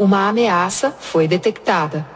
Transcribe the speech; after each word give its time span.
Uma 0.00 0.30
ameaça 0.30 0.96
foi 0.98 1.28
detectada. 1.28 2.06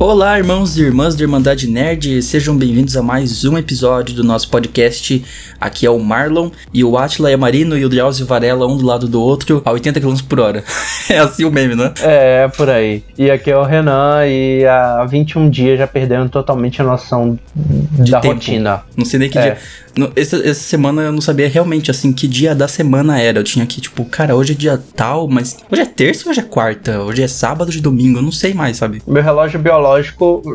Olá, 0.00 0.38
irmãos 0.38 0.78
e 0.78 0.82
irmãs 0.82 1.16
da 1.16 1.22
Irmandade 1.22 1.66
Nerd, 1.68 2.22
sejam 2.22 2.56
bem-vindos 2.56 2.96
a 2.96 3.02
mais 3.02 3.44
um 3.44 3.58
episódio 3.58 4.14
do 4.14 4.22
nosso 4.22 4.48
podcast. 4.48 5.24
Aqui 5.60 5.84
é 5.86 5.90
o 5.90 5.98
Marlon 5.98 6.50
e 6.72 6.84
o 6.84 6.96
Atila 6.96 7.32
é 7.32 7.36
Marino 7.36 7.76
e 7.76 7.84
o 7.84 7.88
Drauzio 7.88 8.24
Varela 8.24 8.64
um 8.68 8.76
do 8.76 8.86
lado 8.86 9.08
do 9.08 9.20
outro 9.20 9.60
a 9.64 9.72
80 9.72 10.00
km 10.00 10.14
por 10.28 10.38
hora. 10.38 10.62
é 11.10 11.18
assim 11.18 11.44
o 11.44 11.50
meme, 11.50 11.74
né? 11.74 11.92
É, 12.00 12.46
por 12.46 12.70
aí. 12.70 13.02
E 13.18 13.28
aqui 13.28 13.50
é 13.50 13.56
o 13.58 13.64
Renan 13.64 14.24
e 14.24 14.64
há 14.64 15.04
21 15.04 15.50
dias 15.50 15.78
já 15.78 15.86
perdendo 15.88 16.28
totalmente 16.28 16.80
a 16.80 16.84
noção 16.84 17.36
De 17.56 18.12
da 18.12 18.20
tempo. 18.20 18.34
rotina. 18.34 18.82
Não 18.96 19.04
sei 19.04 19.18
nem 19.18 19.28
que 19.28 19.36
É. 19.36 19.42
dia. 19.42 19.58
Essa, 20.14 20.36
essa 20.36 20.60
semana 20.60 21.02
eu 21.02 21.10
não 21.10 21.20
sabia 21.20 21.48
realmente, 21.48 21.90
assim, 21.90 22.12
que 22.12 22.28
dia 22.28 22.54
da 22.54 22.68
semana 22.68 23.20
era. 23.20 23.40
Eu 23.40 23.42
tinha 23.42 23.64
aqui, 23.64 23.80
tipo, 23.80 24.04
cara, 24.04 24.36
hoje 24.36 24.52
é 24.52 24.54
dia 24.54 24.80
tal, 24.94 25.26
mas 25.26 25.56
hoje 25.68 25.82
é 25.82 25.86
terça 25.86 26.22
ou 26.26 26.30
hoje 26.30 26.38
é 26.38 26.44
quarta? 26.44 27.00
Hoje 27.00 27.20
é 27.20 27.26
sábado 27.26 27.72
de 27.72 27.80
domingo? 27.80 28.18
Eu 28.18 28.22
não 28.22 28.30
sei 28.30 28.54
mais, 28.54 28.76
sabe? 28.76 29.02
Meu 29.04 29.20
relógio 29.20 29.58
biológico 29.58 29.87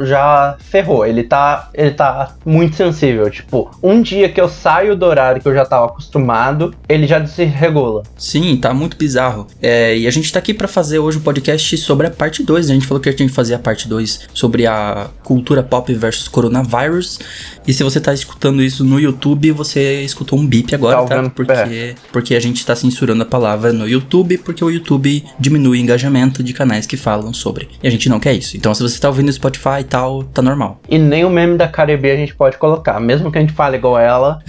já 0.06 0.56
ferrou. 0.60 1.06
Ele 1.06 1.24
tá, 1.24 1.70
ele 1.74 1.92
tá 1.92 2.36
muito 2.46 2.76
sensível. 2.76 3.30
Tipo, 3.30 3.70
um 3.82 4.02
dia 4.02 4.30
que 4.30 4.40
eu 4.40 4.50
saio 4.50 4.96
do 4.96 5.06
horário 5.06 5.42
que 5.42 5.48
eu 5.48 5.54
já 5.54 5.66
tava 5.66 5.86
acostumado, 5.86 6.74
ele 6.88 7.08
já 7.08 7.20
desregula. 7.20 8.04
Sim, 8.18 8.58
tá 8.58 8.74
muito 8.74 8.98
bizarro. 8.98 9.48
É, 9.62 9.98
e 9.98 10.08
a 10.08 10.12
gente 10.12 10.32
tá 10.32 10.40
aqui 10.40 10.54
pra 10.54 10.68
fazer 10.68 11.00
hoje 11.00 11.18
um 11.18 11.22
podcast 11.22 11.78
sobre 11.78 12.08
a 12.08 12.12
parte 12.12 12.44
2. 12.44 12.70
A 12.70 12.74
gente 12.74 12.86
falou 12.86 13.02
que 13.02 13.10
a 13.10 13.12
gente 13.12 13.24
ia 13.24 13.30
fazer 13.30 13.56
a 13.56 13.60
parte 13.60 13.88
2 13.88 14.30
sobre 14.34 14.66
a 14.68 15.08
cultura 15.24 15.64
pop 15.64 15.94
versus 15.94 16.28
coronavírus. 16.28 17.20
E 17.66 17.74
se 17.74 17.84
você 17.84 18.00
tá 18.00 18.14
escutando 18.14 18.62
isso 18.62 18.84
no 18.84 19.00
YouTube, 19.00 19.52
você 19.52 20.02
escutou 20.02 20.38
um 20.38 20.46
bip 20.46 20.74
agora, 20.76 21.06
Tá 21.06 21.24
tá? 21.24 21.30
Porque, 21.30 21.96
porque 22.12 22.36
a 22.36 22.40
gente 22.40 22.66
tá 22.66 22.76
censurando 22.76 23.24
a 23.24 23.26
palavra 23.26 23.72
no 23.72 23.88
YouTube, 23.88 24.38
porque 24.40 24.64
o 24.64 24.70
YouTube 24.70 25.24
diminui 25.40 25.78
o 25.78 25.82
engajamento 25.82 26.44
de 26.44 26.54
canais 26.54 26.86
que 26.86 26.98
falam 26.98 27.34
sobre. 27.34 27.70
E 27.82 27.88
a 27.88 27.92
gente 27.92 28.10
não 28.10 28.20
quer 28.20 28.34
isso. 28.34 28.58
Então 28.58 28.74
se 28.74 28.82
você 28.82 29.00
tá 29.00 29.08
ouvindo 29.08 29.23
no 29.24 29.32
Spotify 29.32 29.80
e 29.82 29.84
tal, 29.84 30.24
tá 30.24 30.42
normal. 30.42 30.80
E 30.88 30.98
nem 30.98 31.26
o 31.26 31.30
meme 31.30 31.58
da 31.58 31.68
Caribe 31.68 32.12
a 32.12 32.16
gente 32.16 32.36
pode 32.36 32.58
colocar. 32.58 33.00
Mesmo 33.00 33.32
que 33.32 33.38
a 33.38 33.42
gente 33.42 33.54
fale 33.54 33.78
igual 33.78 33.98
ela, 33.98 34.40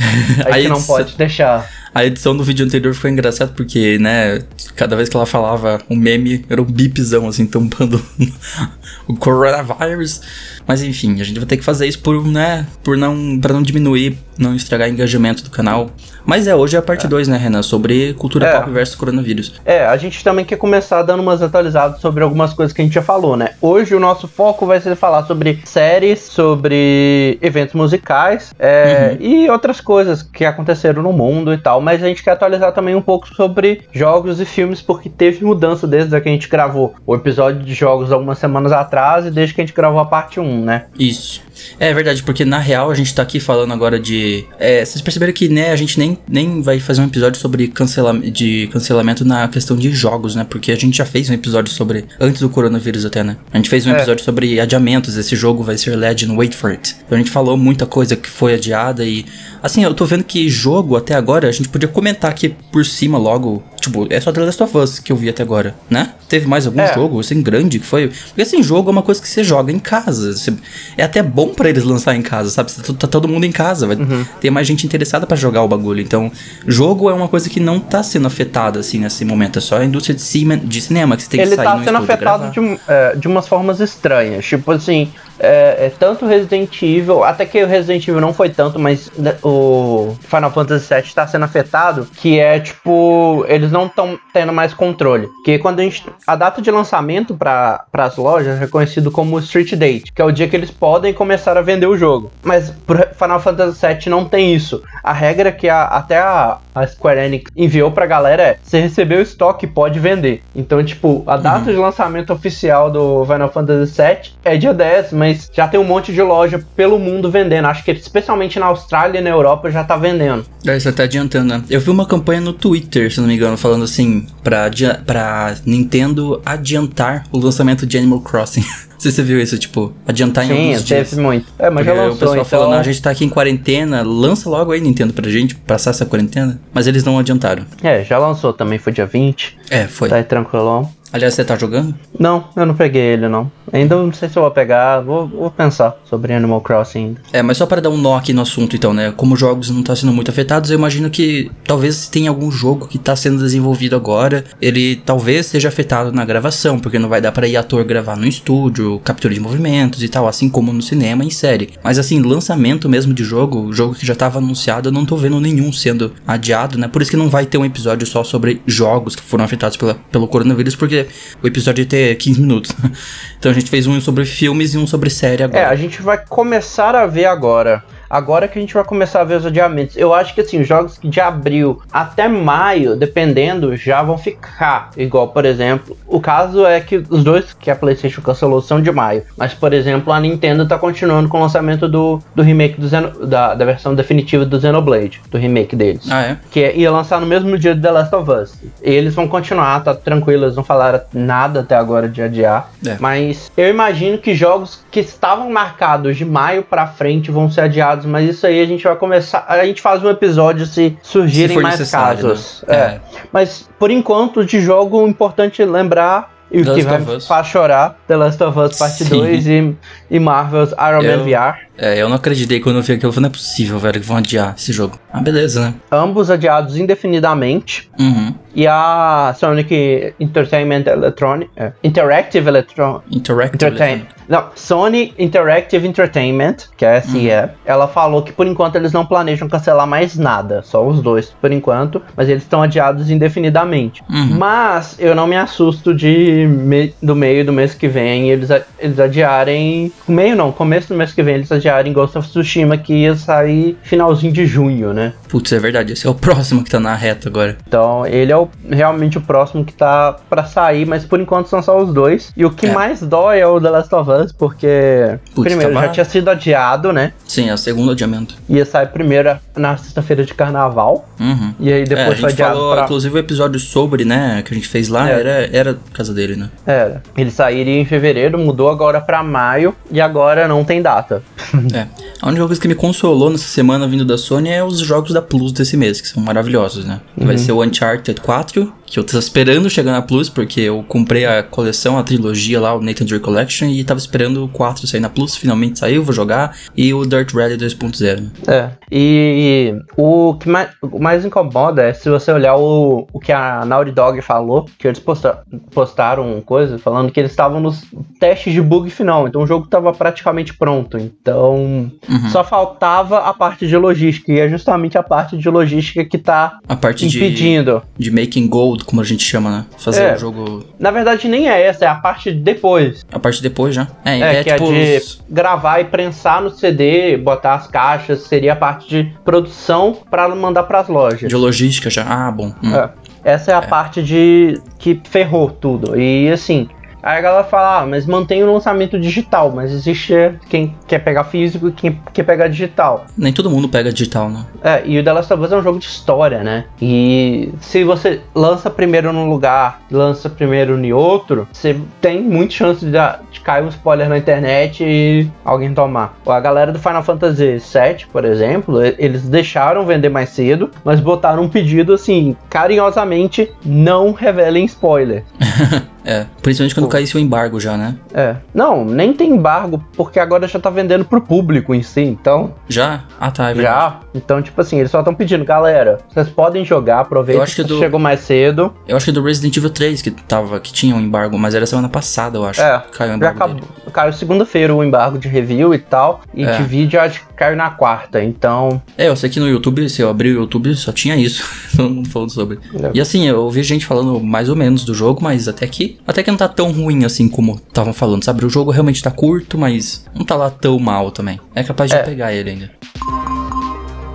a 0.44 0.52
Aí 0.54 0.62
gente 0.62 0.72
não 0.72 0.82
pode 0.82 1.16
deixar. 1.16 1.68
A 1.94 2.04
edição 2.04 2.36
do 2.36 2.42
vídeo 2.42 2.66
anterior 2.66 2.92
foi 2.92 3.10
engraçado 3.10 3.54
porque, 3.54 3.98
né, 4.00 4.42
cada 4.74 4.96
vez 4.96 5.08
que 5.08 5.16
ela 5.16 5.26
falava 5.26 5.78
um 5.88 5.94
meme, 5.96 6.44
era 6.50 6.60
um 6.60 6.64
bipzão, 6.64 7.28
assim, 7.28 7.46
tampando 7.46 8.02
o 9.06 9.14
coronavírus. 9.14 10.20
Mas 10.66 10.82
enfim, 10.82 11.20
a 11.20 11.24
gente 11.24 11.38
vai 11.38 11.46
ter 11.46 11.56
que 11.56 11.62
fazer 11.64 11.86
isso 11.86 12.00
por, 12.00 12.26
né, 12.26 12.66
por 12.82 12.96
não, 12.96 13.38
pra 13.38 13.52
não 13.52 13.62
diminuir, 13.62 14.18
não 14.36 14.56
estragar 14.56 14.88
o 14.88 14.92
engajamento 14.92 15.44
do 15.44 15.50
canal. 15.50 15.90
Mas 16.26 16.46
é, 16.48 16.54
hoje 16.54 16.74
é 16.74 16.78
a 16.78 16.82
parte 16.82 17.06
2, 17.06 17.28
né, 17.28 17.36
Renan, 17.36 17.62
sobre 17.62 18.14
cultura 18.14 18.46
É. 18.46 18.58
pop 18.58 18.70
versus 18.70 18.96
coronavírus. 18.96 19.52
É, 19.64 19.84
a 19.86 19.96
gente 19.96 20.24
também 20.24 20.44
quer 20.44 20.56
começar 20.56 21.02
dando 21.02 21.20
umas 21.20 21.42
atualizadas 21.42 22.00
sobre 22.00 22.24
algumas 22.24 22.54
coisas 22.54 22.72
que 22.72 22.80
a 22.80 22.84
gente 22.84 22.94
já 22.94 23.02
falou, 23.02 23.36
né? 23.36 23.50
Hoje 23.60 23.94
o 23.94 24.00
nosso 24.00 24.26
foco 24.26 24.64
vai 24.66 24.80
ser 24.80 24.96
falar 24.96 25.26
sobre 25.26 25.60
séries, 25.64 26.20
sobre 26.20 27.38
eventos 27.42 27.74
musicais 27.74 28.52
é, 28.58 29.16
e 29.20 29.48
outras 29.50 29.80
coisas 29.80 30.22
que 30.22 30.44
aconteceram 30.44 31.02
no 31.02 31.12
mundo 31.12 31.52
e 31.52 31.58
tal. 31.58 31.83
Mas 31.84 32.02
a 32.02 32.08
gente 32.08 32.22
quer 32.22 32.32
atualizar 32.32 32.72
também 32.72 32.94
um 32.94 33.02
pouco 33.02 33.32
sobre 33.34 33.82
jogos 33.92 34.40
e 34.40 34.44
filmes, 34.44 34.80
porque 34.80 35.08
teve 35.08 35.44
mudança 35.44 35.86
desde 35.86 36.20
que 36.20 36.28
a 36.28 36.32
gente 36.32 36.48
gravou 36.48 36.94
o 37.06 37.14
episódio 37.14 37.62
de 37.62 37.74
jogos 37.74 38.10
algumas 38.10 38.38
semanas 38.38 38.72
atrás 38.72 39.26
e 39.26 39.30
desde 39.30 39.54
que 39.54 39.60
a 39.60 39.64
gente 39.66 39.74
gravou 39.74 40.00
a 40.00 40.06
parte 40.06 40.40
1, 40.40 40.64
né? 40.64 40.86
Isso. 40.98 41.42
É 41.78 41.92
verdade, 41.92 42.22
porque 42.22 42.44
na 42.44 42.58
real 42.58 42.90
a 42.90 42.94
gente 42.94 43.14
tá 43.14 43.22
aqui 43.22 43.38
falando 43.40 43.72
agora 43.72 43.98
de. 43.98 44.44
É, 44.58 44.84
vocês 44.84 45.00
perceberam 45.02 45.32
que, 45.32 45.48
né, 45.48 45.70
a 45.70 45.76
gente 45.76 45.98
nem, 45.98 46.18
nem 46.28 46.62
vai 46.62 46.80
fazer 46.80 47.00
um 47.00 47.04
episódio 47.06 47.40
sobre 47.40 47.68
cancela 47.68 48.12
de 48.18 48.68
cancelamento 48.72 49.24
na 49.24 49.46
questão 49.48 49.76
de 49.76 49.90
jogos, 49.92 50.34
né? 50.34 50.44
Porque 50.48 50.72
a 50.72 50.76
gente 50.76 50.96
já 50.96 51.04
fez 51.04 51.28
um 51.30 51.34
episódio 51.34 51.72
sobre. 51.72 52.04
Antes 52.20 52.40
do 52.40 52.48
coronavírus 52.48 53.04
até, 53.04 53.22
né? 53.22 53.36
A 53.52 53.56
gente 53.56 53.68
fez 53.68 53.86
um 53.86 53.90
É. 53.92 53.96
episódio 53.96 54.24
sobre 54.24 54.58
adiamentos. 54.60 55.16
Esse 55.16 55.36
jogo 55.36 55.62
vai 55.62 55.76
ser 55.78 55.96
Legend, 55.96 56.34
wait 56.36 56.54
for 56.54 56.70
it. 56.70 56.96
Então 57.06 57.16
a 57.16 57.20
gente 57.20 57.30
falou 57.30 57.56
muita 57.56 57.86
coisa 57.86 58.16
que 58.16 58.28
foi 58.28 58.54
adiada 58.54 59.04
e. 59.04 59.24
Assim, 59.62 59.82
eu 59.82 59.94
tô 59.94 60.04
vendo 60.04 60.24
que 60.24 60.48
jogo 60.48 60.96
até 60.96 61.14
agora, 61.14 61.48
a 61.48 61.52
gente 61.52 61.68
podia 61.68 61.88
comentar 61.88 62.30
aqui 62.30 62.54
por 62.70 62.84
cima 62.84 63.16
logo. 63.18 63.62
Tipo, 63.84 64.06
é 64.08 64.18
só 64.18 64.32
The 64.32 64.40
Last 64.40 64.62
of 64.62 64.78
Us 64.78 64.98
que 64.98 65.12
eu 65.12 65.16
vi 65.16 65.28
até 65.28 65.42
agora, 65.42 65.74
né? 65.90 66.12
Teve 66.26 66.46
mais 66.46 66.66
algum 66.66 66.80
É. 66.80 66.94
jogo, 66.94 67.20
assim, 67.20 67.42
grande 67.42 67.78
que 67.78 67.84
foi. 67.86 68.08
Porque 68.08 68.40
assim, 68.40 68.62
jogo 68.62 68.88
é 68.88 68.92
uma 68.92 69.02
coisa 69.02 69.20
que 69.20 69.28
você 69.28 69.44
joga 69.44 69.70
em 69.70 69.78
casa. 69.78 70.32
Você- 70.34 70.54
é 70.96 71.02
até 71.04 71.22
bom 71.22 71.48
pra 71.54 71.68
eles 71.68 71.84
lançar 71.84 72.14
em 72.16 72.22
casa, 72.22 72.48
sabe? 72.48 72.72
Tá, 72.72 72.92
tá 72.94 73.06
todo 73.06 73.28
mundo 73.28 73.44
em 73.44 73.52
casa, 73.52 73.86
vai 73.86 73.96
Uhum. 73.96 74.24
ter 74.40 74.48
mais 74.50 74.66
gente 74.66 74.86
interessada 74.86 75.26
pra 75.26 75.36
jogar 75.36 75.62
o 75.62 75.68
bagulho. 75.68 76.00
Então, 76.00 76.32
jogo 76.66 77.10
é 77.10 77.14
uma 77.14 77.28
coisa 77.28 77.50
que 77.50 77.60
não 77.60 77.78
tá 77.78 78.02
sendo 78.02 78.26
afetada, 78.26 78.80
assim, 78.80 78.98
nesse 78.98 79.22
momento. 79.24 79.58
É 79.58 79.62
só 79.62 79.76
a 79.76 79.84
indústria 79.84 80.14
de, 80.14 80.22
cima, 80.22 80.56
de 80.56 80.80
cinema 80.80 81.14
que 81.16 81.24
você 81.24 81.28
tem 81.28 81.40
que 81.40 81.46
ele 81.46 81.56
sair 81.56 81.64
tá 81.66 81.76
no 81.76 81.84
sendo 81.84 81.98
afetado 81.98 82.50
de, 82.50 82.80
é, 82.88 83.16
de 83.16 83.28
umas 83.28 83.46
formas 83.46 83.80
estranhas. 83.80 84.44
Tipo 84.46 84.72
assim, 84.72 85.12
é, 85.38 85.86
é 85.86 85.92
tanto 85.98 86.26
Resident 86.26 86.80
Evil, 86.82 87.24
até 87.24 87.44
que 87.46 87.62
o 87.62 87.66
Resident 87.66 88.06
Evil 88.06 88.20
não 88.20 88.32
foi 88.32 88.50
tanto, 88.50 88.78
mas 88.78 89.10
né, 89.18 89.36
o 89.42 90.14
Final 90.22 90.50
Fantasy 90.50 90.92
VII 90.94 91.14
tá 91.14 91.26
sendo 91.26 91.44
afetado, 91.44 92.06
que 92.16 92.38
é 92.38 92.60
tipo, 92.60 93.44
eles 93.48 93.70
não 93.70 93.86
estão 93.86 94.18
tendo 94.32 94.52
mais 94.52 94.72
controle. 94.74 95.26
Porque 95.36 95.58
quando 95.58 95.80
a 95.80 95.82
gente. 95.82 96.04
A 96.26 96.36
data 96.36 96.60
de 96.62 96.70
lançamento 96.70 97.34
para 97.36 97.84
as 97.92 98.16
lojas 98.16 98.60
é 98.60 98.66
conhecido 98.66 99.10
como 99.10 99.38
Street 99.38 99.74
Date, 99.74 100.12
que 100.12 100.20
é 100.22 100.24
o 100.24 100.32
dia 100.32 100.48
que 100.48 100.56
eles 100.56 100.70
podem 100.70 101.12
começar 101.12 101.56
a 101.56 101.62
vender 101.62 101.86
o 101.86 101.96
jogo. 101.96 102.30
Mas 102.42 102.70
pro 102.70 102.98
Final 103.14 103.40
Fantasy 103.40 103.86
VII 103.86 104.08
não 104.10 104.24
tem 104.24 104.54
isso. 104.54 104.82
A 105.02 105.12
regra 105.12 105.52
que 105.52 105.68
a- 105.68 105.84
até 105.84 106.18
a, 106.18 106.58
a 106.74 106.86
Square 106.86 107.20
Enix 107.20 107.50
enviou 107.56 107.90
pra 107.90 108.06
galera 108.06 108.42
é: 108.42 108.56
você 108.62 108.80
recebeu 108.80 109.18
o 109.18 109.22
estoque, 109.22 109.66
pode 109.66 109.98
vender. 109.98 110.42
Então, 110.54 110.82
tipo, 110.84 111.22
a 111.26 111.36
data 111.36 111.70
de 111.72 111.76
lançamento 111.78 112.32
oficial 112.32 112.90
do 112.90 113.24
Final 113.24 113.50
Fantasy 113.50 113.92
VII 114.00 114.32
é 114.44 114.56
dia 114.56 114.72
10, 114.74 115.12
mas 115.12 115.23
já 115.52 115.68
tem 115.68 115.78
um 115.78 115.84
monte 115.84 116.12
de 116.12 116.22
loja 116.22 116.64
pelo 116.76 116.98
mundo 116.98 117.30
vendendo. 117.30 117.66
Acho 117.66 117.84
que 117.84 117.90
especialmente 117.92 118.58
na 118.58 118.66
Austrália 118.66 119.18
e 119.18 119.22
na 119.22 119.30
Europa 119.30 119.70
já 119.70 119.84
tá 119.84 119.96
vendendo. 119.96 120.44
É, 120.66 120.78
você 120.78 120.92
tá 120.92 121.04
adiantando, 121.04 121.46
né? 121.54 121.62
Eu 121.70 121.80
vi 121.80 121.90
uma 121.90 122.06
campanha 122.06 122.40
no 122.40 122.52
Twitter, 122.52 123.12
se 123.12 123.20
não 123.20 123.28
me 123.28 123.34
engano, 123.34 123.56
falando 123.56 123.84
assim, 123.84 124.26
pra, 124.42 124.70
pra 125.06 125.54
Nintendo 125.66 126.40
adiantar 126.44 127.24
o 127.30 127.38
lançamento 127.38 127.86
de 127.86 127.96
Animal 127.98 128.20
Crossing. 128.20 128.64
Não 128.94 129.00
sei 129.00 129.10
se 129.10 129.16
você 129.16 129.22
viu 129.24 129.40
isso, 129.40 129.58
tipo, 129.58 129.92
adiantar 130.06 130.44
em 130.44 130.48
Sim, 130.48 130.54
alguns 130.68 130.84
dias. 130.84 131.10
teve 131.10 131.20
muito. 131.20 131.52
É, 131.58 131.68
mas 131.68 131.84
já 131.84 131.92
Porque 131.92 132.00
o 132.06 132.08
lançou, 132.08 132.18
pessoal 132.20 132.34
então. 132.36 132.44
falou, 132.46 132.70
não, 132.70 132.78
a 132.78 132.82
gente 132.82 133.02
tá 133.02 133.10
aqui 133.10 133.24
em 133.24 133.28
quarentena, 133.28 134.02
lança 134.02 134.48
logo 134.48 134.72
aí 134.72 134.80
Nintendo 134.80 135.12
pra 135.12 135.28
gente, 135.28 135.54
passar 135.56 135.90
essa 135.90 136.06
quarentena. 136.06 136.58
Mas 136.72 136.86
eles 136.86 137.04
não 137.04 137.18
adiantaram. 137.18 137.66
É, 137.82 138.02
já 138.02 138.16
lançou 138.16 138.54
também, 138.54 138.78
foi 138.78 138.92
dia 138.94 139.04
20. 139.04 139.58
É, 139.68 139.86
foi. 139.88 140.08
Tá 140.08 140.16
aí 140.16 140.24
tranquilão. 140.24 140.90
Aliás, 141.14 141.32
você 141.34 141.44
tá 141.44 141.56
jogando? 141.56 141.94
Não, 142.18 142.48
eu 142.56 142.66
não 142.66 142.74
peguei 142.74 143.00
ele, 143.00 143.28
não. 143.28 143.48
Ainda 143.72 143.94
não 143.94 144.12
sei 144.12 144.28
se 144.28 144.36
eu 144.36 144.42
vou 144.42 144.50
pegar. 144.50 144.98
Vou, 144.98 145.28
vou 145.28 145.48
pensar 145.48 145.96
sobre 146.04 146.32
Animal 146.32 146.60
Crossing 146.60 146.98
ainda. 146.98 147.20
É, 147.32 147.40
mas 147.40 147.56
só 147.56 147.66
para 147.66 147.80
dar 147.80 147.90
um 147.90 147.96
nó 147.96 148.16
aqui 148.16 148.32
no 148.32 148.42
assunto, 148.42 148.74
então, 148.74 148.92
né? 148.92 149.14
Como 149.16 149.36
jogos 149.36 149.70
não 149.70 149.78
estão 149.78 149.94
sendo 149.94 150.12
muito 150.12 150.32
afetados, 150.32 150.72
eu 150.72 150.76
imagino 150.76 151.08
que 151.08 151.52
talvez 151.64 152.08
tenha 152.08 152.30
algum 152.30 152.50
jogo 152.50 152.88
que 152.88 152.98
tá 152.98 153.14
sendo 153.14 153.38
desenvolvido 153.38 153.94
agora, 153.94 154.44
ele 154.60 154.96
talvez 154.96 155.46
seja 155.46 155.68
afetado 155.68 156.10
na 156.10 156.24
gravação, 156.24 156.80
porque 156.80 156.98
não 156.98 157.08
vai 157.08 157.20
dar 157.20 157.30
para 157.30 157.46
ir 157.46 157.56
ator 157.56 157.84
gravar 157.84 158.16
no 158.16 158.26
estúdio, 158.26 159.00
captura 159.04 159.32
de 159.32 159.38
movimentos 159.38 160.02
e 160.02 160.08
tal, 160.08 160.26
assim 160.26 160.48
como 160.48 160.72
no 160.72 160.82
cinema 160.82 161.22
e 161.22 161.28
em 161.28 161.30
série. 161.30 161.70
Mas 161.84 161.96
assim, 161.96 162.20
lançamento 162.22 162.88
mesmo 162.88 163.14
de 163.14 163.22
jogo, 163.22 163.72
jogo 163.72 163.94
que 163.94 164.04
já 164.04 164.16
tava 164.16 164.38
anunciado, 164.38 164.88
eu 164.88 164.92
não 164.92 165.06
tô 165.06 165.16
vendo 165.16 165.40
nenhum 165.40 165.72
sendo 165.72 166.12
adiado, 166.26 166.76
né? 166.76 166.88
Por 166.88 167.02
isso 167.02 167.10
que 167.12 167.16
não 167.16 167.28
vai 167.28 167.46
ter 167.46 167.56
um 167.56 167.64
episódio 167.64 168.04
só 168.04 168.24
sobre 168.24 168.60
jogos 168.66 169.14
que 169.14 169.22
foram 169.22 169.44
afetados 169.44 169.76
pela, 169.76 169.94
pelo 170.10 170.26
coronavírus, 170.26 170.74
porque 170.74 171.03
o 171.42 171.46
episódio 171.46 171.84
ter 171.86 172.14
15 172.16 172.40
minutos. 172.40 172.72
então 173.38 173.50
a 173.50 173.54
gente 173.54 173.70
fez 173.70 173.86
um 173.86 174.00
sobre 174.00 174.24
filmes 174.24 174.74
e 174.74 174.78
um 174.78 174.86
sobre 174.86 175.10
série 175.10 175.42
agora. 175.42 175.62
É, 175.62 175.66
a 175.66 175.76
gente 175.76 176.02
vai 176.02 176.18
começar 176.18 176.94
a 176.94 177.06
ver 177.06 177.26
agora. 177.26 177.82
Agora 178.08 178.48
que 178.48 178.58
a 178.58 178.60
gente 178.60 178.74
vai 178.74 178.84
começar 178.84 179.20
a 179.20 179.24
ver 179.24 179.36
os 179.36 179.46
adiamentos. 179.46 179.96
Eu 179.96 180.14
acho 180.14 180.34
que 180.34 180.40
assim, 180.40 180.60
os 180.60 180.68
jogos 180.68 180.98
de 181.02 181.20
abril 181.20 181.80
até 181.92 182.28
maio, 182.28 182.96
dependendo, 182.96 183.76
já 183.76 184.02
vão 184.02 184.18
ficar. 184.18 184.90
Igual, 184.96 185.28
por 185.28 185.44
exemplo, 185.44 185.96
o 186.06 186.20
caso 186.20 186.64
é 186.66 186.80
que 186.80 187.02
os 187.08 187.24
dois 187.24 187.52
que 187.52 187.70
a 187.70 187.76
PlayStation 187.76 188.20
cancelou 188.22 188.60
são 188.62 188.80
de 188.80 188.90
maio. 188.90 189.22
Mas, 189.36 189.54
por 189.54 189.72
exemplo, 189.72 190.12
a 190.12 190.20
Nintendo 190.20 190.66
tá 190.66 190.78
continuando 190.78 191.28
com 191.28 191.38
o 191.38 191.40
lançamento 191.40 191.88
do, 191.88 192.20
do 192.34 192.42
remake 192.42 192.80
do 192.80 192.88
Xeno, 192.88 193.26
da, 193.26 193.54
da 193.54 193.64
versão 193.64 193.94
definitiva 193.94 194.44
do 194.44 194.60
Xenoblade, 194.60 195.20
do 195.30 195.38
remake 195.38 195.74
deles. 195.74 196.10
Ah, 196.10 196.22
é? 196.22 196.36
Que 196.50 196.64
é- 196.64 196.76
ia 196.76 196.90
lançar 196.90 197.20
no 197.20 197.26
mesmo 197.26 197.58
dia 197.58 197.74
do 197.74 197.80
The 197.82 197.90
Last 197.90 198.14
of 198.14 198.30
Us. 198.30 198.54
E 198.82 198.90
eles 198.90 199.14
vão 199.14 199.26
continuar, 199.28 199.82
tá 199.82 199.94
tranquilo, 199.94 200.44
eles 200.44 200.56
não 200.56 200.64
falaram 200.64 201.00
nada 201.12 201.60
até 201.60 201.76
agora 201.76 202.08
de 202.08 202.22
adiar. 202.22 202.70
É. 202.86 202.96
Mas 203.00 203.50
eu 203.56 203.68
imagino 203.68 204.18
que 204.18 204.34
jogos 204.34 204.83
que 204.94 205.00
estavam 205.00 205.50
marcados 205.50 206.16
de 206.16 206.24
maio 206.24 206.62
pra 206.62 206.86
frente 206.86 207.28
vão 207.28 207.50
ser 207.50 207.62
adiados. 207.62 208.06
Mas 208.06 208.30
isso 208.30 208.46
aí 208.46 208.62
a 208.62 208.64
gente 208.64 208.84
vai 208.84 208.94
começar. 208.94 209.44
A 209.48 209.66
gente 209.66 209.82
faz 209.82 210.04
um 210.04 210.08
episódio 210.08 210.64
se 210.66 210.96
surgirem 211.02 211.56
for 211.56 211.64
mais 211.64 211.80
necessário, 211.80 212.28
casos. 212.28 212.64
né? 212.68 212.76
É. 212.76 213.00
Mas 213.32 213.68
por 213.76 213.90
enquanto, 213.90 214.44
de 214.44 214.60
jogo, 214.60 215.02
o 215.02 215.08
importante 215.08 215.64
lembrar 215.64 216.32
E 216.48 216.60
o 216.60 216.74
que 216.74 216.82
vai 216.82 217.20
faz 217.20 217.48
chorar, 217.48 217.96
The 218.06 218.16
Last 218.16 218.42
of 218.42 218.58
Us 218.58 218.76
Parte 218.78 219.04
Sim. 219.04 219.18
2 219.18 219.46
e, 219.46 219.76
e 220.10 220.18
Marvel's 220.20 220.72
Iron 220.72 221.02
Eu- 221.02 221.18
Man 221.18 221.24
VR. 221.24 221.64
É, 221.76 222.00
eu 222.00 222.08
não 222.08 222.14
acreditei 222.14 222.60
quando 222.60 222.76
eu 222.76 222.82
vi 222.82 222.92
aquilo. 222.92 223.08
Eu 223.08 223.12
falei, 223.12 223.22
não 223.28 223.30
é 223.30 223.32
possível, 223.32 223.80
velho, 223.80 224.00
que 224.00 224.06
vão 224.06 224.16
adiar 224.18 224.54
esse 224.56 224.72
jogo. 224.72 224.96
Ah, 225.12 225.20
beleza, 225.20 225.60
né? 225.60 225.74
Ambos 225.90 226.30
adiados 226.30 226.76
indefinidamente. 226.76 227.90
Uhum. 227.98 228.32
E 228.54 228.64
a 228.68 229.34
Sonic 229.36 230.14
Entertainment 230.20 230.84
Electronic... 230.86 231.50
é, 231.56 231.72
Interactive 231.82 232.46
Electronic... 232.48 233.02
Interactive. 233.10 233.56
Entertain... 233.72 234.06
Não, 234.28 234.44
Sony 234.54 235.12
Interactive 235.18 235.86
Entertainment, 235.86 236.56
que 236.78 236.84
é 236.84 236.96
a 236.98 237.02
SE, 237.02 237.28
ela 237.66 237.86
falou 237.88 238.22
que 238.22 238.32
por 238.32 238.46
enquanto 238.46 238.76
eles 238.76 238.90
não 238.92 239.04
planejam 239.04 239.48
cancelar 239.48 239.86
mais 239.86 240.16
nada, 240.16 240.62
só 240.62 240.86
os 240.86 241.02
dois 241.02 241.34
por 241.42 241.52
enquanto, 241.52 242.00
mas 242.16 242.28
eles 242.30 242.42
estão 242.44 242.62
adiados 242.62 243.10
indefinidamente. 243.10 244.02
Uhum. 244.08 244.38
Mas 244.38 244.96
eu 244.98 245.14
não 245.14 245.26
me 245.26 245.36
assusto 245.36 245.92
de 245.92 246.46
me- 246.48 246.94
do 247.02 247.14
meio 247.14 247.44
do 247.44 247.52
mês 247.52 247.74
que 247.74 247.86
vem 247.94 248.30
eles, 248.30 248.48
eles 248.78 248.98
adiarem. 248.98 249.92
Meio 250.08 250.36
não, 250.36 250.50
começo 250.52 250.88
do 250.88 250.94
mês 250.94 251.12
que 251.12 251.22
vem 251.22 251.36
eles 251.36 251.50
adiarem 251.52 251.92
Ghost 251.92 252.18
of 252.18 252.28
Tsushima, 252.28 252.76
que 252.76 252.92
ia 252.92 253.14
sair 253.14 253.78
finalzinho 253.82 254.32
de 254.32 254.44
junho, 254.46 254.92
né? 254.92 255.12
Putz, 255.28 255.52
é 255.52 255.58
verdade. 255.58 255.92
Esse 255.92 256.06
é 256.06 256.10
o 256.10 256.14
próximo 256.16 256.62
que 256.64 256.70
tá 256.70 256.80
na 256.80 256.94
reta 256.94 257.28
agora. 257.28 257.56
Então, 257.66 258.04
ele 258.06 258.30
é 258.32 258.36
o- 258.36 258.48
realmente 258.70 259.16
o 259.18 259.20
próximo 259.20 259.64
que 259.64 259.72
tá 259.72 260.16
pra 260.28 260.44
sair, 260.44 260.84
mas 260.86 261.04
por 261.04 261.20
enquanto 261.20 261.46
são 261.48 261.62
só 261.62 261.80
os 261.82 261.92
dois. 261.94 262.32
E 262.36 262.44
o 262.44 262.50
que 262.50 262.66
É. 262.66 262.72
mais 262.72 263.00
dói 263.00 263.38
é 263.40 263.46
o 263.46 263.60
The 263.60 263.70
Last 263.70 263.94
of 263.94 264.10
Us, 264.10 264.32
porque 264.32 265.16
Putz, 265.34 265.48
primeiro 265.48 265.72
tava- 265.72 265.86
já 265.86 265.92
tinha 265.92 266.04
sido 266.04 266.28
adiado, 266.28 266.92
né? 266.92 267.12
Sim, 267.26 267.48
é 267.48 267.54
o 267.54 267.58
segundo 267.58 267.92
adiamento. 267.92 268.34
Ia 268.48 268.64
sair 268.64 268.88
primeiro 268.88 269.38
na 269.56 269.76
sexta-feira 269.76 270.24
de 270.24 270.34
carnaval. 270.34 271.08
Uhum. 271.20 271.54
E 271.60 271.72
aí 271.72 271.80
É, 271.80 271.82
a 271.82 271.86
depois 271.86 272.06
foi 272.06 272.30
gente 272.30 272.42
adiado 272.42 272.54
falou, 272.56 272.74
pra. 272.74 272.84
inclusive, 272.84 273.14
o 273.14 273.18
episódio 273.18 273.60
sobre, 273.60 274.04
né, 274.04 274.42
que 274.44 274.52
a 274.52 274.56
gente 274.56 274.68
fez 274.68 274.88
lá, 274.88 275.08
É. 275.08 275.20
era, 275.20 275.30
era 275.56 275.74
por 275.74 275.92
causa 275.92 276.12
dele, 276.12 276.36
né? 276.36 276.48
Era. 276.66 277.02
Ele 277.16 277.30
sairia 277.30 277.80
em 277.84 277.86
fevereiro, 277.86 278.38
mudou 278.38 278.68
agora 278.68 279.00
pra 279.00 279.22
maio 279.22 279.74
e 279.90 280.00
agora 280.00 280.48
não 280.48 280.64
tem 280.64 280.82
data. 280.82 281.22
É. 281.74 281.86
A 282.20 282.28
única 282.28 282.46
coisa 282.46 282.60
que 282.60 282.68
me 282.68 282.74
consolou 282.74 283.30
nessa 283.30 283.48
semana 283.48 283.86
vindo 283.88 284.04
da 284.04 284.18
Sony 284.18 284.50
é 284.50 284.62
os 284.62 284.78
jogos 284.80 285.12
da 285.12 285.22
Plus 285.22 285.50
desse 285.50 285.76
mês, 285.76 286.00
que 286.00 286.06
são 286.06 286.22
maravilhosos, 286.22 286.84
né? 286.84 287.00
Vai 287.16 287.38
ser 287.38 287.52
o 287.52 287.62
Uncharted 287.62 288.20
4, 288.20 288.72
que 288.94 289.00
eu 289.00 289.04
tava 289.04 289.18
esperando 289.18 289.68
chegar 289.68 289.90
na 289.92 290.00
Plus, 290.02 290.28
porque 290.28 290.60
eu 290.60 290.84
comprei 290.86 291.24
a 291.26 291.42
coleção, 291.42 291.98
a 291.98 292.02
trilogia 292.04 292.60
lá, 292.60 292.74
o 292.74 292.80
Nathan 292.80 293.04
Drake 293.04 293.24
Collection, 293.24 293.66
e 293.68 293.82
tava 293.82 293.98
esperando 293.98 294.44
o 294.44 294.48
4 294.48 294.86
sair 294.86 295.00
na 295.00 295.08
Plus, 295.10 295.36
finalmente 295.36 295.78
saiu, 295.80 296.04
vou 296.04 296.14
jogar, 296.14 296.56
e 296.76 296.94
o 296.94 297.04
Dirt 297.04 297.32
Rally 297.34 297.56
2.0. 297.56 298.20
né? 298.20 298.30
É. 298.46 298.70
E 298.90 299.74
o 299.96 300.34
que 300.34 300.48
mais, 300.48 300.70
o 300.80 300.98
mais 301.00 301.24
incomoda 301.24 301.82
é 301.82 301.92
se 301.92 302.08
você 302.08 302.30
olhar 302.30 302.56
o, 302.56 303.06
o 303.12 303.18
que 303.18 303.32
a 303.32 303.64
Naughty 303.64 303.90
Dog 303.90 304.20
falou, 304.22 304.66
que 304.78 304.86
eles 304.86 305.00
posta- 305.00 305.42
postaram 305.72 306.40
coisa 306.40 306.78
falando 306.78 307.10
que 307.10 307.18
eles 307.18 307.32
estavam 307.32 307.60
nos 307.60 307.82
testes 308.20 308.52
de 308.52 308.62
bug 308.62 308.88
final, 308.90 309.26
então 309.26 309.42
o 309.42 309.46
jogo 309.46 309.64
estava 309.64 309.92
praticamente 309.92 310.54
pronto. 310.54 310.96
Então 310.98 311.90
Uhum. 312.08 312.28
só 312.30 312.44
faltava 312.44 313.18
a 313.18 313.32
parte 313.34 313.66
de 313.66 313.76
logística, 313.76 314.32
e 314.32 314.38
é 314.38 314.48
justamente 314.48 314.96
a 314.96 315.02
parte 315.02 315.36
de 315.36 315.48
logística 315.50 316.04
que 316.04 316.18
tá 316.18 316.58
A 316.68 316.76
parte 316.76 317.06
de, 317.08 317.16
impedindo. 317.16 317.82
de 317.98 318.10
making 318.10 318.46
gold, 318.46 318.83
como 318.84 319.00
a 319.00 319.04
gente 319.04 319.22
chama, 319.24 319.50
né? 319.50 319.64
Fazer 319.78 320.02
É. 320.02 320.14
o 320.14 320.18
jogo. 320.18 320.64
Na 320.78 320.90
verdade, 320.90 321.26
nem 321.28 321.48
é 321.48 321.62
essa, 321.66 321.84
é 321.84 321.88
a 321.88 321.94
parte 321.94 322.30
de 322.32 322.38
depois. 322.40 323.04
A 323.12 323.18
parte 323.18 323.42
depois 323.42 323.74
já. 323.74 323.88
É, 324.04 324.18
É, 324.18 324.34
é, 324.40 324.44
que 324.44 324.52
tipo. 324.52 324.72
é 324.72 324.98
de 324.98 325.02
gravar 325.28 325.80
e 325.80 325.84
prensar 325.84 326.42
no 326.42 326.50
CD, 326.50 327.16
botar 327.16 327.54
as 327.54 327.66
caixas, 327.66 328.20
seria 328.22 328.52
a 328.52 328.56
parte 328.56 328.88
de 328.88 329.12
produção 329.24 329.96
para 330.10 330.28
mandar 330.34 330.64
pras 330.64 330.88
lojas. 330.88 331.28
de 331.28 331.34
logística 331.36 331.88
já. 331.90 332.04
Ah, 332.06 332.30
bom. 332.30 332.52
Hum. 332.62 332.74
É. 332.74 332.90
Essa 333.24 333.52
é 333.52 333.54
a 333.54 333.62
parte 333.62 334.02
de 334.02 334.60
que 334.78 335.00
ferrou 335.08 335.48
tudo. 335.50 335.98
E 335.98 336.30
assim, 336.30 336.68
aí 337.04 337.18
a 337.18 337.20
galera 337.20 337.44
fala, 337.44 337.82
ah, 337.82 337.86
mas 337.86 338.06
mantém 338.06 338.42
o 338.42 338.52
lançamento 338.52 338.98
digital, 338.98 339.52
mas 339.54 339.70
existe 339.70 340.14
quem 340.48 340.74
quer 340.86 341.00
pegar 341.00 341.24
físico 341.24 341.68
e 341.68 341.72
quem 341.72 342.00
quer 342.12 342.22
pegar 342.22 342.48
digital. 342.48 343.04
Nem 343.16 343.32
todo 343.32 343.50
mundo 343.50 343.68
pega 343.68 343.92
digital, 343.92 344.30
né? 344.30 344.44
É, 344.62 344.82
e 344.86 344.98
o 344.98 345.04
The 345.04 345.12
Last 345.12 345.32
of 345.32 345.42
Us 345.42 345.52
é 345.52 345.56
um 345.56 345.62
jogo 345.62 345.78
de 345.78 345.86
história, 345.86 346.42
né? 346.42 346.64
E 346.80 347.52
se 347.60 347.84
você 347.84 348.22
lança 348.34 348.70
primeiro 348.70 349.12
num 349.12 349.28
lugar, 349.28 349.82
lança 349.90 350.30
primeiro 350.30 350.82
em 350.82 350.92
outro, 350.92 351.46
você 351.52 351.78
tem 352.00 352.22
muita 352.22 352.54
chance 352.54 352.84
de, 352.84 352.92
de 353.30 353.40
cair 353.40 353.62
um 353.62 353.68
spoiler 353.68 354.08
na 354.08 354.16
internet 354.16 354.82
e 354.82 355.30
alguém 355.44 355.74
tomar. 355.74 356.16
A 356.26 356.40
galera 356.40 356.72
do 356.72 356.78
Final 356.78 357.02
Fantasy 357.02 357.58
VII, 357.58 358.06
por 358.10 358.24
exemplo, 358.24 358.82
eles 358.82 359.28
deixaram 359.28 359.84
vender 359.84 360.08
mais 360.08 360.30
cedo, 360.30 360.70
mas 360.82 361.00
botaram 361.00 361.42
um 361.42 361.48
pedido 361.48 361.92
assim, 361.92 362.34
carinhosamente, 362.48 363.52
não 363.64 364.12
revelem 364.12 364.64
spoiler. 364.64 365.24
É. 366.04 366.26
Principalmente 366.42 366.74
quando 366.74 366.88
caísse 366.88 367.16
o 367.16 367.20
embargo 367.20 367.58
já, 367.58 367.76
né? 367.76 367.96
É. 368.12 368.36
Não, 368.54 368.84
nem 368.84 369.12
tem 369.12 369.30
embargo, 369.30 369.82
porque 369.96 370.18
agora 370.20 370.46
já 370.46 370.58
tá 370.58 370.68
vendendo 370.70 371.04
pro 371.04 371.20
público 371.20 371.74
em 371.74 371.82
si, 371.82 372.02
então 372.02 372.54
Já? 372.68 373.04
Ah, 373.18 373.30
tá, 373.30 373.50
é 373.50 373.54
verdade. 373.54 373.76
Já. 373.94 374.00
Então, 374.14 374.42
tipo 374.42 374.60
assim, 374.60 374.78
eles 374.78 374.90
só 374.90 374.98
estão 375.00 375.14
pedindo, 375.14 375.44
galera, 375.44 375.98
vocês 376.12 376.28
podem 376.28 376.64
jogar, 376.64 377.00
aproveita 377.00 377.38
Eu 377.40 377.42
acho 377.42 377.56
que 377.56 377.62
que 377.62 377.68
do- 377.68 377.78
chegou 377.78 377.98
mais 377.98 378.20
cedo. 378.20 378.72
Eu 378.86 378.96
acho 378.96 379.06
que 379.06 379.12
do 379.12 379.22
Resident 379.22 379.56
Evil 379.56 379.70
3 379.70 380.02
que 380.02 380.10
tava, 380.10 380.60
que 380.60 380.72
tinha 380.72 380.94
um 380.94 381.00
embargo, 381.00 381.38
mas 381.38 381.54
era 381.54 381.64
semana 381.66 381.88
passada, 381.88 382.36
eu 382.38 382.44
acho. 382.44 382.60
É, 382.60 382.82
Caiu 382.92 383.08
o 383.08 383.10
Já 383.12 383.16
embargo 383.16 383.36
acabou, 383.36 383.54
dele. 383.56 383.66
caiu 383.92 384.12
segunda-feira 384.12 384.74
o 384.74 384.84
embargo 384.84 385.18
de 385.18 385.28
review 385.28 385.74
e 385.74 385.78
tal, 385.78 386.20
e 386.34 386.44
É. 386.44 386.56
de 386.58 386.62
vídeo 386.64 387.00
acho 387.00 387.20
que 387.26 387.32
caiu 387.34 387.56
na 387.56 387.70
quarta, 387.70 388.22
então... 388.22 388.80
É, 388.98 389.08
eu 389.08 389.16
sei 389.16 389.30
que 389.30 389.40
no 389.40 389.48
YouTube, 389.48 389.88
se 389.88 390.02
eu 390.02 390.08
abrir 390.10 390.30
o 390.36 390.40
YouTube, 390.42 390.74
só 390.76 390.92
tinha 390.92 391.16
isso. 391.16 391.44
Todo 391.76 391.90
mundo 391.90 392.08
falando 392.08 392.30
sobre. 392.30 392.58
É. 392.74 392.90
E 392.94 393.00
assim, 393.00 393.26
eu 393.26 393.40
ouvi 393.42 393.62
gente 393.62 393.84
falando 393.86 394.20
mais 394.20 394.48
ou 394.48 394.54
menos 394.56 394.84
do 394.84 394.94
jogo, 394.94 395.22
mas 395.22 395.48
até 395.48 395.66
que. 395.66 395.93
Até 396.06 396.22
que 396.22 396.30
não 396.30 396.38
tá 396.38 396.48
tão 396.48 396.70
ruim 396.72 397.04
assim 397.04 397.28
como 397.28 397.60
estavam 397.68 397.92
falando, 397.92 398.24
sabe? 398.24 398.44
O 398.44 398.50
jogo 398.50 398.70
realmente 398.70 399.02
tá 399.02 399.10
curto, 399.10 399.56
mas 399.58 400.04
não 400.14 400.24
tá 400.24 400.34
lá 400.36 400.50
tão 400.50 400.78
mal 400.78 401.10
também. 401.10 401.40
É 401.54 401.62
capaz 401.62 401.90
de 401.90 401.96
É. 401.96 402.02
pegar 402.02 402.32
ele 402.32 402.50
ainda. 402.50 402.70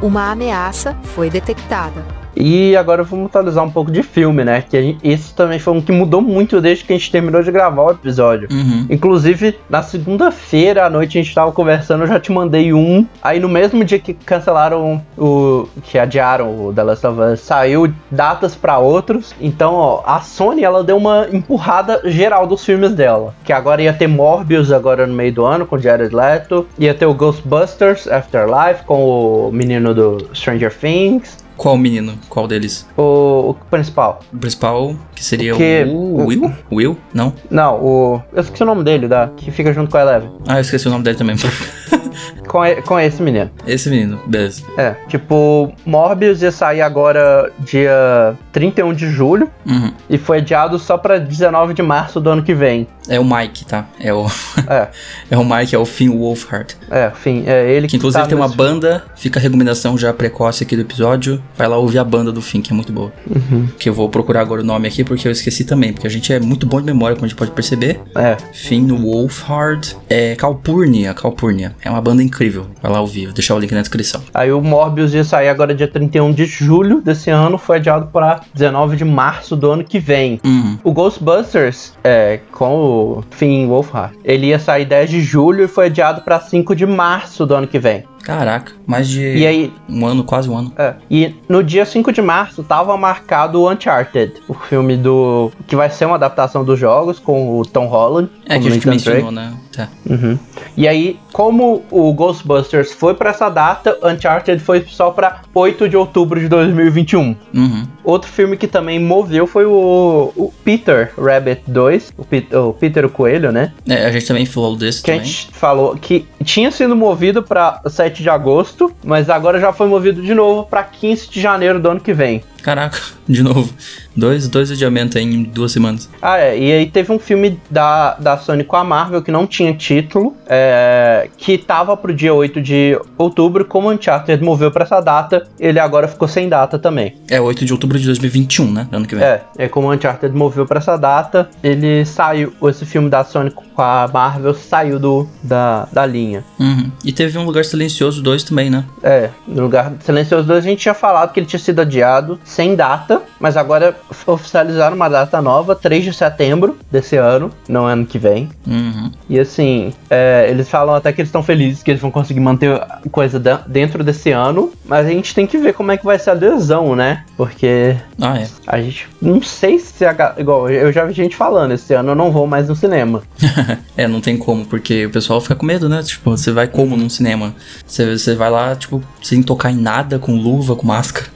Uma 0.02 0.32
ameaça 0.32 0.96
foi 1.16 1.30
detectada. 1.30 2.06
E 2.40 2.76
agora 2.78 3.04
vamos 3.04 3.26
atualizar 3.26 3.64
um 3.66 3.70
pouco 3.70 3.92
de 3.92 4.02
filme, 4.02 4.44
né? 4.46 4.64
Que 4.68 4.82
gente- 4.82 5.00
esse 5.08 5.34
também 5.36 5.60
foi 5.60 5.74
um 5.74 5.82
que 5.82 5.92
mudou 5.92 6.22
muito 6.22 6.62
desde 6.62 6.86
que 6.86 6.94
a 6.94 6.98
gente 6.98 7.12
terminou 7.12 7.44
de 7.44 7.52
gravar 7.52 7.84
o 7.84 7.92
episódio. 7.92 8.48
Uhum. 8.50 8.86
Inclusive, 8.90 9.58
na 9.70 9.84
segunda-feira 9.84 10.86
à 10.86 10.90
noite 10.90 11.18
a 11.18 11.22
gente 11.22 11.36
tava 11.36 11.52
conversando, 11.52 12.04
eu 12.04 12.08
já 12.08 12.20
te 12.20 12.32
mandei 12.32 12.74
um. 12.74 13.06
Aí 13.22 13.40
no 13.40 13.50
mesmo 13.50 13.84
dia 13.84 14.00
que 14.00 14.14
cancelaram 14.14 15.02
o. 15.18 15.68
que 15.84 16.00
adiaram 16.00 16.68
o 16.68 16.74
The 16.74 16.84
Last 16.84 17.06
of 17.08 17.20
Us, 17.20 17.40
saiu 17.42 17.92
datas 18.10 18.56
pra 18.56 18.78
outros. 18.80 19.34
Então, 19.42 19.74
ó, 19.74 20.02
a 20.06 20.22
Sony 20.22 20.64
ela 20.64 20.84
deu 20.84 20.98
uma 20.98 21.28
empurrada 21.32 22.02
geral 22.06 22.48
dos 22.48 22.64
filmes 22.64 22.94
dela. 22.94 23.34
Que 23.44 23.52
agora 23.52 23.82
ia 23.82 23.94
ter 23.94 24.08
Morbius 24.08 24.72
agora 24.72 25.06
no 25.06 25.14
meio 25.14 25.34
do 25.34 25.46
ano 25.46 25.66
com 25.66 25.78
Jared 25.78 26.16
Leto. 26.16 26.66
Ia 26.78 26.94
ter 26.94 27.06
o 27.06 27.14
Ghostbusters 27.14 28.08
Afterlife 28.08 28.84
com 28.86 29.04
o 29.48 29.52
menino 29.52 29.94
do 29.94 30.28
Stranger 30.34 30.74
Things. 30.74 31.38
Qual 31.60 31.78
menino? 31.78 32.14
Qual 32.30 32.48
deles? 32.48 32.88
O, 32.96 33.50
o 33.50 33.54
principal. 33.70 34.22
O 34.34 34.38
principal, 34.38 34.96
que 35.14 35.22
seria 35.22 35.54
Que- 35.54 35.84
o 35.90 36.26
Will? 36.26 36.54
Will? 36.72 36.98
Não? 37.14 37.34
Não, 37.52 37.76
o. 37.84 38.22
Eu 38.32 38.40
esqueci 38.40 38.64
o 38.64 38.66
nome 38.66 38.82
dele, 38.82 39.10
da, 39.10 39.28
que 39.36 39.52
fica 39.52 39.74
junto 39.74 39.92
com 39.92 39.98
a 39.98 40.02
Eleven. 40.02 40.32
Ah, 40.48 40.56
eu 40.56 40.62
esqueci 40.62 40.88
o 40.88 40.90
nome 40.90 41.04
dele 41.04 41.18
também. 41.18 41.36
Com, 42.48 42.60
com 42.86 43.00
esse 43.00 43.22
menino. 43.22 43.50
Esse 43.68 43.90
menino, 43.90 44.20
beleza. 44.26 44.64
É, 44.78 44.96
tipo, 45.08 45.72
Morbius 45.86 46.42
ia 46.42 46.52
sair 46.52 46.82
agora 46.82 47.52
dia 47.60 48.34
31 48.52 48.94
de 48.94 49.08
julho 49.10 49.50
Uhum. 49.66 49.92
e 50.10 50.18
foi 50.18 50.38
adiado 50.40 50.80
só 50.80 50.98
pra 50.98 51.18
19 51.20 51.74
de 51.74 51.82
março 51.84 52.20
do 52.20 52.30
ano 52.30 52.42
que 52.44 52.54
vem. 52.54 52.88
É 53.08 53.20
o 53.20 53.26
Mike, 53.26 53.66
tá? 53.66 53.86
É 54.00 54.14
o, 54.14 54.26
É, 54.68 54.88
é 55.32 55.38
o 55.38 55.44
Mike, 55.46 55.76
é 55.76 55.78
o 55.80 55.86
Finn 55.86 56.10
Wolfhard. 56.18 56.76
é, 56.90 57.08
enfim, 57.08 57.44
é 57.48 57.72
ele 57.72 57.88
Que 57.88 57.98
inclusive 57.98 58.22
tá 58.24 58.28
tem 58.28 58.36
uma 58.38 58.46
nesse- 58.46 58.58
banda, 58.58 59.04
fica 59.16 59.40
a 59.40 59.42
recomendação 59.42 59.98
já 59.98 60.12
precoce 60.14 60.64
aqui 60.64 60.76
do 60.76 60.82
episódio. 60.82 61.42
Vai 61.58 61.68
lá 61.68 61.78
ouvir 61.78 62.00
a 62.00 62.04
banda 62.04 62.32
do 62.32 62.42
Finn, 62.42 62.62
que 62.62 62.72
é 62.72 62.76
muito 62.76 62.92
boa. 62.92 63.12
Uhum. 63.30 63.68
Que 63.78 63.90
eu 63.90 63.94
vou 63.94 64.10
procurar 64.10 64.42
agora 64.42 64.62
o 64.62 64.64
nome 64.64 64.88
aqui, 64.88 65.04
porque 65.04 65.28
eu 65.28 65.32
esqueci 65.32 65.64
também. 65.64 65.94
Porque 65.94 66.08
a 66.08 66.10
gente 66.10 66.32
é 66.34 66.40
muito 66.40 66.66
bom 66.66 66.80
de 66.80 66.86
memória, 66.86 67.16
como 67.16 67.26
a 67.26 67.28
gente 67.28 67.38
pode 67.38 67.52
perceber. 67.52 68.00
É, 68.16 68.38
Finn 68.54 68.88
Wolfhard. 68.90 69.96
É 70.10 70.36
Calpurnia, 70.36 71.14
Calpurnia. 71.14 71.76
É 71.84 71.90
uma 71.90 72.02
banda 72.02 72.09
incrível. 72.18 72.68
Vai 72.82 72.92
lá 72.92 73.02
ouvir, 73.02 73.26
vou 73.26 73.34
deixar 73.34 73.56
o 73.56 73.60
link 73.60 73.72
na 73.72 73.82
descrição. 73.82 74.22
aí 74.34 74.52
o 74.52 74.62
Morbius 74.62 75.14
ia 75.14 75.24
sair 75.24 75.50
agora 75.50 75.74
dia 75.74 75.88
31 75.88 76.32
de 76.32 76.46
julho 76.46 77.02
desse 77.02 77.30
ano, 77.30 77.58
foi 77.58 77.78
adiado 77.78 78.08
pra 78.08 78.42
19 78.54 78.98
de 78.98 79.06
março 79.06 79.56
do 79.56 79.72
ano 79.72 79.84
que 79.84 80.00
vem. 80.00 80.40
Uhum. 80.44 80.78
O 80.84 80.92
Ghostbusters, 80.92 81.94
é, 82.04 82.40
com 82.52 82.76
o 82.76 83.24
Finn 83.32 83.68
Wolfhard, 83.68 84.18
ele 84.24 84.48
ia 84.48 84.60
sair 84.60 84.86
10 84.86 85.10
de 85.10 85.22
julho 85.22 85.64
e 85.64 85.68
foi 85.68 85.88
adiado 85.88 86.22
pra 86.22 86.40
5 86.40 86.76
de 86.76 86.86
março 86.86 87.46
do 87.46 87.56
ano 87.56 87.68
que 87.68 87.80
vem. 87.80 88.04
Caraca, 88.24 88.74
mais 88.86 89.08
de 89.08 89.22
E 89.22 89.48
aí, 89.48 89.74
um 89.88 90.06
ano, 90.06 90.24
quase 90.24 90.50
um 90.50 90.58
ano. 90.58 90.72
É. 90.78 90.94
E 91.10 91.34
no 91.48 91.64
dia 91.64 91.86
5 91.86 92.12
de 92.12 92.22
março 92.22 92.64
tava 92.64 92.96
marcado 92.98 93.62
o 93.62 93.72
Uncharted, 93.72 94.34
o 94.48 94.54
filme 94.54 94.98
do. 94.98 95.52
que 95.66 95.76
vai 95.76 95.90
ser 95.90 96.06
uma 96.06 96.16
adaptação 96.16 96.64
dos 96.64 96.78
jogos 96.78 97.18
com 97.18 97.60
o 97.60 97.66
Tom 97.66 97.88
Holland. 97.88 98.30
É 98.46 98.60
que 98.60 98.68
a 98.68 98.72
gente 98.72 98.88
mencionou, 98.88 99.32
Drake. 99.32 99.36
né? 99.36 99.58
É. 99.80 99.88
Uhum. 100.10 100.38
E 100.78 100.88
aí, 100.88 101.20
como 101.34 101.84
o 101.92 102.14
Ghostbusters 102.14 102.94
foi 102.94 103.14
pra 103.14 103.30
essa 103.32 103.50
data, 103.50 103.98
Uncharted 104.04 104.60
foi 104.62 104.86
só 104.88 105.12
pra 105.12 105.42
8 105.54 105.88
de 105.90 105.98
outubro 105.98 106.40
de 106.40 106.48
2021. 106.48 107.36
Uhum. 107.54 107.84
Outro 108.04 108.30
filme 108.32 108.58
que 108.58 108.68
também 108.68 109.00
moveu 109.00 109.46
foi 109.46 109.66
o, 109.66 110.32
o 110.36 110.54
Peter 110.64 111.12
Rabbit 111.18 111.62
2, 111.68 112.14
o, 112.18 112.26
Pe- 112.26 112.48
o 112.56 112.74
Peter 112.74 113.06
o 113.06 113.10
Coelho, 113.10 113.52
né? 113.52 113.74
É, 113.88 114.06
a 114.06 114.12
gente 114.12 114.26
também 114.26 114.46
falou 114.46 114.76
desse 114.76 115.02
Que 115.04 115.12
a 115.12 115.16
também. 115.16 115.28
gente 115.30 115.50
falou 115.54 115.96
que 115.96 116.26
tinha 116.44 116.72
sido 116.72 116.96
movido 116.96 117.44
pra 117.44 117.82
7 117.88 118.24
de 118.24 118.30
agosto, 118.30 118.92
mas 119.04 119.30
agora 119.30 119.60
já 119.60 119.72
foi 119.74 119.88
movido 119.88 120.22
de 120.22 120.34
novo 120.34 120.64
pra 120.64 120.84
15 120.84 121.30
de 121.30 121.40
janeiro 121.42 121.80
do 121.80 121.90
ano 121.90 122.00
que 122.00 122.14
vem. 122.14 122.42
Caraca, 122.62 123.00
de 123.28 123.42
novo. 123.44 123.74
Dois, 124.16 124.48
dois 124.48 124.70
adiamentos 124.72 125.16
aí 125.16 125.24
em 125.24 125.44
duas 125.44 125.72
semanas. 125.72 126.10
Ah, 126.22 126.38
é. 126.38 126.58
E 126.58 126.72
aí 126.72 126.86
teve 126.86 127.12
um 127.12 127.20
filme 127.20 127.60
da, 127.70 128.16
da 128.16 128.38
Sony 128.38 128.64
com 128.64 128.76
a 128.76 128.84
Marvel 128.84 129.22
que 129.22 129.32
não 129.32 129.48
tinha 129.48 129.74
título, 129.74 130.36
é, 130.48 131.30
que 131.38 131.58
tava 131.58 131.96
pro 131.96 132.14
dia 132.14 132.34
8 132.34 132.62
de 132.62 133.00
outubro. 133.18 133.64
Como 133.64 133.88
o 133.88 133.92
Uncharted 133.92 134.44
moveu 134.44 134.72
pra 134.72 134.84
essa 134.84 135.00
data, 135.00 135.48
ele 135.60 135.80
agora 135.80 136.08
ficou 136.08 136.28
sem 136.28 136.50
data 136.50 136.78
também. 136.78 137.16
É 137.30 137.40
8 137.40 137.66
de 137.66 137.72
outubro 137.72 137.98
de 137.98 138.06
2021, 138.06 138.72
né? 138.72 138.88
Ano 138.92 139.08
que 139.08 139.16
vem. 139.16 139.24
É, 139.24 139.42
é 139.58 139.70
como 139.70 139.88
o 139.88 139.94
Uncharted 139.94 140.36
moveu 140.36 140.66
pra 140.66 140.80
essa 140.80 140.98
data, 140.98 141.50
ele 141.64 142.04
saiu, 142.06 142.54
esse 142.64 142.86
filme 142.86 143.10
da 143.10 143.24
Sony 143.24 143.52
com 143.52 143.82
a 143.82 144.10
Marvel 144.12 144.54
saiu 144.54 145.00
do, 145.00 145.28
da, 145.42 145.88
da 145.92 146.06
linha. 146.06 146.44
Uhum. 146.60 146.92
E 147.06 147.14
teve 147.14 147.38
um 147.38 147.46
Lugar 147.46 147.64
Silencioso 147.64 148.22
2 148.22 148.44
também, 148.44 148.70
né? 148.70 148.84
É, 149.02 149.30
no 149.48 149.64
lugar 149.64 149.94
Silencioso 150.02 150.48
2 150.48 150.66
a 150.66 150.68
gente 150.68 150.80
tinha 150.80 150.94
falado 150.94 151.32
que 151.32 151.40
ele 151.40 151.48
tinha 151.48 151.60
sido 151.60 151.80
adiado 151.80 152.40
sem 152.50 152.76
data, 152.76 153.22
mas 153.40 153.56
agora 153.56 153.96
oficializaram 154.26 154.96
uma 154.96 155.08
data 155.08 155.40
nova, 155.42 155.76
3 155.76 156.04
de 156.04 156.14
setembro 156.14 156.78
desse 156.92 157.16
ano, 157.16 157.52
não 157.68 157.86
ano 157.86 158.06
que 158.06 158.18
vem. 158.18 158.50
Uhum. 158.66 159.12
E 159.30 159.40
assim, 159.40 159.94
é, 160.10 160.48
eles 160.50 160.68
falam 160.68 160.96
até 160.96 161.14
que 161.14 161.22
eles 161.22 161.30
estão 161.30 161.44
felizes 161.44 161.84
que 161.84 161.92
eles 161.92 162.02
vão 162.02 162.10
conseguir 162.10 162.40
manter 162.40 162.82
coisa 163.12 163.40
dentro 163.68 164.04
desse 164.04 164.32
ano, 164.32 164.72
mas 164.84 165.06
a 165.06 165.10
gente 165.10 165.34
tem 165.36 165.46
que 165.46 165.58
ver 165.58 165.74
como 165.74 165.92
é 165.92 165.98
que 165.98 166.04
vai 166.06 166.18
ser 166.18 166.32
a 166.32 166.34
adesão, 166.34 166.96
né? 166.96 167.24
Porque 167.38 167.96
Ah, 168.20 168.40
é. 168.40 168.48
a 168.66 168.82
gente 168.82 169.08
não 169.22 169.42
sei 169.42 169.78
se 169.78 170.04
a, 170.06 170.34
igual 170.38 170.70
eu 170.70 170.92
já 170.92 171.06
vi 171.06 171.14
gente 171.14 171.36
falando, 171.36 171.74
esse 171.74 171.94
ano 171.94 172.12
eu 172.12 172.16
não 172.16 172.32
vou 172.32 172.48
mais 172.48 172.68
no 172.68 172.76
cinema. 172.76 173.22
é, 173.96 174.08
não 174.08 174.20
tem 174.20 174.38
como, 174.38 174.66
porque 174.66 175.06
o 175.06 175.12
pessoal 175.12 175.40
fica 175.40 175.56
com 175.56 175.66
medo, 175.66 175.88
né? 175.88 176.02
Tipo, 176.02 176.32
você 176.32 176.52
vai 176.52 176.68
como 176.68 176.98
num 176.98 177.10
cinema? 177.10 177.54
Você, 177.86 178.18
você 178.18 178.36
vai 178.36 178.50
lá, 178.50 178.76
tipo, 178.76 179.04
sem 179.22 179.44
tocar 179.44 179.72
em 179.72 179.78
nada, 179.78 180.18
com 180.18 180.36
luva, 180.36 180.76
com 180.76 180.88
máscara. 180.88 181.28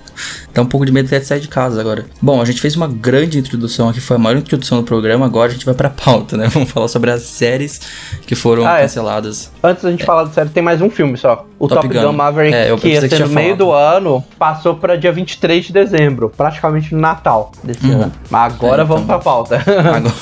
Dá 0.53 0.61
um 0.61 0.65
pouco 0.67 0.85
de 0.85 0.91
medo 0.91 1.07
até 1.07 1.17
de 1.19 1.25
sair 1.25 1.39
de 1.39 1.47
casa 1.47 1.81
agora. 1.81 2.05
Bom, 2.21 2.39
a 2.39 2.45
gente 2.45 2.61
fez 2.61 2.75
uma 2.75 2.87
grande 2.87 3.39
introdução 3.39 3.89
aqui, 3.89 3.99
foi 3.99 4.17
a 4.17 4.19
maior 4.19 4.37
introdução 4.37 4.77
do 4.77 4.83
programa. 4.83 5.25
Agora 5.25 5.49
a 5.49 5.53
gente 5.53 5.65
vai 5.65 5.73
pra 5.73 5.89
pauta, 5.89 6.37
né? 6.37 6.47
Vamos 6.53 6.69
falar 6.69 6.87
sobre 6.87 7.09
as 7.09 7.23
séries 7.23 7.81
que 8.27 8.35
foram 8.35 8.63
Ah, 8.67 8.77
é. 8.77 8.81
canceladas. 8.83 9.51
Antes 9.63 9.83
da 9.83 9.89
gente 9.89 10.05
falar 10.05 10.25
do 10.25 10.33
série, 10.33 10.49
tem 10.49 10.61
mais 10.61 10.79
um 10.79 10.91
filme 10.91 11.17
só. 11.17 11.47
O 11.57 11.67
Top 11.67 11.81
Top, 11.81 11.93
Gun. 11.93 12.03
Gun, 12.05 12.13
Maverick, 12.13 12.53
É, 12.55 12.69
eu 12.69 12.77
que 12.77 12.87
ia 12.89 13.01
ser 13.01 13.19
no 13.21 13.29
meio 13.29 13.55
falado. 13.55 13.57
do 13.57 13.71
ano, 13.71 14.23
passou 14.37 14.75
pra 14.75 14.95
dia 14.95 15.11
23 15.11 15.65
de 15.65 15.73
dezembro, 15.73 16.29
praticamente 16.29 16.93
no 16.93 17.01
Natal 17.01 17.51
desse 17.63 17.85
Uhum. 17.87 18.03
ano. 18.03 18.11
Mas 18.29 18.53
agora 18.53 18.83
É, 18.83 18.85
vamos 18.85 19.03
então. 19.05 19.15
pra 19.19 19.23
pauta. 19.23 19.55
Agora, 19.67 20.13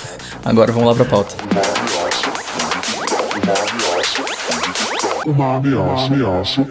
agora 0.46 0.72
vamos 0.72 0.88
lá 0.88 0.96
pra 0.96 1.06
pauta. 1.06 1.36
Uma 5.26 5.58
ameaça. 5.58 6.14
ameaça. 6.14 6.66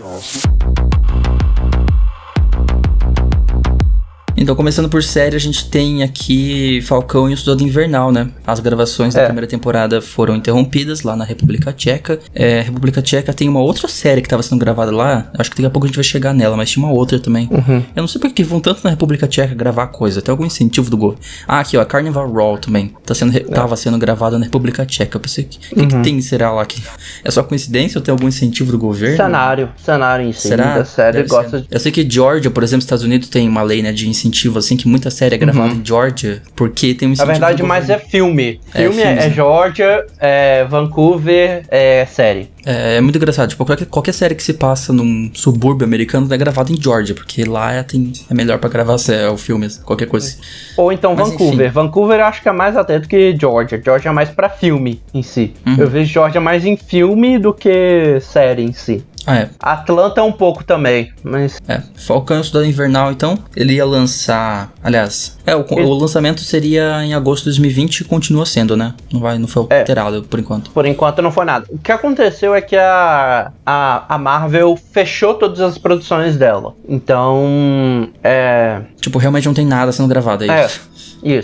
Então, 4.42 4.56
começando 4.56 4.88
por 4.88 5.02
série, 5.02 5.36
a 5.36 5.38
gente 5.38 5.68
tem 5.68 6.02
aqui 6.02 6.80
Falcão 6.80 7.28
e 7.28 7.34
o 7.34 7.36
Soldado 7.36 7.62
Invernal, 7.62 8.10
né? 8.10 8.30
As 8.46 8.58
gravações 8.58 9.12
da 9.12 9.20
É. 9.20 9.24
primeira 9.26 9.46
temporada 9.46 10.00
foram 10.00 10.34
interrompidas 10.34 11.02
lá 11.02 11.14
na 11.14 11.26
República 11.26 11.74
Tcheca. 11.74 12.18
É, 12.34 12.62
República 12.62 13.02
Tcheca 13.02 13.34
tem 13.34 13.50
uma 13.50 13.60
outra 13.60 13.86
série 13.86 14.22
que 14.22 14.26
estava 14.26 14.42
sendo 14.42 14.58
gravada 14.58 14.90
lá. 14.90 15.30
Acho 15.38 15.50
que 15.50 15.56
daqui 15.58 15.66
a 15.66 15.70
pouco 15.70 15.84
a 15.84 15.88
gente 15.88 15.96
vai 15.96 16.04
chegar 16.04 16.32
nela, 16.32 16.56
mas 16.56 16.70
tinha 16.70 16.82
uma 16.82 16.90
outra 16.90 17.18
também. 17.20 17.50
Eu 17.94 18.00
não 18.00 18.08
sei 18.08 18.18
por 18.18 18.32
que 18.32 18.42
vão 18.42 18.60
tanto 18.60 18.80
na 18.82 18.88
República 18.88 19.28
Tcheca 19.28 19.54
gravar 19.54 19.88
coisa. 19.88 20.22
Tem 20.22 20.32
algum 20.32 20.46
incentivo 20.46 20.88
do 20.88 20.96
governo? 20.96 21.22
Ah, 21.46 21.60
aqui, 21.60 21.76
ó, 21.76 21.84
Carnival 21.84 22.26
Row 22.32 22.56
também. 22.56 22.94
Tá 23.04 23.14
sendo, 23.14 23.32
re- 23.32 23.40
Tava 23.40 23.76
sendo 23.76 23.98
gravada 23.98 24.38
na 24.38 24.46
República 24.46 24.86
Tcheca. 24.86 25.18
Eu 25.18 25.20
pensei, 25.20 25.44
o 25.44 25.48
que, 25.48 25.58
que, 25.74 25.86
que 25.86 26.02
tem, 26.02 26.18
será 26.22 26.50
lá? 26.50 26.64
Que, 26.64 26.82
é 27.22 27.30
só 27.30 27.42
coincidência 27.42 27.98
ou 27.98 28.02
tem 28.02 28.10
algum 28.10 28.26
incentivo 28.28 28.72
do 28.72 28.78
governo? 28.78 29.18
cenário, 29.18 29.68
cenário 29.84 30.26
em 30.26 30.32
si 30.32 30.48
Será? 30.48 30.78
da 30.78 30.84
série 30.86 31.24
gosta 31.24 31.58
ser. 31.58 31.60
de... 31.60 31.66
Eu 31.70 31.78
sei 31.78 31.92
que 31.92 32.08
Georgia, 32.08 32.50
por 32.50 32.62
exemplo, 32.62 32.84
Estados 32.84 33.04
Unidos 33.04 33.28
tem 33.28 33.46
uma 33.46 33.62
lei, 33.62 33.82
né, 33.82 33.92
de 33.92 34.08
incentivo, 34.08 34.29
assim, 34.58 34.76
que 34.76 34.86
muita 34.88 35.10
série 35.10 35.34
é 35.34 35.38
gravada 35.38 35.74
em 35.74 35.84
Georgia, 35.84 36.42
porque 36.56 36.94
tem 36.94 37.06
um 37.06 37.10
Na 37.10 37.12
incentivo. 37.14 37.32
verdade, 37.32 37.62
mais 37.62 37.90
é 37.90 37.98
filme. 37.98 38.60
É, 38.74 38.82
Filme 38.82 39.02
é, 39.02 39.26
é? 39.26 39.30
Georgia, 39.30 40.06
é 40.18 40.64
Vancouver, 40.64 41.64
é 41.70 42.04
série. 42.06 42.48
é. 42.64 42.96
É 42.96 43.00
muito 43.00 43.16
engraçado. 43.16 43.48
Tipo, 43.50 43.64
qualquer, 43.64 43.86
qualquer 43.86 44.12
série 44.12 44.34
que 44.34 44.42
se 44.42 44.52
passa 44.54 44.92
num 44.92 45.30
subúrbio 45.34 45.84
americano 45.86 46.32
é 46.32 46.36
gravada 46.36 46.72
em 46.72 46.80
Georgia, 46.80 47.14
porque 47.14 47.44
lá 47.44 47.72
é, 47.72 47.82
tem, 47.82 48.12
é 48.30 48.34
melhor 48.34 48.58
pra 48.58 48.68
gravar 48.68 48.96
sé- 48.98 49.28
o 49.28 49.36
filme, 49.36 49.68
qualquer 49.84 50.06
coisa. 50.06 50.36
Ou 50.76 50.92
então 50.92 51.14
Mas, 51.14 51.30
Vancouver. 51.30 51.66
enfim. 51.66 51.74
Vancouver 51.74 52.20
eu 52.20 52.24
acho 52.26 52.42
que 52.42 52.48
é 52.48 52.52
mais 52.52 52.76
atento 52.76 53.08
que 53.08 53.34
Georgia. 53.38 53.80
Georgia 53.82 54.10
é 54.10 54.12
mais 54.14 54.28
pra 54.30 54.48
filme 54.48 55.00
em 55.14 55.22
si. 55.22 55.52
Uhum. 55.66 55.76
Eu 55.78 55.88
vejo 55.88 56.12
Georgia 56.12 56.40
mais 56.40 56.64
em 56.64 56.76
filme 56.76 57.38
do 57.38 57.52
que 57.54 58.18
série 58.20 58.62
em 58.62 58.72
si. 58.72 59.02
Ah, 59.26 59.36
é. 59.36 59.50
Atlanta 59.60 60.22
um 60.22 60.32
pouco 60.32 60.64
também, 60.64 61.12
mas 61.22 61.58
É, 61.68 61.82
Falcão 61.94 62.42
Soldado 62.42 62.64
Invernal, 62.66 63.12
então, 63.12 63.38
ele 63.54 63.74
ia 63.74 63.84
lançar. 63.84 64.72
Aliás, 64.82 65.36
é, 65.46 65.54
o, 65.54 65.64
Ele- 65.70 65.82
o 65.82 65.92
lançamento 65.94 66.40
seria 66.40 67.04
em 67.04 67.12
agosto 67.14 67.40
de 67.44 67.50
2020 67.50 68.00
e 68.00 68.04
continua 68.04 68.46
sendo, 68.46 68.76
né? 68.76 68.94
Não, 69.12 69.20
vai, 69.20 69.38
não 69.38 69.46
foi 69.46 69.66
É. 69.70 69.80
alterado 69.80 70.22
por 70.24 70.40
enquanto. 70.40 70.70
por 70.70 70.86
enquanto 70.86 71.20
não 71.22 71.30
foi 71.30 71.44
nada. 71.44 71.66
O 71.68 71.78
que 71.78 71.92
aconteceu 71.92 72.54
é 72.54 72.60
que 72.62 72.76
a, 72.76 73.52
a, 73.64 74.14
a 74.14 74.18
Marvel 74.18 74.78
fechou 74.92 75.34
todas 75.34 75.60
as 75.60 75.76
produções 75.78 76.36
dela. 76.36 76.74
Então, 76.88 78.08
é. 78.22 78.80
Tipo, 79.00 79.18
realmente 79.18 79.46
não 79.46 79.54
tem 79.54 79.66
nada 79.66 79.92
sendo 79.92 80.08
gravado 80.08 80.44
aí. 80.44 80.50
É. 80.50 80.66
Isso, 80.66 80.80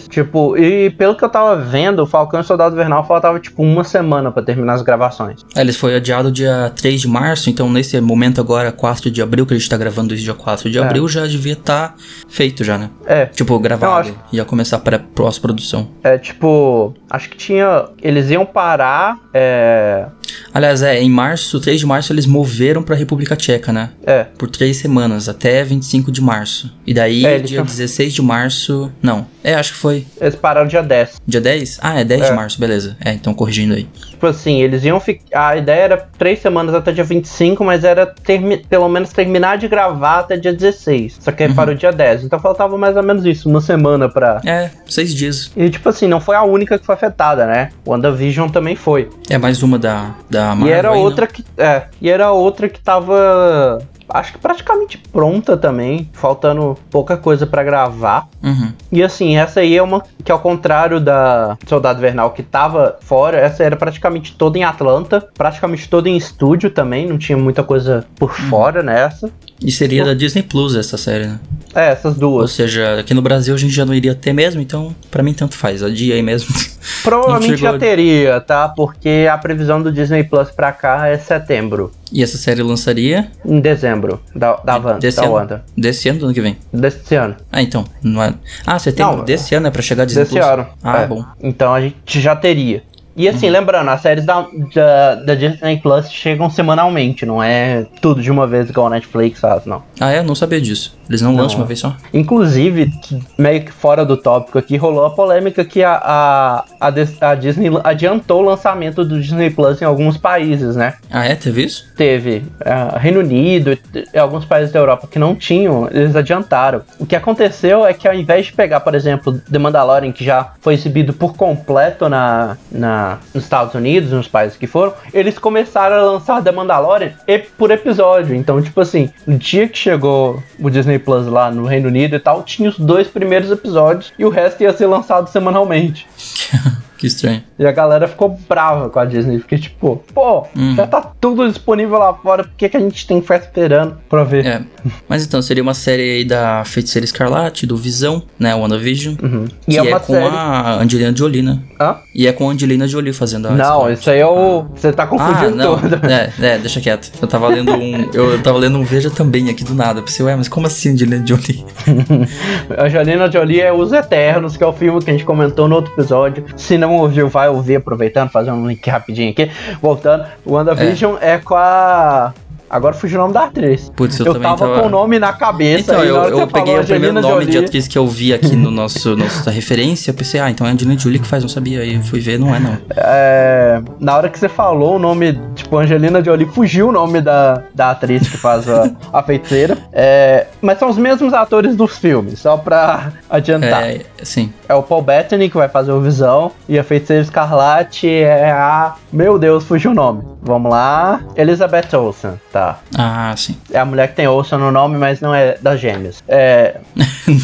tipo, 0.08 0.56
e 0.56 0.90
pelo 0.90 1.14
que 1.16 1.24
eu 1.24 1.28
tava 1.28 1.56
vendo, 1.56 2.02
o 2.02 2.06
Falcão 2.06 2.40
e 2.40 2.42
o 2.42 2.46
Soldado 2.46 2.74
Invernal 2.74 3.04
faltava 3.06 3.38
tipo 3.40 3.62
uma 3.62 3.84
semana 3.84 4.30
pra 4.32 4.42
terminar 4.42 4.74
as 4.74 4.82
gravações. 4.82 5.40
É, 5.54 5.60
ele 5.60 5.72
foi 5.72 5.94
adiado 5.96 6.30
dia 6.32 6.72
3 6.76 7.00
de 7.02 7.08
março, 7.08 7.50
então 7.50 7.70
nesse 7.70 8.00
momento 8.00 8.40
agora, 8.40 8.72
4 8.72 9.10
de 9.10 9.20
abril, 9.22 9.46
que 9.46 9.54
a 9.54 9.58
gente 9.58 9.68
tá 9.68 9.76
gravando 9.76 10.14
isso 10.14 10.24
dia 10.24 10.34
4 10.34 10.70
de 10.70 10.78
É. 10.78 10.82
abril, 10.82 11.06
já 11.08 11.26
devia 11.26 11.52
estar 11.54 11.94
feito 12.28 12.64
já, 12.64 12.78
né? 12.78 12.90
É, 13.06 13.26
Tipo, 13.26 13.58
gravado. 13.58 14.08
Acho- 14.10 14.14
Ia 14.32 14.44
começar 14.44 14.78
para 14.78 14.98
pós-produção. 14.98 15.88
é 16.02 16.18
tipo, 16.18 16.94
acho 17.10 17.28
que 17.30 17.36
tinha. 17.36 17.86
Eles 18.02 18.30
iam 18.30 18.44
parar. 18.46 19.18
É. 19.34 20.06
Aliás, 20.52 20.82
é, 20.82 21.00
em 21.00 21.10
março, 21.10 21.60
3 21.60 21.80
de 21.80 21.86
março, 21.86 22.12
eles 22.12 22.26
moveram 22.26 22.82
pra 22.82 22.96
República 22.96 23.36
Tcheca, 23.36 23.72
né? 23.72 23.90
É. 24.06 24.24
Por 24.24 24.48
três 24.50 24.76
semanas, 24.78 25.28
até 25.28 25.62
25 25.64 26.10
de 26.10 26.20
março. 26.20 26.72
E 26.86 26.94
daí, 26.94 27.24
É, 27.24 27.36
dia 27.38 27.46
tinham- 27.46 27.64
16 27.64 28.12
de 28.14 28.22
março. 28.22 28.90
Não, 29.02 29.26
é, 29.44 29.54
acho 29.54 29.72
que 29.72 29.78
foi. 29.78 30.06
Eles 30.20 30.34
pararam 30.34 30.66
dia 30.68 30.82
10. 30.82 31.10
Dia 31.26 31.40
10? 31.40 31.78
Ah, 31.82 32.00
é 32.00 32.04
10 32.04 32.22
É. 32.22 32.30
de 32.30 32.32
março, 32.36 32.58
beleza. 32.60 32.96
É, 33.04 33.12
então 33.12 33.34
corrigindo 33.34 33.74
aí. 33.74 33.86
Tipo 34.16 34.28
assim, 34.28 34.62
eles 34.62 34.82
iam 34.82 34.98
ficar. 34.98 35.48
A 35.50 35.56
ideia 35.58 35.82
era 35.82 36.08
três 36.16 36.38
semanas 36.40 36.74
até 36.74 36.90
dia 36.90 37.04
25, 37.04 37.62
mas 37.62 37.84
era 37.84 38.06
termi- 38.06 38.56
pelo 38.66 38.88
menos 38.88 39.10
terminar 39.12 39.58
de 39.58 39.68
gravar 39.68 40.20
até 40.20 40.38
dia 40.38 40.54
16. 40.54 41.18
Só 41.20 41.30
que 41.30 41.42
aí 41.42 41.52
parou 41.52 41.74
dia 41.74 41.92
10. 41.92 42.24
Então 42.24 42.38
faltava 42.40 42.78
mais 42.78 42.96
ou 42.96 43.02
menos 43.02 43.26
isso, 43.26 43.46
uma 43.46 43.60
semana 43.60 44.08
pra. 44.08 44.40
É, 44.42 44.70
seis 44.88 45.14
dias. 45.14 45.52
E 45.54 45.68
tipo 45.68 45.86
assim, 45.90 46.08
não 46.08 46.18
foi 46.18 46.34
a 46.34 46.42
única 46.42 46.78
que 46.78 46.86
foi 46.86 46.94
afetada, 46.94 47.44
né? 47.46 47.68
WandaVision 47.86 48.48
também 48.48 48.74
foi. 48.74 49.10
É 49.28 49.36
mais 49.36 49.62
uma 49.62 49.78
da, 49.78 50.14
da 50.30 50.54
Marvel 50.54 50.68
e 50.68 50.72
era 50.72 50.92
outra 50.92 51.26
que. 51.26 51.44
É. 51.58 51.82
E 52.00 52.08
era 52.08 52.30
outra 52.32 52.70
que 52.70 52.80
tava. 52.80 53.80
Acho 54.08 54.32
que 54.32 54.38
praticamente 54.38 54.98
pronta 54.98 55.56
também. 55.56 56.08
Faltando 56.12 56.76
pouca 56.90 57.16
coisa 57.16 57.46
pra 57.46 57.62
gravar. 57.62 58.28
Uhum. 58.42 58.72
E 58.92 59.02
assim, 59.02 59.36
essa 59.36 59.60
aí 59.60 59.76
é 59.76 59.82
uma 59.82 60.02
que 60.24 60.30
ao 60.32 60.38
contrário 60.38 61.00
da 61.00 61.56
Soldado 61.66 62.00
Vernal 62.00 62.30
que 62.30 62.42
tava 62.42 62.96
fora, 63.00 63.38
essa 63.38 63.62
era 63.64 63.76
praticamente 63.76 64.34
toda 64.36 64.58
em 64.58 64.64
Atlanta, 64.64 65.26
praticamente 65.36 65.88
toda 65.88 66.08
em 66.08 66.16
estúdio 66.16 66.70
também, 66.70 67.06
não 67.06 67.18
tinha 67.18 67.36
muita 67.38 67.62
coisa 67.62 68.04
por 68.16 68.30
Uhum. 68.30 68.48
fora 68.48 68.82
nessa. 68.82 69.30
E 69.60 69.72
seria 69.72 70.04
da 70.04 70.14
Disney 70.14 70.42
Plus 70.42 70.74
essa 70.74 70.96
série, 70.98 71.26
né? 71.26 71.40
É, 71.74 71.92
essas 71.92 72.14
Ou 72.14 72.20
duas. 72.20 72.52
seja, 72.52 73.00
aqui 73.00 73.12
no 73.12 73.22
Brasil 73.22 73.54
a 73.54 73.58
gente 73.58 73.72
já 73.72 73.84
não 73.84 73.94
iria 73.94 74.14
ter 74.14 74.32
mesmo, 74.32 74.60
então 74.60 74.94
pra 75.10 75.22
mim 75.22 75.34
tanto 75.34 75.54
faz. 75.54 75.82
A 75.82 75.88
dia 75.88 76.14
aí 76.14 76.22
mesmo. 76.22 76.54
Provavelmente 77.02 77.56
já 77.56 77.78
teria, 77.78 78.40
tá? 78.40 78.68
Porque 78.68 79.28
a 79.30 79.36
previsão 79.36 79.82
do 79.82 79.92
Disney 79.92 80.24
Plus 80.24 80.50
pra 80.50 80.72
cá 80.72 81.06
é 81.08 81.18
setembro, 81.18 81.92
e 82.12 82.22
essa 82.22 82.38
série 82.38 82.62
lançaria 82.62 83.30
em 83.44 83.60
dezembro, 83.60 84.20
da, 84.34 84.56
da, 84.56 84.76
Wanda, 84.76 84.98
desse 84.98 85.16
da 85.16 85.24
ano. 85.24 85.32
Wanda. 85.32 85.64
Desse 85.76 86.08
ano 86.08 86.18
do 86.20 86.24
ano 86.26 86.34
que 86.34 86.40
vem. 86.40 86.56
Desse 86.72 87.14
ano. 87.14 87.36
Ah, 87.50 87.60
então. 87.60 87.84
Não 88.02 88.22
é... 88.22 88.34
Ah, 88.64 88.78
setembro 88.78 89.18
Não, 89.18 89.24
desse 89.24 89.54
ano 89.54 89.66
é 89.66 89.70
pra 89.70 89.82
chegar 89.82 90.04
a 90.04 90.06
Disney 90.06 90.22
Desse 90.22 90.36
Plus? 90.36 90.46
ano. 90.46 90.66
Ah, 90.82 91.02
é. 91.02 91.06
bom. 91.06 91.24
Então 91.40 91.74
a 91.74 91.80
gente 91.80 92.20
já 92.20 92.36
teria. 92.36 92.82
E 93.16 93.28
assim, 93.28 93.48
lembrando, 93.48 93.88
as 93.90 94.00
séries 94.00 94.24
da, 94.24 94.46
da, 94.74 95.14
da 95.14 95.34
Disney 95.34 95.78
Plus 95.78 96.10
chegam 96.10 96.50
semanalmente, 96.50 97.24
não 97.24 97.42
é 97.42 97.86
tudo 98.00 98.20
de 98.20 98.30
uma 98.30 98.46
vez 98.46 98.68
igual 98.68 98.88
a 98.88 98.90
Netflix 98.90 99.40
faz, 99.40 99.64
não. 99.64 99.82
Ah, 100.00 100.10
é? 100.10 100.22
Não 100.22 100.34
sabia 100.34 100.60
disso. 100.60 100.96
Eles 101.08 101.22
não, 101.22 101.32
Não. 101.32 101.42
lançam 101.42 101.58
uma 101.58 101.66
vez 101.66 101.78
só? 101.78 101.94
Inclusive, 102.12 102.90
meio 103.38 103.62
que 103.62 103.70
fora 103.70 104.04
do 104.04 104.16
tópico 104.16 104.58
aqui, 104.58 104.76
rolou 104.76 105.04
a 105.06 105.10
polêmica 105.10 105.64
que 105.64 105.82
a, 105.82 105.92
a, 105.92 106.64
a, 106.80 107.30
a 107.30 107.34
Disney 107.36 107.70
adiantou 107.84 108.42
o 108.42 108.44
lançamento 108.44 109.04
do 109.04 109.20
Disney 109.20 109.50
Plus 109.50 109.80
em 109.80 109.84
alguns 109.84 110.18
países, 110.18 110.74
né? 110.74 110.94
Ah, 111.10 111.24
é? 111.24 111.36
Teve 111.36 111.64
isso? 111.64 111.86
Teve 111.96 112.44
ah, 112.64 112.98
Reino 112.98 113.20
Unido 113.20 113.72
e 113.72 113.76
e 114.12 114.18
alguns 114.18 114.44
países 114.44 114.72
da 114.72 114.78
Europa 114.78 115.08
que 115.10 115.18
não 115.18 115.34
tinham, 115.34 115.88
eles 115.90 116.14
adiantaram. 116.16 116.82
O 116.98 117.06
que 117.06 117.14
aconteceu 117.14 117.84
é 117.84 117.92
que 117.92 118.06
ao 118.08 118.14
invés 118.14 118.46
de 118.46 118.52
pegar, 118.52 118.80
por 118.80 118.94
exemplo, 118.94 119.38
The 119.50 119.58
Mandalorian, 119.58 120.12
que 120.12 120.24
já 120.24 120.52
foi 120.60 120.74
exibido 120.74 121.12
por 121.12 121.34
completo 121.34 122.08
na, 122.08 122.56
na, 122.70 123.05
nos 123.34 123.44
Estados 123.44 123.74
Unidos, 123.74 124.10
nos 124.10 124.28
países 124.28 124.56
que 124.56 124.66
foram, 124.66 124.94
eles 125.12 125.38
começaram 125.38 125.96
a 125.96 126.02
lançar 126.02 126.42
The 126.42 126.52
Mandalorian 126.52 127.12
por 127.56 127.70
episódio. 127.70 128.34
Então, 128.34 128.60
tipo 128.62 128.80
assim, 128.80 129.10
no 129.26 129.38
dia 129.38 129.68
que 129.68 129.78
chegou 129.78 130.42
o 130.58 130.70
Disney 130.70 130.98
Plus 130.98 131.26
lá 131.26 131.50
no 131.50 131.64
Reino 131.64 131.88
Unido 131.88 132.16
e 132.16 132.20
tal, 132.20 132.42
tinha 132.42 132.68
os 132.68 132.78
dois 132.78 133.08
primeiros 133.08 133.50
episódios 133.50 134.12
e 134.18 134.24
o 134.24 134.28
resto 134.28 134.62
ia 134.62 134.72
ser 134.72 134.86
lançado 134.86 135.28
semanalmente. 135.28 136.06
Que 136.98 137.06
estranho. 137.06 137.42
E 137.58 137.66
a 137.66 137.72
galera 137.72 138.06
ficou 138.08 138.38
brava 138.48 138.88
com 138.88 138.98
a 138.98 139.04
Disney, 139.04 139.38
porque 139.38 139.58
tipo, 139.58 140.02
pô, 140.14 140.46
Hum. 140.56 140.74
já 140.76 140.86
tá 140.86 141.00
tudo 141.20 141.46
disponível 141.48 141.98
lá 141.98 142.12
fora, 142.14 142.44
por 142.44 142.52
que, 142.56 142.68
que 142.68 142.76
a 142.76 142.80
gente 142.80 143.06
tem 143.06 143.16
que 143.18 143.22
ficar 143.24 143.36
esperando 143.36 143.96
pra 144.08 144.24
ver? 144.24 144.46
É. 144.46 144.62
Mas 145.08 145.24
então, 145.26 145.40
seria 145.42 145.62
uma 145.62 145.74
série 145.74 146.02
aí 146.18 146.24
da 146.24 146.62
Feiticeira 146.64 147.04
Escarlate, 147.04 147.66
do 147.66 147.76
Visão, 147.76 148.22
né? 148.38 148.54
WandaVision. 148.54 149.16
Uhum. 149.22 149.44
E 149.66 149.74
E 149.74 149.78
é, 149.78 149.90
é 149.90 149.98
com 149.98 150.12
série. 150.14 150.26
a 150.34 150.78
Angelina 150.80 151.14
Jolie, 151.16 151.42
né? 151.42 151.58
Hã? 151.80 151.96
E 152.14 152.26
é 152.26 152.32
com 152.32 152.48
a 152.48 152.52
Angelina 152.52 152.86
Jolie 152.88 153.12
fazendo 153.12 153.48
a 153.48 153.50
Não, 153.50 153.90
isso 153.90 154.08
aí 154.10 154.20
é 154.20 154.26
o. 154.26 154.64
Você 154.74 154.92
tá 154.92 155.02
Ah, 155.02 155.06
confundindo 155.06 155.56
não. 155.56 155.78
tudo. 155.78 155.96
É, 156.06 156.32
é, 156.54 156.58
deixa 156.58 156.80
quieto. 156.80 157.10
Eu 157.20 157.26
tava 157.28 157.48
lendo 157.48 157.72
um. 157.72 158.08
Eu 158.14 158.40
tava 158.42 158.58
lendo 158.58 158.78
um 158.78 158.84
Veja 158.84 159.10
também 159.10 159.50
aqui 159.50 159.64
do 159.64 159.74
nada. 159.74 160.00
Pensei, 160.02 160.24
ué, 160.24 160.36
mas 160.36 160.48
como 160.48 160.66
assim 160.66 160.90
Angelina 160.92 161.26
Jolie? 161.26 161.64
Angelina 162.78 163.30
Jolie 163.30 163.60
é 163.60 163.72
Os 163.72 163.92
Eternos, 163.92 164.56
que 164.56 164.62
é 164.64 164.66
o 164.66 164.72
filme 164.72 165.02
que 165.02 165.10
a 165.10 165.12
gente 165.12 165.24
comentou 165.24 165.68
no 165.68 165.76
outro 165.76 165.92
episódio. 165.92 166.44
Se 166.56 166.78
não 166.78 166.85
ouviu, 166.92 167.28
vai 167.28 167.48
ouvir, 167.48 167.76
aproveitando, 167.76 168.30
fazer 168.30 168.50
um 168.50 168.66
link 168.66 168.88
rapidinho 168.88 169.30
aqui. 169.30 169.50
Voltando, 169.80 170.26
o 170.44 170.52
WandaVision 170.52 171.16
é, 171.20 171.38
com 171.38 171.54
a. 171.54 172.32
Agora 172.68 172.94
fugiu 172.94 173.18
o 173.18 173.22
nome 173.22 173.34
da 173.34 173.44
atriz. 173.44 173.90
Putz, 173.94 174.18
eu, 174.18 174.26
Eu, 174.26 174.32
também 174.34 174.48
tava, 174.48 174.66
tava. 174.66 174.80
com 174.80 174.86
o 174.86 174.90
nome 174.90 175.18
na 175.18 175.32
cabeça. 175.32 175.80
Então, 175.92 176.02
eu, 176.04 176.16
eu 176.38 176.46
peguei 176.48 176.74
falou 176.74 176.80
o 176.82 176.86
primeiro 176.86 177.20
nome 177.20 177.46
de 177.46 177.52
Jolie- 177.52 177.66
atriz 177.68 177.86
que 177.88 177.96
eu 177.98 178.06
vi 178.06 178.32
aqui 178.34 178.54
no 178.56 178.70
nosso 178.70 179.16
nossa 179.16 179.50
referência. 179.50 180.10
Eu 180.10 180.14
pensei, 180.14 180.40
ah, 180.40 180.50
então 180.50 180.66
é 180.66 180.70
a 180.70 180.72
Angelina 180.72 180.98
Jolie 180.98 181.18
que 181.18 181.26
faz, 181.26 181.42
não 181.42 181.48
sabia. 181.48 181.80
Aí 181.80 182.02
fui 182.02 182.20
ver, 182.20 182.38
não 182.38 182.54
é 182.54 182.58
não. 182.58 182.76
É, 182.96 183.80
na 184.00 184.16
hora 184.16 184.28
que 184.28 184.38
você 184.38 184.48
falou 184.48 184.96
o 184.96 184.98
nome, 184.98 185.38
tipo, 185.54 185.76
Angelina 185.78 186.22
Jolie, 186.22 186.46
fugiu 186.46 186.88
o 186.88 186.92
nome 186.92 187.20
da, 187.20 187.62
da 187.74 187.90
atriz 187.90 188.28
que 188.28 188.36
faz 188.36 188.68
a, 188.68 188.90
a 189.12 189.22
feiticeira. 189.22 189.78
É, 189.92 190.46
mas 190.60 190.78
são 190.78 190.88
os 190.88 190.98
mesmos 190.98 191.32
atores 191.32 191.76
dos 191.76 191.96
filmes, 191.98 192.40
só 192.40 192.56
pra 192.56 193.12
adiantar. 193.30 193.84
É, 193.84 193.96
É, 194.18 194.24
sim. 194.24 194.52
o 194.68 194.82
Paul 194.82 195.02
Bettany 195.02 195.48
que 195.48 195.56
vai 195.56 195.68
fazer 195.68 195.92
o 195.92 196.00
Visão, 196.00 196.50
e 196.68 196.78
a 196.78 196.84
feiticeira 196.84 197.22
Escarlate 197.22 198.08
é 198.08 198.50
a. 198.50 198.94
Meu 199.12 199.38
Deus, 199.38 199.64
fugiu 199.64 199.92
o 199.92 199.94
nome. 199.94 200.22
Vamos 200.42 200.70
lá. 200.70 201.20
Elizabeth 201.36 201.94
Olsen, 201.96 202.32
tá. 202.56 202.80
Ah, 202.96 203.34
sim. 203.36 203.56
É 203.70 203.78
a 203.78 203.84
mulher 203.84 204.08
que 204.08 204.16
tem 204.16 204.26
Olsen 204.26 204.58
no 204.58 204.70
nome, 204.70 204.96
mas 204.96 205.20
não 205.20 205.34
é 205.34 205.58
das 205.60 205.78
gêmeas. 205.78 206.24
É. 206.26 206.80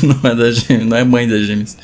não 0.02 0.30
é 0.30 0.34
da 0.34 0.50
gêmeas, 0.50 0.88
não 0.88 0.96
é 0.96 1.04
mãe 1.04 1.28
das 1.28 1.42
gêmeas. 1.42 1.76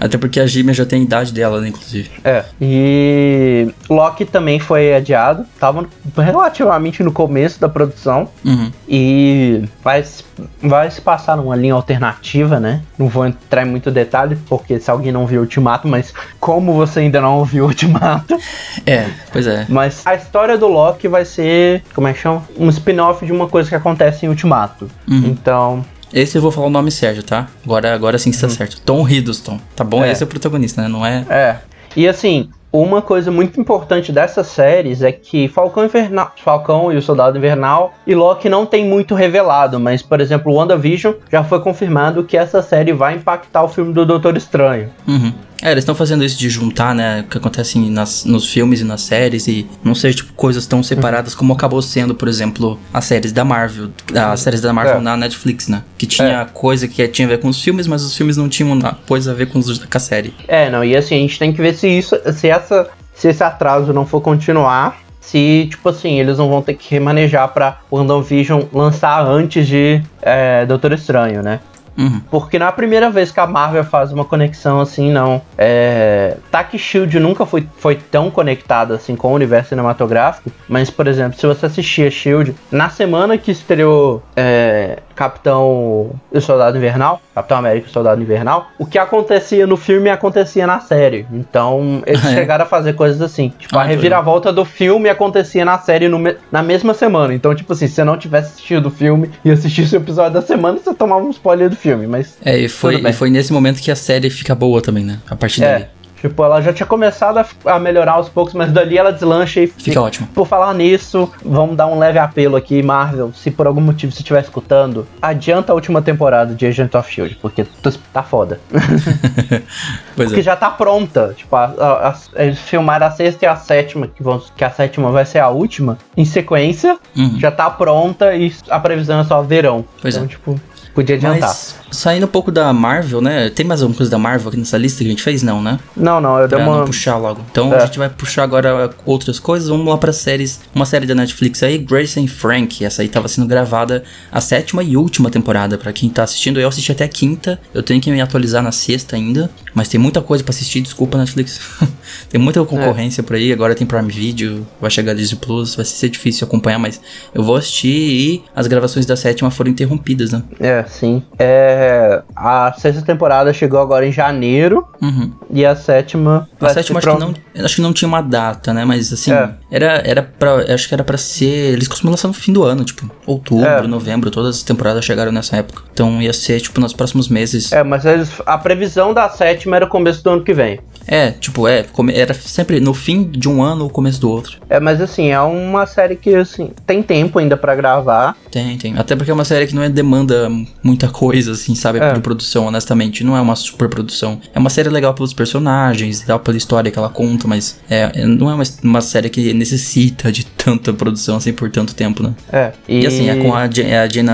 Até 0.00 0.18
porque 0.18 0.40
a 0.40 0.46
gêmea 0.46 0.74
já 0.74 0.84
tem 0.84 1.00
a 1.00 1.04
idade 1.04 1.32
dela, 1.32 1.60
né, 1.60 1.68
inclusive. 1.68 2.10
É. 2.24 2.44
E 2.60 3.68
Loki 3.88 4.24
também 4.24 4.58
foi 4.58 4.94
adiado. 4.94 5.44
Tava 5.58 5.86
relativamente 6.16 7.02
no 7.02 7.12
começo 7.12 7.60
da 7.60 7.68
produção. 7.68 8.28
Uhum. 8.44 8.70
E 8.88 9.64
vai, 9.82 10.02
se- 10.02 10.24
vai 10.62 10.90
se 10.90 11.00
passar 11.00 11.36
numa 11.36 11.54
linha 11.56 11.74
alternativa, 11.74 12.58
né? 12.60 12.82
Não 12.98 13.08
vou 13.08 13.26
entrar 13.26 13.66
em 13.66 13.70
muito 13.70 13.90
detalhe, 13.90 14.36
porque 14.48 14.78
se 14.80 14.90
alguém 14.90 15.12
não 15.12 15.26
viu 15.26 15.40
Ultimato, 15.40 15.86
mas 15.88 16.12
como 16.40 16.72
você 16.74 17.00
ainda 17.00 17.20
não 17.20 17.44
viu 17.44 17.64
Ultimato. 17.66 18.36
É, 18.86 19.06
pois 19.32 19.46
é. 19.46 19.64
Mas 19.68 20.02
a 20.06 20.14
história 20.14 20.58
do 20.58 20.66
Loki 20.66 21.08
vai 21.08 21.24
ser, 21.24 21.82
como 21.94 22.06
é 22.08 22.12
que 22.12 22.18
chama? 22.18 22.42
Um 22.58 22.68
spin-off 22.68 23.24
de 23.24 23.32
uma 23.32 23.48
coisa 23.48 23.68
que 23.68 23.74
acontece 23.74 24.26
em 24.26 24.28
Ultimato. 24.28 24.90
Uhum. 25.08 25.26
Então, 25.26 25.84
Esse 26.14 26.38
eu 26.38 26.42
vou 26.42 26.52
falar 26.52 26.68
o 26.68 26.70
nome 26.70 26.92
certo, 26.92 27.24
tá? 27.24 27.48
Agora, 27.64 27.92
agora 27.92 28.18
sim 28.18 28.30
está 28.30 28.48
certo. 28.48 28.80
Tom 28.82 29.06
Hiddleston. 29.08 29.58
Tá 29.74 29.82
bom? 29.82 30.04
É. 30.04 30.12
Esse 30.12 30.22
é 30.22 30.26
o 30.26 30.28
protagonista, 30.28 30.80
né? 30.80 30.86
Não 30.86 31.04
é. 31.04 31.26
É. 31.28 31.56
E 31.96 32.06
assim, 32.06 32.50
uma 32.72 33.02
coisa 33.02 33.32
muito 33.32 33.60
importante 33.60 34.12
dessas 34.12 34.46
séries 34.46 35.02
é 35.02 35.10
que 35.10 35.48
Falcão, 35.48 35.84
Invernal, 35.84 36.32
Falcão 36.36 36.92
e 36.92 36.96
o 36.96 37.02
Soldado 37.02 37.36
Invernal 37.36 37.94
e 38.06 38.14
Loki 38.14 38.48
não 38.48 38.64
tem 38.64 38.84
muito 38.84 39.14
revelado, 39.14 39.80
mas, 39.80 40.02
por 40.02 40.20
exemplo, 40.20 40.54
WandaVision 40.54 41.14
já 41.32 41.42
foi 41.42 41.60
confirmado 41.60 42.22
que 42.22 42.36
essa 42.36 42.62
série 42.62 42.92
vai 42.92 43.14
impactar 43.14 43.64
o 43.64 43.68
filme 43.68 43.92
do 43.92 44.06
Doutor 44.06 44.36
Estranho. 44.36 44.90
Uhum. 45.08 45.32
É, 45.62 45.70
eles 45.70 45.82
estão 45.82 45.94
fazendo 45.94 46.24
isso 46.24 46.38
de 46.38 46.48
juntar, 46.50 46.94
né? 46.94 47.20
O 47.20 47.24
que 47.30 47.38
acontece 47.38 47.78
nas, 47.78 48.24
nos 48.24 48.46
filmes 48.46 48.80
e 48.80 48.84
nas 48.84 49.02
séries 49.02 49.46
e 49.46 49.66
não 49.82 49.94
ser, 49.94 50.14
tipo, 50.14 50.32
coisas 50.34 50.66
tão 50.66 50.82
separadas 50.82 51.34
como 51.34 51.52
acabou 51.52 51.80
sendo, 51.80 52.14
por 52.14 52.28
exemplo, 52.28 52.78
as 52.92 53.04
séries 53.04 53.32
da 53.32 53.44
Marvel. 53.44 53.88
As 54.14 54.40
séries 54.40 54.60
da 54.60 54.72
Marvel 54.72 54.96
É. 54.96 55.00
na 55.00 55.16
Netflix, 55.16 55.68
né? 55.68 55.82
Que 55.96 56.06
tinha 56.06 56.44
coisa 56.52 56.86
que 56.88 57.06
tinha 57.08 57.26
a 57.26 57.30
ver 57.30 57.38
com 57.38 57.48
os 57.48 57.62
filmes, 57.62 57.86
mas 57.86 58.02
os 58.02 58.16
filmes 58.16 58.36
não 58.36 58.48
tinham 58.48 58.78
coisa 59.06 59.30
a 59.30 59.34
ver 59.34 59.46
com, 59.46 59.58
os, 59.58 59.78
com 59.78 59.96
a 59.96 60.00
série. 60.00 60.34
É, 60.48 60.68
não, 60.70 60.84
e 60.84 60.96
assim, 60.96 61.16
a 61.16 61.18
gente 61.18 61.38
tem 61.38 61.52
que 61.52 61.60
ver 61.60 61.74
se 61.74 61.88
isso, 61.88 62.16
se 62.32 62.48
essa, 62.48 62.88
se 63.14 63.28
esse 63.28 63.42
atraso 63.42 63.92
não 63.92 64.04
for 64.04 64.20
continuar, 64.20 64.98
se, 65.20 65.66
tipo 65.70 65.88
assim, 65.88 66.20
eles 66.20 66.36
não 66.38 66.48
vão 66.48 66.60
ter 66.60 66.74
que 66.74 66.90
remanejar 66.90 67.48
pra 67.48 67.78
WandaVision 67.90 68.62
lançar 68.72 69.26
antes 69.26 69.66
de 69.66 70.02
é, 70.20 70.66
Doutor 70.66 70.92
Estranho, 70.92 71.42
né? 71.42 71.60
Uhum. 71.96 72.20
Porque 72.30 72.58
não 72.58 72.66
é 72.66 72.68
a 72.68 72.72
primeira 72.72 73.10
vez 73.10 73.30
que 73.30 73.40
a 73.40 73.46
Marvel 73.46 73.84
faz 73.84 74.12
uma 74.12 74.24
conexão 74.24 74.80
assim, 74.80 75.10
não. 75.10 75.40
É... 75.56 76.36
Tac 76.50 76.76
Shield 76.76 77.18
nunca 77.20 77.46
foi, 77.46 77.66
foi 77.76 77.96
tão 77.96 78.30
conectado 78.30 78.94
assim 78.94 79.14
com 79.14 79.28
o 79.28 79.34
universo 79.34 79.70
cinematográfico. 79.70 80.50
Mas, 80.68 80.90
por 80.90 81.06
exemplo, 81.06 81.38
se 81.38 81.46
você 81.46 81.66
assistir 81.66 82.06
a 82.06 82.10
Shield, 82.10 82.54
na 82.70 82.88
semana 82.88 83.38
que 83.38 83.50
estreou 83.50 84.22
é, 84.36 84.98
Capitão 85.14 86.10
e 86.32 86.38
o 86.38 86.40
Soldado 86.40 86.76
Invernal, 86.76 87.20
Capitão 87.34 87.58
América 87.58 87.86
e 87.86 87.90
o 87.90 87.92
Soldado 87.92 88.20
Invernal, 88.22 88.68
o 88.78 88.86
que 88.86 88.98
acontecia 88.98 89.66
no 89.66 89.76
filme 89.76 90.10
acontecia 90.10 90.66
na 90.66 90.80
série. 90.80 91.26
Então, 91.32 92.02
eles 92.06 92.24
Ah, 92.24 92.30
é? 92.32 92.34
chegaram 92.34 92.64
a 92.64 92.68
fazer 92.68 92.94
coisas 92.94 93.20
assim. 93.20 93.52
Tipo, 93.58 93.78
Ah, 93.78 93.82
a 93.82 93.84
que 93.84 93.90
reviravolta 93.94 94.52
do 94.52 94.64
filme 94.64 95.08
acontecia 95.08 95.64
na 95.64 95.78
série 95.78 96.08
me- 96.08 96.36
na 96.50 96.62
mesma 96.62 96.94
semana. 96.94 97.34
Então, 97.34 97.54
tipo 97.54 97.72
assim, 97.72 97.86
se 97.86 97.94
você 97.94 98.04
não 98.04 98.16
tivesse 98.16 98.52
assistido 98.54 98.86
o 98.86 98.90
filme 98.90 99.30
e 99.44 99.50
assistisse 99.50 99.94
o 99.96 99.98
episódio 99.98 100.32
da 100.34 100.42
semana, 100.42 100.78
você 100.78 100.94
tomava 100.94 101.22
um 101.24 101.30
spoiler 101.30 101.68
do 101.68 101.76
filme. 101.76 102.06
Mas 102.06 102.36
É, 102.44 102.56
e 102.58 102.68
foi, 102.68 102.96
e 102.96 103.12
foi 103.12 103.30
nesse 103.30 103.52
momento 103.52 103.80
que 103.80 103.90
a 103.90 103.96
série 103.96 104.30
fica 104.30 104.54
boa 104.54 104.80
também, 104.82 105.04
né? 105.04 105.18
A 105.28 105.36
partir 105.36 105.62
É, 105.64 105.72
dali. 105.72 105.86
Tipo, 106.28 106.44
ela 106.44 106.60
já 106.60 106.72
tinha 106.72 106.86
começado 106.86 107.38
a, 107.38 107.46
a 107.66 107.78
melhorar 107.78 108.12
aos 108.12 108.28
poucos, 108.28 108.54
mas 108.54 108.72
dali 108.72 108.96
ela 108.98 109.12
deslancha 109.12 109.60
e 109.60 109.66
Fica 109.66 110.00
ótimo. 110.00 110.26
Por 110.34 110.46
falar 110.46 110.72
nisso, 110.74 111.30
vamos 111.44 111.76
dar 111.76 111.86
um 111.86 111.98
leve 111.98 112.18
apelo 112.18 112.56
aqui, 112.56 112.82
Marvel. 112.82 113.32
Se 113.34 113.50
por 113.50 113.66
algum 113.66 113.80
motivo 113.80 114.12
você 114.12 114.20
estiver 114.20 114.42
escutando, 114.42 115.06
adianta 115.20 115.72
a 115.72 115.74
última 115.74 116.00
temporada 116.00 116.54
de 116.54 116.66
Agent 116.66 116.94
of 116.94 117.10
Shield, 117.12 117.36
porque 117.42 117.64
tá 118.12 118.22
foda. 118.22 118.60
pois 120.16 120.28
Porque 120.28 120.40
é. 120.40 120.42
já 120.42 120.56
tá 120.56 120.70
pronta. 120.70 121.34
Tipo, 121.36 121.56
a- 121.56 121.74
a- 121.78 122.08
a- 122.08 122.42
eles 122.42 122.58
filmaram 122.58 123.06
a 123.06 123.10
sexta 123.10 123.44
e 123.44 123.48
a 123.48 123.56
sétima, 123.56 124.06
que, 124.06 124.22
vão, 124.22 124.40
que 124.56 124.64
a 124.64 124.70
sétima 124.70 125.10
vai 125.10 125.24
ser 125.24 125.38
a 125.40 125.48
última, 125.48 125.98
em 126.16 126.24
sequência, 126.24 126.98
Uhum. 127.16 127.38
já 127.38 127.50
tá 127.50 127.68
pronta 127.70 128.34
e 128.34 128.52
a 128.70 128.78
previsão 128.78 129.20
é 129.20 129.24
só 129.24 129.42
verão. 129.42 129.84
Pois 130.00 130.14
então, 130.14 130.26
é. 130.26 130.28
tipo, 130.28 130.60
podia 130.94 131.16
adiantar. 131.16 131.48
Mas, 131.48 131.74
saindo 131.90 132.24
um 132.24 132.28
pouco 132.28 132.50
da 132.50 132.72
Marvel, 132.72 133.20
né? 133.20 133.50
Tem 133.50 133.64
mais 133.64 133.82
alguma 133.82 133.96
coisa 133.96 134.10
da 134.10 134.18
Marvel 134.18 134.48
aqui 134.48 134.56
nessa 134.56 134.76
lista 134.78 134.98
que 135.00 135.06
a 135.06 135.10
gente 135.10 135.22
fez? 135.22 135.42
Não, 135.42 135.62
né? 135.62 135.78
Não, 135.96 136.20
não, 136.20 136.38
eu 136.38 136.48
dei 136.48 136.58
Pra 136.58 136.66
uma. 136.68 136.78
não 136.78 136.86
puxar 136.86 137.16
logo. 137.16 137.40
Então 137.50 137.72
É. 137.72 137.82
a 137.82 137.86
gente 137.86 137.98
vai 137.98 138.08
puxar 138.08 138.42
agora 138.44 138.90
outras 139.04 139.38
coisas. 139.38 139.68
Vamos 139.68 139.86
lá 139.86 139.96
pra 139.98 140.12
séries. 140.12 140.60
Uma 140.74 140.86
série 140.86 141.06
da 141.06 141.14
Netflix 141.14 141.62
aí, 141.62 141.78
Grace 141.78 142.18
and 142.18 142.26
Frank. 142.28 142.84
Essa 142.84 143.02
aí 143.02 143.08
tava 143.08 143.28
sendo 143.28 143.46
gravada 143.46 144.02
a 144.30 144.40
sétima 144.40 144.82
e 144.82 144.96
última 144.96 145.30
temporada. 145.30 145.76
Pra 145.78 145.92
quem 145.92 146.08
tá 146.10 146.22
assistindo, 146.24 146.58
eu 146.60 146.68
assisti 146.68 146.90
até 146.92 147.04
a 147.04 147.08
quinta. 147.08 147.60
Eu 147.72 147.82
tenho 147.82 148.00
que 148.00 148.10
me 148.10 148.20
atualizar 148.20 148.62
na 148.62 148.72
sexta 148.72 149.16
ainda. 149.16 149.50
Mas 149.74 149.88
tem 149.88 149.98
muita 150.00 150.20
coisa 150.22 150.42
pra 150.44 150.50
assistir, 150.50 150.80
desculpa, 150.80 151.18
Netflix. 151.18 151.60
tem 152.30 152.40
muita 152.40 152.64
concorrência 152.64 153.22
por 153.22 153.34
aí. 153.36 153.52
Agora 153.52 153.74
tem 153.74 153.86
Prime 153.86 154.10
Video, 154.10 154.66
vai 154.80 154.90
chegar 154.90 155.14
Disney 155.14 155.38
Plus. 155.40 155.74
Vai 155.74 155.84
ser 155.84 156.08
difícil 156.08 156.46
acompanhar, 156.46 156.78
mas 156.78 157.00
eu 157.34 157.42
vou 157.42 157.56
assistir. 157.56 157.88
E 157.88 158.44
as 158.54 158.66
gravações 158.66 159.06
da 159.06 159.16
sétima 159.16 159.50
foram 159.50 159.70
interrompidas, 159.70 160.32
né? 160.32 160.42
É, 160.60 160.83
sim. 160.86 161.22
É, 161.38 162.22
a 162.36 162.72
sexta 162.76 163.02
temporada 163.02 163.52
chegou 163.52 163.80
agora 163.80 164.06
em 164.06 164.12
janeiro 164.12 164.86
Uhum. 165.00 165.32
e 165.50 165.64
a 165.64 165.74
sétima. 165.76 166.48
A 166.60 166.68
sétima 166.70 166.98
acho 166.98 167.10
que, 167.12 167.18
não, 167.20 167.34
acho 167.64 167.76
que 167.76 167.82
não 167.82 167.92
tinha 167.92 168.08
uma 168.08 168.20
data, 168.22 168.72
né? 168.72 168.84
Mas 168.84 169.12
assim, 169.12 169.32
É. 169.32 169.50
era, 169.70 170.02
era 170.04 170.22
pra. 170.22 170.72
Acho 170.74 170.88
que 170.88 170.94
era 170.94 171.04
pra 171.04 171.16
ser. 171.18 171.72
Eles 171.74 171.88
costumam 171.88 172.12
lançar 172.12 172.28
no 172.28 172.34
fim 172.34 172.52
do 172.52 172.62
ano, 172.64 172.84
tipo, 172.84 173.10
outubro, 173.26 173.66
É. 173.66 173.86
novembro, 173.86 174.30
todas 174.30 174.56
as 174.56 174.62
temporadas 174.62 175.04
chegaram 175.04 175.32
nessa 175.32 175.56
época. 175.56 175.82
Então 175.92 176.20
ia 176.22 176.32
ser, 176.32 176.60
tipo, 176.60 176.80
nos 176.80 176.92
próximos 176.92 177.28
meses. 177.28 177.72
É, 177.72 177.82
mas 177.82 178.04
eles, 178.04 178.30
a 178.46 178.56
previsão 178.58 179.12
da 179.14 179.28
sétima 179.28 179.76
era 179.76 179.84
o 179.84 179.88
começo 179.88 180.22
do 180.24 180.30
ano 180.30 180.44
que 180.44 180.52
vem. 180.54 180.80
É, 181.06 181.30
tipo, 181.30 181.66
é, 181.68 181.84
era 182.14 182.34
sempre 182.34 182.80
no 182.80 182.94
fim 182.94 183.24
de 183.24 183.48
um 183.48 183.62
ano 183.62 183.84
ou 183.84 183.90
começo 183.90 184.20
do 184.20 184.30
outro. 184.30 184.58
É, 184.68 184.80
mas 184.80 185.00
assim, 185.00 185.30
é 185.30 185.40
uma 185.40 185.86
série 185.86 186.16
que, 186.16 186.34
assim, 186.34 186.70
tem 186.86 187.02
tempo 187.02 187.38
ainda 187.38 187.56
pra 187.56 187.74
gravar. 187.74 188.36
Tem, 188.50 188.76
tem. 188.78 188.94
Até 188.96 189.14
porque 189.16 189.30
é 189.30 189.34
uma 189.34 189.44
série 189.44 189.66
que 189.66 189.74
não 189.74 189.82
é 189.82 189.88
demanda 189.88 190.48
muita 190.82 191.08
coisa, 191.08 191.52
assim, 191.52 191.74
sabe? 191.74 191.98
É. 191.98 192.12
De 192.12 192.20
produção, 192.20 192.66
honestamente. 192.66 193.22
Não 193.24 193.36
é 193.36 193.40
uma 193.40 193.56
super 193.56 193.88
produção. 193.88 194.40
É 194.54 194.58
uma 194.58 194.70
série 194.70 194.88
legal 194.88 195.12
pelos 195.14 195.32
personagens 195.32 196.22
e 196.22 196.26
tal, 196.26 196.38
pela 196.40 196.56
história 196.56 196.90
que 196.90 196.98
ela 196.98 197.08
conta, 197.08 197.46
mas 197.48 197.78
é, 197.90 198.24
não 198.26 198.50
é 198.50 198.54
uma, 198.54 198.64
uma 198.82 199.00
série 199.00 199.28
que 199.28 199.52
necessita 199.52 200.30
de 200.32 200.44
tanta 200.56 200.92
produção, 200.92 201.36
assim, 201.36 201.52
por 201.52 201.70
tanto 201.70 201.94
tempo, 201.94 202.22
né? 202.22 202.32
É. 202.52 202.72
E, 202.88 203.06
assim, 203.06 203.28
é 203.28 203.36
com 203.36 203.54
a, 203.54 203.66
Ja- 203.66 203.84
é 203.84 203.98
a 204.00 204.08
Jane, 204.08 204.30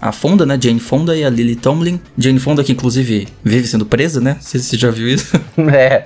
a 0.00 0.12
Fonda, 0.12 0.46
né? 0.46 0.58
Jane 0.60 0.80
Fonda 0.80 1.16
e 1.16 1.24
a 1.24 1.28
Lily 1.30 1.56
Tomlin. 1.56 2.00
Jane 2.16 2.38
Fonda, 2.38 2.62
que 2.64 2.72
inclusive 2.72 3.28
vive 3.44 3.66
sendo 3.66 3.84
presa, 3.84 4.20
né? 4.20 4.34
Não 4.34 4.40
sei 4.42 4.60
se 4.60 4.66
você 4.66 4.76
já 4.76 4.90
viu 4.90 5.08
isso. 5.08 5.38
É. 5.76 6.05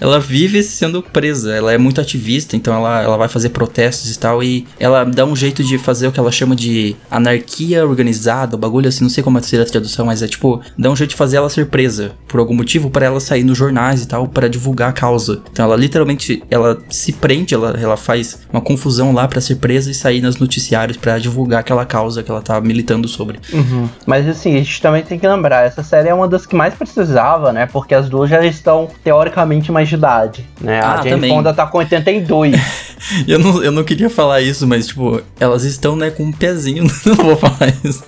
ela 0.00 0.18
vive 0.18 0.62
sendo 0.62 1.02
presa. 1.02 1.54
Ela 1.54 1.72
é 1.72 1.78
muito 1.78 2.00
ativista, 2.00 2.56
então 2.56 2.74
ela, 2.74 3.02
ela 3.02 3.16
vai 3.16 3.28
fazer 3.28 3.50
protestos 3.50 4.14
e 4.14 4.18
tal. 4.18 4.42
E 4.42 4.66
ela 4.78 5.04
dá 5.04 5.24
um 5.24 5.36
jeito 5.36 5.62
de 5.62 5.78
fazer 5.78 6.08
o 6.08 6.12
que 6.12 6.20
ela 6.20 6.32
chama 6.32 6.56
de 6.56 6.96
anarquia 7.10 7.86
organizada, 7.86 8.56
o 8.56 8.58
bagulho 8.58 8.88
assim, 8.88 9.02
não 9.02 9.10
sei 9.10 9.22
como 9.22 9.42
seria 9.42 9.64
a 9.64 9.68
tradução, 9.68 10.06
mas 10.06 10.22
é 10.22 10.28
tipo, 10.28 10.60
dá 10.78 10.90
um 10.90 10.96
jeito 10.96 11.10
de 11.10 11.16
fazer 11.16 11.36
ela 11.36 11.48
ser 11.48 11.66
presa 11.66 12.12
por 12.28 12.40
algum 12.40 12.54
motivo 12.54 12.90
para 12.90 13.06
ela 13.06 13.20
sair 13.20 13.44
nos 13.44 13.56
jornais 13.56 14.02
e 14.02 14.08
tal, 14.08 14.26
para 14.26 14.48
divulgar 14.48 14.90
a 14.90 14.92
causa. 14.92 15.42
Então 15.52 15.64
ela 15.64 15.76
literalmente, 15.76 16.42
ela 16.50 16.78
se 16.88 17.12
prende, 17.12 17.54
ela, 17.54 17.78
ela 17.80 17.96
faz 17.96 18.40
uma 18.52 18.60
confusão 18.60 19.12
lá 19.12 19.28
para 19.28 19.40
ser 19.40 19.56
presa 19.56 19.90
e 19.90 19.94
sair 19.94 20.20
nos 20.20 20.36
noticiários 20.36 20.96
para 20.96 21.18
divulgar 21.18 21.60
aquela 21.60 21.84
causa 21.84 22.22
que 22.22 22.30
ela 22.30 22.42
tá 22.42 22.60
militando 22.60 23.06
sobre. 23.08 23.38
Uhum. 23.52 23.88
Mas 24.06 24.28
assim, 24.28 24.54
a 24.54 24.58
gente 24.58 24.80
também 24.80 25.02
tem 25.02 25.18
que 25.18 25.26
lembrar, 25.26 25.66
essa 25.66 25.82
série 25.82 26.08
é 26.08 26.14
uma 26.14 26.28
das 26.28 26.46
que 26.46 26.56
mais 26.56 26.74
precisava, 26.74 27.52
né? 27.52 27.66
Porque 27.66 27.94
as 27.94 28.08
duas 28.08 28.28
já 28.28 28.44
estão 28.44 28.88
teoricamente 29.02 29.70
mais 29.70 29.83
de 29.88 29.94
idade, 29.94 30.46
né? 30.60 30.80
Ah, 30.80 30.94
a 30.94 30.96
Jane 30.98 31.10
também. 31.10 31.30
Fonda 31.30 31.52
tá 31.54 31.66
com 31.66 31.78
82. 31.78 32.54
Eu 33.28 33.38
não, 33.38 33.62
eu 33.62 33.70
não 33.70 33.84
queria 33.84 34.08
falar 34.08 34.40
isso, 34.40 34.66
mas, 34.66 34.86
tipo, 34.86 35.20
elas 35.38 35.62
estão, 35.64 35.94
né, 35.94 36.10
com 36.10 36.22
um 36.22 36.32
pezinho. 36.32 36.84
Não 37.04 37.14
vou 37.16 37.36
falar 37.36 37.70
isso. 37.84 38.02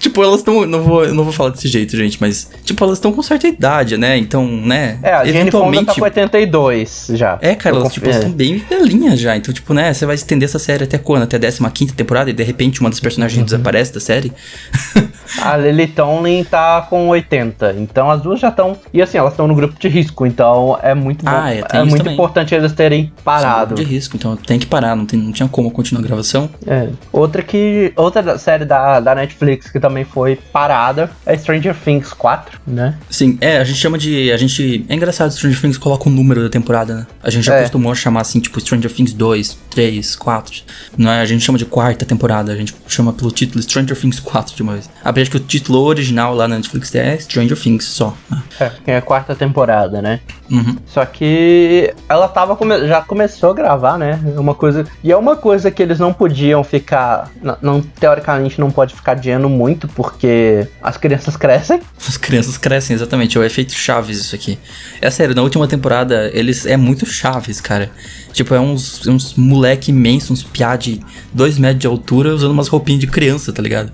Tipo, 0.00 0.24
elas 0.24 0.40
estão. 0.40 0.66
Não 0.66 0.82
vou, 0.82 1.04
eu 1.04 1.14
não 1.14 1.24
vou 1.24 1.32
falar 1.32 1.50
desse 1.50 1.68
jeito, 1.68 1.94
gente, 1.94 2.18
mas, 2.18 2.50
tipo, 2.64 2.82
elas 2.82 2.96
estão 2.96 3.12
com 3.12 3.22
certa 3.22 3.46
idade, 3.46 3.98
né? 3.98 4.16
Então, 4.16 4.46
né? 4.46 4.98
É, 5.02 5.12
a 5.12 5.24
Jane 5.26 5.50
Fonda 5.50 5.84
tá 5.84 5.94
com 5.94 6.02
82 6.02 7.10
já. 7.12 7.38
É, 7.42 7.54
cara, 7.54 7.76
elas, 7.76 7.92
tipo, 7.92 8.06
elas 8.06 8.16
estão 8.16 8.32
bem 8.32 8.56
velhinhas 8.58 9.20
já. 9.20 9.36
Então, 9.36 9.52
tipo, 9.52 9.74
né, 9.74 9.92
você 9.92 10.06
vai 10.06 10.14
estender 10.14 10.48
essa 10.48 10.58
série 10.58 10.84
até 10.84 10.96
quando? 10.96 11.24
Até 11.24 11.36
a 11.36 11.70
15 11.70 11.92
temporada 11.92 12.30
e 12.30 12.32
de 12.32 12.42
repente 12.42 12.80
uma 12.80 12.88
das 12.88 12.98
personagens 12.98 13.44
desaparece 13.44 13.92
da 13.92 14.00
série? 14.00 14.32
A 15.38 15.56
Lily 15.56 15.86
Tomlin 15.88 16.44
tá 16.44 16.86
com 16.88 17.08
80. 17.08 17.76
Então 17.78 18.10
as 18.10 18.20
duas 18.20 18.40
já 18.40 18.48
estão. 18.48 18.76
E 18.92 19.00
assim, 19.00 19.18
elas 19.18 19.32
estão 19.32 19.46
no 19.46 19.54
grupo 19.54 19.78
de 19.78 19.88
risco. 19.88 20.26
Então 20.26 20.78
é 20.82 20.94
muito 20.94 21.24
bom. 21.24 21.30
Ah, 21.30 21.52
é, 21.52 21.62
tem 21.62 21.80
é 21.80 21.82
isso 21.82 21.90
muito 21.90 21.98
também. 22.02 22.14
importante 22.14 22.54
eles 22.54 22.72
terem 22.72 23.12
parado. 23.24 23.74
De 23.74 23.84
risco, 23.84 24.16
então 24.16 24.36
tem 24.36 24.58
que 24.58 24.66
parar, 24.66 24.96
não, 24.96 25.06
tem, 25.06 25.18
não 25.18 25.32
tinha 25.32 25.48
como 25.48 25.70
continuar 25.70 26.02
a 26.02 26.06
gravação. 26.06 26.48
É. 26.66 26.88
Outra 27.12 27.42
que. 27.42 27.92
Outra 27.96 28.38
série 28.38 28.64
da, 28.64 29.00
da 29.00 29.14
Netflix 29.14 29.70
que 29.70 29.78
também 29.90 30.04
foi 30.04 30.36
parada 30.52 31.10
é 31.26 31.36
Stranger 31.36 31.74
Things 31.74 32.12
4, 32.12 32.60
né? 32.66 32.96
Sim, 33.10 33.36
é, 33.40 33.58
a 33.58 33.64
gente 33.64 33.78
chama 33.78 33.98
de. 33.98 34.30
A 34.32 34.36
gente. 34.36 34.84
É 34.88 34.94
engraçado, 34.94 35.32
Stranger 35.32 35.60
Things 35.60 35.76
coloca 35.78 36.08
o 36.08 36.12
número 36.12 36.42
da 36.42 36.48
temporada, 36.48 36.94
né? 36.94 37.06
A 37.22 37.28
gente 37.30 37.44
já 37.44 37.54
É. 37.54 37.58
acostumou 37.58 37.90
a 37.92 37.94
chamar 37.94 38.20
assim, 38.22 38.40
tipo, 38.40 38.58
Stranger 38.60 38.90
Things 38.92 39.12
2, 39.12 39.58
3, 39.70 40.16
4. 40.16 40.62
Não 40.96 41.10
é? 41.10 41.20
A 41.20 41.24
gente 41.26 41.44
chama 41.44 41.58
de 41.58 41.64
quarta 41.66 42.04
temporada, 42.06 42.52
a 42.52 42.56
gente 42.56 42.74
chama 42.86 43.12
pelo 43.12 43.30
título 43.30 43.62
Stranger 43.62 43.96
Things 43.98 44.20
4 44.20 44.54
de 44.54 44.62
uma 44.62 44.72
vez. 44.74 44.88
Apesar 45.04 45.30
que 45.30 45.36
o 45.36 45.40
título 45.40 45.80
original 45.80 46.34
lá 46.34 46.46
na 46.48 46.56
Netflix 46.56 46.94
é 46.94 47.16
Stranger 47.18 47.58
Things 47.60 47.84
só. 47.84 48.14
né? 48.30 48.42
É, 48.60 48.70
é 48.92 48.96
a 48.96 49.02
quarta 49.02 49.34
temporada, 49.34 50.00
né? 50.00 50.20
Uhum. 50.50 50.76
Só 50.86 51.04
que 51.04 51.92
ela 52.08 52.28
tava 52.28 52.56
come- 52.56 52.86
já 52.86 53.00
começou 53.02 53.50
a 53.50 53.54
gravar, 53.54 53.98
né? 53.98 54.18
Uma 54.36 54.54
coisa 54.54 54.86
e 55.02 55.10
é 55.12 55.16
uma 55.16 55.36
coisa 55.36 55.70
que 55.70 55.82
eles 55.82 55.98
não 55.98 56.12
podiam 56.12 56.62
ficar, 56.64 57.30
não 57.62 57.80
teoricamente 57.80 58.60
não 58.60 58.70
pode 58.70 58.94
ficar 58.94 59.12
adiando 59.12 59.48
muito 59.48 59.79
porque 59.88 60.66
as 60.82 60.96
crianças 60.96 61.36
crescem. 61.36 61.80
As 62.06 62.16
crianças 62.16 62.56
crescem, 62.56 62.94
exatamente. 62.94 63.36
É 63.36 63.40
o 63.40 63.44
efeito 63.44 63.72
Chaves 63.72 64.18
isso 64.18 64.34
aqui. 64.34 64.58
É 65.00 65.10
sério, 65.10 65.34
na 65.34 65.42
última 65.42 65.66
temporada, 65.66 66.30
eles 66.32 66.66
é 66.66 66.76
muito 66.76 67.06
Chaves, 67.06 67.60
cara. 67.60 67.90
Tipo, 68.32 68.54
é 68.54 68.60
uns, 68.60 69.06
uns 69.06 69.34
moleque 69.34 69.90
imenso, 69.90 70.32
uns 70.32 70.42
piá 70.42 70.76
de 70.76 71.00
2 71.34 71.58
metros 71.58 71.80
de 71.80 71.86
altura 71.86 72.34
usando 72.34 72.52
umas 72.52 72.68
roupinhas 72.68 73.00
de 73.00 73.06
criança, 73.06 73.52
tá 73.52 73.62
ligado? 73.62 73.90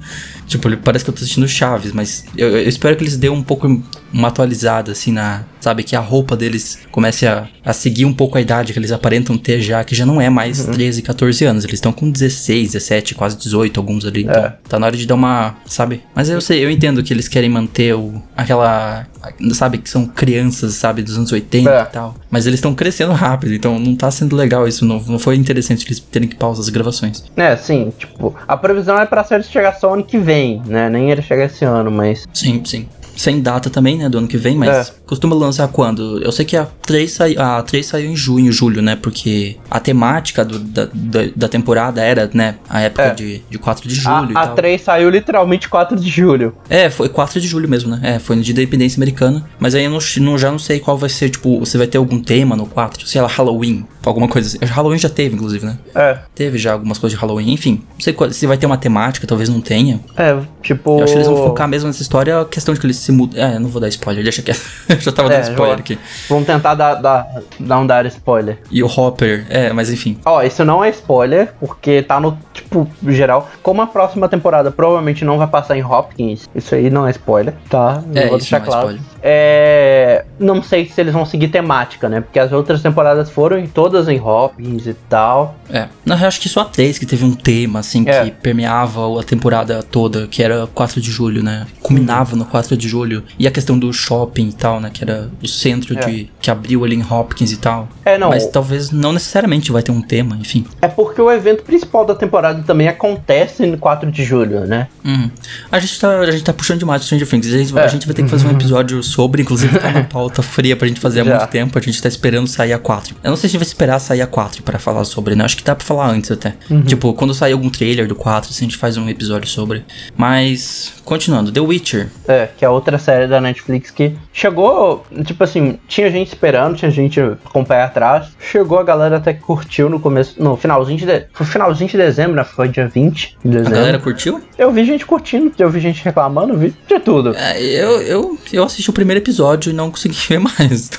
Tipo, 0.47 0.75
parece 0.77 1.05
que 1.05 1.11
eu 1.11 1.15
tô 1.15 1.19
assistindo 1.21 1.49
Chaves, 1.49 1.93
mas 1.93 2.25
eu, 2.37 2.49
eu 2.51 2.69
espero 2.69 2.97
que 2.97 3.03
eles 3.03 3.17
dêem 3.17 3.33
um 3.33 3.43
pouco 3.43 3.83
uma 4.13 4.29
atualizada, 4.29 4.93
assim, 4.93 5.11
na. 5.13 5.43
Sabe, 5.61 5.83
que 5.83 5.97
a 5.97 6.01
roupa 6.01 6.37
deles 6.37 6.79
comece 6.93 7.27
a, 7.27 7.49
a 7.65 7.73
seguir 7.73 8.05
um 8.05 8.13
pouco 8.15 8.39
a 8.39 8.41
idade 8.41 8.73
que 8.73 8.79
eles 8.79 8.93
aparentam 8.93 9.37
ter 9.37 9.61
já, 9.61 9.83
que 9.83 9.97
já 9.97 10.07
não 10.07 10.21
é 10.21 10.31
mais 10.31 10.65
13, 10.65 11.03
14 11.03 11.45
anos. 11.45 11.65
Eles 11.65 11.75
estão 11.75 11.91
com 11.93 12.09
16, 12.09 12.71
17, 12.73 13.17
quase 13.17 13.37
18, 13.37 13.81
alguns 13.81 14.05
ali. 14.05 14.21
Então, 14.23 14.35
É. 14.45 14.55
tá 14.69 14.79
na 14.79 14.87
hora 14.87 14.97
de 14.97 15.05
dar 15.05 15.17
uma. 15.17 15.57
Sabe? 15.67 16.03
Mas 16.15 16.29
eu 16.31 16.41
sei, 16.41 16.65
eu 16.65 16.71
entendo 16.71 17.03
que 17.03 17.13
eles 17.13 17.27
querem 17.27 17.51
manter 17.51 17.97
o. 17.97 18.23
aquela. 18.37 19.09
Sabe, 19.55 19.79
que 19.79 19.91
são 19.91 20.07
crianças, 20.07 20.75
sabe, 20.75 21.03
dos 21.03 21.17
anos 21.19 21.33
80 21.33 21.69
É. 21.69 21.83
e 21.83 21.87
tal. 21.87 22.15
Mas 22.31 22.47
eles 22.47 22.59
estão 22.59 22.73
crescendo 22.73 23.13
rápido, 23.13 23.53
então 23.53 23.77
não 23.81 23.97
tá 23.97 24.09
sendo 24.09 24.26
legal 24.35 24.67
isso. 24.67 24.85
Não, 24.85 24.99
não 25.01 25.19
foi 25.19 25.37
interessante 25.37 25.87
eles 25.87 26.01
terem 26.01 26.29
que 26.29 26.35
pausar 26.37 26.63
as 26.63 26.69
gravações. 26.69 27.23
É, 27.37 27.55
sim, 27.57 27.93
tipo, 27.99 28.35
a 28.49 28.57
previsão 28.57 28.99
é 28.99 29.07
pra 29.07 29.23
série 29.23 29.43
chegar 29.43 29.75
só 29.75 29.93
ano 29.95 30.03
que 30.05 30.19
vem, 30.19 30.63
né? 30.67 30.89
Nem 30.89 31.11
ele 31.11 31.23
chega 31.23 31.45
esse 31.45 31.65
ano, 31.65 31.91
mas 31.91 32.25
Sim, 32.33 32.63
sim. 32.65 32.89
Sem 33.17 33.41
data 33.41 33.71
também, 33.71 33.97
né, 33.97 34.11
do 34.11 34.19
ano 34.19 34.29
que 34.29 34.37
vem, 34.37 34.59
mas 34.59 34.91
É. 34.91 34.93
costuma 35.07 35.35
lançar 35.35 35.67
quando? 35.69 36.23
Eu 36.23 36.31
sei 36.31 36.45
que 36.45 36.55
a 36.55 36.67
3, 36.67 37.11
sai, 37.11 37.35
a 37.39 37.63
3 37.63 37.87
saiu 37.87 38.11
em 38.11 38.15
junho, 38.15 38.53
julho, 38.53 38.83
né, 38.83 38.95
porque 38.95 39.57
a 39.71 39.81
temática 39.81 40.45
do- 40.45 40.59
da, 40.59 40.87
da, 40.93 41.21
da 41.35 41.49
temporada 41.49 42.03
era, 42.03 42.31
né, 42.35 42.57
a 42.69 42.83
época 42.83 43.05
É. 43.05 43.15
de, 43.15 43.43
de 43.49 43.59
4 43.59 43.89
de 43.89 43.95
julho 43.95 44.37
a, 44.37 44.43
a 44.43 44.47
tal. 44.49 44.55
3 44.57 44.83
saiu 44.83 45.09
literalmente 45.09 45.67
4 45.67 45.99
de 45.99 46.11
julho. 46.11 46.55
É, 46.69 46.91
foi 46.91 47.09
4 47.09 47.41
de 47.41 47.49
julho 47.49 47.67
mesmo, 47.67 47.97
né? 47.97 48.01
É, 48.03 48.19
foi 48.19 48.37
no 48.37 48.43
dia 48.43 48.53
da 48.55 48.61
independência 48.61 48.99
americana. 48.99 49.43
Mas 49.59 49.75
aí 49.75 49.85
eu 49.85 49.91
não, 49.91 49.99
não- 50.21 50.37
já 50.37 50.51
não 50.53 50.59
sei 50.59 50.79
qual 50.79 50.99
vai 50.99 51.09
ser, 51.09 51.31
tipo, 51.31 51.59
você 51.59 51.79
vai 51.79 51.87
ter 51.87 51.97
algum 51.97 52.21
tema 52.21 52.55
no 52.55 52.67
4, 52.67 53.07
sei 53.07 53.23
lá, 53.23 53.29
Halloween, 53.29 53.87
alguma 54.11 54.29
coisa 54.29 54.49
assim. 54.49 54.59
Halloween 54.65 54.99
já 54.99 55.09
teve, 55.09 55.35
inclusive, 55.35 55.65
né? 55.67 55.79
É, 55.95 56.19
Teve 56.35 56.59
já 56.59 56.73
algumas 56.73 56.99
coisas 56.99 57.17
de 57.19 57.21
Halloween, 57.25 57.53
enfim. 57.53 57.83
Não 57.95 58.01
sei 58.01 58.13
qual- 58.13 58.31
se 58.31 58.47
vai 58.47 58.57
ter 58.57 58.67
uma 58.67 58.77
temática, 58.77 59.27
talvez 59.27 59.49
não 59.49 59.61
tenha. 59.61 60.01
é, 60.17 60.39
tipo. 60.63 60.99
Eu 60.99 61.05
acho 61.05 61.13
que 61.13 61.19
eles 61.19 61.29
vão 61.29 61.37
focar 61.37 61.67
mesmo 61.69 61.87
nessa 61.89 62.03
história, 62.03 62.41
a 62.41 62.45
questão 62.45 62.75
de 62.75 62.81
que 62.81 62.87
eles 62.87 62.97
se 62.97 63.11
mudam. 63.13 63.43
É, 63.43 63.57
eu 63.57 63.61
não 63.61 63.69
vou 63.69 63.81
dar 63.81 63.89
spoiler, 63.89 64.23
deixa 64.23 64.43
quieto. 64.43 64.61
eu 64.89 64.99
já 65.01 65.13
tava 65.13 65.29
É, 65.33 65.33
dando 65.41 65.51
spoiler 65.51 65.75
vou- 65.77 65.81
aqui. 65.81 65.99
Vamos 66.29 66.47
tentar 66.47 66.75
dar, 66.75 66.95
dar, 66.97 67.27
não 67.59 67.87
dar 67.87 68.05
spoiler. 68.07 68.59
E 68.71 68.83
o 68.83 68.87
Hopper, 68.87 69.47
é, 69.49 69.73
mas 69.73 69.91
enfim. 69.91 70.19
Ó, 70.25 70.43
isso 70.43 70.65
não 70.65 70.85
é 70.85 70.91
spoiler, 70.91 71.53
porque 71.61 72.03
tá 72.03 72.19
no, 72.21 72.39
tipo, 72.53 72.87
geral. 73.09 73.49
Como 73.63 73.81
a 73.83 73.87
próxima 73.87 74.29
temporada 74.29 74.71
provavelmente 74.71 75.25
não 75.25 75.39
vai 75.39 75.47
passar 75.47 75.77
em 75.77 75.83
Hopkins, 75.85 76.49
isso 76.55 76.75
aí 76.75 76.91
não 76.91 77.07
é 77.07 77.11
spoiler, 77.11 77.55
tá? 77.69 78.03
Eu 78.15 78.23
É, 78.23 78.27
vou 78.29 78.39
isso 78.39 78.51
deixar 78.51 78.57
é 78.59 78.61
claro. 78.61 78.81
spoiler. 78.93 79.03
É. 79.23 80.25
Não 80.39 80.63
sei 80.63 80.87
se 80.87 81.01
eles 81.01 81.13
vão 81.13 81.25
seguir 81.25 81.49
temática, 81.49 82.09
né? 82.09 82.21
Porque 82.21 82.39
as 82.39 82.53
outras 82.53 82.83
temporadas 82.83 83.31
foram 83.31 83.65
todas 83.67 84.09
em 84.09 84.21
Hopkins 84.21 84.87
e 84.87 84.95
tal. 85.09 85.57
É. 85.71 85.89
Na 86.05 86.15
real, 86.15 86.29
acho 86.29 86.41
que 86.41 86.49
só 86.49 86.61
a 86.61 86.65
3 86.67 86.99
que 86.99 87.07
teve 87.07 87.25
um 87.25 87.33
tema, 87.33 87.79
assim, 87.81 88.05
É. 88.07 88.25
que 88.25 88.31
permeava 88.31 89.21
a 89.21 89.23
temporada 89.23 89.83
toda, 89.83 90.27
que 90.27 90.43
era 90.43 90.67
4 90.69 91.01
de 91.01 91.11
julho, 91.11 91.43
né? 91.43 91.67
Culminava 91.83 92.37
no 92.37 92.45
4 92.45 92.77
de 92.77 92.89
julho. 92.89 93.23
E 93.39 93.47
a 93.47 93.51
questão 93.51 93.79
do 93.79 93.93
shopping 93.93 94.49
e 94.49 94.53
tal, 94.53 94.81
né? 94.81 94.91
Que 94.93 95.03
era 95.05 95.31
o 95.43 95.49
centro 95.49 95.97
É. 95.99 96.07
de. 96.07 96.31
que 96.41 96.51
abriu 96.51 96.85
ali 96.85 96.95
em 96.97 97.03
Hopkins 97.03 97.51
e 97.53 97.57
tal. 97.57 97.89
É, 98.05 98.17
não. 98.19 98.29
Mas 98.31 98.47
talvez 98.47 98.91
não 98.91 99.13
necessariamente 99.13 99.73
vai 99.73 99.83
ter 99.83 99.91
um 99.93 100.01
tema, 100.03 100.37
enfim. 100.37 100.65
É 100.81 100.87
porque 100.89 101.21
o 101.21 101.31
evento 101.31 101.63
principal 101.65 102.05
da 102.05 102.15
temporada 102.15 102.63
também 102.63 102.87
acontece 102.89 103.67
no 103.67 103.77
4 103.79 104.11
de 104.13 104.23
julho, 104.25 104.61
né? 104.61 104.89
Hum. 105.05 105.31
A, 105.73 105.79
gente 105.79 105.99
tá, 106.01 106.21
a 106.21 106.31
gente 106.31 106.45
tá 106.45 106.53
puxando 106.53 106.79
demais 106.81 107.03
o 107.03 107.05
Stranger 107.05 107.27
Things. 107.29 107.47
A 107.47 107.59
gente, 107.59 107.79
a 107.79 107.83
É. 107.83 107.89
gente 107.89 108.07
vai 108.07 108.15
ter 108.15 108.23
que 108.23 108.29
fazer 108.29 108.47
um 108.47 108.51
episódio 108.53 109.03
sobre, 109.07 109.43
inclusive 109.43 109.79
tá 109.79 109.91
na 109.91 110.05
pauta 110.05 110.43
fria 110.43 110.77
pra 110.77 110.87
gente 110.89 111.01
fazer 111.01 111.21
há 111.21 111.25
Já. 111.25 111.37
muito 111.39 111.51
tempo. 111.51 111.79
A 111.79 111.83
gente 111.83 112.01
tá 112.03 112.09
esperando 112.09 112.47
sair 112.47 112.73
a 112.73 112.79
4. 112.79 113.17
Eu 113.23 113.31
não 113.31 113.37
sei 113.37 113.49
se 113.49 113.57
a 113.57 113.59
gente 113.59 113.61
vai 113.61 113.67
esperar 113.69 113.99
sair 113.99 114.21
a 114.23 114.27
4 114.27 114.63
pra 114.63 114.79
falar 114.79 115.05
sobre, 115.05 115.35
né? 115.35 115.45
Acho 115.45 115.57
que 115.57 115.65
dá 115.65 115.75
pra 115.75 115.85
falar 115.85 116.09
antes 116.11 116.31
até. 116.31 116.55
Uhum. 116.71 116.83
Tipo, 116.83 117.13
quando 117.15 117.33
sair 117.35 117.53
algum 117.53 117.71
trailer 117.71 118.07
do 118.09 118.15
4, 118.15 118.51
assim, 118.51 118.65
a 118.65 118.69
gente 118.69 118.77
faz 118.77 118.97
um 118.97 119.09
episódio 119.09 119.49
sobre. 119.49 119.85
Mas, 120.17 120.93
continuando, 121.05 121.53
The 121.53 121.61
Witcher. 121.61 122.09
É, 122.27 122.49
que 122.57 122.65
é 122.65 122.69
outra 122.69 122.99
série 122.99 123.27
da 123.27 123.41
Netflix 123.41 123.91
que 123.91 124.17
chegou, 124.33 125.05
tipo 125.25 125.45
assim, 125.45 125.79
tinha 125.87 126.11
gente 126.11 126.29
esperando, 126.29 126.77
tinha 126.77 126.91
gente 126.91 127.21
com 127.53 127.61
o 127.61 127.65
pé 127.67 127.83
atrás. 127.83 128.29
Chegou 128.41 128.79
a 128.79 128.83
galera 128.83 129.19
até 129.19 129.33
que 129.33 129.41
curtiu 129.41 129.89
no 129.89 130.01
começo, 130.01 130.35
no 130.43 130.57
finalzinho 130.57 130.99
de, 130.99 131.07
de- 131.07 131.27
finalzinho 131.45 131.89
de 131.91 131.97
dezembro, 131.97 132.35
né? 132.35 132.45
Foi 132.45 132.69
dia 132.69 132.89
20 132.89 133.37
de 133.45 133.49
A 133.49 133.51
dezembro. 133.59 133.71
galera 133.79 133.99
curtiu? 133.99 134.41
Eu 134.59 134.73
vi 134.73 134.85
gente 134.85 135.07
curtindo, 135.07 135.53
eu 135.59 135.71
vi 135.71 135.81
gente 135.81 136.05
reclamando, 136.05 136.57
vi 136.57 136.75
de 136.89 136.99
tudo. 137.01 137.35
É, 137.37 137.61
eu, 137.63 138.01
eu, 138.03 138.39
eu 138.53 138.65
assisti 138.65 138.89
o 138.91 138.93
primeiro 138.97 139.21
episódio 139.21 139.71
e 139.71 139.75
não 139.75 139.91
consegui 139.91 140.17
ver 140.27 140.39
mais. 140.39 140.91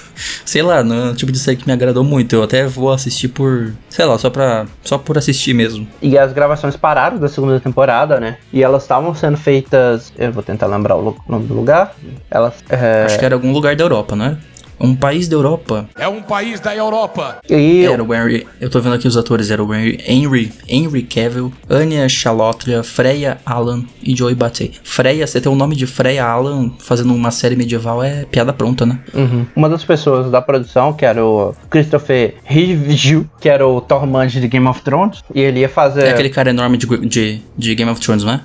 Sei 0.45 0.61
lá, 0.61 0.83
não 0.83 0.95
é 0.95 1.03
um 1.11 1.15
tipo 1.15 1.31
de 1.31 1.39
série 1.39 1.57
que 1.57 1.65
me 1.65 1.73
agradou 1.73 2.03
muito. 2.03 2.35
Eu 2.35 2.43
até 2.43 2.67
vou 2.67 2.91
assistir 2.91 3.27
por, 3.27 3.73
sei 3.89 4.05
lá, 4.05 4.17
só 4.19 4.29
pra, 4.29 4.67
só 4.83 4.99
por 4.99 5.17
assistir 5.17 5.53
mesmo. 5.53 5.87
E 6.01 6.17
as 6.17 6.31
gravações 6.31 6.77
pararam 6.77 7.17
da 7.17 7.27
segunda 7.27 7.59
temporada, 7.59 8.19
né? 8.19 8.37
E 8.53 8.63
elas 8.63 8.83
estavam 8.83 9.15
sendo 9.15 9.35
feitas. 9.35 10.13
Eu 10.17 10.31
vou 10.31 10.43
tentar 10.43 10.67
lembrar 10.67 10.95
o 10.95 11.15
nome 11.27 11.47
do 11.47 11.55
lugar. 11.55 11.95
Elas. 12.29 12.53
é, 12.69 13.05
Acho 13.05 13.17
que 13.19 13.25
era 13.25 13.35
algum 13.35 13.51
lugar 13.51 13.75
da 13.75 13.83
Europa, 13.83 14.15
não 14.15 14.25
é? 14.25 14.37
Um 14.79 14.95
país 14.95 15.27
da 15.27 15.35
Europa. 15.35 15.89
É 15.97 16.07
um 16.07 16.21
país 16.21 16.59
da 16.59 16.75
Europa. 16.75 17.37
E 17.49 17.85
Era 17.85 18.03
o 18.03 18.13
Henry. 18.13 18.45
Eu 18.59 18.69
tô 18.69 18.79
vendo 18.79 18.95
aqui 18.95 19.07
os 19.07 19.17
atores. 19.17 19.49
Era 19.49 19.63
o 19.63 19.73
Henry, 19.73 19.99
Henry, 20.05 20.51
Henry 20.67 21.03
Cavill, 21.03 21.51
Anya 21.69 22.07
Chalotria, 22.07 22.83
Freya 22.83 23.37
Allan 23.45 23.83
e 24.03 24.15
Joey 24.15 24.35
Batey. 24.35 24.71
Freya, 24.83 25.25
você 25.25 25.41
tem 25.41 25.51
o 25.51 25.55
nome 25.55 25.75
de 25.75 25.87
Freya 25.87 26.25
Allan 26.25 26.71
fazendo 26.79 27.13
uma 27.13 27.31
série 27.31 27.55
medieval 27.55 28.03
é 28.03 28.25
piada 28.25 28.53
pronta, 28.53 28.85
né? 28.85 28.99
Uhum. 29.13 29.45
Uma 29.55 29.69
das 29.69 29.83
pessoas 29.83 30.29
da 30.31 30.41
produção, 30.41 30.93
que 30.93 31.05
era 31.05 31.23
o 31.23 31.53
Christopher 31.69 32.35
Reeve, 32.43 33.27
que 33.39 33.49
era 33.49 33.67
o 33.67 33.81
Tormund 33.81 34.39
de 34.39 34.47
Game 34.47 34.67
of 34.67 34.81
Thrones, 34.81 35.23
e 35.33 35.41
ele 35.41 35.61
ia 35.61 35.69
fazer. 35.69 36.05
É 36.05 36.11
aquele 36.11 36.29
cara 36.29 36.49
enorme 36.49 36.77
de, 36.77 36.85
de, 37.07 37.41
de 37.57 37.75
Game 37.75 37.89
of 37.91 37.99
Thrones, 37.99 38.23
não 38.23 38.33
é? 38.33 38.41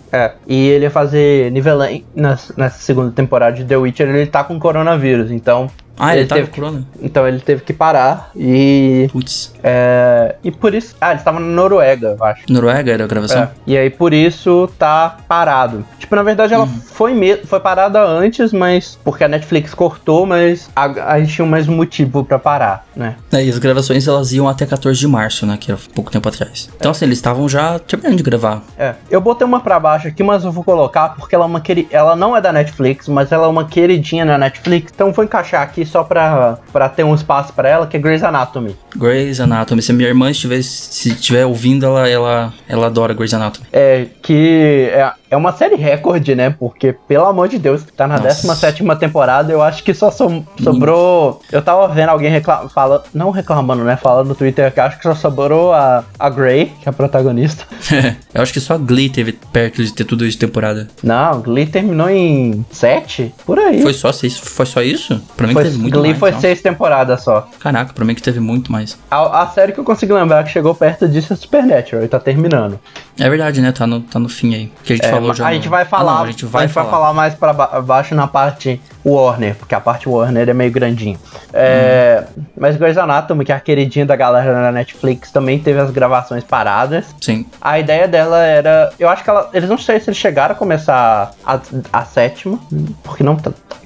E 0.46 0.68
ele 0.68 0.84
ia 0.84 0.90
fazer 0.90 1.50
Nivelém 1.50 2.04
nessa, 2.14 2.54
nessa 2.56 2.78
segunda 2.78 3.10
temporada 3.12 3.56
de 3.56 3.64
The 3.64 3.76
Witcher, 3.76 4.08
ele 4.08 4.26
tá 4.26 4.44
com 4.44 4.58
coronavírus, 4.58 5.30
então. 5.30 5.70
Ah, 5.98 6.16
ele, 6.16 6.26
tava 6.26 6.40
teve 6.40 6.50
com 6.50 6.60
corona? 6.60 6.84
Então 7.00 7.26
ele 7.26 7.40
teve 7.40 7.62
que 7.62 7.72
parar 7.72 8.30
e. 8.34 9.08
Putz. 9.12 9.54
É, 9.62 10.36
e 10.42 10.50
por 10.50 10.74
isso. 10.74 10.96
Ah, 11.00 11.10
ele 11.10 11.18
estava 11.18 11.38
na 11.38 11.46
Noruega, 11.46 12.16
eu 12.18 12.24
acho. 12.24 12.44
Noruega 12.48 12.92
era 12.92 13.04
a 13.04 13.06
gravação? 13.06 13.42
É, 13.42 13.48
e 13.66 13.76
aí 13.76 13.90
por 13.90 14.12
isso 14.12 14.68
tá 14.78 15.16
parado. 15.28 15.84
Tipo, 15.98 16.16
na 16.16 16.22
verdade 16.22 16.54
ela 16.54 16.66
foi, 16.66 17.14
me 17.14 17.36
foi 17.38 17.60
parada 17.60 18.02
antes, 18.02 18.52
mas. 18.52 18.98
Porque 19.04 19.24
a 19.24 19.28
Netflix 19.28 19.74
cortou, 19.74 20.26
mas 20.26 20.70
a, 20.74 21.12
a 21.14 21.20
gente 21.20 21.34
tinha 21.34 21.46
mais 21.46 21.68
um 21.68 21.76
motivo 21.76 22.24
pra 22.24 22.38
parar, 22.38 22.86
né? 22.96 23.16
É, 23.30 23.44
e 23.44 23.50
as 23.50 23.58
gravações 23.58 24.06
elas 24.08 24.32
iam 24.32 24.48
até 24.48 24.66
14 24.66 24.98
de 24.98 25.06
março, 25.06 25.46
né? 25.46 25.56
Que 25.58 25.70
era 25.70 25.80
pouco 25.94 26.10
tempo 26.10 26.28
atrás. 26.28 26.70
Então, 26.76 26.90
assim, 26.90 27.04
eles 27.04 27.18
estavam 27.18 27.48
já 27.48 27.78
terminando 27.78 28.16
de 28.16 28.22
gravar. 28.22 28.62
É. 28.78 28.94
Eu 29.10 29.20
botei 29.20 29.46
uma 29.46 29.60
pra 29.60 29.78
baixo 29.78 30.08
aqui, 30.08 30.22
mas 30.22 30.44
eu 30.44 30.52
vou 30.52 30.64
colocar 30.64 31.10
porque 31.10 31.34
ela 31.34 31.44
é 31.44 31.46
uma 31.46 31.60
queri... 31.60 31.86
ela 31.90 32.16
não 32.16 32.36
é 32.36 32.40
da 32.40 32.52
Netflix, 32.52 33.08
mas 33.08 33.30
ela 33.30 33.46
é 33.46 33.48
uma 33.48 33.66
queridinha 33.66 34.24
na 34.24 34.38
Netflix. 34.38 34.90
Então 34.94 35.12
vou 35.12 35.24
encaixar 35.24 35.62
aqui 35.62 35.81
só 35.84 36.04
pra, 36.04 36.58
pra 36.72 36.88
ter 36.88 37.04
um 37.04 37.14
espaço 37.14 37.52
pra 37.52 37.68
ela, 37.68 37.86
que 37.86 37.96
é 37.96 38.00
Grey's 38.00 38.22
Anatomy. 38.22 38.76
Grey's 38.96 39.40
Anatomy. 39.40 39.82
Se 39.82 39.92
minha 39.92 40.08
irmã 40.08 40.30
estiver, 40.30 40.62
se 40.62 41.10
estiver 41.10 41.46
ouvindo, 41.46 41.84
ela, 41.84 42.08
ela, 42.08 42.52
ela 42.68 42.86
adora 42.86 43.14
Grey's 43.14 43.34
Anatomy. 43.34 43.66
É, 43.72 44.06
que 44.22 44.88
é, 44.92 45.12
é 45.32 45.36
uma 45.36 45.52
série 45.52 45.76
recorde, 45.76 46.34
né? 46.34 46.50
Porque, 46.58 46.92
pelo 47.08 47.24
amor 47.24 47.48
de 47.48 47.58
Deus, 47.58 47.82
tá 47.96 48.06
na 48.06 48.18
Nossa. 48.18 48.42
17 48.46 48.82
temporada, 49.00 49.50
eu 49.52 49.62
acho 49.62 49.82
que 49.82 49.94
só 49.94 50.10
som- 50.10 50.44
sobrou. 50.62 51.40
Eu 51.50 51.62
tava 51.62 51.88
vendo 51.88 52.10
alguém 52.10 52.30
reclamando, 52.30 52.68
fala, 52.68 53.02
não 53.14 53.30
reclamando, 53.30 53.82
né? 53.84 53.96
Falando 53.96 54.28
no 54.28 54.34
Twitter 54.34 54.70
que 54.72 54.78
acho 54.80 54.98
que 54.98 55.02
só 55.04 55.14
sobrou 55.14 55.72
a, 55.72 56.04
a 56.18 56.28
Grey, 56.28 56.66
que 56.80 56.88
é 56.88 56.90
a 56.90 56.92
protagonista. 56.92 57.64
Eu 58.34 58.42
acho 58.42 58.52
que 58.52 58.60
só 58.60 58.76
Glee 58.78 59.08
teve 59.10 59.32
perto 59.52 59.82
de 59.84 59.92
ter 59.92 60.04
tudo 60.04 60.24
isso 60.24 60.38
de 60.38 60.46
temporada. 60.46 60.88
Não, 61.02 61.40
Glee 61.40 61.66
terminou 61.66 62.08
em 62.08 62.64
7? 62.70 63.34
Por 63.44 63.58
aí. 63.58 63.82
Foi 63.82 63.92
só, 63.92 64.10
seis, 64.12 64.36
foi 64.38 64.66
só 64.66 64.82
isso? 64.82 65.20
Pra 65.36 65.46
mim 65.46 65.52
Foi- 65.54 65.64
teve 65.64 65.78
muito 65.78 65.94
Glee 65.94 66.08
mais. 66.10 66.18
foi 66.18 66.30
nossa. 66.30 66.40
seis 66.42 66.60
temporadas 66.62 67.22
só. 67.22 67.48
Caraca, 67.58 67.92
pra 67.92 68.04
mim 68.04 68.14
que 68.14 68.22
teve 68.22 68.40
muito 68.40 68.70
mais. 68.70 68.98
A, 69.10 69.42
a 69.42 69.46
série 69.48 69.72
que 69.72 69.80
eu 69.80 69.84
consigo 69.84 70.14
lembrar 70.14 70.44
que 70.44 70.50
chegou 70.50 70.74
perto 70.74 71.08
disso 71.08 71.32
é 71.32 71.36
Supernatural, 71.36 72.04
e 72.04 72.08
tá 72.08 72.18
terminando. 72.20 72.78
É 73.18 73.28
verdade, 73.28 73.60
né? 73.60 73.72
Tá 73.72 73.86
no, 73.86 74.00
tá 74.00 74.18
no 74.18 74.28
fim 74.28 74.54
aí. 74.54 74.72
Que 74.82 74.94
a 74.94 74.96
gente 74.96 75.04
É, 75.06 75.10
falou 75.10 75.21
já. 75.34 75.46
a 75.46 75.52
gente 75.54 75.68
vai 75.68 75.82
Ah, 75.82 75.86
falar, 75.86 76.14
não, 76.16 76.22
a 76.22 76.26
gente 76.26 76.44
vai 76.46 76.68
falar. 76.68 76.90
falar 76.90 77.12
mais 77.12 77.34
pra 77.34 77.52
ba- 77.52 77.80
baixo 77.80 78.14
na 78.14 78.26
parte 78.26 78.80
Warner, 79.04 79.54
porque 79.56 79.74
a 79.74 79.80
parte 79.80 80.08
Warner 80.08 80.48
é 80.48 80.52
meio 80.54 80.70
grandinha. 80.70 81.18
É, 81.52 82.24
Hum. 82.36 82.42
Mas 82.56 82.76
Grey's 82.76 82.96
Anatomy, 82.98 83.44
que 83.44 83.52
é 83.52 83.54
a 83.54 83.60
queridinha 83.60 84.06
da 84.06 84.14
galera 84.16 84.52
na 84.62 84.70
Netflix, 84.72 85.30
também 85.30 85.58
teve 85.58 85.80
as 85.80 85.90
gravações 85.90 86.44
paradas. 86.44 87.06
Sim. 87.20 87.44
A 87.60 87.78
ideia 87.78 88.06
dela 88.06 88.38
era. 88.42 88.92
Eu 88.98 89.08
acho 89.08 89.24
que 89.24 89.30
ela. 89.30 89.50
Eles 89.52 89.68
não 89.68 89.78
sei 89.78 89.98
se 90.00 90.08
eles 90.10 90.18
chegaram 90.18 90.54
a 90.54 90.58
começar 90.58 91.32
a, 91.44 91.58
a 91.92 92.04
sétima, 92.04 92.58
porque 93.02 93.22
não. 93.24 93.36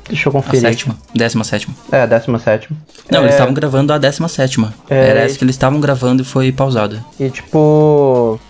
Deixa 0.09 0.29
eu 0.29 0.31
A 0.31 0.33
conferir. 0.35 0.61
sétima. 0.61 0.95
Décima 1.13 1.43
sétima. 1.43 1.75
É, 1.91 2.03
a 2.03 2.07
décima 2.07 2.39
sétima. 2.39 2.77
Não, 3.11 3.21
É, 3.21 3.23
eles 3.23 3.35
estavam 3.35 3.53
gravando 3.53 3.93
a 3.93 3.99
décima 3.99 4.29
sétima. 4.29 4.73
É, 4.89 5.09
Era 5.09 5.21
essa 5.23 5.37
que 5.37 5.43
eles 5.43 5.57
estavam 5.57 5.81
gravando 5.81 6.23
e 6.23 6.25
foi 6.25 6.53
pausada. 6.53 7.03
E 7.19 7.29
tipo, 7.29 7.59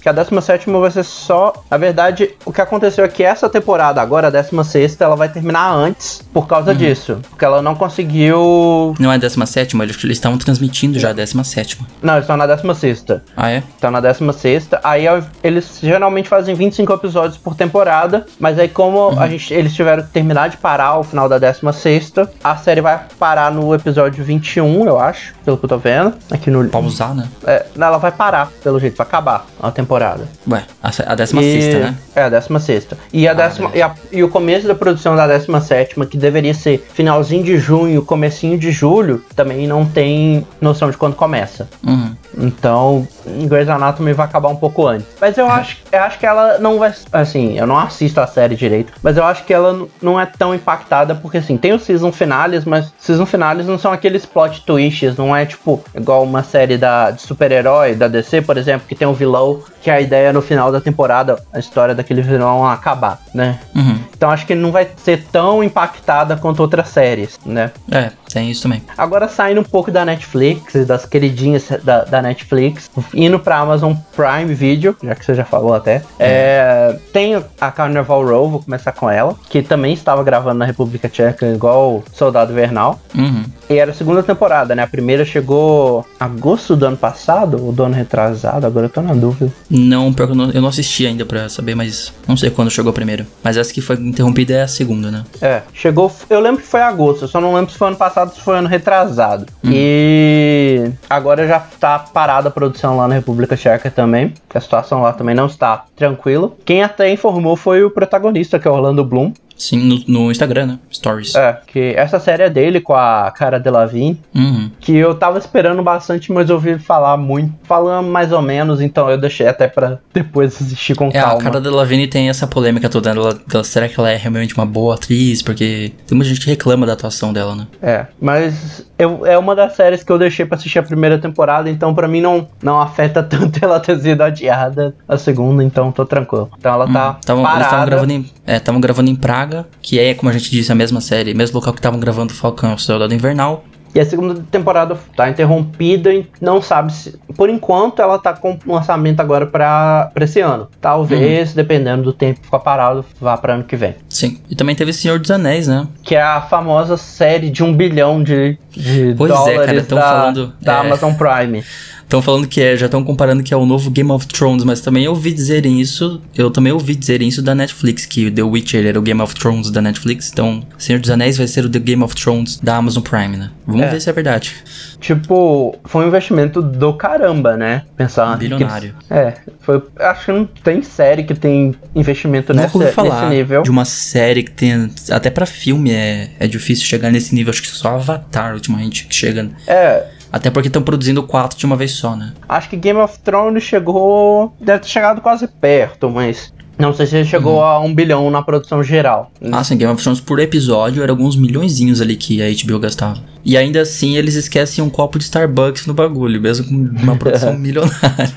que 0.00 0.08
a 0.08 0.12
17 0.12 0.70
vai 0.70 0.90
ser 0.90 1.04
só. 1.04 1.52
Na 1.70 1.76
verdade, 1.76 2.30
o 2.44 2.52
que 2.52 2.60
aconteceu 2.60 3.04
é 3.04 3.08
que 3.08 3.22
essa 3.22 3.48
temporada, 3.48 4.00
agora, 4.00 4.28
a 4.28 4.30
16, 4.30 5.00
ela 5.00 5.16
vai 5.16 5.28
terminar 5.28 5.70
antes 5.72 6.22
por 6.32 6.46
causa 6.46 6.72
Uhum. 6.72 6.76
disso. 6.76 7.18
Porque 7.30 7.44
ela 7.44 7.60
não 7.62 7.74
conseguiu. 7.74 8.94
Não 8.98 9.12
é 9.12 9.14
a 9.14 9.18
décima 9.18 9.46
sétima, 9.46 9.84
eles 9.84 9.96
eles 10.04 10.16
estavam 10.18 10.38
transmitindo 10.38 10.98
já 10.98 11.10
a 11.10 11.12
décima 11.12 11.44
sétima. 11.44 11.86
Não, 12.02 12.14
eles 12.14 12.24
estão 12.24 12.36
na 12.36 12.46
16. 12.46 13.04
Ah, 13.36 13.50
é? 13.50 13.58
Estão 13.58 13.90
na 13.90 14.00
16. 14.00 14.68
Aí 14.82 15.04
eles 15.42 15.78
geralmente 15.82 16.28
fazem 16.28 16.54
25 16.54 16.92
episódios 16.92 17.36
por 17.38 17.54
temporada. 17.54 18.26
Mas 18.38 18.58
aí, 18.58 18.68
como 18.68 19.10
Uhum. 19.10 19.20
a 19.20 19.28
gente, 19.28 19.52
eles 19.52 19.74
tiveram 19.74 20.02
que 20.02 20.10
terminar 20.10 20.48
de 20.48 20.56
parar 20.56 20.86
ao 20.86 21.02
final 21.04 21.28
da 21.28 21.38
16, 21.38 22.12
a 22.42 22.56
série 22.56 22.80
vai 22.80 23.00
parar 23.18 23.50
no 23.50 23.74
episódio 23.74 24.24
21, 24.24 24.86
eu 24.86 24.98
acho, 24.98 25.34
pelo 25.44 25.56
que 25.58 25.64
eu 25.64 25.68
tô 25.68 25.78
vendo. 25.78 26.14
Aqui 26.30 26.50
no. 26.50 26.66
Pausar, 26.68 27.14
né? 27.14 27.28
É, 27.46 27.66
não, 27.74 27.86
ela 27.88 27.98
vai 27.98 28.12
parar, 28.12 28.50
pelo 28.62 28.78
jeito, 28.80 28.96
vai 28.96 29.06
acabar 29.06 29.46
temporada. 29.76 30.26
Ué, 30.50 30.64
a, 30.82 30.90
a 31.12 31.14
décima 31.14 31.42
E- 31.42 31.60
sexta, 31.62 31.78
né? 31.80 31.94
É, 32.14 32.22
a 32.22 32.28
16. 32.28 32.88
E, 33.12 33.28
a 33.28 33.34
décima, 33.34 33.70
e, 33.74 33.82
a- 33.82 33.94
e 34.10 34.22
o 34.24 34.28
começo 34.28 34.66
da 34.66 34.74
produção 34.74 35.14
da 35.14 35.26
17, 35.26 35.94
que 36.06 36.16
deveria 36.16 36.54
ser 36.54 36.84
finalzinho 36.94 37.44
de 37.44 37.58
junho, 37.58 38.02
comecinho 38.04 38.58
de 38.58 38.70
julho, 38.72 39.22
também 39.34 39.66
não 39.66 39.84
tem 39.84 40.46
noção 40.60 40.90
de 40.90 40.96
quando 40.96 41.14
começa. 41.14 41.68
Uhum. 41.86 42.14
Então, 42.38 43.06
Grey's 43.48 43.68
Anatomy 43.68 44.12
vai 44.12 44.26
acabar 44.26 44.48
um 44.48 44.56
pouco 44.56 44.86
antes. 44.86 45.06
Mas 45.20 45.36
eu 45.38 45.46
acho, 45.48 45.78
eu 45.92 46.00
acho 46.02 46.18
que 46.18 46.26
ela 46.26 46.58
não 46.58 46.78
vai. 46.78 46.92
Assim, 47.12 47.58
eu 47.58 47.66
não 47.66 47.78
assisto 47.78 48.20
a 48.20 48.26
série 48.26 48.54
direito, 48.54 48.92
mas 49.02 49.16
eu 49.16 49.24
acho 49.24 49.44
que 49.44 49.52
ela 49.54 49.86
não 50.02 50.20
é 50.20 50.26
tão 50.26 50.54
impactada, 50.54 51.14
porque 51.14 51.38
assim, 51.38 51.56
tem 51.56 51.72
os 51.72 51.82
season 51.82 52.12
finales, 52.12 52.64
mas 52.64 52.92
season 52.98 53.24
finales 53.26 53.66
não 53.66 53.78
são 53.78 53.92
aqueles 53.92 54.24
plot 54.26 54.62
twists, 54.64 55.16
não 55.16 55.34
é 55.34 55.44
tipo 55.46 55.82
igual 55.94 56.22
uma 56.24 56.42
série 56.42 56.76
da, 56.78 57.10
de 57.10 57.22
super-herói 57.22 57.94
da 57.94 58.08
DC, 58.08 58.42
por 58.42 58.56
exemplo, 58.56 58.86
que 58.86 58.94
tem 58.94 59.06
um 59.08 59.12
vilão 59.12 59.60
que 59.82 59.90
a 59.90 60.00
ideia 60.00 60.32
no 60.32 60.42
final 60.42 60.72
da 60.72 60.80
temporada, 60.80 61.40
a 61.52 61.58
história 61.58 61.94
daquele 61.94 62.22
vilão 62.22 62.66
acabar, 62.66 63.20
né? 63.32 63.58
Uhum. 63.74 63.98
Então 64.16 64.30
acho 64.30 64.46
que 64.46 64.54
não 64.54 64.72
vai 64.72 64.88
ser 64.96 65.24
tão 65.30 65.62
impactada 65.62 66.36
quanto 66.36 66.60
outras 66.60 66.88
séries, 66.88 67.38
né? 67.46 67.70
É, 67.90 68.10
tem 68.32 68.50
isso 68.50 68.62
também. 68.62 68.82
Agora 68.98 69.28
saindo 69.28 69.60
um 69.60 69.64
pouco 69.64 69.90
da 69.90 70.04
Netflix, 70.04 70.86
das 70.86 71.06
queridinhas 71.06 71.68
da, 71.84 72.04
da 72.04 72.20
Netflix, 72.20 72.90
indo 73.14 73.38
pra 73.38 73.58
Amazon 73.58 73.94
Prime 74.14 74.52
Video, 74.54 74.96
já 75.02 75.14
que 75.14 75.24
você 75.24 75.34
já 75.34 75.44
falou 75.44 75.74
até. 75.74 76.02
É, 76.18 76.98
tem 77.12 77.40
a 77.60 77.70
Carnival 77.70 78.26
Row, 78.26 78.50
vou 78.50 78.62
começar 78.62 78.92
com 78.92 79.08
ela, 79.08 79.34
que 79.48 79.62
também 79.62 79.92
estava 79.92 80.22
gravando 80.24 80.58
na 80.58 80.64
República 80.64 81.08
Tcheca, 81.08 81.46
igual 81.46 82.02
Soldado 82.12 82.52
Invernal. 82.52 82.98
Uhum. 83.14 83.44
E 83.68 83.78
era 83.78 83.90
a 83.90 83.94
segunda 83.94 84.22
temporada, 84.22 84.74
né? 84.74 84.82
A 84.82 84.86
primeira 84.86 85.24
chegou 85.24 86.04
agosto 86.18 86.76
do 86.76 86.86
ano 86.86 86.96
passado, 86.96 87.64
ou 87.64 87.72
do 87.72 87.82
ano 87.82 87.94
retrasado, 87.94 88.66
agora 88.66 88.86
eu 88.86 88.90
tô 88.90 89.02
na 89.02 89.14
dúvida. 89.14 89.45
Não, 89.70 90.12
pior 90.12 90.26
que 90.26 90.32
eu 90.32 90.36
não, 90.36 90.50
eu 90.50 90.60
não 90.60 90.68
assisti 90.68 91.06
ainda 91.06 91.24
pra 91.24 91.48
saber, 91.48 91.74
mas 91.74 92.12
não 92.26 92.36
sei 92.36 92.50
quando 92.50 92.70
chegou 92.70 92.92
primeiro. 92.92 93.26
Mas 93.42 93.56
essa 93.56 93.72
que 93.72 93.80
foi 93.80 93.96
interrompida 93.96 94.54
é 94.54 94.62
a 94.62 94.68
segunda, 94.68 95.10
né? 95.10 95.24
É, 95.40 95.62
chegou. 95.72 96.12
Eu 96.28 96.40
lembro 96.40 96.62
que 96.62 96.68
foi 96.68 96.80
agosto, 96.80 97.22
eu 97.22 97.28
só 97.28 97.40
não 97.40 97.54
lembro 97.54 97.70
se 97.70 97.78
foi 97.78 97.88
ano 97.88 97.96
passado 97.96 98.28
ou 98.28 98.34
se 98.34 98.40
foi 98.40 98.56
ano 98.58 98.68
retrasado. 98.68 99.46
Hum. 99.64 99.70
E 99.72 100.90
agora 101.08 101.46
já 101.46 101.60
tá 101.60 101.98
parada 101.98 102.48
a 102.48 102.50
produção 102.50 102.96
lá 102.96 103.08
na 103.08 103.14
República 103.14 103.56
Tcheca 103.56 103.90
também. 103.90 104.32
que 104.48 104.56
A 104.56 104.60
situação 104.60 105.02
lá 105.02 105.12
também 105.12 105.34
não 105.34 105.46
está 105.46 105.84
tranquila. 105.94 106.52
Quem 106.64 106.82
até 106.82 107.10
informou 107.10 107.56
foi 107.56 107.82
o 107.84 107.90
protagonista, 107.90 108.58
que 108.58 108.68
é 108.68 108.70
Orlando 108.70 109.04
Bloom. 109.04 109.32
Sim, 109.56 109.78
no, 109.78 110.02
no 110.24 110.30
Instagram, 110.30 110.66
né? 110.66 110.78
Stories. 110.92 111.34
É, 111.34 111.58
que 111.66 111.94
essa 111.96 112.18
série 112.20 112.42
é 112.42 112.50
dele 112.50 112.80
com 112.80 112.94
a 112.94 113.30
cara 113.30 113.58
Delevingne. 113.58 114.20
Uhum. 114.34 114.70
Que 114.80 114.96
eu 114.96 115.14
tava 115.14 115.38
esperando 115.38 115.82
bastante, 115.82 116.30
mas 116.32 116.50
ouvi 116.50 116.78
falar 116.78 117.16
muito, 117.16 117.52
falando 117.64 118.08
mais 118.08 118.32
ou 118.32 118.42
menos, 118.42 118.80
então 118.80 119.08
eu 119.10 119.18
deixei 119.18 119.46
até 119.46 119.66
pra 119.68 119.98
depois 120.12 120.54
assistir 120.60 120.94
com 120.94 121.08
É, 121.08 121.12
calma. 121.12 121.34
a 121.40 121.42
cara 121.42 121.60
da 121.60 121.70
Lavigne 121.70 122.06
tem 122.06 122.28
essa 122.28 122.46
polêmica 122.46 122.88
toda. 122.88 123.10
Ela, 123.10 123.34
dela- 123.46 123.64
será 123.64 123.88
que 123.88 123.98
ela 123.98 124.10
é 124.10 124.16
realmente 124.16 124.54
uma 124.54 124.66
boa 124.66 124.94
atriz? 124.94 125.42
Porque 125.42 125.92
tem 126.06 126.16
muita 126.16 126.28
gente 126.32 126.42
que 126.44 126.50
reclama 126.50 126.86
da 126.86 126.92
atuação 126.94 127.32
dela, 127.32 127.54
né? 127.54 127.66
É, 127.82 128.06
mas 128.20 128.84
eu, 128.98 129.24
é 129.26 129.38
uma 129.38 129.54
das 129.54 129.74
séries 129.74 130.02
que 130.02 130.10
eu 130.12 130.18
deixei 130.18 130.44
pra 130.44 130.56
assistir 130.56 130.78
a 130.78 130.82
primeira 130.82 131.18
temporada, 131.18 131.68
então 131.70 131.94
pra 131.94 132.08
mim 132.08 132.20
não, 132.20 132.48
não 132.62 132.80
afeta 132.80 133.22
tanto 133.24 133.62
ela 133.64 133.78
ter 133.80 133.98
sido 134.00 134.20
adiada 134.22 134.94
a 135.08 135.16
segunda, 135.16 135.62
então 135.62 135.90
tô 135.92 136.04
tranquilo. 136.04 136.50
Então 136.58 136.72
ela 136.74 136.86
tá 136.86 136.92
Tavam- 136.92 137.10
eles 137.12 137.20
estavam 137.24 137.44
parada. 137.44 137.86
gravando 137.86 138.12
em. 138.12 138.30
É, 138.46 138.60
gravando 138.80 139.10
em 139.10 139.14
Praga, 139.16 139.45
que 139.82 139.98
é, 139.98 140.14
como 140.14 140.30
a 140.30 140.32
gente 140.32 140.50
disse, 140.50 140.70
a 140.70 140.74
mesma 140.74 141.00
série, 141.00 141.34
mesmo 141.34 141.56
local 141.56 141.72
que 141.72 141.78
estavam 141.78 141.98
gravando 142.00 142.32
Falcão 142.32 142.72
e 142.72 142.74
o 142.74 142.78
Soldado 142.78 143.12
Invernal. 143.14 143.64
E 143.94 144.00
a 144.00 144.04
segunda 144.04 144.34
temporada 144.50 144.98
tá 145.16 145.30
interrompida 145.30 146.12
e 146.12 146.26
não 146.38 146.60
sabe 146.60 146.92
se. 146.92 147.18
Por 147.34 147.48
enquanto, 147.48 148.02
ela 148.02 148.18
tá 148.18 148.34
com 148.34 148.58
um 148.66 148.72
lançamento 148.74 149.20
agora 149.20 149.46
pra, 149.46 150.10
pra 150.12 150.24
esse 150.24 150.38
ano. 150.40 150.68
Talvez, 150.82 151.50
Uhum. 151.50 151.56
dependendo 151.56 152.02
do 152.02 152.12
tempo 152.12 152.40
que 152.40 152.44
ficar 152.44 152.58
parado, 152.58 153.04
vá 153.18 153.38
pra 153.38 153.54
ano 153.54 153.64
que 153.64 153.74
vem. 153.74 153.94
Sim. 154.06 154.38
E 154.50 154.54
também 154.54 154.74
teve 154.76 154.92
Senhor 154.92 155.18
dos 155.18 155.30
Anéis, 155.30 155.66
né? 155.66 155.86
Que 156.02 156.14
é 156.14 156.20
a 156.20 156.42
famosa 156.42 156.98
série 156.98 157.48
de 157.48 157.64
um 157.64 157.72
bilhão 157.74 158.22
de, 158.22 158.58
de 158.76 159.14
Pois 159.16 159.30
é, 159.30 159.34
dólares 159.34 159.66
cara, 159.66 159.82
tão 159.84 159.98
da, 159.98 160.04
falando- 160.04 160.52
da 160.60 160.72
é. 160.74 160.80
Amazon 160.80 161.12
Prime. 161.14 161.64
Estão 162.02 162.22
falando 162.22 162.46
que 162.46 162.60
é, 162.60 162.76
já 162.76 162.86
estão 162.86 163.02
comparando 163.02 163.42
que 163.42 163.52
é 163.52 163.56
o 163.56 163.66
novo 163.66 163.90
Game 163.90 164.12
of 164.12 164.28
Thrones, 164.28 164.62
mas 164.62 164.80
também 164.80 165.08
ouvi 165.08 165.32
dizerem 165.32 165.80
isso, 165.80 166.22
eu 166.36 166.52
também 166.52 166.72
ouvi 166.72 166.94
dizerem 166.94 167.26
isso 167.26 167.42
da 167.42 167.52
Netflix, 167.52 168.06
que 168.06 168.30
The 168.30 168.44
Witcher 168.44 168.86
era 168.86 168.96
o 168.96 169.02
Game 169.02 169.20
of 169.20 169.34
Thrones 169.34 169.72
da 169.72 169.82
Netflix, 169.82 170.30
então 170.32 170.64
Senhor 170.78 171.00
dos 171.00 171.10
Anéis 171.10 171.36
vai 171.36 171.48
ser 171.48 171.64
o 171.64 171.68
The 171.68 171.80
Game 171.80 172.04
of 172.04 172.14
Thrones 172.14 172.60
da 172.62 172.76
Amazon 172.76 173.02
Prime, 173.02 173.36
né? 173.36 173.50
Vamos 173.66 173.82
É. 173.82 173.88
ver 173.90 174.00
se 174.00 174.08
é 174.08 174.12
verdade. 174.12 174.54
Tipo, 175.00 175.76
foi 175.84 176.04
um 176.04 176.08
investimento 176.08 176.62
do 176.62 176.92
caramba, 176.94 177.56
né? 177.56 177.82
Pensar. 177.96 178.36
Bilionário. 178.38 178.94
que- 179.08 179.12
é, 179.12 179.34
foi. 179.60 179.82
Acho 179.98 180.26
que 180.26 180.32
não 180.32 180.44
tem 180.46 180.82
série 180.82 181.24
que 181.24 181.34
tem 181.34 181.74
investimento 181.94 182.54
nessa, 182.54 182.78
nesse 182.78 183.26
nível. 183.28 183.62
de 183.62 183.70
uma 183.70 183.84
série 183.84 184.42
que 184.42 184.50
tem. 184.52 184.88
Até 185.10 185.28
pra 185.28 185.44
filme 185.44 185.90
é, 185.90 186.30
é 186.38 186.46
difícil 186.46 186.84
chegar 186.86 187.10
nesse 187.10 187.34
nível. 187.34 187.50
Acho 187.50 187.62
que 187.62 187.68
só 187.68 187.94
Avatar 187.96 188.54
ultimamente 188.66 189.06
que 189.06 189.14
chega. 189.14 189.50
É, 189.66 190.06
Até 190.32 190.50
porque 190.50 190.68
estão 190.68 190.82
produzindo 190.82 191.22
quatro 191.22 191.58
de 191.58 191.64
uma 191.64 191.76
vez 191.76 191.92
só, 191.92 192.16
né? 192.16 192.32
acho 192.48 192.68
que 192.68 192.76
Game 192.76 192.98
of 192.98 193.18
Thrones 193.20 193.62
chegou. 193.62 194.54
Deve 194.60 194.80
ter 194.80 194.88
chegado 194.88 195.20
quase 195.20 195.46
perto, 195.46 196.10
mas. 196.10 196.54
Não 196.78 196.92
sei 196.92 197.06
se 197.06 197.24
chegou 197.24 197.62
a 197.62 197.80
um 197.80 197.94
bilhão 197.94 198.30
na 198.30 198.42
produção 198.42 198.82
geral. 198.84 199.32
Ah, 199.50 199.64
sim, 199.64 199.78
Game 199.78 199.90
of 199.90 200.02
Thrones 200.02 200.20
por 200.20 200.38
episódio 200.38 201.02
era 201.02 201.10
alguns 201.10 201.34
milhõezinhos 201.34 202.02
ali 202.02 202.16
que 202.16 202.42
a 202.42 202.48
HBO 202.50 202.78
gastava. 202.78 203.18
E 203.42 203.56
ainda 203.56 203.80
assim 203.80 204.14
eles 204.18 204.34
esquecem 204.34 204.84
um 204.84 204.90
copo 204.90 205.16
de 205.18 205.24
Starbucks 205.24 205.86
no 205.86 205.94
bagulho, 205.94 206.38
mesmo 206.38 206.66
com 206.66 206.74
uma 207.02 207.16
produção 207.16 207.56
milionária. 207.58 208.30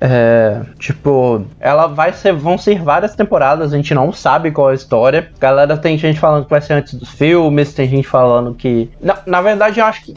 É, 0.00 0.60
tipo, 0.78 1.44
ela 1.60 1.86
vai 1.86 2.12
ser, 2.12 2.32
vão 2.32 2.58
ser 2.58 2.82
várias 2.82 3.14
temporadas, 3.14 3.72
a 3.72 3.76
gente 3.76 3.94
não 3.94 4.12
sabe 4.12 4.50
qual 4.50 4.68
é 4.70 4.72
a 4.72 4.74
história. 4.74 5.28
Galera, 5.40 5.76
tem 5.76 5.96
gente 5.98 6.18
falando 6.18 6.44
que 6.44 6.50
vai 6.50 6.60
ser 6.60 6.74
antes 6.74 6.94
dos 6.94 7.08
filmes, 7.10 7.72
tem 7.72 7.88
gente 7.88 8.06
falando 8.08 8.54
que. 8.54 8.88
Na, 9.00 9.18
na 9.26 9.40
verdade, 9.42 9.80
eu 9.80 9.84
acho 9.86 10.02
que 10.04 10.14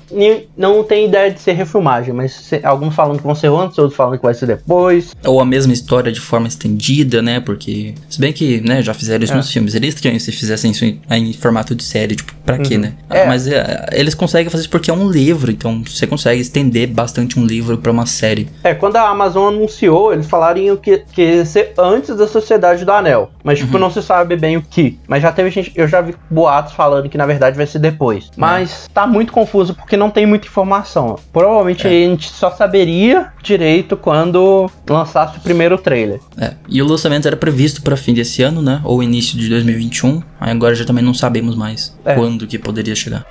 não 0.58 0.84
tem 0.84 1.06
ideia 1.08 1.32
de 1.32 1.40
ser 1.40 1.54
refilmagem, 1.54 2.14
mas 2.14 2.34
se- 2.34 2.62
alguns 2.64 2.94
falando 2.96 3.18
que 3.18 3.24
vão 3.24 3.36
ser 3.36 3.48
antes, 3.52 3.78
outros 3.78 3.96
falando 3.96 4.18
que 4.18 4.24
vai 4.26 4.34
ser 4.34 4.46
depois. 4.48 5.14
Ou 5.26 5.40
a 5.40 5.46
mesma 5.46 5.74
história 5.74 6.12
de 6.12 6.20
forma 6.20 6.48
estendida, 6.48 7.22
né? 7.22 7.40
Porque, 7.40 7.94
se 8.10 8.20
bem 8.20 8.34
que, 8.34 8.62
né, 8.62 8.82
já 8.82 8.94
fizeram 8.94 9.24
isso 9.24 9.34
É. 9.34 9.38
nos 9.38 9.52
filmes. 9.52 9.72
Seria 9.74 9.90
estranho 9.90 10.20
se 10.20 10.32
fizessem 10.32 10.72
isso 10.72 10.86
em, 10.86 11.00
em 11.12 11.34
formato 11.34 11.76
de 11.76 11.84
série, 11.84 12.16
tipo, 12.16 12.34
pra 12.46 12.58
quê, 12.58 12.78
né? 12.78 12.94
É. 13.10 13.24
Ah, 13.24 13.26
Mas 13.28 13.48
é, 13.48 13.88
eles 13.94 14.14
conseguem 14.16 14.50
fazer 14.50 14.62
isso 14.64 14.70
porque 14.70 14.90
é 14.90 14.94
um 14.94 15.10
livro, 15.10 15.52
então 15.52 15.84
você 15.86 16.08
consegue 16.08 16.42
estender 16.42 16.88
bastante 16.88 17.40
um 17.40 17.46
livro 17.46 17.78
pra 17.78 17.92
uma 17.92 18.06
série. 18.06 18.48
É, 18.64 18.74
quando 18.74 18.96
a 18.96 19.08
Amazon 19.10 19.67
anunciou, 19.68 20.14
eles 20.14 20.26
falaram 20.26 20.76
que, 20.78 21.00
que 21.12 21.22
ia 21.22 21.46
ser 21.46 21.74
antes 21.78 22.16
da 22.16 22.28
Sociedade 22.28 22.86
do 22.86 22.92
Anel. 22.92 23.30
Mas, 23.44 23.60
tipo, 23.60 23.78
não 23.78 23.92
se 23.92 24.02
sabe 24.02 24.36
bem 24.36 24.58
o 24.58 24.62
que. 24.62 24.98
Mas 25.08 25.22
já 25.22 25.32
teve 25.32 25.50
gente. 25.50 25.72
Eu 25.76 25.88
já 25.88 26.02
vi 26.02 26.16
boatos 26.30 26.74
falando 26.74 27.10
que 27.10 27.18
na 27.18 27.26
verdade 27.26 27.56
vai 27.58 27.66
ser 27.68 27.80
depois. 27.80 28.32
Mas 28.36 28.90
tá 28.94 29.06
muito 29.06 29.32
confuso 29.32 29.76
porque 29.76 29.98
não 29.98 30.10
tem 30.10 30.26
muita 30.26 30.48
informação. 30.48 31.20
Provavelmente 31.32 31.86
a 31.86 31.90
gente 31.90 32.30
só 32.30 32.50
saberia 32.50 33.32
direito 33.44 33.98
quando 33.98 34.70
lançasse 34.90 35.38
o 35.38 35.42
primeiro 35.42 35.78
trailer. 35.78 36.20
É. 36.40 36.54
E 36.68 36.82
o 36.82 36.88
lançamento 36.88 37.28
era 37.28 37.36
previsto 37.38 37.82
pra 37.82 37.98
fim 37.98 38.14
desse 38.14 38.42
ano, 38.42 38.62
né? 38.62 38.82
Ou 38.84 39.04
início 39.04 39.38
de 39.38 39.50
2021. 39.50 40.22
Aí 40.40 40.52
agora 40.52 40.74
já 40.74 40.86
também 40.86 41.04
não 41.04 41.14
sabemos 41.14 41.56
mais 41.56 41.96
É. 42.06 42.16
quando 42.16 42.48
que 42.48 42.58
poderia 42.58 42.96
chegar. 42.96 43.26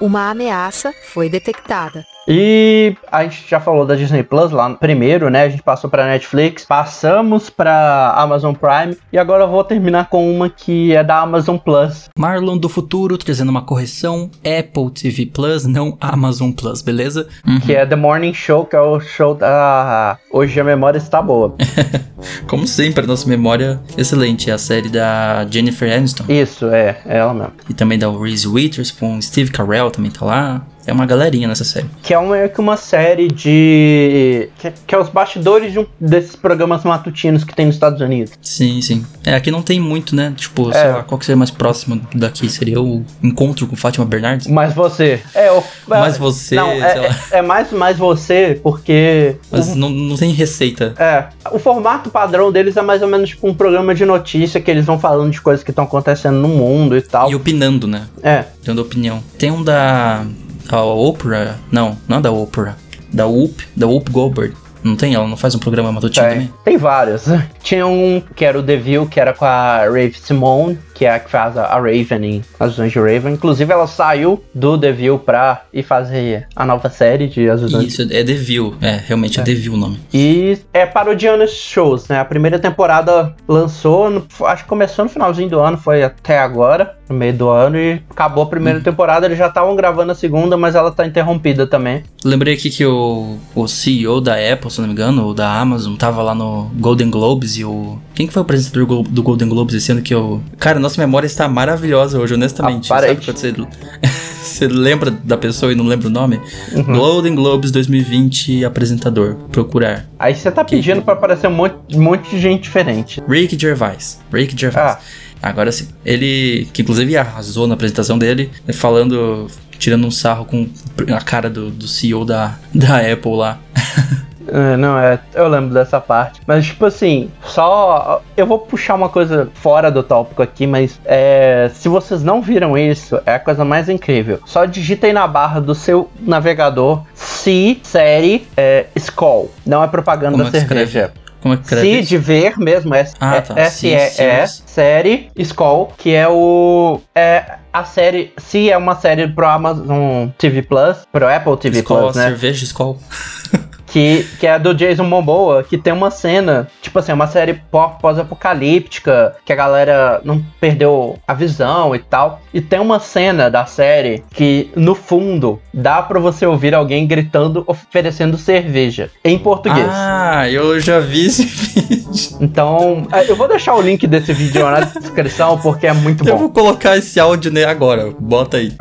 Uma 0.00 0.30
ameaça 0.30 0.92
foi 1.12 1.28
detectada. 1.28 2.06
E 2.28 2.94
a 3.10 3.24
gente 3.24 3.42
já 3.48 3.58
falou 3.58 3.86
da 3.86 3.94
Disney 3.94 4.22
Plus 4.22 4.50
lá 4.50 4.68
no 4.68 4.76
primeiro, 4.76 5.30
né? 5.30 5.44
A 5.44 5.48
gente 5.48 5.62
passou 5.62 5.88
pra 5.88 6.06
Netflix, 6.06 6.66
passamos 6.66 7.48
pra 7.48 8.12
Amazon 8.18 8.54
Prime 8.54 8.94
e 9.10 9.16
agora 9.16 9.44
eu 9.44 9.48
vou 9.48 9.64
terminar 9.64 10.10
com 10.10 10.30
uma 10.30 10.50
que 10.50 10.94
é 10.94 11.02
da 11.02 11.20
Amazon 11.20 11.56
Plus. 11.56 12.10
Marlon 12.18 12.58
do 12.58 12.68
futuro 12.68 13.16
trazendo 13.16 13.48
uma 13.48 13.62
correção 13.62 14.30
Apple 14.44 14.90
TV 14.90 15.24
Plus, 15.24 15.64
não 15.64 15.96
Amazon 15.98 16.52
Plus, 16.52 16.82
beleza? 16.82 17.26
Uhum. 17.46 17.60
Que 17.60 17.74
é 17.74 17.86
The 17.86 17.96
Morning 17.96 18.34
Show, 18.34 18.66
que 18.66 18.76
é 18.76 18.80
o 18.80 19.00
show 19.00 19.34
da. 19.34 20.18
Hoje 20.30 20.60
a 20.60 20.64
memória 20.64 20.98
está 20.98 21.22
boa. 21.22 21.54
Como 22.46 22.66
sempre, 22.66 23.04
a 23.04 23.06
nossa 23.06 23.26
memória 23.26 23.80
excelente. 23.96 24.50
É 24.50 24.52
a 24.52 24.58
série 24.58 24.90
da 24.90 25.46
Jennifer 25.50 25.90
Aniston. 25.90 26.24
Isso, 26.28 26.66
é, 26.66 26.98
é 27.06 27.18
ela 27.18 27.32
mesmo. 27.32 27.52
E 27.70 27.74
também 27.74 27.98
da 27.98 28.10
Reese 28.10 28.46
Witherspoon, 28.46 29.22
Steve 29.22 29.50
Carell 29.50 29.90
também 29.90 30.10
tá 30.10 30.26
lá. 30.26 30.66
É 30.88 30.92
uma 30.92 31.04
galerinha 31.04 31.46
nessa 31.46 31.64
série. 31.64 31.86
Que 32.02 32.14
é 32.14 32.20
meio 32.20 32.48
que 32.48 32.58
uma 32.60 32.76
série 32.78 33.28
de. 33.28 34.48
Que, 34.58 34.72
que 34.86 34.94
é 34.94 34.98
os 34.98 35.10
bastidores 35.10 35.70
de 35.70 35.78
um, 35.78 35.86
desses 36.00 36.34
programas 36.34 36.82
matutinos 36.82 37.44
que 37.44 37.54
tem 37.54 37.66
nos 37.66 37.74
Estados 37.74 38.00
Unidos. 38.00 38.32
Sim, 38.40 38.80
sim. 38.80 39.04
É, 39.24 39.34
aqui 39.34 39.50
não 39.50 39.60
tem 39.60 39.78
muito, 39.80 40.16
né? 40.16 40.32
Tipo, 40.34 40.70
É. 40.70 40.72
sei 40.72 40.90
lá, 40.92 41.02
qual 41.02 41.18
que 41.18 41.26
seria 41.26 41.36
mais 41.36 41.50
próximo 41.50 42.00
daqui? 42.14 42.48
Seria 42.48 42.80
o 42.80 43.04
encontro 43.22 43.66
com 43.66 43.76
Fátima 43.76 44.06
Bernardes? 44.06 44.46
Mas 44.46 44.72
você. 44.72 45.20
É, 45.34 45.52
o, 45.52 45.62
Mas 45.86 46.16
você, 46.16 46.54
Não, 46.54 46.70
sei 46.70 46.80
é, 46.80 46.94
lá. 46.94 47.16
é, 47.32 47.38
é 47.38 47.42
mais, 47.42 47.70
mais 47.70 47.98
você, 47.98 48.58
porque. 48.62 49.36
Mas 49.52 49.74
não, 49.74 49.90
não 49.90 50.16
tem 50.16 50.32
receita. 50.32 50.94
É, 50.98 51.26
o 51.52 51.58
formato 51.58 52.08
padrão 52.08 52.50
deles 52.50 52.78
é 52.78 52.82
mais 52.82 53.02
ou 53.02 53.08
menos 53.08 53.28
tipo 53.28 53.46
um 53.46 53.52
programa 53.52 53.94
de 53.94 54.06
notícia 54.06 54.58
que 54.58 54.70
eles 54.70 54.86
vão 54.86 54.98
falando 54.98 55.30
de 55.32 55.40
coisas 55.42 55.62
que 55.62 55.70
estão 55.70 55.84
acontecendo 55.84 56.38
no 56.38 56.48
mundo 56.48 56.96
e 56.96 57.02
tal. 57.02 57.30
E 57.30 57.34
opinando, 57.34 57.86
né? 57.86 58.06
É, 58.22 58.44
Dando 58.64 58.80
opinião. 58.80 59.22
Tem 59.38 59.50
um 59.50 59.62
da. 59.62 60.24
A 60.68 60.82
Oprah? 60.82 61.56
Não, 61.70 61.96
não 62.06 62.18
é 62.18 62.20
da 62.20 62.30
Oprah. 62.30 62.76
Da 63.12 63.26
Whoop, 63.26 63.66
da 63.74 63.86
Whoop 63.86 64.10
Goldberg. 64.10 64.54
Não 64.82 64.96
tem? 64.96 65.14
Ela 65.14 65.26
não 65.26 65.36
faz 65.36 65.54
um 65.54 65.58
programa 65.58 65.90
matutino 65.90 66.26
tem, 66.26 66.34
também? 66.34 66.54
tem 66.64 66.76
vários. 66.76 67.24
Tinha 67.62 67.86
um 67.86 68.22
que 68.34 68.44
era 68.44 68.58
o 68.58 68.62
The 68.62 68.76
View, 68.76 69.06
que 69.06 69.20
era 69.20 69.32
com 69.32 69.44
a 69.44 69.80
Rave 69.84 70.14
Simone, 70.14 70.78
que 70.94 71.04
é 71.04 71.10
a 71.14 71.18
que 71.18 71.30
faz 71.30 71.56
a 71.56 71.74
Raven 71.74 72.24
em 72.24 72.44
As 72.58 72.70
Visões 72.70 72.92
de 72.92 72.98
Raven. 72.98 73.34
Inclusive, 73.34 73.72
ela 73.72 73.86
saiu 73.86 74.42
do 74.54 74.78
The 74.78 74.92
View 74.92 75.18
pra 75.18 75.62
ir 75.72 75.82
fazer 75.82 76.46
a 76.54 76.64
nova 76.64 76.88
série 76.88 77.28
de 77.28 77.48
As 77.48 77.60
Visões 77.60 77.88
Isso, 77.88 78.02
é 78.02 78.24
The 78.24 78.34
View. 78.34 78.76
É, 78.80 79.00
realmente 79.06 79.40
é, 79.40 79.42
The 79.42 79.54
View 79.54 79.74
o 79.74 79.76
nome. 79.76 80.00
E 80.12 80.58
é 80.72 80.86
parodiando 80.86 81.44
esses 81.44 81.56
shows, 81.56 82.08
né? 82.08 82.20
A 82.20 82.24
primeira 82.24 82.58
temporada 82.58 83.34
lançou, 83.46 84.24
acho 84.44 84.62
que 84.62 84.68
começou 84.68 85.04
no 85.04 85.10
finalzinho 85.10 85.48
do 85.48 85.60
ano, 85.60 85.76
foi 85.76 86.02
até 86.02 86.38
agora, 86.38 86.96
no 87.08 87.16
meio 87.16 87.32
do 87.32 87.48
ano, 87.48 87.76
e 87.76 88.00
acabou 88.10 88.44
a 88.44 88.46
primeira 88.46 88.80
temporada. 88.80 89.26
Eles 89.26 89.38
já 89.38 89.48
estavam 89.48 89.74
gravando 89.74 90.12
a 90.12 90.14
segunda, 90.14 90.56
mas 90.56 90.74
ela 90.74 90.90
tá 90.90 91.06
interrompida 91.06 91.66
também. 91.66 92.02
Lembrei 92.24 92.54
aqui 92.54 92.70
que 92.70 92.84
o, 92.84 93.36
o 93.54 93.68
CEO 93.68 94.20
da 94.20 94.34
Apple, 94.34 94.70
se 94.70 94.80
não 94.80 94.88
me 94.88 94.92
engano, 94.92 95.24
ou 95.24 95.34
da 95.34 95.60
Amazon, 95.60 95.96
tava 95.96 96.22
lá 96.22 96.34
no 96.34 96.70
Golden 96.74 97.10
Globes 97.10 97.56
e 97.56 97.64
o. 97.64 97.98
Quem 98.14 98.26
que 98.26 98.32
foi 98.32 98.40
o 98.40 98.44
apresentador 98.44 99.02
do 99.02 99.22
Golden 99.22 99.48
Globes 99.48 99.74
esse 99.74 99.92
ano 99.92 100.02
que 100.02 100.14
eu. 100.14 100.42
Cara, 100.58 100.78
nossa 100.78 101.00
memória 101.00 101.26
está 101.26 101.48
maravilhosa 101.48 102.18
hoje, 102.18 102.34
honestamente. 102.34 102.92
Aparente. 102.92 103.24
Sabe 103.24 103.54
quando 103.54 103.68
você. 103.68 104.08
Você 104.48 104.66
lembra 104.66 105.10
da 105.10 105.36
pessoa 105.36 105.70
e 105.70 105.74
não 105.74 105.84
lembra 105.84 106.08
o 106.08 106.10
nome? 106.10 106.40
Uhum. 106.72 106.82
Golden 106.96 107.34
Globes 107.34 107.70
2020 107.70 108.64
apresentador. 108.64 109.36
Procurar. 109.52 110.06
Aí 110.18 110.34
você 110.34 110.50
tá 110.50 110.64
pedindo 110.64 111.02
pra 111.02 111.14
aparecer 111.14 111.46
um 111.46 111.52
monte, 111.52 111.76
um 111.94 112.02
monte 112.02 112.30
de 112.30 112.40
gente 112.40 112.62
diferente. 112.62 113.22
Rick 113.28 113.56
Gervais. 113.60 114.18
Rick 114.32 114.58
Gervais. 114.58 114.96
Ah. 114.96 115.00
Agora 115.42 115.70
sim. 115.72 115.88
Ele, 116.04 116.68
que 116.72 116.82
inclusive 116.82 117.16
arrasou 117.16 117.66
na 117.66 117.74
apresentação 117.74 118.18
dele, 118.18 118.50
falando, 118.72 119.48
tirando 119.78 120.06
um 120.06 120.10
sarro 120.10 120.44
com 120.44 120.68
a 121.14 121.20
cara 121.20 121.48
do, 121.48 121.70
do 121.70 121.86
CEO 121.86 122.24
da, 122.24 122.58
da 122.74 122.98
Apple 122.98 123.36
lá. 123.36 123.58
É, 124.50 124.76
não, 124.76 124.98
é, 124.98 125.18
eu 125.34 125.46
lembro 125.46 125.74
dessa 125.74 126.00
parte. 126.00 126.40
Mas, 126.46 126.66
tipo 126.66 126.86
assim, 126.86 127.30
só. 127.44 128.22
Eu 128.36 128.46
vou 128.46 128.58
puxar 128.58 128.94
uma 128.94 129.08
coisa 129.08 129.50
fora 129.54 129.90
do 129.90 130.02
tópico 130.02 130.42
aqui, 130.42 130.66
mas 130.66 130.98
é, 131.04 131.70
se 131.74 131.88
vocês 131.88 132.22
não 132.22 132.40
viram 132.40 132.76
isso, 132.76 133.20
é 133.26 133.34
a 133.34 133.38
coisa 133.38 133.64
mais 133.64 133.88
incrível. 133.88 134.40
Só 134.46 134.64
digitem 134.64 135.12
na 135.12 135.26
barra 135.26 135.60
do 135.60 135.74
seu 135.74 136.10
navegador 136.20 137.02
se 137.14 137.78
série 137.82 138.46
é, 138.56 138.86
Skoll. 138.96 139.50
Não 139.66 139.84
é 139.84 139.86
propaganda 139.86 140.32
Como 140.32 140.44
da 140.44 140.48
é 140.48 140.52
que 140.52 140.58
escreve? 140.58 141.10
Como 141.40 141.54
é 141.54 141.56
que 141.56 141.62
escreve 141.64 142.02
Se 142.02 142.08
de 142.08 142.18
ver 142.18 142.58
mesmo, 142.58 142.94
S- 142.94 143.14
Ah, 143.20 143.36
é- 143.36 143.40
tá. 143.40 143.58
S-E-E, 143.60 144.10
Se- 144.10 144.46
se- 144.46 144.62
série 144.66 145.30
Skoll, 145.36 145.92
que 145.96 146.12
é 146.14 146.26
o. 146.28 147.00
É 147.14 147.56
a 147.72 147.84
série. 147.84 148.32
Se 148.38 148.70
é 148.70 148.76
uma 148.76 148.96
série 148.96 149.28
pro 149.28 149.46
Amazon 149.46 150.28
TV 150.36 150.62
Plus, 150.62 150.98
pro 151.12 151.28
Apple 151.28 151.56
TV 151.56 151.78
Skol, 151.80 151.98
Plus, 152.04 152.16
né? 152.16 152.24
cerveja 152.24 152.64
Skol. 152.64 152.98
Que, 153.98 154.24
que 154.38 154.46
é 154.46 154.56
do 154.60 154.72
Jason 154.72 155.02
Momoa, 155.02 155.64
que 155.64 155.76
tem 155.76 155.92
uma 155.92 156.08
cena, 156.08 156.68
tipo 156.80 157.00
assim, 157.00 157.10
uma 157.12 157.26
série 157.26 157.54
pó- 157.54 157.96
pós-apocalíptica, 158.00 159.34
que 159.44 159.52
a 159.52 159.56
galera 159.56 160.20
não 160.24 160.40
perdeu 160.60 161.18
a 161.26 161.34
visão 161.34 161.96
e 161.96 161.98
tal. 161.98 162.40
E 162.54 162.60
tem 162.60 162.78
uma 162.78 163.00
cena 163.00 163.50
da 163.50 163.66
série 163.66 164.22
que, 164.32 164.70
no 164.76 164.94
fundo, 164.94 165.60
dá 165.74 166.00
pra 166.00 166.20
você 166.20 166.46
ouvir 166.46 166.76
alguém 166.76 167.08
gritando, 167.08 167.64
oferecendo 167.66 168.38
cerveja, 168.38 169.10
em 169.24 169.36
português. 169.36 169.88
Ah, 169.90 170.48
eu 170.48 170.78
já 170.78 171.00
vi 171.00 171.26
esse 171.26 171.42
vídeo. 171.74 172.08
Então, 172.40 173.04
é, 173.12 173.28
eu 173.28 173.34
vou 173.34 173.48
deixar 173.48 173.74
o 173.74 173.80
link 173.82 174.06
desse 174.06 174.32
vídeo 174.32 174.62
na 174.62 174.78
descrição, 174.80 175.58
porque 175.58 175.88
é 175.88 175.92
muito 175.92 176.24
Eu 176.24 176.34
bom. 176.34 176.38
vou 176.38 176.50
colocar 176.50 176.96
esse 176.96 177.18
áudio 177.18 177.50
né, 177.50 177.64
agora. 177.64 178.12
Bota 178.16 178.58
aí. 178.58 178.72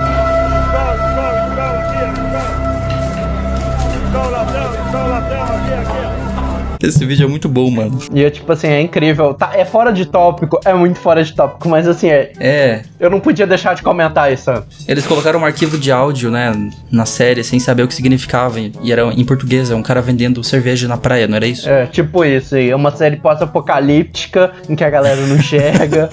Esse 6.81 7.05
vídeo 7.05 7.25
é 7.25 7.27
muito 7.29 7.49
bom, 7.49 7.69
mano. 7.71 7.97
E 8.13 8.23
é 8.23 8.29
tipo 8.29 8.51
assim, 8.51 8.67
é 8.67 8.81
incrível. 8.81 9.33
Tá, 9.33 9.51
é 9.55 9.65
fora 9.65 9.91
de 9.91 10.05
tópico, 10.05 10.59
é 10.63 10.73
muito 10.73 10.99
fora 10.99 11.23
de 11.23 11.33
tópico, 11.33 11.67
mas 11.67 11.87
assim, 11.87 12.09
é, 12.09 12.31
É, 12.39 12.81
eu 12.99 13.09
não 13.09 13.19
podia 13.19 13.47
deixar 13.47 13.73
de 13.73 13.81
comentar 13.81 14.31
isso. 14.31 14.51
eles 14.87 15.05
colocaram 15.05 15.39
um 15.39 15.45
arquivo 15.45 15.77
de 15.77 15.91
áudio, 15.91 16.29
né, 16.29 16.51
na 16.91 17.05
série, 17.05 17.43
sem 17.43 17.59
saber 17.59 17.83
o 17.83 17.87
que 17.87 17.95
significava. 17.95 18.59
E 18.59 18.91
era 18.91 19.03
em 19.13 19.25
português, 19.25 19.71
é 19.71 19.75
um 19.75 19.83
cara 19.83 20.01
vendendo 20.01 20.43
cerveja 20.43 20.87
na 20.87 20.97
praia, 20.97 21.27
não 21.27 21.35
era 21.35 21.47
isso? 21.47 21.67
É, 21.69 21.85
tipo 21.87 22.23
isso, 22.23 22.55
aí. 22.55 22.69
é 22.69 22.75
uma 22.75 22.91
série 22.91 23.17
pós-apocalíptica 23.17 24.51
em 24.69 24.75
que 24.75 24.83
a 24.83 24.89
galera 24.89 25.21
não 25.25 25.35
enxerga. 25.37 26.09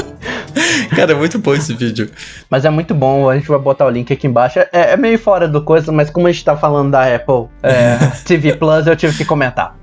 Cara, 0.95 1.13
é 1.13 1.15
muito 1.15 1.39
bom 1.39 1.55
esse 1.55 1.75
vídeo. 1.75 2.11
mas 2.49 2.65
é 2.65 2.71
muito 2.71 2.95
bom, 2.95 3.29
a 3.29 3.37
gente 3.37 3.49
vai 3.49 3.59
botar 3.59 3.87
o 3.87 3.91
link 3.91 4.13
aqui 4.13 4.27
embaixo. 4.27 4.59
É, 4.59 4.69
é 4.73 4.97
meio 4.97 5.19
fora 5.19 5.49
do 5.49 5.63
coisa, 5.63 5.91
mas 5.93 6.11
como 6.11 6.27
a 6.27 6.33
gente 6.33 6.45
tá 6.45 6.57
falando 6.57 6.91
da 6.91 7.15
Apple 7.15 7.49
é, 7.63 7.97
TV 8.25 8.55
Plus, 8.57 8.87
eu 8.87 8.97
tive 8.97 9.17
que 9.17 9.25
comentar. 9.25 9.77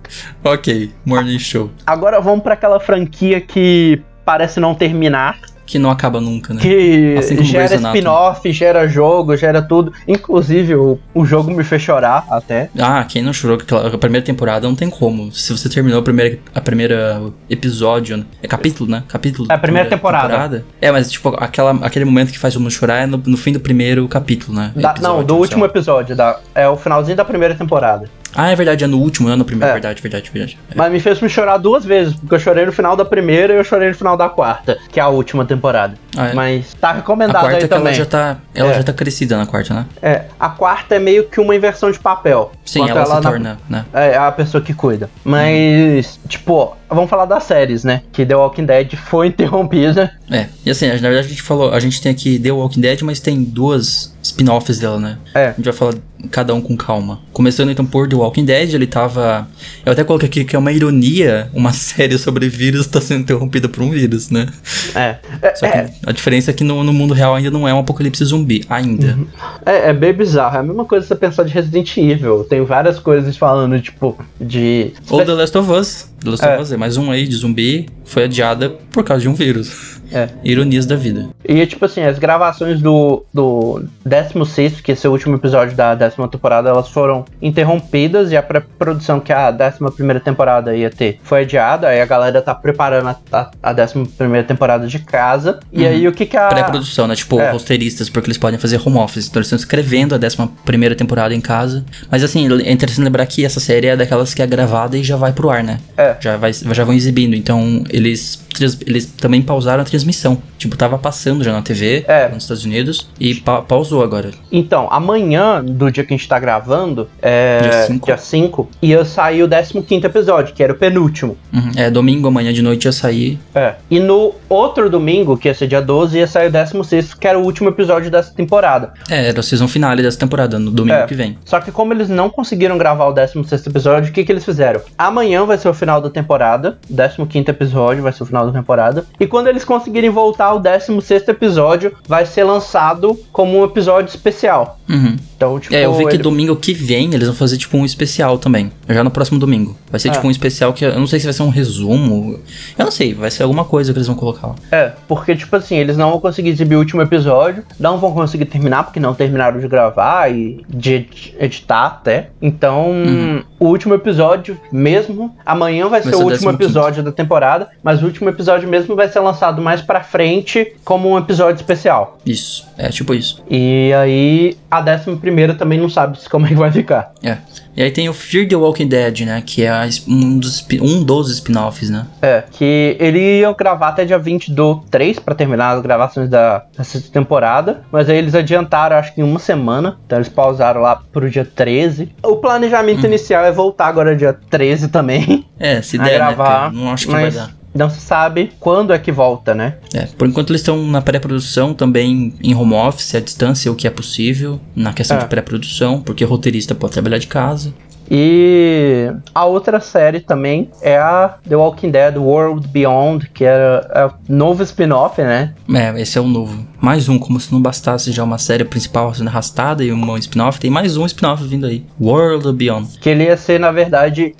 Ok, 0.44 0.92
Morning 1.06 1.40
Show. 1.40 1.72
Agora 1.86 2.20
vamos 2.20 2.44
pra 2.44 2.54
aquela 2.54 2.80
franquia 2.80 3.40
que 3.40 4.02
parece 4.26 4.60
não 4.60 4.76
terminar. 4.76 5.40
Que 5.66 5.80
não 5.80 5.90
acaba 5.90 6.20
nunca, 6.20 6.54
né? 6.54 6.62
Que 6.62 7.16
Assim 7.18 7.44
gera 7.44 7.76
spin-off, 7.76 8.52
gera 8.52 8.88
jogo, 8.88 9.36
gera 9.38 9.62
tudo. 9.62 9.94
Inclusive, 10.08 10.76
o, 10.76 11.00
o 11.14 11.26
jogo 11.26 11.52
me 11.52 11.64
fez 11.64 11.82
chorar 11.82 12.26
até. 12.30 12.70
Ah, 12.78 13.06
quem 13.08 13.22
não 13.22 13.32
chorou 13.32 13.58
a 13.94 13.98
primeira 13.98 14.26
temporada 14.26 14.68
não 14.68 14.76
tem 14.76 14.90
como. 14.90 15.32
Se 15.32 15.56
você 15.56 15.70
terminou 15.70 16.00
a 16.00 16.04
primeira, 16.04 16.40
a 16.54 16.60
primeira 16.62 17.22
episódio, 17.50 18.18
né? 18.18 18.26
é 18.44 18.48
capítulo, 18.48 18.90
né? 18.90 19.04
Capítulo. 19.08 19.48
É 19.52 19.56
a 19.56 19.58
primeira 19.58 19.90
temporada. 19.90 20.66
É, 20.82 20.92
mas 20.92 21.12
tipo, 21.12 21.30
aquela, 21.38 21.72
aquele 21.86 22.06
momento 22.06 22.32
que 22.32 22.40
faz 22.40 22.56
o 22.56 22.60
mundo 22.60 22.72
chorar 22.72 23.04
é 23.04 23.06
no, 23.06 23.22
no 23.26 23.38
fim 23.38 23.54
do 23.54 23.60
primeiro 23.60 24.08
capítulo, 24.08 24.58
né? 24.58 24.72
Da- 24.76 24.92
Episódio, 24.92 25.18
não, 25.18 25.24
do 25.24 25.36
último 25.38 25.66
episódio. 25.66 26.16
Da, 26.16 26.40
é 26.54 26.68
o 26.68 26.76
finalzinho 26.76 27.16
da 27.16 27.24
primeira 27.26 27.56
temporada. 27.56 28.10
Ah, 28.36 28.50
é 28.52 28.56
verdade, 28.56 28.84
é 28.84 28.88
no 28.88 28.98
último, 29.00 29.28
não 29.28 29.36
é 29.36 29.38
no 29.38 29.46
primeiro. 29.46 29.70
É. 29.70 29.74
Verdade, 29.74 30.02
verdade, 30.02 30.30
verdade. 30.32 30.58
É. 30.70 30.76
Mas 30.76 30.92
me 30.92 31.00
fez 31.00 31.20
me 31.22 31.30
chorar 31.30 31.58
duas 31.58 31.84
vezes, 31.86 32.14
porque 32.16 32.36
eu 32.36 32.40
chorei 32.40 32.66
no 32.66 32.72
final 32.72 32.96
da 32.96 33.04
primeira 33.06 33.54
e 33.54 33.58
eu 33.58 33.64
chorei 33.64 33.90
no 33.90 33.96
final 33.96 34.16
da 34.18 34.30
quarta, 34.30 34.78
que 34.92 35.00
é 35.00 35.04
a 35.04 35.08
última 35.10 35.44
temporada. 35.46 35.96
Ah, 36.18 36.28
é. 36.28 36.34
Mas 36.34 36.74
tá 36.74 36.90
A 36.90 36.94
recomendado 36.94 37.42
quarta 37.42 37.58
aí 37.58 37.64
é 37.64 37.68
que 37.68 37.74
ela 37.74 37.94
já 37.94 38.06
tá. 38.06 38.38
Ela 38.56 38.72
É. 38.72 38.74
já 38.76 38.84
tá 38.84 38.94
crescida 38.94 39.38
na 39.38 39.46
quarta, 39.46 39.74
né? 39.74 39.86
É, 40.02 40.24
a 40.40 40.50
quarta 40.50 40.96
é 40.96 41.00
meio 41.00 41.26
que 41.26 41.40
uma 41.40 41.56
inversão 41.56 41.92
de 41.92 42.00
papel. 42.00 42.52
Sim, 42.66 42.82
Enquanto 42.84 42.98
ela, 42.98 43.06
se 43.06 43.14
na- 43.14 43.22
torna, 43.22 43.58
né? 43.70 43.86
É 43.94 44.18
a 44.18 44.32
pessoa 44.32 44.62
que 44.64 44.74
cuida. 44.74 45.10
Mas, 45.24 46.20
tipo, 46.28 46.76
vamos 46.92 47.10
falar 47.10 47.26
das 47.26 47.44
séries, 47.44 47.84
né? 47.84 48.02
Que 48.12 48.26
The 48.26 48.36
Walking 48.36 48.66
Dead 48.66 48.94
foi 49.08 49.28
interrompida. 49.28 50.12
É. 50.30 50.48
E 50.66 50.70
assim, 50.72 50.88
na 50.88 50.94
verdade 50.94 51.20
a 51.28 51.30
gente 51.30 51.42
falou, 51.42 51.74
a 51.74 51.80
gente 51.80 52.02
tem 52.02 52.12
aqui 52.12 52.38
The 52.40 52.52
Walking 52.52 52.82
Dead, 52.82 53.02
mas 53.02 53.20
tem 53.20 53.44
duas 53.44 54.14
spin-offs 54.24 54.80
dela, 54.80 55.00
né? 55.00 55.18
É. 55.34 55.48
A 55.48 55.54
gente 55.54 55.66
vai 55.66 55.74
falar 55.74 55.96
cada 56.30 56.54
um 56.54 56.62
com 56.62 56.78
calma. 56.78 57.20
Começando 57.34 57.72
então 57.72 57.84
por 57.86 58.08
The 58.08 58.16
Walking 58.16 58.46
Dead, 58.46 58.74
ele 58.74 58.86
tava. 58.86 59.48
Eu 59.86 59.92
até 59.92 60.04
coloquei 60.04 60.28
aqui 60.30 60.46
que 60.46 60.56
é 60.56 60.60
uma 60.60 60.72
ironia 60.72 61.50
uma 61.54 61.74
série 61.74 62.18
sobre 62.18 62.48
vírus 62.48 62.86
tá 62.88 63.02
sendo 63.02 63.22
interrompida 63.22 63.68
por 63.68 63.82
um 63.84 63.90
vírus, 63.90 64.30
né? 64.30 64.48
É. 64.96 65.16
É, 65.42 65.56
Só 65.56 65.68
que 65.70 65.78
é, 65.78 65.92
a 66.06 66.12
diferença 66.12 66.52
é 66.52 66.54
que 66.54 66.64
no, 66.64 66.84
no 66.84 66.94
mundo 66.94 67.14
real 67.14 67.34
ainda 67.36 67.50
não 67.50 67.68
é 67.68 67.74
um 67.74 67.80
apocalipse 67.80 68.24
zumbi, 68.24 68.64
ainda. 68.70 69.18
é, 69.66 69.90
é 69.90 69.94
bem 69.94 70.14
bizarro. 70.14 70.56
É 70.56 70.60
a 70.60 70.64
mesma 70.64 70.86
coisa 70.86 71.06
você 71.08 71.16
pensar 71.16 71.44
de 71.44 71.52
Resident 71.54 71.98
Evil. 71.98 72.44
Tem 72.44 72.64
várias 72.64 73.00
coisas 73.00 73.36
falando, 73.36 73.80
tipo, 73.82 74.18
de. 74.40 74.94
Ou 75.10 75.26
The 75.26 75.34
Last 75.34 75.58
of 75.58 75.72
Us. 75.72 76.12
The 76.24 76.30
Last 76.30 76.46
É. 76.46 76.54
of 76.54 76.62
Us 76.62 76.72
é 76.72 76.78
mais 76.82 76.98
um 76.98 77.12
aí 77.12 77.28
de 77.28 77.36
zumbi, 77.36 77.86
foi 78.04 78.24
adiada 78.24 78.72
por 78.92 79.04
causa 79.04 79.22
de 79.22 79.30
um 79.30 79.36
vírus. 79.36 80.01
É. 80.12 80.30
Ironias 80.44 80.86
da 80.86 80.96
vida. 80.96 81.28
E, 81.44 81.66
tipo 81.66 81.86
assim, 81.86 82.02
as 82.02 82.20
gravações 82.20 82.82
do, 82.82 83.24
do 83.34 83.84
16, 84.06 84.82
que 84.82 84.92
esse 84.92 85.06
é 85.06 85.10
o 85.10 85.14
último 85.14 85.36
episódio 85.36 85.76
da 85.76 85.96
décima 85.96 86.28
temporada, 86.28 86.70
elas 86.70 86.90
foram 86.90 87.26
interrompidas 87.42 88.32
e 88.32 88.38
a 88.38 88.44
pré-produção 88.44 89.20
que 89.20 89.32
a 89.32 89.52
décima 89.52 89.92
primeira 89.92 90.20
temporada 90.20 90.76
ia 90.76 90.90
ter 90.90 91.20
foi 91.24 91.42
adiada. 91.42 91.88
Aí 91.88 92.02
a 92.02 92.06
galera 92.06 92.42
tá 92.42 92.54
preparando 92.54 93.08
a, 93.10 93.18
a, 93.32 93.52
a 93.64 93.74
décima 93.74 94.06
primeira 94.18 94.46
temporada 94.46 94.88
de 94.88 95.00
casa. 95.00 95.60
E 95.72 95.86
aí 95.86 96.08
o 96.08 96.12
que 96.12 96.26
que 96.26 96.38
a... 96.38 96.48
Pré-produção, 96.48 97.08
né? 97.08 97.16
Tipo, 97.16 97.40
É. 97.40 97.52
roteiristas, 97.52 98.10
porque 98.10 98.28
eles 98.28 98.38
podem 98.38 98.60
fazer 98.60 98.80
home 98.86 98.98
office. 98.98 99.28
Então 99.28 99.40
eles 99.40 99.48
estão 99.48 99.58
escrevendo 99.58 100.14
a 100.16 100.18
11 100.18 100.50
primeira 100.66 100.96
temporada 100.96 101.34
em 101.34 101.42
casa. 101.42 101.86
Mas 102.10 102.24
assim, 102.24 102.48
é 102.64 102.72
interessante 102.72 103.04
lembrar 103.04 103.26
que 103.26 103.46
essa 103.46 103.60
série 103.60 103.88
é 103.88 103.96
daquelas 103.96 104.34
que 104.34 104.42
é 104.42 104.48
gravada 104.48 104.98
e 104.98 105.04
já 105.04 105.16
vai 105.16 105.32
pro 105.32 105.50
ar, 105.50 105.64
né? 105.64 105.80
É. 105.98 106.16
Já, 106.20 106.38
vai, 106.38 106.52
já 106.54 106.84
vão 106.84 106.94
exibindo. 106.94 107.36
Então 107.36 107.84
eles, 107.90 108.44
eles 108.86 109.06
também 109.06 109.42
pausaram 109.42 109.82
a 109.82 109.86
transmissão. 109.86 110.42
Tipo, 110.58 110.76
tava 110.78 110.98
passando 110.98 111.44
já 111.44 111.52
na 111.52 111.62
TV 111.62 112.06
É. 112.08 112.28
nos 112.30 112.44
Estados 112.44 112.64
Unidos 112.66 113.10
e 113.20 113.36
pa- 113.36 113.62
pausou 113.62 114.04
agora. 114.04 114.32
Então, 114.52 114.88
amanhã, 114.92 115.64
do 115.64 115.92
dia 115.92 116.04
que 116.04 116.14
a 116.14 116.18
gente 116.18 116.28
tá 116.28 116.40
gravando, 116.40 117.10
é, 117.22 117.60
Dia 117.62 117.84
cinco. 117.88 118.06
dia 118.06 118.18
5, 118.18 118.70
ia 118.82 119.04
sair 119.06 119.44
o 119.44 119.48
15 119.48 120.06
episódio, 120.06 120.54
que 120.54 120.62
era 120.64 120.72
o 120.74 120.76
penúltimo. 120.76 121.38
Uhum. 121.54 121.72
É, 121.76 121.90
domingo, 121.90 122.28
amanhã 122.28 122.54
de 122.54 122.62
noite 122.62 122.86
ia 122.86 122.92
sair. 122.92 123.40
É. 123.56 123.76
E 123.90 124.00
no 124.00 124.34
outro 124.48 124.90
domingo, 124.90 125.38
que 125.38 125.48
ia 125.48 125.54
ser 125.54 125.68
dia 125.68 125.82
12, 125.82 126.18
ia 126.20 126.28
sair 126.28 126.48
o 126.48 126.52
16, 126.52 127.14
que 127.14 127.28
era 127.28 127.38
o 127.40 127.44
último 127.44 127.70
episódio 127.70 128.12
dessa 128.12 128.34
temporada. 128.34 128.94
É, 129.10 129.28
era 129.30 129.40
a 129.40 129.44
season 129.44 129.68
finale 129.68 130.02
dessa 130.04 130.20
temporada, 130.20 130.60
no 130.60 130.70
domingo 130.72 130.98
É. 131.00 131.06
que 131.08 131.16
vem. 131.16 131.38
Só 131.46 131.60
que 131.60 131.72
como 131.72 131.94
eles 131.94 132.08
não 132.10 132.30
conseguiram 132.30 132.78
gravar 132.78 133.06
o 133.08 133.14
16 133.14 133.66
episódio, 133.68 134.10
o 134.12 134.14
que, 134.14 134.24
que 134.24 134.32
eles 134.32 134.46
fizeram? 134.46 134.82
Amanhã 134.98 135.46
vai 135.46 135.58
ser 135.58 135.70
o 135.70 135.74
final 135.74 136.00
da 136.02 136.10
temporada, 136.10 136.78
o 137.18 137.26
15 137.26 137.50
episódio 137.50 138.04
vai 138.04 138.12
ser 138.14 138.24
o 138.24 138.26
final 138.26 138.46
da 138.46 138.51
temporada. 138.52 139.06
E 139.20 139.28
quando 139.28 139.48
eles 139.48 139.64
conseguirem 139.64 140.10
voltar 140.10 140.46
ao 140.46 140.60
16 140.60 141.28
episódio, 141.28 141.96
vai 142.08 142.26
ser 142.26 142.44
lançado 142.44 143.18
como 143.32 143.60
um 143.60 143.64
episódio 143.64 144.10
especial. 144.10 144.80
Uhum. 144.90 145.18
Então, 145.42 145.60
tipo, 145.60 145.74
é, 145.74 145.86
eu 145.86 145.94
vi 145.96 146.08
que 146.08 146.20
domingo 146.20 146.56
que 146.56 146.72
vem 146.72 147.12
eles 147.12 147.28
vão 147.28 147.36
fazer 147.36 147.58
tipo 147.58 147.76
um 147.76 147.84
especial 147.84 148.38
também. 148.38 148.72
Já 148.88 149.04
no 149.04 149.10
próximo 149.10 149.40
domingo. 149.40 149.76
Vai 149.90 150.00
ser 150.00 150.10
é. 150.10 150.12
tipo 150.12 150.28
um 150.28 150.32
especial 150.32 150.72
que 150.72 150.86
eu 150.86 151.00
não 151.00 151.08
sei 151.08 151.20
se 151.20 151.26
vai 151.26 151.34
ser 151.34 151.42
um 151.42 151.50
resumo. 151.50 152.40
Eu 152.78 152.86
não 152.86 152.92
sei, 152.92 153.16
vai 153.16 153.32
ser 153.32 153.42
alguma 153.42 153.66
coisa 153.66 153.92
que 153.92 153.98
eles 153.98 154.06
vão 154.06 154.16
colocar. 154.16 154.54
É, 154.72 154.92
porque 155.08 155.36
tipo 155.36 155.56
assim, 155.56 155.78
eles 155.78 155.98
não 155.98 156.12
vão 156.12 156.20
conseguir 156.20 156.50
exibir 156.50 156.76
o 156.76 156.80
último 156.80 157.02
episódio, 157.02 157.64
não 157.80 157.98
vão 157.98 158.14
conseguir 158.14 158.46
terminar 158.46 158.84
porque 158.84 159.00
não 159.00 159.16
terminaram 159.16 159.60
de 159.60 159.68
gravar 159.68 160.32
e 160.32 160.64
de 160.70 161.08
editar 161.40 161.86
até. 161.88 162.30
Então, 162.40 162.92
uhum. 162.92 163.44
o 163.60 163.66
último 163.66 163.96
episódio 163.96 164.60
mesmo, 164.72 165.36
amanhã 165.44 165.88
vai, 165.88 166.02
vai 166.02 166.12
ser, 166.12 166.18
ser, 166.18 166.24
o 166.24 166.28
último 166.28 166.52
episódio 166.52 167.02
da 167.02 167.12
temporada, 167.12 167.70
mas 167.82 168.04
o 168.04 168.06
último 168.06 168.30
episódio 168.30 168.70
mesmo 168.70 168.96
vai 168.96 169.08
ser 169.08 169.22
lançado 169.22 169.60
mais 169.60 169.82
para 169.82 170.04
frente 170.04 170.76
como 170.86 171.10
um 171.10 171.18
episódio 171.18 171.56
especial. 171.56 172.20
Isso, 172.24 172.68
é 172.78 172.90
tipo 172.90 173.16
isso. 173.16 173.44
E 173.50 173.92
aí 173.94 174.58
a 174.70 174.80
11 174.82 175.18
primeiro 175.32 175.56
também 175.56 175.80
não 175.80 175.90
sabe 175.90 176.18
como 176.30 176.46
é 176.46 176.50
que 176.50 176.56
vai 176.56 176.72
ficar. 176.72 177.14
É. 177.24 177.38
E 177.76 177.82
aí 177.82 177.90
tem 177.90 178.10
o 178.10 178.14
Fear 178.14 178.48
the 178.50 178.56
Walking 178.56 178.88
Dead, 178.88 179.22
né? 179.22 179.42
Que 179.46 179.64
é 179.64 179.72
um 180.06 180.38
dos, 180.38 180.68
um 180.82 181.04
dos 181.06 181.32
spin-offs, 181.32 181.90
né? 181.90 182.06
É, 182.22 182.44
que 182.52 182.98
ele 183.00 183.40
ia 183.40 183.54
gravar 183.54 183.90
até 183.90 184.04
dia 184.04 184.20
20 184.20 184.52
do 184.52 184.84
3 184.92 185.20
pra 185.20 185.34
terminar 185.34 185.78
as 185.78 185.82
gravações 185.82 186.30
da, 186.30 186.66
sexta 186.84 187.10
temporada. 187.14 187.84
Mas 187.90 188.10
aí 188.10 188.18
eles 188.18 188.36
adiantaram, 188.36 188.98
acho 188.98 189.16
que 189.16 189.22
em 189.22 189.24
uma 189.24 189.40
semana. 189.40 189.98
Então 190.06 190.18
eles 190.18 190.28
pausaram 190.28 190.82
lá 190.82 190.98
pro 190.98 191.30
dia 191.30 191.46
13. 191.46 192.14
O 192.24 192.36
planejamento 192.36 193.04
hum. 193.04 193.08
inicial 193.08 193.46
é 193.46 193.52
voltar 193.52 193.88
agora 193.88 194.16
dia 194.16 194.34
13 194.34 194.90
também. 194.90 195.46
É, 195.58 195.82
se 195.82 195.96
der, 195.98 196.04
né, 196.04 196.16
gravar, 196.16 196.74
né, 196.74 196.78
Não 196.78 196.92
acho 196.92 197.08
que 197.08 197.14
mas... 197.14 197.36
vai 197.36 197.46
dar 197.48 197.61
não 197.74 197.90
se 197.90 198.02
sabe 198.02 198.52
quando 198.60 198.92
é 198.94 199.00
que 199.00 199.12
volta, 199.12 199.54
né? 199.54 199.76
É, 199.94 200.06
por 200.06 200.28
enquanto 200.28 200.50
eles 200.52 200.62
estão 200.62 200.86
na 200.88 201.02
pré-produção 201.02 201.74
também 201.74 202.34
em 202.44 202.54
home 202.54 202.74
office, 202.74 203.16
à 203.16 203.20
distância, 203.20 203.72
o 203.72 203.76
que 203.76 203.88
é 203.88 203.90
possível, 203.90 204.60
na 204.76 204.94
questão 204.94 205.18
É. 205.18 205.20
de 205.22 205.28
pré-produção, 205.28 206.02
porque 206.02 206.24
roteirista 206.26 206.76
pode 206.76 206.94
trabalhar 206.94 207.18
de 207.18 207.28
casa. 207.28 207.74
E 208.14 209.10
a 209.34 209.46
outra 209.46 209.80
série 209.80 210.20
também 210.20 210.70
é 210.82 210.98
a 210.98 211.38
The 211.48 211.56
Walking 211.56 211.92
Dead 211.92 212.18
World 212.18 212.68
Beyond, 212.68 213.30
que 213.34 213.46
era 213.46 213.90
é 213.96 214.06
o 214.06 214.12
novo 214.28 214.62
spin-off, 214.64 215.22
né? 215.22 215.54
É, 215.74 216.02
esse 216.02 216.18
é 216.18 216.22
o 216.22 216.28
novo. 216.28 216.68
Mais 216.82 217.08
um, 217.08 217.18
como 217.18 217.40
se 217.40 217.54
não 217.54 217.62
bastasse 217.62 218.12
já 218.12 218.22
uma 218.22 218.38
série 218.38 218.66
principal 218.66 219.14
sendo 219.14 219.30
arrastada 219.30 219.82
e 219.82 219.94
uma 219.94 220.20
spin-off, 220.20 220.60
tem 220.60 220.70
mais 220.70 220.98
um 220.98 221.06
spin-off 221.06 221.42
vindo 221.46 221.66
aí. 221.66 221.86
World 222.02 222.52
Beyond. 222.52 223.00
Que 223.00 223.12
ele 223.12 223.24
ia 223.24 223.38
ser, 223.38 223.62
na 223.62 223.72
verdade. 223.72 224.36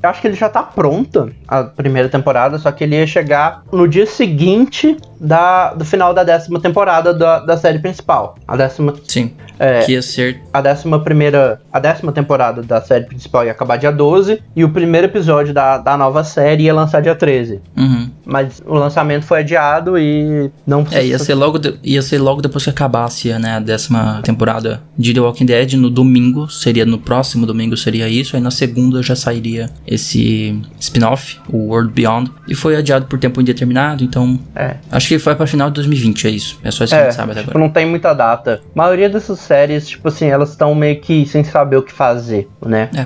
acho 0.00 0.20
que 0.20 0.28
ele 0.28 0.36
já 0.36 0.48
tá 0.48 0.62
pronto, 0.62 1.32
a 1.48 1.64
primeira 1.64 2.08
temporada, 2.08 2.58
só 2.60 2.70
que 2.70 2.84
ele 2.84 2.94
ia 2.94 3.06
chegar 3.08 3.62
no 3.72 3.88
dia 3.88 4.06
seguinte 4.06 4.96
da, 5.20 5.74
do 5.74 5.84
final 5.84 6.14
da 6.14 6.22
décima 6.22 6.60
temporada 6.60 7.12
da, 7.12 7.40
da 7.40 7.56
série 7.56 7.80
principal. 7.80 8.36
A 8.46 8.56
décima. 8.56 8.94
Sim. 9.08 9.32
É, 9.58 9.80
Que 9.80 9.92
ia 9.92 10.02
ser. 10.02 10.42
a 10.52 10.60
décima 10.60 11.00
primeira. 11.00 11.60
A 11.72 11.80
décima 11.80 12.12
temporada 12.12 12.62
da 12.62 12.80
série 12.82 13.04
principal 13.04 13.15
ia 13.44 13.50
acabar 13.52 13.76
dia 13.76 13.90
12. 13.92 14.42
E 14.54 14.64
o 14.64 14.70
primeiro 14.70 15.06
episódio 15.06 15.52
da, 15.54 15.78
da 15.78 15.96
nova 15.96 16.22
série 16.24 16.64
ia 16.64 16.74
lançar 16.74 17.00
dia 17.02 17.14
13. 17.14 17.60
Uhum. 17.76 18.10
Mas 18.24 18.60
o 18.66 18.74
lançamento 18.74 19.24
foi 19.24 19.40
adiado 19.40 19.96
e 19.98 20.50
não 20.66 20.84
É, 20.90 21.04
ia 21.06 21.18
ser, 21.18 21.34
logo 21.34 21.58
de- 21.58 21.74
ia 21.82 22.02
ser 22.02 22.18
logo 22.18 22.42
depois 22.42 22.64
que 22.64 22.70
acabasse 22.70 23.32
né, 23.38 23.56
a 23.56 23.60
décima 23.60 24.20
temporada 24.22 24.82
de 24.98 25.14
The 25.14 25.20
Walking 25.20 25.46
Dead. 25.46 25.74
No 25.74 25.88
domingo, 25.90 26.48
seria 26.48 26.84
no 26.84 26.98
próximo 26.98 27.46
domingo 27.46 27.76
seria 27.76 28.08
isso. 28.08 28.34
Aí 28.36 28.42
na 28.42 28.50
segunda 28.50 29.02
já 29.02 29.14
sairia 29.14 29.70
esse 29.86 30.60
spin-off, 30.80 31.38
o 31.48 31.68
World 31.68 31.92
Beyond. 31.92 32.30
E 32.48 32.54
foi 32.54 32.76
adiado 32.76 33.06
por 33.06 33.18
tempo 33.18 33.40
indeterminado, 33.40 34.02
então 34.02 34.38
É. 34.54 34.76
acho 34.90 35.08
que 35.08 35.18
foi 35.18 35.34
pra 35.34 35.46
final 35.46 35.68
de 35.68 35.74
2020, 35.74 36.26
é 36.26 36.30
isso. 36.30 36.58
É 36.64 36.70
só 36.70 36.84
isso 36.84 36.94
que 36.94 37.00
a 37.00 37.02
É, 37.04 37.04
gente 37.06 37.14
sabe 37.14 37.30
até 37.32 37.40
tipo, 37.40 37.50
agora. 37.52 37.64
não 37.64 37.72
tem 37.72 37.86
muita 37.86 38.12
data. 38.12 38.60
A 38.74 38.78
maioria 38.78 39.08
dessas 39.08 39.38
séries, 39.38 39.88
tipo 39.88 40.08
assim, 40.08 40.26
elas 40.26 40.50
estão 40.50 40.74
meio 40.74 41.00
que 41.00 41.24
sem 41.26 41.44
saber 41.44 41.76
o 41.76 41.82
que 41.82 41.92
fazer, 41.92 42.48
né? 42.64 42.88
É. 42.94 43.05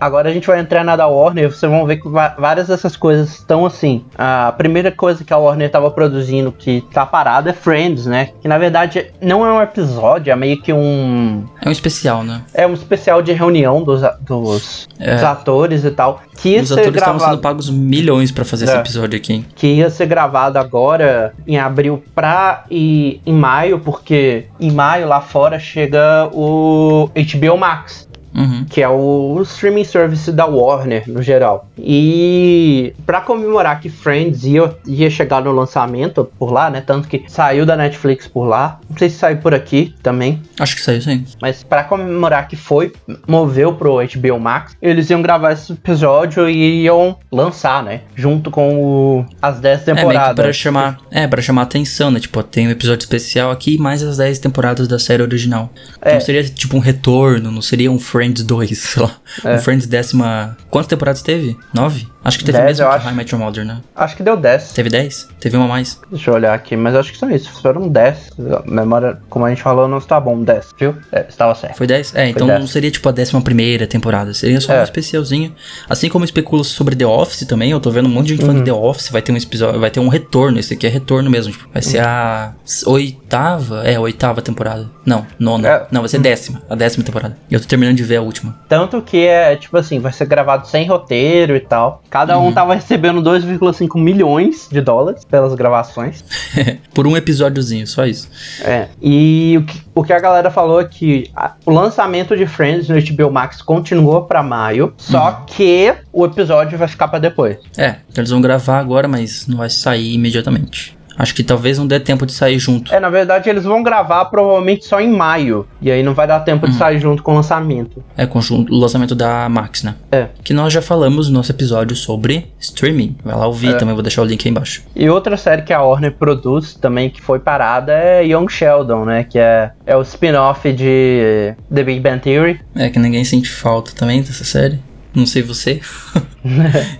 Agora 0.00 0.28
a 0.28 0.32
gente 0.32 0.46
vai 0.46 0.60
entrar 0.60 0.84
na 0.84 0.96
da 0.96 1.06
Warner, 1.06 1.50
vocês 1.50 1.70
vão 1.70 1.86
ver 1.86 1.96
que 1.98 2.08
várias 2.08 2.68
dessas 2.68 2.96
coisas 2.96 3.30
estão 3.30 3.64
assim. 3.66 4.04
A 4.16 4.52
primeira 4.56 4.90
coisa 4.90 5.24
que 5.24 5.32
a 5.32 5.36
Warner 5.38 5.70
tava 5.70 5.90
produzindo 5.90 6.52
que 6.52 6.82
tá 6.92 7.04
parada 7.06 7.50
é 7.50 7.52
Friends, 7.52 8.06
né? 8.06 8.30
Que 8.40 8.48
na 8.48 8.58
verdade 8.58 9.06
não 9.20 9.44
é 9.44 9.52
um 9.52 9.60
episódio, 9.62 10.30
é 10.32 10.36
meio 10.36 10.60
que 10.60 10.72
um. 10.72 11.44
É 11.62 11.68
um 11.68 11.72
especial, 11.72 12.22
né? 12.22 12.42
É 12.54 12.66
um 12.66 12.74
especial 12.74 13.22
de 13.22 13.32
reunião 13.32 13.82
dos, 13.82 14.02
dos, 14.20 14.88
É. 14.98 15.14
dos 15.14 15.24
atores 15.24 15.84
e 15.84 15.90
tal. 15.90 16.20
Que 16.36 16.50
ia 16.50 16.62
Os 16.62 16.68
ser 16.68 16.74
atores 16.74 16.96
estavam 16.96 17.14
gravado 17.16 17.34
sendo 17.36 17.42
pagos 17.42 17.70
milhões 17.70 18.30
pra 18.30 18.44
fazer 18.44 18.66
esse 18.66 18.74
É. 18.76 18.78
episódio 18.78 19.16
aqui, 19.16 19.32
hein? 19.32 19.46
que 19.54 19.66
ia 19.66 19.88
ser 19.88 20.04
gravado 20.06 20.58
agora 20.58 21.32
em 21.46 21.58
abril 21.58 22.02
pra 22.14 22.64
ir 22.70 23.20
em 23.24 23.32
maio, 23.32 23.78
porque 23.78 24.44
em 24.60 24.70
maio 24.70 25.08
lá 25.08 25.20
fora 25.22 25.58
chega 25.58 26.28
o 26.32 27.08
HBO 27.14 27.56
Max. 27.56 28.05
Uhum. 28.36 28.66
Que 28.68 28.82
é 28.82 28.88
o 28.88 29.40
streaming 29.42 29.84
service 29.84 30.30
da 30.30 30.44
Warner, 30.46 31.04
no 31.06 31.22
geral. 31.22 31.68
E 31.78 32.92
pra 33.06 33.20
comemorar 33.20 33.80
que 33.80 33.88
Friends 33.88 34.44
ia, 34.44 34.74
ia 34.86 35.08
chegar 35.08 35.42
no 35.42 35.52
lançamento 35.52 36.28
por 36.38 36.52
lá, 36.52 36.68
né? 36.68 36.82
Tanto 36.84 37.08
que 37.08 37.24
saiu 37.28 37.64
da 37.64 37.76
Netflix 37.76 38.28
por 38.28 38.44
lá. 38.44 38.78
Não 38.88 38.96
sei 38.98 39.08
se 39.08 39.16
saiu 39.16 39.38
por 39.38 39.54
aqui 39.54 39.94
também. 40.02 40.42
Acho 40.60 40.74
que 40.76 40.82
saiu 40.82 41.00
sim. 41.00 41.24
Mas 41.40 41.62
pra 41.62 41.84
comemorar 41.84 42.46
que 42.48 42.56
foi, 42.56 42.92
moveu 43.26 43.72
pro 43.74 43.96
HBO 43.96 44.38
Max, 44.38 44.76
eles 44.82 45.08
iam 45.10 45.22
gravar 45.22 45.52
esse 45.52 45.72
episódio 45.72 46.48
e 46.48 46.82
iam 46.82 47.16
lançar, 47.32 47.82
né? 47.82 48.02
Junto 48.14 48.50
com 48.50 48.76
o- 48.78 49.24
as 49.40 49.60
10 49.60 49.82
É, 49.88 49.94
temporadas. 49.94 50.34
pra 50.44 50.52
chamar, 50.52 50.98
é, 51.10 51.26
pra 51.26 51.40
chamar 51.40 51.62
atenção, 51.62 52.10
né? 52.10 52.20
Tipo, 52.20 52.42
tem 52.42 52.68
um 52.68 52.70
episódio 52.70 53.02
especial 53.04 53.50
aqui, 53.50 53.78
mais 53.78 54.02
as 54.02 54.16
10 54.18 54.38
temporadas 54.38 54.86
da 54.88 54.98
série 54.98 55.22
original. 55.22 55.70
É. 56.02 56.14
Não 56.14 56.20
seria 56.20 56.44
tipo 56.44 56.76
um 56.76 56.80
retorno, 56.80 57.50
não 57.50 57.62
seria 57.62 57.90
um 57.90 57.98
Friends 57.98 58.25
2, 58.34 58.78
sei 58.78 59.02
lá. 59.02 59.16
É. 59.44 59.54
Um 59.56 59.58
Friends 59.58 59.86
décima... 59.86 60.56
Quantas 60.70 60.88
temporadas 60.88 61.22
teve? 61.22 61.56
Nove? 61.72 62.08
Acho 62.24 62.38
que 62.38 62.44
teve 62.44 62.58
10, 62.58 62.66
mesmo 62.68 62.84
eu 62.84 62.88
que 62.90 62.96
acho. 62.96 63.04
High 63.06 63.14
Met 63.14 63.34
Your 63.34 63.44
Mother, 63.44 63.64
né? 63.64 63.80
Acho 63.94 64.16
que 64.16 64.22
deu 64.22 64.36
10. 64.36 64.72
Teve 64.72 64.90
10? 64.90 65.28
Teve 65.40 65.56
uma 65.56 65.66
a 65.66 65.68
mais? 65.68 66.00
Deixa 66.10 66.30
eu 66.30 66.34
olhar 66.34 66.54
aqui, 66.54 66.76
mas 66.76 66.94
acho 66.96 67.12
que 67.12 67.18
são 67.18 67.30
isso. 67.30 67.50
Foram 67.62 67.86
10. 67.88 68.30
A 68.66 68.68
memória, 68.70 69.18
como 69.30 69.44
a 69.44 69.48
gente 69.50 69.62
falou, 69.62 69.86
não 69.86 69.98
está 69.98 70.18
bom. 70.18 70.42
10, 70.42 70.66
viu? 70.78 70.94
É, 71.12 71.24
estava 71.28 71.54
certo. 71.54 71.76
Foi 71.76 71.86
10? 71.86 72.14
É, 72.16 72.28
então 72.28 72.46
10. 72.48 72.60
não 72.60 72.66
seria 72.66 72.90
tipo 72.90 73.08
a 73.08 73.12
décima 73.12 73.40
primeira 73.40 73.86
temporada, 73.86 74.34
seria 74.34 74.60
só 74.60 74.72
É. 74.74 74.80
um 74.80 74.84
especialzinho. 74.84 75.54
Assim 75.88 76.08
como 76.08 76.24
especula 76.24 76.64
sobre 76.64 76.96
The 76.96 77.06
Office 77.06 77.46
também, 77.46 77.70
eu 77.70 77.78
tô 77.80 77.90
vendo 77.92 78.06
um 78.06 78.10
monte 78.12 78.26
de 78.26 78.32
gente 78.32 78.40
Uhum. 78.42 78.46
falando 78.48 78.64
de 78.64 78.70
The 78.70 78.76
Office, 78.76 79.08
vai 79.10 79.22
ter 79.22 79.30
um 79.32 79.36
episódio, 79.36 79.80
vai 79.80 79.90
ter 79.90 80.00
um 80.00 80.08
retorno, 80.08 80.58
esse 80.58 80.74
aqui 80.74 80.86
é 80.86 80.90
retorno 80.90 81.30
mesmo, 81.30 81.52
tipo, 81.52 81.68
vai 81.72 81.80
ser 81.82 82.00
a 82.00 82.52
oitava, 82.86 83.82
é, 83.86 83.94
a 83.96 84.00
oitava 84.00 84.42
temporada. 84.42 84.90
Não, 85.04 85.24
nona. 85.38 85.68
É. 85.68 85.86
Não, 85.92 86.00
vai 86.00 86.08
ser 86.08 86.18
décima, 86.18 86.60
a 86.68 86.74
décima 86.74 87.04
temporada. 87.04 87.36
E 87.50 87.54
eu 87.54 87.60
tô 87.60 87.66
terminando 87.66 87.96
de 87.96 88.02
ver 88.02 88.15
a 88.16 88.22
última. 88.22 88.54
Tanto 88.68 89.00
que 89.02 89.26
é, 89.26 89.54
tipo 89.56 89.76
assim, 89.76 89.98
vai 90.00 90.12
ser 90.12 90.26
gravado 90.26 90.66
sem 90.66 90.86
roteiro 90.86 91.54
e 91.56 91.60
tal. 91.60 92.02
Cada 92.10 92.38
Uhum. 92.38 92.48
um 92.48 92.52
tava 92.52 92.74
recebendo 92.74 93.20
2,5 93.22 93.98
milhões 93.98 94.68
de 94.70 94.80
dólares 94.80 95.24
pelas 95.24 95.54
gravações. 95.54 96.24
Por 96.94 97.06
um 97.06 97.16
episódiozinho, 97.16 97.86
só 97.86 98.06
isso. 98.06 98.28
É. 98.62 98.88
E 99.00 99.58
o 99.58 99.64
que, 99.64 99.82
o 99.94 100.02
que 100.04 100.12
a 100.12 100.18
galera 100.18 100.50
falou 100.50 100.80
é 100.80 100.84
que 100.84 101.30
a- 101.36 101.52
o 101.64 101.70
lançamento 101.70 102.36
de 102.36 102.46
Friends 102.46 102.88
no 102.88 102.96
HBO 102.96 103.30
Max 103.30 103.60
continuou 103.62 104.22
pra 104.24 104.42
maio, 104.42 104.94
só 104.96 105.28
Uhum. 105.30 105.44
que 105.46 105.94
o 106.12 106.24
episódio 106.24 106.78
vai 106.78 106.88
ficar 106.88 107.08
pra 107.08 107.18
depois. 107.18 107.58
É, 107.76 107.96
então 108.10 108.22
eles 108.22 108.30
vão 108.30 108.40
gravar 108.40 108.78
agora, 108.78 109.06
mas 109.06 109.46
não 109.46 109.58
vai 109.58 109.68
sair 109.70 110.14
imediatamente. 110.14 110.95
Acho 111.18 111.34
que 111.34 111.42
talvez 111.42 111.78
não 111.78 111.86
dê 111.86 111.98
tempo 111.98 112.26
de 112.26 112.32
sair 112.32 112.58
junto. 112.58 112.92
É, 112.94 113.00
na 113.00 113.08
verdade, 113.08 113.48
eles 113.48 113.64
vão 113.64 113.82
gravar 113.82 114.26
provavelmente 114.26 114.84
só 114.84 115.00
em 115.00 115.10
maio. 115.10 115.66
E 115.80 115.90
aí 115.90 116.02
não 116.02 116.14
vai 116.14 116.26
dar 116.26 116.40
tempo 116.40 116.66
Uhum. 116.66 116.72
de 116.72 116.78
sair 116.78 116.98
junto 116.98 117.22
com 117.22 117.32
o 117.32 117.34
lançamento. 117.36 118.02
É, 118.16 118.26
com 118.26 118.38
o 118.38 118.78
lançamento 118.78 119.14
da 119.14 119.48
Max, 119.48 119.82
né? 119.82 119.94
É. 120.12 120.26
Que 120.44 120.52
nós 120.52 120.72
já 120.72 120.82
falamos 120.82 121.28
no 121.28 121.34
nosso 121.34 121.50
episódio 121.52 121.96
sobre 121.96 122.46
streaming. 122.60 123.16
Vai 123.24 123.34
lá 123.36 123.46
ouvir 123.46 123.70
É. 123.70 123.74
também, 123.74 123.94
vou 123.94 124.02
deixar 124.02 124.22
o 124.22 124.24
link 124.24 124.44
aí 124.46 124.50
embaixo. 124.50 124.82
E 124.94 125.08
outra 125.08 125.36
série 125.36 125.62
que 125.62 125.72
a 125.72 125.82
Warner 125.82 126.12
produz 126.12 126.74
também, 126.74 127.08
que 127.10 127.22
foi 127.22 127.38
parada, 127.38 127.92
é 127.92 128.24
Young 128.26 128.48
Sheldon, 128.48 129.04
né? 129.04 129.24
Que 129.24 129.38
é, 129.38 129.70
é 129.86 129.96
o 129.96 130.02
spin-off 130.02 130.70
de 130.72 131.54
The 131.74 131.82
Big 131.82 132.00
Bang 132.00 132.20
Theory. 132.20 132.60
É 132.74 132.88
que 132.90 132.98
ninguém 132.98 133.24
sente 133.24 133.48
falta 133.48 133.92
também 133.92 134.20
dessa 134.22 134.44
série. 134.44 134.78
Não 135.14 135.24
sei 135.26 135.42
você. 135.42 135.80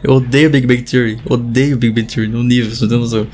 eu 0.03 0.15
odeio 0.15 0.51
Big 0.51 0.67
Bang 0.67 0.83
Theory. 0.83 1.19
Odeio 1.25 1.77
Big 1.77 1.93
Bang 1.93 2.13
Theory 2.13 2.29
no 2.29 2.43
nível, 2.43 2.73
meu 2.79 2.89
Deus 2.89 3.11
do 3.11 3.17
céu. 3.17 3.27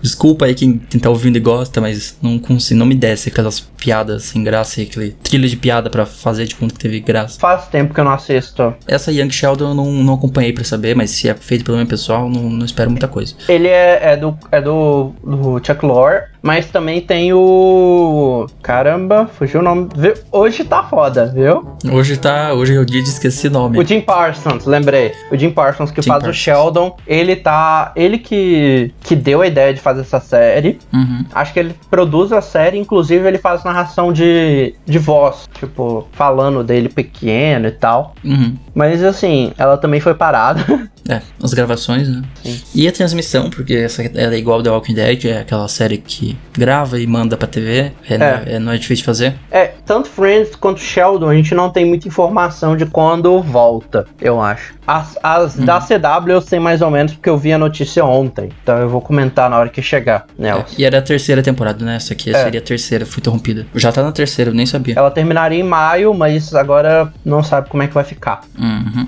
Desculpa 0.00 0.44
aí 0.46 0.54
quem, 0.54 0.78
quem 0.78 1.00
tá 1.00 1.08
ouvindo 1.08 1.36
e 1.36 1.40
gosta, 1.40 1.80
mas 1.80 2.16
não 2.20 2.38
consigo, 2.38 2.78
não 2.78 2.86
me 2.86 2.94
desce 2.94 3.28
aquelas 3.28 3.60
piadas 3.60 4.24
sem 4.24 4.42
graça 4.42 4.80
e 4.80 4.84
aquele 4.84 5.10
trilha 5.22 5.48
de 5.48 5.56
piada 5.56 5.90
pra 5.90 6.06
fazer 6.06 6.46
de 6.46 6.54
conta 6.54 6.74
que 6.74 6.80
teve 6.80 7.00
graça. 7.00 7.38
Faz 7.38 7.66
tempo 7.68 7.94
que 7.94 8.00
eu 8.00 8.04
não 8.04 8.12
assisto. 8.12 8.74
Essa 8.86 9.12
Young 9.12 9.30
Sheldon 9.30 9.70
eu 9.70 9.74
não, 9.74 9.92
não 9.92 10.14
acompanhei 10.14 10.52
pra 10.52 10.64
saber, 10.64 10.94
mas 10.94 11.10
se 11.10 11.28
é 11.28 11.34
feito 11.34 11.64
pelo 11.64 11.76
meu 11.76 11.86
pessoal, 11.86 12.28
não, 12.28 12.50
não 12.50 12.64
espero 12.64 12.90
muita 12.90 13.08
coisa. 13.08 13.34
Ele 13.48 13.68
é, 13.68 14.12
é 14.12 14.16
do, 14.16 14.36
é 14.50 14.60
do, 14.60 15.12
do 15.22 15.60
Chuck 15.64 15.84
Lorre, 15.84 16.22
mas 16.42 16.66
também 16.66 17.00
tem 17.00 17.32
o. 17.32 18.46
Caramba, 18.62 19.26
fugiu 19.26 19.60
o 19.60 19.62
nome. 19.62 19.88
Viu? 19.96 20.12
Hoje 20.30 20.62
tá 20.64 20.82
foda, 20.84 21.32
viu? 21.34 21.66
Hoje 21.90 22.18
tá. 22.18 22.52
Hoje 22.52 22.74
é 22.74 22.78
o 22.78 22.84
dia 22.84 23.02
de 23.02 23.08
esquecer 23.08 23.50
nome. 23.50 23.78
O 23.78 23.86
Jim 23.86 24.02
Parsons, 24.02 24.66
lembrei. 24.66 25.12
O 25.32 25.36
Jim 25.38 25.50
Parsons 25.54 25.90
que 25.90 26.02
Jim 26.02 26.08
faz 26.08 26.22
Parsons. 26.24 26.38
o 26.38 26.42
Sheldon, 26.42 26.96
ele 27.06 27.36
tá. 27.36 27.92
Ele 27.96 28.18
que, 28.18 28.92
que 29.02 29.14
deu 29.16 29.40
a 29.40 29.46
ideia 29.46 29.72
de 29.72 29.80
fazer 29.80 30.00
essa 30.02 30.20
série. 30.20 30.78
Uhum. 30.92 31.24
Acho 31.34 31.52
que 31.52 31.58
ele 31.60 31.74
produz 31.88 32.32
a 32.32 32.40
série, 32.40 32.78
inclusive 32.78 33.26
ele 33.26 33.38
faz 33.38 33.64
narração 33.64 34.12
de, 34.12 34.74
de 34.84 34.98
voz, 34.98 35.48
tipo, 35.58 36.06
falando 36.12 36.62
dele 36.64 36.88
pequeno 36.88 37.68
e 37.68 37.72
tal. 37.72 38.14
Uhum. 38.24 38.56
Mas 38.74 39.02
assim, 39.02 39.52
ela 39.56 39.76
também 39.76 40.00
foi 40.00 40.14
parada. 40.14 40.64
É, 41.06 41.20
as 41.42 41.52
gravações, 41.52 42.08
né? 42.08 42.22
Sim. 42.42 42.62
E 42.74 42.88
a 42.88 42.90
transmissão, 42.92 43.50
porque 43.50 43.74
essa 43.74 44.02
ela 44.02 44.34
é 44.34 44.38
igual 44.38 44.62
The 44.62 44.70
Walking 44.70 44.94
Dead, 44.94 45.26
é 45.26 45.40
aquela 45.40 45.68
série 45.68 45.98
que 45.98 46.34
grava 46.56 46.98
e 46.98 47.06
manda 47.06 47.36
pra 47.36 47.46
TV, 47.46 47.92
é, 48.08 48.14
É. 48.14 48.42
é- 48.54 48.58
não 48.58 48.72
é 48.72 48.78
difícil 48.78 49.02
de 49.02 49.04
fazer. 49.04 49.34
É, 49.50 49.72
tanto 49.84 50.08
Friends 50.08 50.56
quanto 50.56 50.80
Sheldon, 50.80 51.28
a 51.28 51.34
gente 51.34 51.54
não 51.54 51.68
tem 51.68 51.84
muita 51.84 52.08
informação 52.08 52.74
de 52.74 52.86
quando 52.86 53.38
volta, 53.42 54.06
eu 54.18 54.40
acho. 54.40 54.72
As, 54.86 55.18
as 55.22 55.43
da 55.48 55.80
CW 55.80 56.30
eu 56.32 56.40
sei 56.40 56.58
mais 56.58 56.80
ou 56.82 56.90
menos 56.90 57.12
porque 57.14 57.28
eu 57.28 57.36
vi 57.38 57.52
a 57.52 57.58
notícia 57.58 58.04
ontem. 58.04 58.50
Então 58.62 58.76
eu 58.78 58.88
vou 58.88 59.00
comentar 59.00 59.48
na 59.50 59.58
hora 59.58 59.68
que 59.68 59.80
chegar 59.82 60.26
nelas. 60.38 60.72
É, 60.72 60.82
E 60.82 60.84
era 60.84 60.98
a 60.98 61.02
terceira 61.02 61.42
temporada, 61.42 61.84
né? 61.84 61.96
Essa 61.96 62.12
aqui 62.14 62.34
É. 62.34 62.42
seria 62.44 62.60
a 62.60 62.62
terceira, 62.62 63.04
foi 63.06 63.20
interrompida. 63.20 63.66
Já 63.74 63.92
tá 63.92 64.02
na 64.02 64.12
terceira, 64.12 64.50
eu 64.50 64.54
nem 64.54 64.66
sabia. 64.66 64.94
Ela 64.96 65.10
terminaria 65.10 65.58
em 65.58 65.62
maio, 65.62 66.12
mas 66.14 66.54
agora 66.54 67.12
não 67.24 67.42
sabe 67.42 67.68
como 67.68 67.82
é 67.82 67.86
que 67.86 67.94
vai 67.94 68.04
ficar. 68.04 68.40
Uhum. 68.58 69.06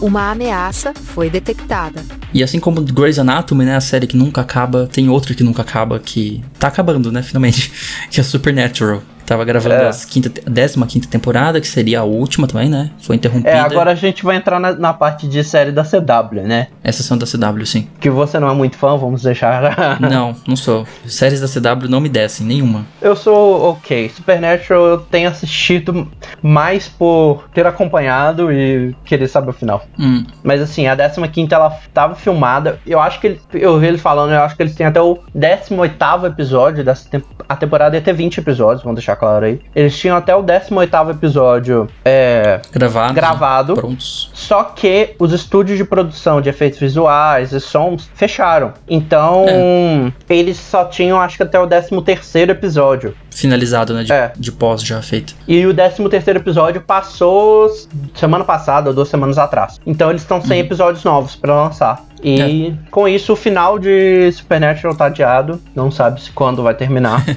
Uma 0.00 0.32
ameaça 0.32 0.92
foi 0.94 1.30
detectada. 1.30 2.02
E 2.34 2.42
assim 2.42 2.58
como 2.58 2.80
Grey's 2.82 3.20
Anatomy, 3.20 3.64
né? 3.64 3.76
A 3.76 3.80
série 3.80 4.06
que 4.08 4.16
nunca 4.16 4.40
acaba, 4.40 4.88
tem 4.92 5.08
outra 5.08 5.32
que 5.32 5.44
nunca 5.44 5.62
acaba, 5.62 6.00
que 6.00 6.42
tá 6.58 6.66
acabando, 6.66 7.12
né? 7.12 7.22
Finalmente. 7.22 7.72
que 8.10 8.18
é 8.18 8.22
Supernatural. 8.24 9.00
Tava 9.32 9.46
gravando 9.46 9.74
É. 9.74 9.88
a 9.88 9.92
quinta, 9.92 10.30
a 10.46 10.86
15 10.86 11.08
temporada, 11.08 11.58
que 11.58 11.66
seria 11.66 12.00
a 12.00 12.04
última 12.04 12.46
também, 12.46 12.68
né? 12.68 12.90
Foi 13.00 13.16
interrompida. 13.16 13.48
É, 13.48 13.60
agora 13.60 13.90
a 13.90 13.94
gente 13.94 14.22
vai 14.22 14.36
entrar 14.36 14.60
na, 14.60 14.72
na 14.74 14.92
parte 14.92 15.26
de 15.26 15.42
série 15.42 15.72
da 15.72 15.82
CW, 15.82 16.42
né? 16.42 16.66
Essa 16.84 17.02
são 17.02 17.16
da 17.16 17.24
CW, 17.24 17.64
sim. 17.64 17.88
Que 17.98 18.10
você 18.10 18.38
não 18.38 18.50
é 18.50 18.54
muito 18.54 18.76
fã, 18.76 18.94
vamos 18.94 19.22
deixar. 19.22 19.74
não, 20.00 20.36
não 20.46 20.54
sou. 20.54 20.86
Séries 21.06 21.40
da 21.40 21.48
CW 21.48 21.88
não 21.88 21.98
me 21.98 22.10
descem, 22.10 22.46
nenhuma. 22.46 22.84
Eu 23.00 23.16
sou 23.16 23.70
ok. 23.70 24.10
Supernatural 24.10 24.84
eu 24.84 24.98
tenho 24.98 25.30
assistido 25.30 26.06
mais 26.42 26.86
por 26.86 27.48
ter 27.54 27.66
acompanhado 27.66 28.52
e 28.52 28.94
querer 29.02 29.28
saber 29.28 29.48
o 29.48 29.54
final. 29.54 29.86
Hum. 29.98 30.26
Mas 30.42 30.60
assim, 30.60 30.86
a 30.86 30.94
15 30.94 31.54
ela 31.54 31.70
tava 31.94 32.14
filmada. 32.14 32.78
Eu 32.86 33.00
acho 33.00 33.18
que 33.18 33.28
ele, 33.28 33.40
eu 33.54 33.78
vi 33.78 33.86
eles 33.86 34.02
falando, 34.02 34.32
eu 34.32 34.42
acho 34.42 34.54
que 34.54 34.62
eles 34.62 34.74
têm 34.74 34.86
até 34.86 35.00
o 35.00 35.20
18 35.34 36.26
episódio 36.26 36.84
dessa 36.84 37.08
temp 37.08 37.24
A 37.48 37.56
temporada 37.56 37.96
ia 37.96 38.02
ter 38.02 38.12
20 38.12 38.38
episódios, 38.38 38.82
vamos 38.82 38.96
deixar 38.96 39.16
claro 39.22 39.46
aí. 39.46 39.60
Eles 39.72 39.96
tinham 39.96 40.16
até 40.16 40.34
o 40.34 40.42
18 40.42 41.10
episódio 41.10 41.86
é, 42.04 42.60
Gravado. 42.72 43.14
gravado. 43.14 43.74
Prontos. 43.74 44.32
Só 44.34 44.64
que 44.64 45.14
os 45.16 45.32
estúdios 45.32 45.78
de 45.78 45.84
produção 45.84 46.40
de 46.40 46.48
efeitos 46.48 46.80
visuais 46.80 47.52
e 47.52 47.60
sons 47.60 48.10
fecharam. 48.16 48.72
Então, 48.88 49.46
eles 50.28 50.56
só 50.56 50.86
tinham, 50.86 51.20
acho 51.20 51.36
que 51.36 51.44
até 51.44 51.58
o 51.60 51.68
13 51.68 51.90
episódio. 52.50 53.14
Finalizado, 53.30 53.94
né? 53.94 54.02
De, 54.02 54.12
É. 54.12 54.32
de 54.36 54.50
pós 54.50 54.82
já 54.82 55.00
feito. 55.00 55.36
E 55.46 55.64
o 55.64 55.72
13 55.72 56.02
episódio 56.34 56.80
passou 56.80 57.70
semana 58.14 58.42
passada, 58.44 58.90
ou 58.90 58.94
duas 58.94 59.08
semanas 59.08 59.38
atrás. 59.38 59.78
Então 59.86 60.10
eles 60.10 60.22
estão 60.22 60.42
sem 60.42 60.58
episódios 60.58 61.04
novos 61.04 61.36
pra 61.36 61.54
lançar. 61.62 62.04
E 62.22 62.74
com 62.90 63.08
isso 63.08 63.32
o 63.32 63.36
final 63.36 63.78
de 63.78 64.30
Supernatural 64.32 64.94
tá 64.96 65.06
adiado. 65.06 65.60
Não 65.74 65.90
sabe 65.90 66.20
se 66.22 66.30
quando 66.30 66.62
vai 66.62 66.74
terminar. 66.74 67.24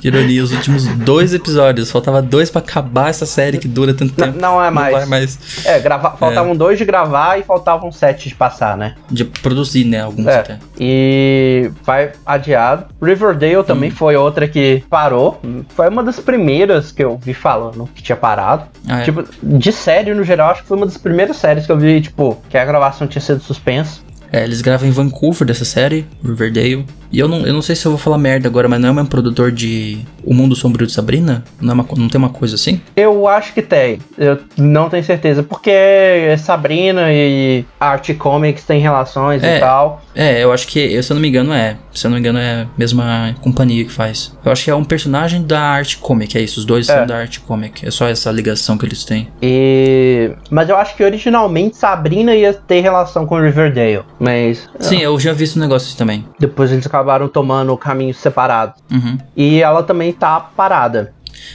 Que 0.00 0.06
ironia, 0.08 0.42
os 0.44 0.52
últimos 0.52 0.86
dois 0.86 1.34
episódios. 1.34 1.90
Faltava 1.90 2.22
dois 2.22 2.48
pra 2.50 2.60
acabar 2.60 3.10
essa 3.10 3.26
série 3.26 3.58
que 3.58 3.66
dura 3.66 3.92
tanto 3.92 4.14
tempo. 4.14 4.38
não 4.38 4.62
é 4.62 4.70
mais. 4.70 5.00
Não 5.00 5.08
mais 5.08 5.64
É, 5.66 5.80
grava... 5.80 6.16
faltavam 6.16 6.54
dois 6.54 6.78
de 6.78 6.84
gravar 6.84 7.38
e 7.38 7.42
faltavam 7.42 7.90
sete 7.90 8.28
de 8.28 8.34
passar, 8.36 8.76
né? 8.76 8.94
de 9.10 9.24
produzir, 9.24 9.84
né? 9.84 10.02
Alguns 10.02 10.26
É. 10.26 10.38
até. 10.38 10.58
E 10.78 11.70
vai 11.82 12.12
adiado. 12.24 12.86
Riverdale 13.02 13.64
também 13.64 13.90
foi 13.90 14.14
outra 14.16 14.46
que 14.46 14.84
parou. 14.88 15.40
Foi 15.70 15.88
uma 15.88 16.02
das 16.04 16.20
primeiras 16.20 16.92
que 16.92 17.02
eu 17.02 17.18
vi 17.20 17.34
falando 17.34 17.88
que 17.94 18.02
tinha 18.02 18.16
parado. 18.16 18.64
Ah, 18.88 19.00
é. 19.00 19.04
Tipo, 19.04 19.24
de 19.42 19.72
série 19.72 20.14
no 20.14 20.22
geral, 20.22 20.50
acho 20.50 20.62
que 20.62 20.68
foi 20.68 20.76
uma 20.76 20.86
das 20.86 20.96
primeiras 20.98 21.36
séries 21.36 21.66
que 21.66 21.72
eu 21.72 21.78
vi, 21.78 22.00
tipo, 22.00 22.40
que 22.48 22.56
a 22.56 22.64
gravação 22.64 23.06
tinha 23.06 23.20
sido 23.22 23.40
suspensa. 23.40 23.97
É, 24.32 24.44
eles 24.44 24.60
gravam 24.60 24.88
em 24.88 24.90
Vancouver 24.90 25.46
dessa 25.46 25.64
série, 25.64 26.06
Riverdale. 26.22 26.84
E 27.10 27.18
eu 27.18 27.28
não, 27.28 27.46
eu 27.46 27.52
não 27.54 27.62
sei 27.62 27.74
se 27.74 27.86
eu 27.86 27.90
vou 27.92 27.98
falar 27.98 28.18
merda 28.18 28.48
agora, 28.48 28.68
mas 28.68 28.80
não 28.80 28.88
é 28.88 28.92
o 28.92 28.94
mesmo 28.94 29.08
produtor 29.08 29.50
de 29.50 29.98
O 30.24 30.34
Mundo 30.34 30.54
Sombrio 30.54 30.86
de 30.86 30.92
Sabrina? 30.92 31.42
Não, 31.60 31.70
é 31.70 31.74
uma, 31.74 31.86
não 31.96 32.08
tem 32.08 32.18
uma 32.18 32.28
coisa 32.30 32.54
assim? 32.54 32.80
Eu 32.94 33.26
acho 33.26 33.52
que 33.54 33.62
tem. 33.62 33.98
Eu 34.16 34.38
não 34.56 34.88
tenho 34.90 35.02
certeza. 35.04 35.42
Porque 35.42 35.70
é 35.70 36.36
Sabrina 36.36 37.12
e 37.12 37.64
Art 37.80 38.12
Comics 38.16 38.64
tem 38.64 38.80
relações 38.80 39.42
É. 39.42 39.56
e 39.56 39.60
tal. 39.60 40.02
É, 40.14 40.42
eu 40.44 40.52
acho 40.52 40.66
que, 40.66 41.02
se 41.02 41.10
eu 41.12 41.14
não 41.14 41.20
me 41.22 41.28
engano, 41.28 41.52
é. 41.52 41.76
Se 41.92 42.06
eu 42.06 42.10
não 42.10 42.16
me 42.16 42.20
engano, 42.20 42.38
é 42.38 42.62
a 42.62 42.66
mesma 42.76 43.34
companhia 43.40 43.84
que 43.84 43.92
faz. 43.92 44.36
Eu 44.44 44.52
acho 44.52 44.64
que 44.64 44.70
é 44.70 44.74
um 44.74 44.84
personagem 44.84 45.42
da 45.42 45.60
Art 45.60 45.96
Comic, 45.98 46.36
é 46.36 46.40
isso. 46.42 46.60
Os 46.60 46.66
dois 46.66 46.88
É. 46.88 46.94
são 46.94 47.06
da 47.06 47.18
Art 47.18 47.38
Comic. 47.40 47.86
É 47.86 47.90
só 47.90 48.06
essa 48.08 48.30
ligação 48.30 48.76
que 48.76 48.84
eles 48.84 49.04
têm. 49.04 49.28
E... 49.40 50.30
Mas 50.50 50.68
eu 50.68 50.76
acho 50.76 50.94
que 50.96 51.02
originalmente 51.04 51.76
Sabrina 51.76 52.34
ia 52.34 52.52
ter 52.52 52.80
relação 52.80 53.24
com 53.26 53.40
Riverdale. 53.40 54.02
Mas 54.18 54.68
Sim, 54.80 54.98
eu 55.00 55.18
já 55.18 55.32
vi 55.32 55.44
esse 55.44 55.58
negócio 55.58 55.88
assim 55.88 55.96
também. 55.96 56.24
depois 56.38 56.70
eles 56.72 56.86
acabaram 56.86 56.97
tomando 57.28 57.76
caminhos 57.76 58.16
separados. 58.16 58.82
Uhum. 58.90 59.18
E 59.36 59.60
ela 59.60 59.82
também 59.82 60.12
tá 60.12 60.40
parada. 60.40 61.12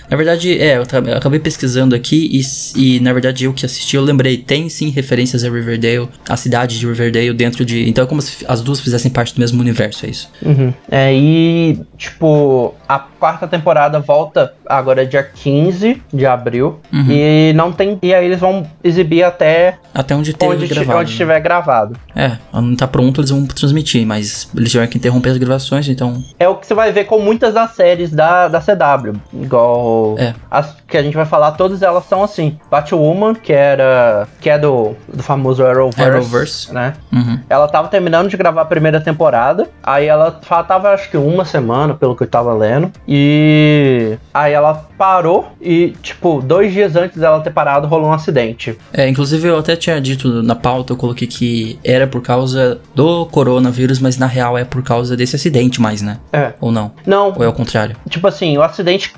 Na 0.09 0.17
verdade, 0.17 0.57
é, 0.59 0.77
eu, 0.77 0.83
eu 1.05 1.17
acabei 1.17 1.39
pesquisando 1.39 1.95
aqui 1.95 2.29
e, 2.31 2.41
e, 2.75 2.99
na 2.99 3.13
verdade, 3.13 3.45
eu 3.45 3.53
que 3.53 3.65
assisti, 3.65 3.95
eu 3.95 4.03
lembrei, 4.03 4.37
tem 4.37 4.69
sim 4.69 4.89
referências 4.89 5.43
a 5.43 5.49
Riverdale, 5.49 6.09
a 6.27 6.37
cidade 6.37 6.79
de 6.79 6.85
Riverdale 6.85 7.33
dentro 7.33 7.65
de. 7.65 7.87
Então 7.89 8.03
é 8.03 8.07
como 8.07 8.21
se 8.21 8.45
as 8.47 8.61
duas 8.61 8.79
fizessem 8.79 9.11
parte 9.11 9.33
do 9.35 9.39
mesmo 9.39 9.61
universo, 9.61 10.05
é 10.05 10.09
isso. 10.09 10.29
Uhum. 10.41 10.73
É, 10.89 11.13
e, 11.13 11.79
tipo, 11.97 12.73
a 12.87 12.99
quarta 12.99 13.47
temporada 13.47 13.99
volta 13.99 14.53
agora 14.65 15.05
dia 15.05 15.23
15 15.23 16.01
de 16.13 16.25
abril. 16.25 16.79
Uhum. 16.91 17.07
E 17.09 17.53
não 17.53 17.71
tem. 17.71 17.97
E 18.01 18.13
aí 18.13 18.25
eles 18.25 18.39
vão 18.39 18.67
exibir 18.83 19.23
até 19.23 19.77
Até 19.93 20.15
onde 20.15 20.33
teve 20.33 20.53
onde, 20.53 20.67
gravado. 20.67 20.99
onde 20.99 21.05
né? 21.05 21.11
estiver 21.11 21.39
gravado. 21.39 21.95
É, 22.15 22.37
não 22.53 22.75
tá 22.75 22.87
pronto, 22.87 23.21
eles 23.21 23.29
vão 23.29 23.45
transmitir, 23.45 24.05
mas 24.05 24.49
eles 24.55 24.71
tiveram 24.71 24.89
que 24.89 24.97
interromper 24.97 25.29
as 25.29 25.37
gravações, 25.37 25.87
então. 25.87 26.21
É 26.39 26.47
o 26.47 26.55
que 26.55 26.67
você 26.67 26.73
vai 26.73 26.91
ver 26.91 27.05
com 27.05 27.19
muitas 27.19 27.53
das 27.53 27.71
séries 27.71 28.11
da, 28.11 28.47
da 28.47 28.59
CW. 28.59 29.15
Igual. 29.33 29.72
É. 30.17 30.33
As 30.49 30.75
que 30.93 30.97
a 30.97 31.01
gente 31.01 31.15
vai 31.15 31.25
falar, 31.25 31.53
todas 31.53 31.81
elas 31.81 32.05
são 32.05 32.23
assim. 32.23 32.57
Batwoman, 32.69 33.33
que 33.33 33.51
era. 33.51 34.27
que 34.39 34.49
é 34.49 34.59
do, 34.59 34.95
do 35.11 35.23
famoso 35.23 35.65
Arrowverse. 35.65 36.03
Arrowverse. 36.03 36.73
Né? 36.73 36.93
Uhum. 37.11 37.39
Ela 37.49 37.67
tava 37.67 37.87
terminando 37.87 38.29
de 38.29 38.37
gravar 38.37 38.61
a 38.61 38.65
primeira 38.65 39.01
temporada. 39.01 39.67
Aí 39.81 40.05
ela 40.05 40.39
faltava 40.43 40.89
acho 40.91 41.09
que 41.09 41.17
uma 41.17 41.45
semana, 41.45 41.95
pelo 41.95 42.15
que 42.15 42.23
eu 42.23 42.27
tava 42.27 42.53
lendo. 42.53 42.91
E 43.07 44.17
aí 44.33 44.53
ela 44.53 44.85
parou 44.97 45.47
e, 45.59 45.95
tipo, 46.01 46.41
dois 46.41 46.71
dias 46.71 46.95
antes 46.95 47.17
dela 47.17 47.41
ter 47.41 47.51
parado, 47.51 47.87
rolou 47.87 48.09
um 48.09 48.13
acidente. 48.13 48.77
É, 48.93 49.07
inclusive 49.07 49.47
eu 49.47 49.57
até 49.57 49.75
tinha 49.75 49.99
dito 49.99 50.43
na 50.43 50.55
pauta, 50.55 50.93
eu 50.93 50.97
coloquei 50.97 51.27
que 51.27 51.79
era 51.83 52.05
por 52.05 52.21
causa 52.21 52.79
do 52.93 53.25
coronavírus, 53.25 53.99
mas 53.99 54.17
na 54.17 54.27
real 54.27 54.57
é 54.57 54.63
por 54.63 54.83
causa 54.83 55.17
desse 55.17 55.35
acidente 55.35 55.81
mais, 55.81 56.01
né? 56.01 56.19
É. 56.31 56.53
Ou 56.61 56.71
não? 56.71 56.91
Não, 57.05 57.33
Ou 57.35 57.43
é 57.43 57.47
o 57.47 57.53
contrário? 57.53 57.95
tipo 58.09 58.27
assim, 58.27 58.57
o 58.57 58.61
acidente 58.61 59.11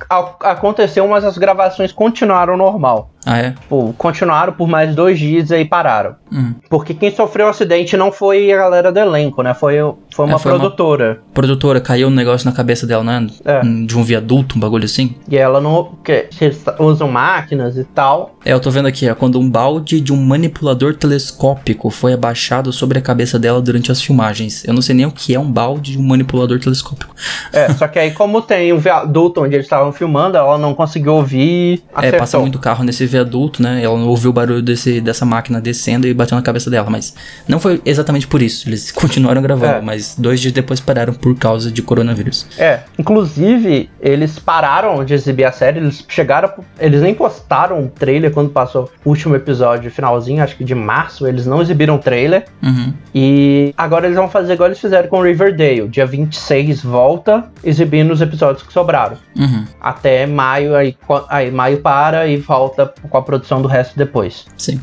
aconteceu, 0.52 1.08
mas 1.08 1.24
as 1.24 1.38
gravações 1.38 1.92
continuaram 1.92 2.56
normal. 2.56 3.10
Ah, 3.26 3.38
é? 3.40 3.52
Tipo, 3.52 3.94
continuaram 3.98 4.54
por 4.54 4.68
mais 4.68 4.94
dois 4.96 5.18
dias 5.18 5.50
e 5.50 5.56
aí 5.56 5.66
pararam. 5.66 6.16
Hum. 6.32 6.54
Porque 6.70 6.94
quem 6.94 7.14
sofreu 7.14 7.48
o 7.48 7.50
acidente 7.50 7.98
não 7.98 8.12
foi 8.12 8.52
a 8.52 8.58
galera 8.58 8.92
do 8.92 9.00
elenco, 9.00 9.42
né? 9.42 9.54
Foi, 9.54 9.76
foi 10.14 10.26
uma 10.26 10.36
É, 10.36 10.40
foi 10.40 10.52
uma- 10.52 10.60
produtora. 10.60 11.20
Produtora, 11.34 11.82
caiu 11.82 12.08
um 12.08 12.12
negócio 12.12 12.48
na 12.50 12.56
cabeça 12.56 12.86
dela, 12.86 13.04
né? 13.04 13.28
É. 13.44 13.62
De 13.86 13.98
um 13.98 14.04
viaduto, 14.04 14.58
um 14.58 14.60
bagulho 14.60 14.86
assim. 14.86 15.16
E 15.28 15.38
ela 15.38 15.60
não. 15.60 15.96
Que, 16.04 16.28
eles 16.40 16.64
usam 16.80 17.10
máquinas 17.10 17.78
e 17.78 17.84
tal. 17.84 18.36
É, 18.46 18.54
eu 18.54 18.60
tô 18.60 18.70
vendo 18.70 18.88
aqui, 18.88 19.10
ó, 19.10 19.16
quando 19.16 19.40
um 19.40 19.50
balde 19.50 20.00
de 20.00 20.14
um 20.14 20.18
manipulador 20.18 20.96
telescópico 20.96 21.90
foi 21.90 22.14
abaixado 22.14 22.72
sobre 22.72 23.00
a 23.00 23.02
cabeça 23.02 23.40
dela 23.40 23.62
durante 23.62 23.92
as 23.92 24.02
filmagens. 24.02 24.64
Eu 24.66 24.74
não 24.74 24.82
sei 24.82 24.96
nem 24.96 25.06
o 25.06 25.12
que 25.12 25.34
é 25.34 25.40
um 25.40 25.52
balde 25.52 25.94
de 25.94 25.98
um 25.98 26.04
manipulador 26.04 26.60
telescópico. 26.60 27.16
É, 27.52 27.72
só 27.74 27.88
que 27.88 27.98
aí, 28.00 28.12
como 28.12 28.42
tem 28.42 28.72
um 28.74 28.78
viaduto 28.78 29.42
onde 29.44 29.56
eles 29.56 29.66
estavam 29.66 29.92
filmando, 29.92 30.38
ela 30.38 30.58
não 30.58 30.74
conseguiu 30.76 31.16
ouvir. 31.16 31.84
É, 31.96 32.00
Acertou. 32.00 32.20
passa 32.20 32.40
muito 32.40 32.60
carro 32.60 32.84
nesse 32.84 33.06
viaduto, 33.16 33.62
né? 33.62 33.82
Ela 33.84 33.98
não 33.98 34.08
ouviu 34.08 34.30
o 34.30 34.34
barulho 34.34 34.62
desse, 34.62 35.00
dessa 35.00 35.26
máquina 35.26 35.62
descendo 35.62 36.08
e 36.08 36.14
bateu 36.14 36.36
na 36.36 36.42
cabeça 36.42 36.70
dela, 36.70 36.90
mas 36.90 37.16
não 37.48 37.60
foi 37.60 37.82
exatamente 37.86 38.28
por 38.28 38.42
isso. 38.42 38.68
Eles 38.68 38.92
continuaram 38.94 39.42
gravando, 39.42 39.76
É. 39.76 39.82
mas 39.82 40.16
dois 40.18 40.40
dias 40.40 40.54
depois 40.54 40.80
pararam 40.80 41.14
por 41.14 41.36
causa 41.38 41.72
de 41.72 41.82
coronavírus. 41.82 42.46
É, 42.58 42.82
inclusive, 43.00 43.90
eles 44.02 44.38
pararam 44.40 45.04
de 45.04 45.14
exibir 45.14 45.46
a 45.46 45.52
série, 45.52 45.80
eles 45.80 46.04
chegaram, 46.08 46.52
eles 46.80 47.02
nem 47.02 47.14
postaram 47.16 47.80
um 47.80 47.88
trailer 47.88 48.32
quando 48.32 48.50
passou 48.50 48.92
o 49.04 49.10
último 49.10 49.36
episódio, 49.36 49.90
finalzinho, 49.90 50.44
acho 50.44 50.56
que 50.56 50.64
de 50.64 50.76
março, 50.76 51.26
eles 51.28 51.46
não 51.46 51.62
exibiram 51.62 51.96
o 51.96 52.00
trailer. 52.00 52.46
Uhum. 52.62 52.94
E 53.14 53.74
agora 53.78 54.06
eles 54.06 54.18
vão 54.18 54.30
fazer 54.30 54.54
igual 54.54 54.68
eles 54.68 54.80
fizeram 54.80 55.08
com 55.08 55.22
Riverdale. 55.22 55.88
Dia 55.88 56.06
26 56.06 56.84
volta, 56.84 57.46
exibindo 57.64 58.12
os 58.12 58.22
episódios 58.22 58.64
que 58.66 58.74
sobraram. 58.74 59.18
Uhum. 59.38 59.66
Até 59.80 60.26
maio, 60.26 60.76
aí, 60.76 60.96
aí 61.30 61.52
maio 61.52 61.78
para 61.78 62.28
e 62.28 62.38
volta 62.38 62.94
com 63.08 63.18
a 63.18 63.22
produção 63.22 63.62
do 63.62 63.68
resto 63.68 63.98
depois. 63.98 64.46
Sim. 64.58 64.80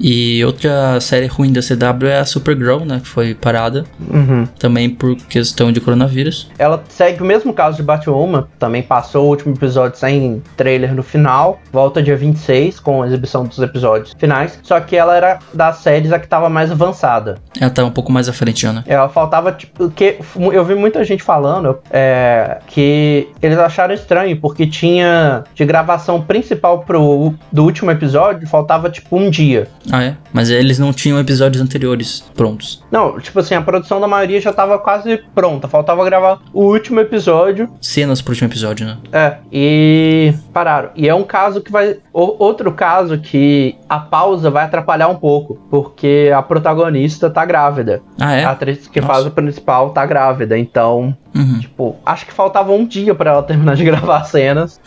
E 0.00 0.44
outra 0.44 1.00
série 1.00 1.26
ruim 1.26 1.52
da 1.52 1.60
CW 1.60 2.06
é 2.08 2.18
a 2.18 2.24
Supergirl, 2.24 2.84
né? 2.84 3.00
Que 3.00 3.08
foi 3.08 3.34
parada 3.34 3.84
Uhum. 4.10 4.46
também 4.58 4.90
por 4.90 5.16
questão 5.16 5.70
de 5.72 5.80
coronavírus. 5.80 6.50
Ela 6.58 6.82
segue 6.88 7.22
o 7.22 7.24
mesmo 7.24 7.52
caso 7.52 7.76
de 7.76 7.82
Batwoman, 7.82 8.46
também 8.58 8.82
passou 8.82 9.26
o 9.26 9.28
último 9.28 9.54
episódio 9.54 9.98
sem 9.98 10.42
trailer 10.56 10.94
no 10.94 11.02
final, 11.02 11.60
volta 11.72 12.02
dia 12.02 12.16
26 12.16 12.80
com 12.80 13.02
a 13.02 13.06
exibição 13.06 13.44
dos 13.44 13.58
episódios 13.58 14.12
finais, 14.18 14.58
só 14.62 14.78
que 14.80 14.96
ela 14.96 15.16
era 15.16 15.38
das 15.52 15.76
séries 15.78 16.12
a 16.12 16.18
que 16.18 16.26
tava 16.26 16.48
mais 16.48 16.70
avançada. 16.70 17.36
Ela 17.60 17.70
tá 17.70 17.84
um 17.84 17.90
pouco 17.90 18.10
mais 18.12 18.28
à 18.28 18.32
frente 18.32 18.62
já, 18.62 18.72
né? 18.72 18.82
Ela 18.86 19.08
faltava, 19.08 19.52
tipo, 19.52 19.90
que 19.90 20.18
eu 20.52 20.64
vi 20.64 20.74
muita 20.74 21.04
gente 21.04 21.22
falando 21.22 21.78
é, 21.90 22.58
que 22.66 23.28
eles 23.42 23.58
acharam 23.58 23.94
estranho, 23.94 24.36
porque 24.40 24.66
tinha 24.66 25.44
de 25.54 25.64
gravação 25.64 26.20
principal 26.20 26.80
pro 26.80 27.34
do 27.52 27.64
último 27.64 27.90
episódio, 27.90 28.46
faltava 28.48 28.90
tipo 28.90 29.16
um 29.16 29.30
dia. 29.30 29.68
Ah, 29.92 30.02
é? 30.02 30.16
Mas 30.32 30.50
eles 30.50 30.78
não 30.78 30.92
tinham 30.92 31.18
episódios 31.18 31.62
anteriores 31.62 32.20
prontos. 32.34 32.82
Não, 32.90 33.18
tipo 33.20 33.38
assim, 33.38 33.54
a 33.54 33.60
produção 33.62 34.00
da 34.00 34.08
maioria 34.08 34.40
já 34.40 34.52
tava 34.52 34.78
quase 34.78 35.18
pronta, 35.34 35.68
faltava 35.68 36.04
gravar 36.04 36.40
o 36.52 36.64
último 36.64 37.00
episódio 37.00 37.68
Cenas 37.80 38.20
pro 38.22 38.32
último 38.32 38.48
episódio, 38.48 38.86
né? 38.86 38.96
É, 39.12 39.36
e 39.52 40.34
pararam. 40.52 40.90
E 40.94 41.08
é 41.08 41.14
um 41.14 41.22
caso 41.24 41.60
que 41.60 41.70
vai. 41.70 41.96
o- 42.12 42.42
outro 42.42 42.72
caso 42.72 43.18
que 43.18 43.76
a 43.94 43.98
pausa 44.00 44.50
vai 44.50 44.64
atrapalhar 44.64 45.08
um 45.08 45.14
pouco, 45.16 45.58
porque 45.70 46.30
a 46.34 46.42
protagonista 46.42 47.28
tá 47.30 47.44
grávida. 47.44 48.02
Ah, 48.20 48.32
é? 48.34 48.44
A 48.44 48.50
atriz 48.50 48.86
que 48.88 49.00
Nossa. 49.00 49.12
faz 49.12 49.26
o 49.26 49.30
principal 49.30 49.90
tá 49.90 50.04
grávida. 50.06 50.58
Então, 50.58 51.16
Uhum. 51.34 51.58
tipo, 51.58 51.96
acho 52.06 52.24
que 52.26 52.32
faltava 52.32 52.70
um 52.72 52.86
dia 52.86 53.12
pra 53.14 53.32
ela 53.32 53.42
terminar 53.42 53.74
de 53.74 53.82
gravar 53.84 54.18
as 54.18 54.28
cenas. 54.28 54.80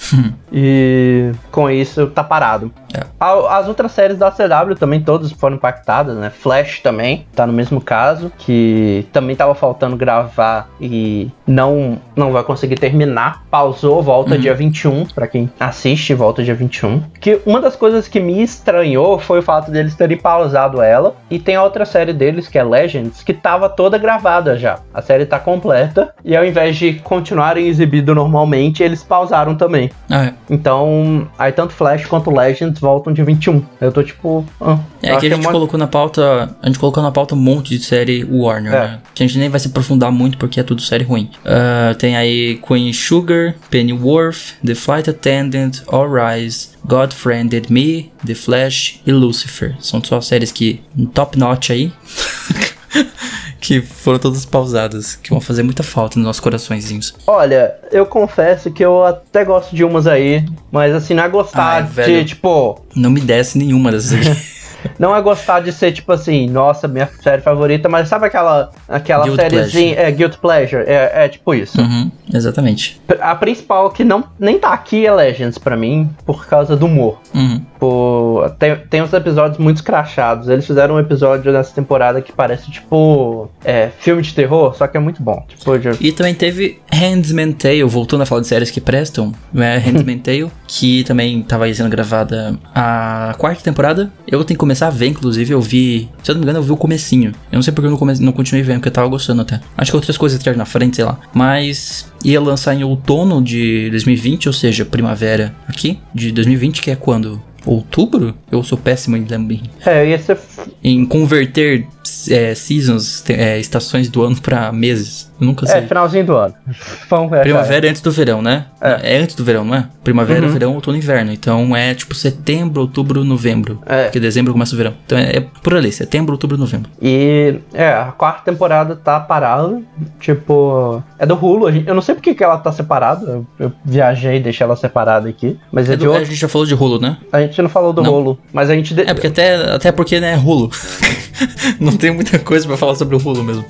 e 0.51 1.31
com 1.51 1.69
isso 1.69 2.07
tá 2.07 2.23
parado. 2.23 2.71
É. 2.95 3.01
A- 3.19 3.57
As 3.57 3.67
outras 3.67 3.91
séries 3.91 4.17
da 4.17 4.31
CW 4.31 4.75
também 4.79 5.01
todas 5.01 5.31
foram 5.31 5.55
impactadas, 5.57 6.15
né? 6.17 6.29
Flash 6.29 6.79
também 6.79 7.25
tá 7.35 7.45
no 7.45 7.51
mesmo 7.53 7.81
caso, 7.81 8.31
que 8.37 9.05
também 9.11 9.35
tava 9.35 9.53
faltando 9.55 9.95
gravar 9.97 10.69
e 10.79 11.29
não 11.45 11.99
não 12.15 12.31
vai 12.31 12.43
conseguir 12.43 12.75
terminar. 12.75 13.43
Pausou, 13.51 14.01
volta 14.01 14.35
Uhum. 14.35 14.39
dia 14.39 14.53
21 14.55 15.05
pra 15.05 15.27
quem 15.27 15.51
assiste, 15.59 16.13
volta 16.13 16.43
dia 16.43 16.55
21. 16.55 17.03
Que 17.19 17.41
uma 17.45 17.59
das 17.59 17.75
coisas 17.75 18.07
que 18.07 18.19
me 18.19 18.41
estranhou 18.41 18.96
foi 19.19 19.39
o 19.39 19.43
fato 19.43 19.69
deles 19.71 19.95
terem 19.95 20.17
pausado 20.17 20.81
ela 20.81 21.15
e 21.29 21.37
tem 21.39 21.55
a 21.55 21.63
outra 21.63 21.85
série 21.85 22.13
deles 22.13 22.47
que 22.47 22.57
é 22.57 22.63
Legends 22.63 23.21
que 23.23 23.33
tava 23.33 23.69
toda 23.69 23.97
gravada 23.97 24.57
já. 24.57 24.79
A 24.93 25.01
série 25.01 25.25
tá 25.25 25.39
completa 25.39 26.13
e 26.23 26.35
ao 26.35 26.45
invés 26.45 26.75
de 26.75 26.93
continuarem 26.93 27.67
exibido 27.67 28.13
normalmente, 28.15 28.81
eles 28.83 29.03
pausaram 29.03 29.55
também. 29.55 29.89
Ah, 30.09 30.25
é. 30.25 30.33
Então, 30.49 31.27
aí 31.37 31.51
tanto 31.51 31.73
Flash 31.73 32.05
quanto 32.05 32.31
Legends 32.31 32.79
voltam 32.79 33.13
dia 33.13 33.23
21. 33.25 33.63
Eu 33.79 33.91
tô 33.91 34.03
tipo. 34.03 34.45
ah, 34.61 34.77
É 35.01 35.15
que 35.17 35.27
a 35.27 35.29
gente 35.35 35.47
colocou 35.47 35.77
na 35.79 35.87
pauta. 35.87 36.49
A 36.61 36.65
gente 36.67 36.79
colocou 36.79 37.01
na 37.03 37.11
pauta 37.11 37.35
um 37.35 37.37
monte 37.37 37.77
de 37.77 37.83
série 37.83 38.23
Warner, 38.29 38.73
É. 38.73 38.79
né? 38.79 38.99
Que 39.13 39.23
a 39.23 39.27
gente 39.27 39.37
nem 39.37 39.49
vai 39.49 39.59
se 39.59 39.67
aprofundar 39.67 40.11
muito 40.11 40.37
porque 40.37 40.59
é 40.59 40.63
tudo 40.63 40.81
série 40.81 41.03
ruim. 41.03 41.29
Ah, 41.45 41.93
tem 41.97 42.15
aí 42.15 42.59
Queen 42.67 42.91
Sugar, 42.93 43.55
Pennyworth, 43.69 44.55
The 44.65 44.75
Flight 44.75 45.09
Attendant, 45.09 45.81
All 45.87 46.07
Rise, 46.11 46.69
God 46.88 47.11
Friended 47.13 47.71
Me, 47.71 48.11
The 48.25 48.33
Flash 48.33 49.01
e 49.05 49.11
Lucifer. 49.11 49.75
São 49.79 50.01
só 50.03 50.21
séries 50.21 50.51
que 50.51 50.81
top 51.13 51.38
notch 51.38 51.69
aí. 51.69 51.91
que 53.59 53.81
foram 53.81 54.17
todas 54.17 54.45
pausadas, 54.45 55.15
que 55.15 55.29
vão 55.29 55.41
fazer 55.41 55.61
muita 55.63 55.83
falta 55.83 56.17
nos 56.17 56.25
nossos 56.25 56.39
coraçõezinhos. 56.39 57.13
Olha, 57.27 57.75
eu 57.91 58.05
confesso 58.05 58.71
que 58.71 58.83
eu 58.83 59.03
até 59.03 59.43
gosto 59.43 59.75
de 59.75 59.83
umas 59.83 60.07
aí, 60.07 60.45
mas 60.71 60.95
assim, 60.95 61.13
não 61.13 61.23
é 61.23 61.29
gostar 61.29 61.89
Ai, 61.97 62.05
de, 62.05 62.25
tipo, 62.25 62.81
Não 62.95 63.09
me 63.09 63.19
desce 63.19 63.57
nenhuma 63.57 63.91
dessas 63.91 64.13
aqui. 64.13 64.41
não 64.97 65.15
é 65.15 65.21
gostar 65.21 65.59
de 65.61 65.71
ser 65.71 65.91
tipo 65.91 66.11
assim, 66.11 66.47
nossa, 66.49 66.88
minha 66.88 67.09
série 67.21 67.41
favorita, 67.41 67.89
mas 67.89 68.07
sabe 68.07 68.28
aquela 68.28 68.71
aquela 68.88 69.36
sériezinha, 69.36 69.95
é 69.99 70.11
Guilty 70.11 70.38
Pleasure, 70.38 70.84
é, 70.86 71.25
é 71.25 71.30
tipo 71.30 71.53
isso. 71.53 71.80
uhum, 71.80 72.11
exatamente. 72.34 73.01
A 73.19 73.36
principal 73.36 73.89
que 73.91 74.03
não 74.03 74.23
nem 74.39 74.59
tá 74.59 74.73
aqui 74.73 75.05
é 75.05 75.11
Legends 75.13 75.57
pra 75.57 75.75
mim, 75.75 76.09
por 76.25 76.45
causa 76.45 76.75
do 76.75 76.86
humor. 76.86 77.19
Uhum. 77.34 77.61
Tipo, 77.78 78.43
tem, 78.57 78.75
tem 78.89 79.01
uns 79.03 79.13
episódios 79.13 79.59
muito 79.59 79.78
escrachados. 79.78 80.49
Eles 80.49 80.65
fizeram 80.65 80.95
um 80.95 80.99
episódio 80.99 81.51
nessa 81.53 81.73
temporada 81.75 82.19
que 82.23 82.32
parece 82.34 82.71
tipo 82.71 83.49
é, 83.63 83.89
filme 83.99 84.23
de 84.23 84.34
terror, 84.34 84.75
só 84.75 84.88
que 84.88 84.97
é 84.97 84.99
muito 84.99 85.21
bom. 85.21 85.45
Tipo, 85.47 85.78
de- 85.78 85.89
E 86.05 86.11
também 86.11 86.34
teve 86.34 86.80
Handmaid's 86.91 87.55
Tale, 87.61 87.84
voltando 87.84 88.21
a 88.23 88.25
falar 88.25 88.41
de 88.41 88.47
séries 88.47 88.71
que 88.71 88.82
prestam, 88.82 89.32
é 89.55 89.78
Handmaid's 89.78 90.23
Tale, 90.23 90.51
que 90.67 91.03
também 91.03 91.43
tava 91.43 91.65
aí 91.65 91.75
sendo 91.75 91.89
gravada 91.89 92.57
a 92.73 93.36
quarta 93.38 93.61
temporada. 93.63 94.11
Eu 94.28 94.39
tenho 94.43 94.55
que 94.57 94.59
começar 94.59 94.88
a 94.88 94.91
ver, 94.91 95.07
inclusive, 95.07 95.53
eu 95.53 95.61
vi, 95.61 96.09
se 96.23 96.32
eu 96.32 96.36
não 96.36 96.39
me 96.39 96.45
engano, 96.45 96.57
eu 96.59 96.63
vi 96.63 96.71
o 96.71 96.78
comecinho. 96.78 97.32
Eu 97.51 97.57
não 97.57 97.61
sei 97.61 97.71
porque 97.71 97.86
eu 97.86 97.91
não, 97.91 97.97
come, 97.97 98.13
não 98.19 98.32
continuei 98.32 98.63
vendo, 98.63 98.78
porque 98.78 98.89
eu 98.89 98.93
tava 98.93 99.07
gostando 99.07 99.43
até. 99.43 99.59
Acho 99.78 99.91
que 99.91 99.97
outras 99.97 100.17
coisas 100.17 100.39
entraram 100.39 100.57
na 100.57 100.65
frente, 100.65 100.95
sei 100.95 101.05
lá. 101.05 101.19
Mas 101.32 102.11
ia 102.25 102.41
lançar 102.41 102.73
em 102.73 102.84
outono 102.84 103.39
de 103.41 103.88
2020, 103.91 104.47
ou 104.47 104.53
seja, 104.53 104.84
primavera 104.84 105.53
aqui, 105.67 105.99
de 106.13 106.32
2020, 106.32 106.82
que 106.82 106.89
é 106.89 106.95
quando? 106.95 107.39
Outubro? 107.65 108.35
Eu 108.51 108.63
sou 108.63 108.77
péssimo 108.77 109.17
em 109.17 109.25
lembrar. 109.25 109.63
É, 109.85 110.09
ia 110.09 110.19
ser. 110.19 110.39
Em 110.83 111.05
converter 111.05 111.85
é, 112.29 112.55
seasons, 112.55 113.23
é, 113.29 113.59
estações 113.59 114.09
do 114.09 114.23
ano 114.23 114.39
pra 114.41 114.71
meses. 114.71 115.31
Nunca 115.39 115.65
sei. 115.65 115.81
É, 115.81 115.88
finalzinho 115.88 116.25
do 116.25 116.35
ano. 116.35 116.53
Vamos 117.09 117.29
ver. 117.31 117.41
Primavera 117.41 117.85
é 117.88 117.89
antes 117.89 118.01
do 118.01 118.11
verão, 118.11 118.41
né? 118.41 118.65
É. 118.81 119.17
antes 119.17 119.35
do 119.35 119.43
verão, 119.43 119.63
não 119.65 119.75
é? 119.75 119.88
Primavera, 120.03 120.47
verão, 120.47 120.73
outono 120.75 120.97
e 120.97 120.99
inverno. 120.99 121.31
Então 121.31 121.75
é 121.75 121.93
tipo 121.93 122.15
setembro, 122.15 122.81
outubro, 122.81 123.23
novembro. 123.23 123.81
É. 123.85 124.03
Porque 124.05 124.19
dezembro 124.19 124.53
começa 124.53 124.73
o 124.73 124.77
verão. 124.77 124.93
Então 125.05 125.17
é, 125.17 125.38
é 125.38 125.41
por 125.41 125.75
ali, 125.75 125.91
setembro, 125.91 126.33
outubro, 126.33 126.57
novembro. 126.57 126.89
E 127.01 127.59
é, 127.73 127.89
a 127.89 128.05
quarta 128.17 128.41
temporada 128.51 128.95
tá 128.95 129.19
parada. 129.19 129.81
Tipo, 130.19 131.03
é 131.19 131.25
do 131.25 131.35
Hulu. 131.35 131.69
eu 131.85 131.93
não 131.93 132.01
sei 132.01 132.15
porque 132.15 132.33
que 132.33 132.43
ela 132.43 132.57
tá 132.57 132.71
separada. 132.71 133.25
Eu, 133.25 133.45
eu 133.59 133.71
viajei 133.83 134.38
e 134.38 134.39
deixei 134.39 134.63
ela 134.65 134.75
separada 134.75 135.29
aqui. 135.29 135.59
Mas 135.71 135.89
é, 135.89 135.93
É 135.93 135.95
de 135.95 136.03
do- 136.05 136.09
outro. 136.09 136.23
a 136.23 136.25
gente 136.25 136.39
já 136.39 136.47
falou 136.47 136.65
de 136.65 136.73
Hulu, 136.73 136.99
né? 136.99 137.17
A 137.31 137.41
gente 137.41 137.61
não 137.61 137.69
falou 137.69 137.93
do 137.93 138.01
Não. 138.01 138.13
Hulu. 138.13 138.39
Mas 138.51 138.69
a 138.69 138.75
gente. 138.75 138.93
de- 138.93 139.01
É 139.01 139.13
porque 139.13 139.27
até, 139.27 139.55
até 139.73 139.91
porque, 139.91 140.19
né, 140.19 140.33
é 140.33 140.38
Hulu. 140.38 140.69
não 141.79 141.95
tem 141.95 142.11
muita 142.11 142.39
coisa 142.39 142.67
pra 142.67 142.77
falar 142.77 142.95
sobre 142.95 143.15
o 143.15 143.19
Hulu 143.19 143.43
mesmo. 143.43 143.65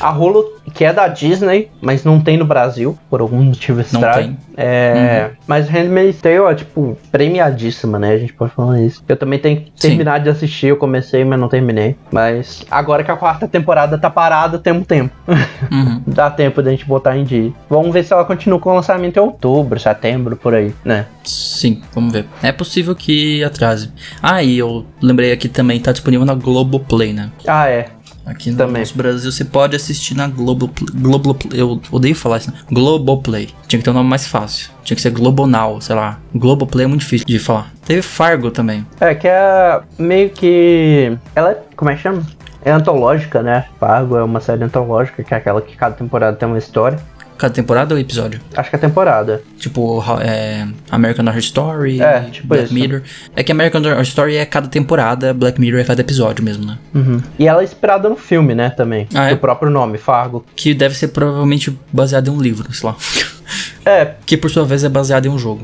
A 0.00 0.10
Hulu, 0.10 0.44
que 0.72 0.84
é 0.84 0.92
da 0.92 1.08
Disney, 1.08 1.70
mas 1.80 2.04
não 2.04 2.20
tem 2.20 2.36
no 2.36 2.44
Brasil, 2.44 2.96
por 3.08 3.20
algum 3.20 3.42
motivo 3.42 3.80
estranho. 3.80 4.14
tem. 4.14 4.28
Uhum. 4.30 4.36
É, 4.56 5.30
Mas 5.46 5.68
Handmaid's 5.68 6.20
Tale 6.20 6.36
é, 6.36 6.54
tipo, 6.54 6.96
premiadíssima, 7.10 7.98
né? 7.98 8.12
A 8.12 8.18
gente 8.18 8.32
pode 8.32 8.52
falar 8.52 8.80
isso. 8.80 9.02
Eu 9.08 9.16
também 9.16 9.38
tenho 9.38 9.60
que 9.60 9.72
Sim. 9.74 9.88
terminar 9.88 10.18
de 10.20 10.28
assistir, 10.28 10.66
eu 10.66 10.76
comecei, 10.76 11.24
mas 11.24 11.40
não 11.40 11.48
terminei. 11.48 11.96
Mas 12.12 12.64
agora 12.70 13.02
que 13.02 13.10
a 13.10 13.16
quarta 13.16 13.48
temporada 13.48 13.96
tá 13.96 14.10
parada, 14.10 14.58
temos 14.58 14.86
tempo. 14.86 15.14
Uhum. 15.70 16.02
Dá 16.04 16.28
tempo 16.28 16.62
da 16.62 16.70
gente 16.70 16.84
botar 16.84 17.16
em 17.16 17.22
dia. 17.22 17.52
Vamos 17.68 17.92
ver 17.92 18.02
se 18.02 18.12
ela 18.12 18.24
continua 18.24 18.58
com 18.58 18.70
o 18.70 18.74
lançamento 18.74 19.18
em 19.18 19.20
outubro, 19.20 19.78
setembro, 19.78 20.34
por 20.34 20.52
aí, 20.52 20.74
né? 20.84 21.06
Sim, 21.22 21.80
vamos 21.94 22.12
ver. 22.12 22.26
É 22.42 22.50
possível 22.50 22.94
que 22.94 23.44
atrase. 23.44 23.92
Ah, 24.20 24.42
e 24.42 24.58
eu 24.58 24.84
lembrei 25.00 25.30
aqui 25.30 25.48
também, 25.48 25.78
tá 25.78 25.92
disponível 25.92 26.26
na 26.26 26.34
Globoplay, 26.34 27.09
né? 27.12 27.30
Ah, 27.46 27.68
é. 27.68 27.88
Aqui 28.26 28.50
no 28.50 28.58
Também. 28.58 28.82
nosso 28.82 28.96
Brasil 28.96 29.32
você 29.32 29.44
pode 29.44 29.74
assistir 29.74 30.14
na 30.14 30.28
Globoplay. 30.28 30.88
Globoplay 30.94 31.60
eu 31.60 31.80
odeio 31.90 32.14
falar 32.14 32.36
isso, 32.36 32.50
né? 32.50 32.58
Globoplay. 32.70 33.48
Tinha 33.66 33.78
que 33.78 33.84
ter 33.84 33.90
um 33.90 33.94
nome 33.94 34.08
mais 34.08 34.26
fácil. 34.26 34.70
Tinha 34.84 34.94
que 34.94 35.00
ser 35.00 35.10
Globonal, 35.10 35.80
sei 35.80 35.96
lá. 35.96 36.18
Globoplay 36.34 36.84
é 36.84 36.88
muito 36.88 37.00
difícil 37.00 37.26
de 37.26 37.38
falar. 37.38 37.72
Teve 37.84 38.02
Fargo 38.02 38.50
também. 38.50 38.86
É, 39.00 39.14
que 39.14 39.26
é 39.26 39.80
meio 39.98 40.30
que. 40.30 41.16
Ela 41.34 41.52
é. 41.52 41.62
Como 41.74 41.90
é 41.90 41.96
que 41.96 42.02
chama? 42.02 42.22
É 42.62 42.70
antológica, 42.70 43.42
né? 43.42 43.64
Fargo 43.80 44.16
é 44.16 44.22
uma 44.22 44.38
série 44.40 44.62
antológica, 44.62 45.24
que 45.24 45.32
é 45.32 45.36
aquela 45.36 45.62
que 45.62 45.74
cada 45.76 45.94
temporada 45.96 46.36
tem 46.36 46.46
uma 46.46 46.58
história. 46.58 46.98
Cada 47.40 47.54
temporada 47.54 47.94
ou 47.94 47.98
episódio? 47.98 48.38
Acho 48.54 48.68
que 48.68 48.76
é 48.76 48.78
temporada. 48.78 49.42
Tipo, 49.56 50.04
é, 50.20 50.66
American 50.90 51.24
Horror 51.24 51.38
Story, 51.38 52.02
É, 52.02 52.20
tipo 52.30 52.48
Black 52.48 52.64
isso. 52.64 52.74
Mirror. 52.74 53.00
É 53.34 53.42
que 53.42 53.50
American 53.50 53.80
Horror 53.80 54.02
Story 54.02 54.36
é 54.36 54.44
cada 54.44 54.68
temporada, 54.68 55.32
Black 55.32 55.58
Mirror 55.58 55.80
é 55.80 55.84
cada 55.84 56.02
episódio 56.02 56.44
mesmo, 56.44 56.66
né? 56.66 56.76
Uhum. 56.94 57.22
E 57.38 57.48
ela 57.48 57.62
é 57.62 57.64
inspirada 57.64 58.10
no 58.10 58.16
filme, 58.16 58.54
né? 58.54 58.68
Também. 58.68 59.08
Ah, 59.14 59.28
é? 59.28 59.30
Do 59.30 59.38
próprio 59.38 59.70
nome, 59.70 59.96
Fargo. 59.96 60.44
Que 60.54 60.74
deve 60.74 60.94
ser 60.94 61.08
provavelmente 61.08 61.74
baseado 61.90 62.28
em 62.28 62.30
um 62.30 62.42
livro, 62.42 62.70
sei 62.74 62.90
lá. 62.90 62.96
É, 63.86 64.16
que 64.26 64.36
por 64.36 64.50
sua 64.50 64.66
vez 64.66 64.84
é 64.84 64.90
baseado 64.90 65.24
em 65.24 65.30
um 65.30 65.38
jogo. 65.38 65.62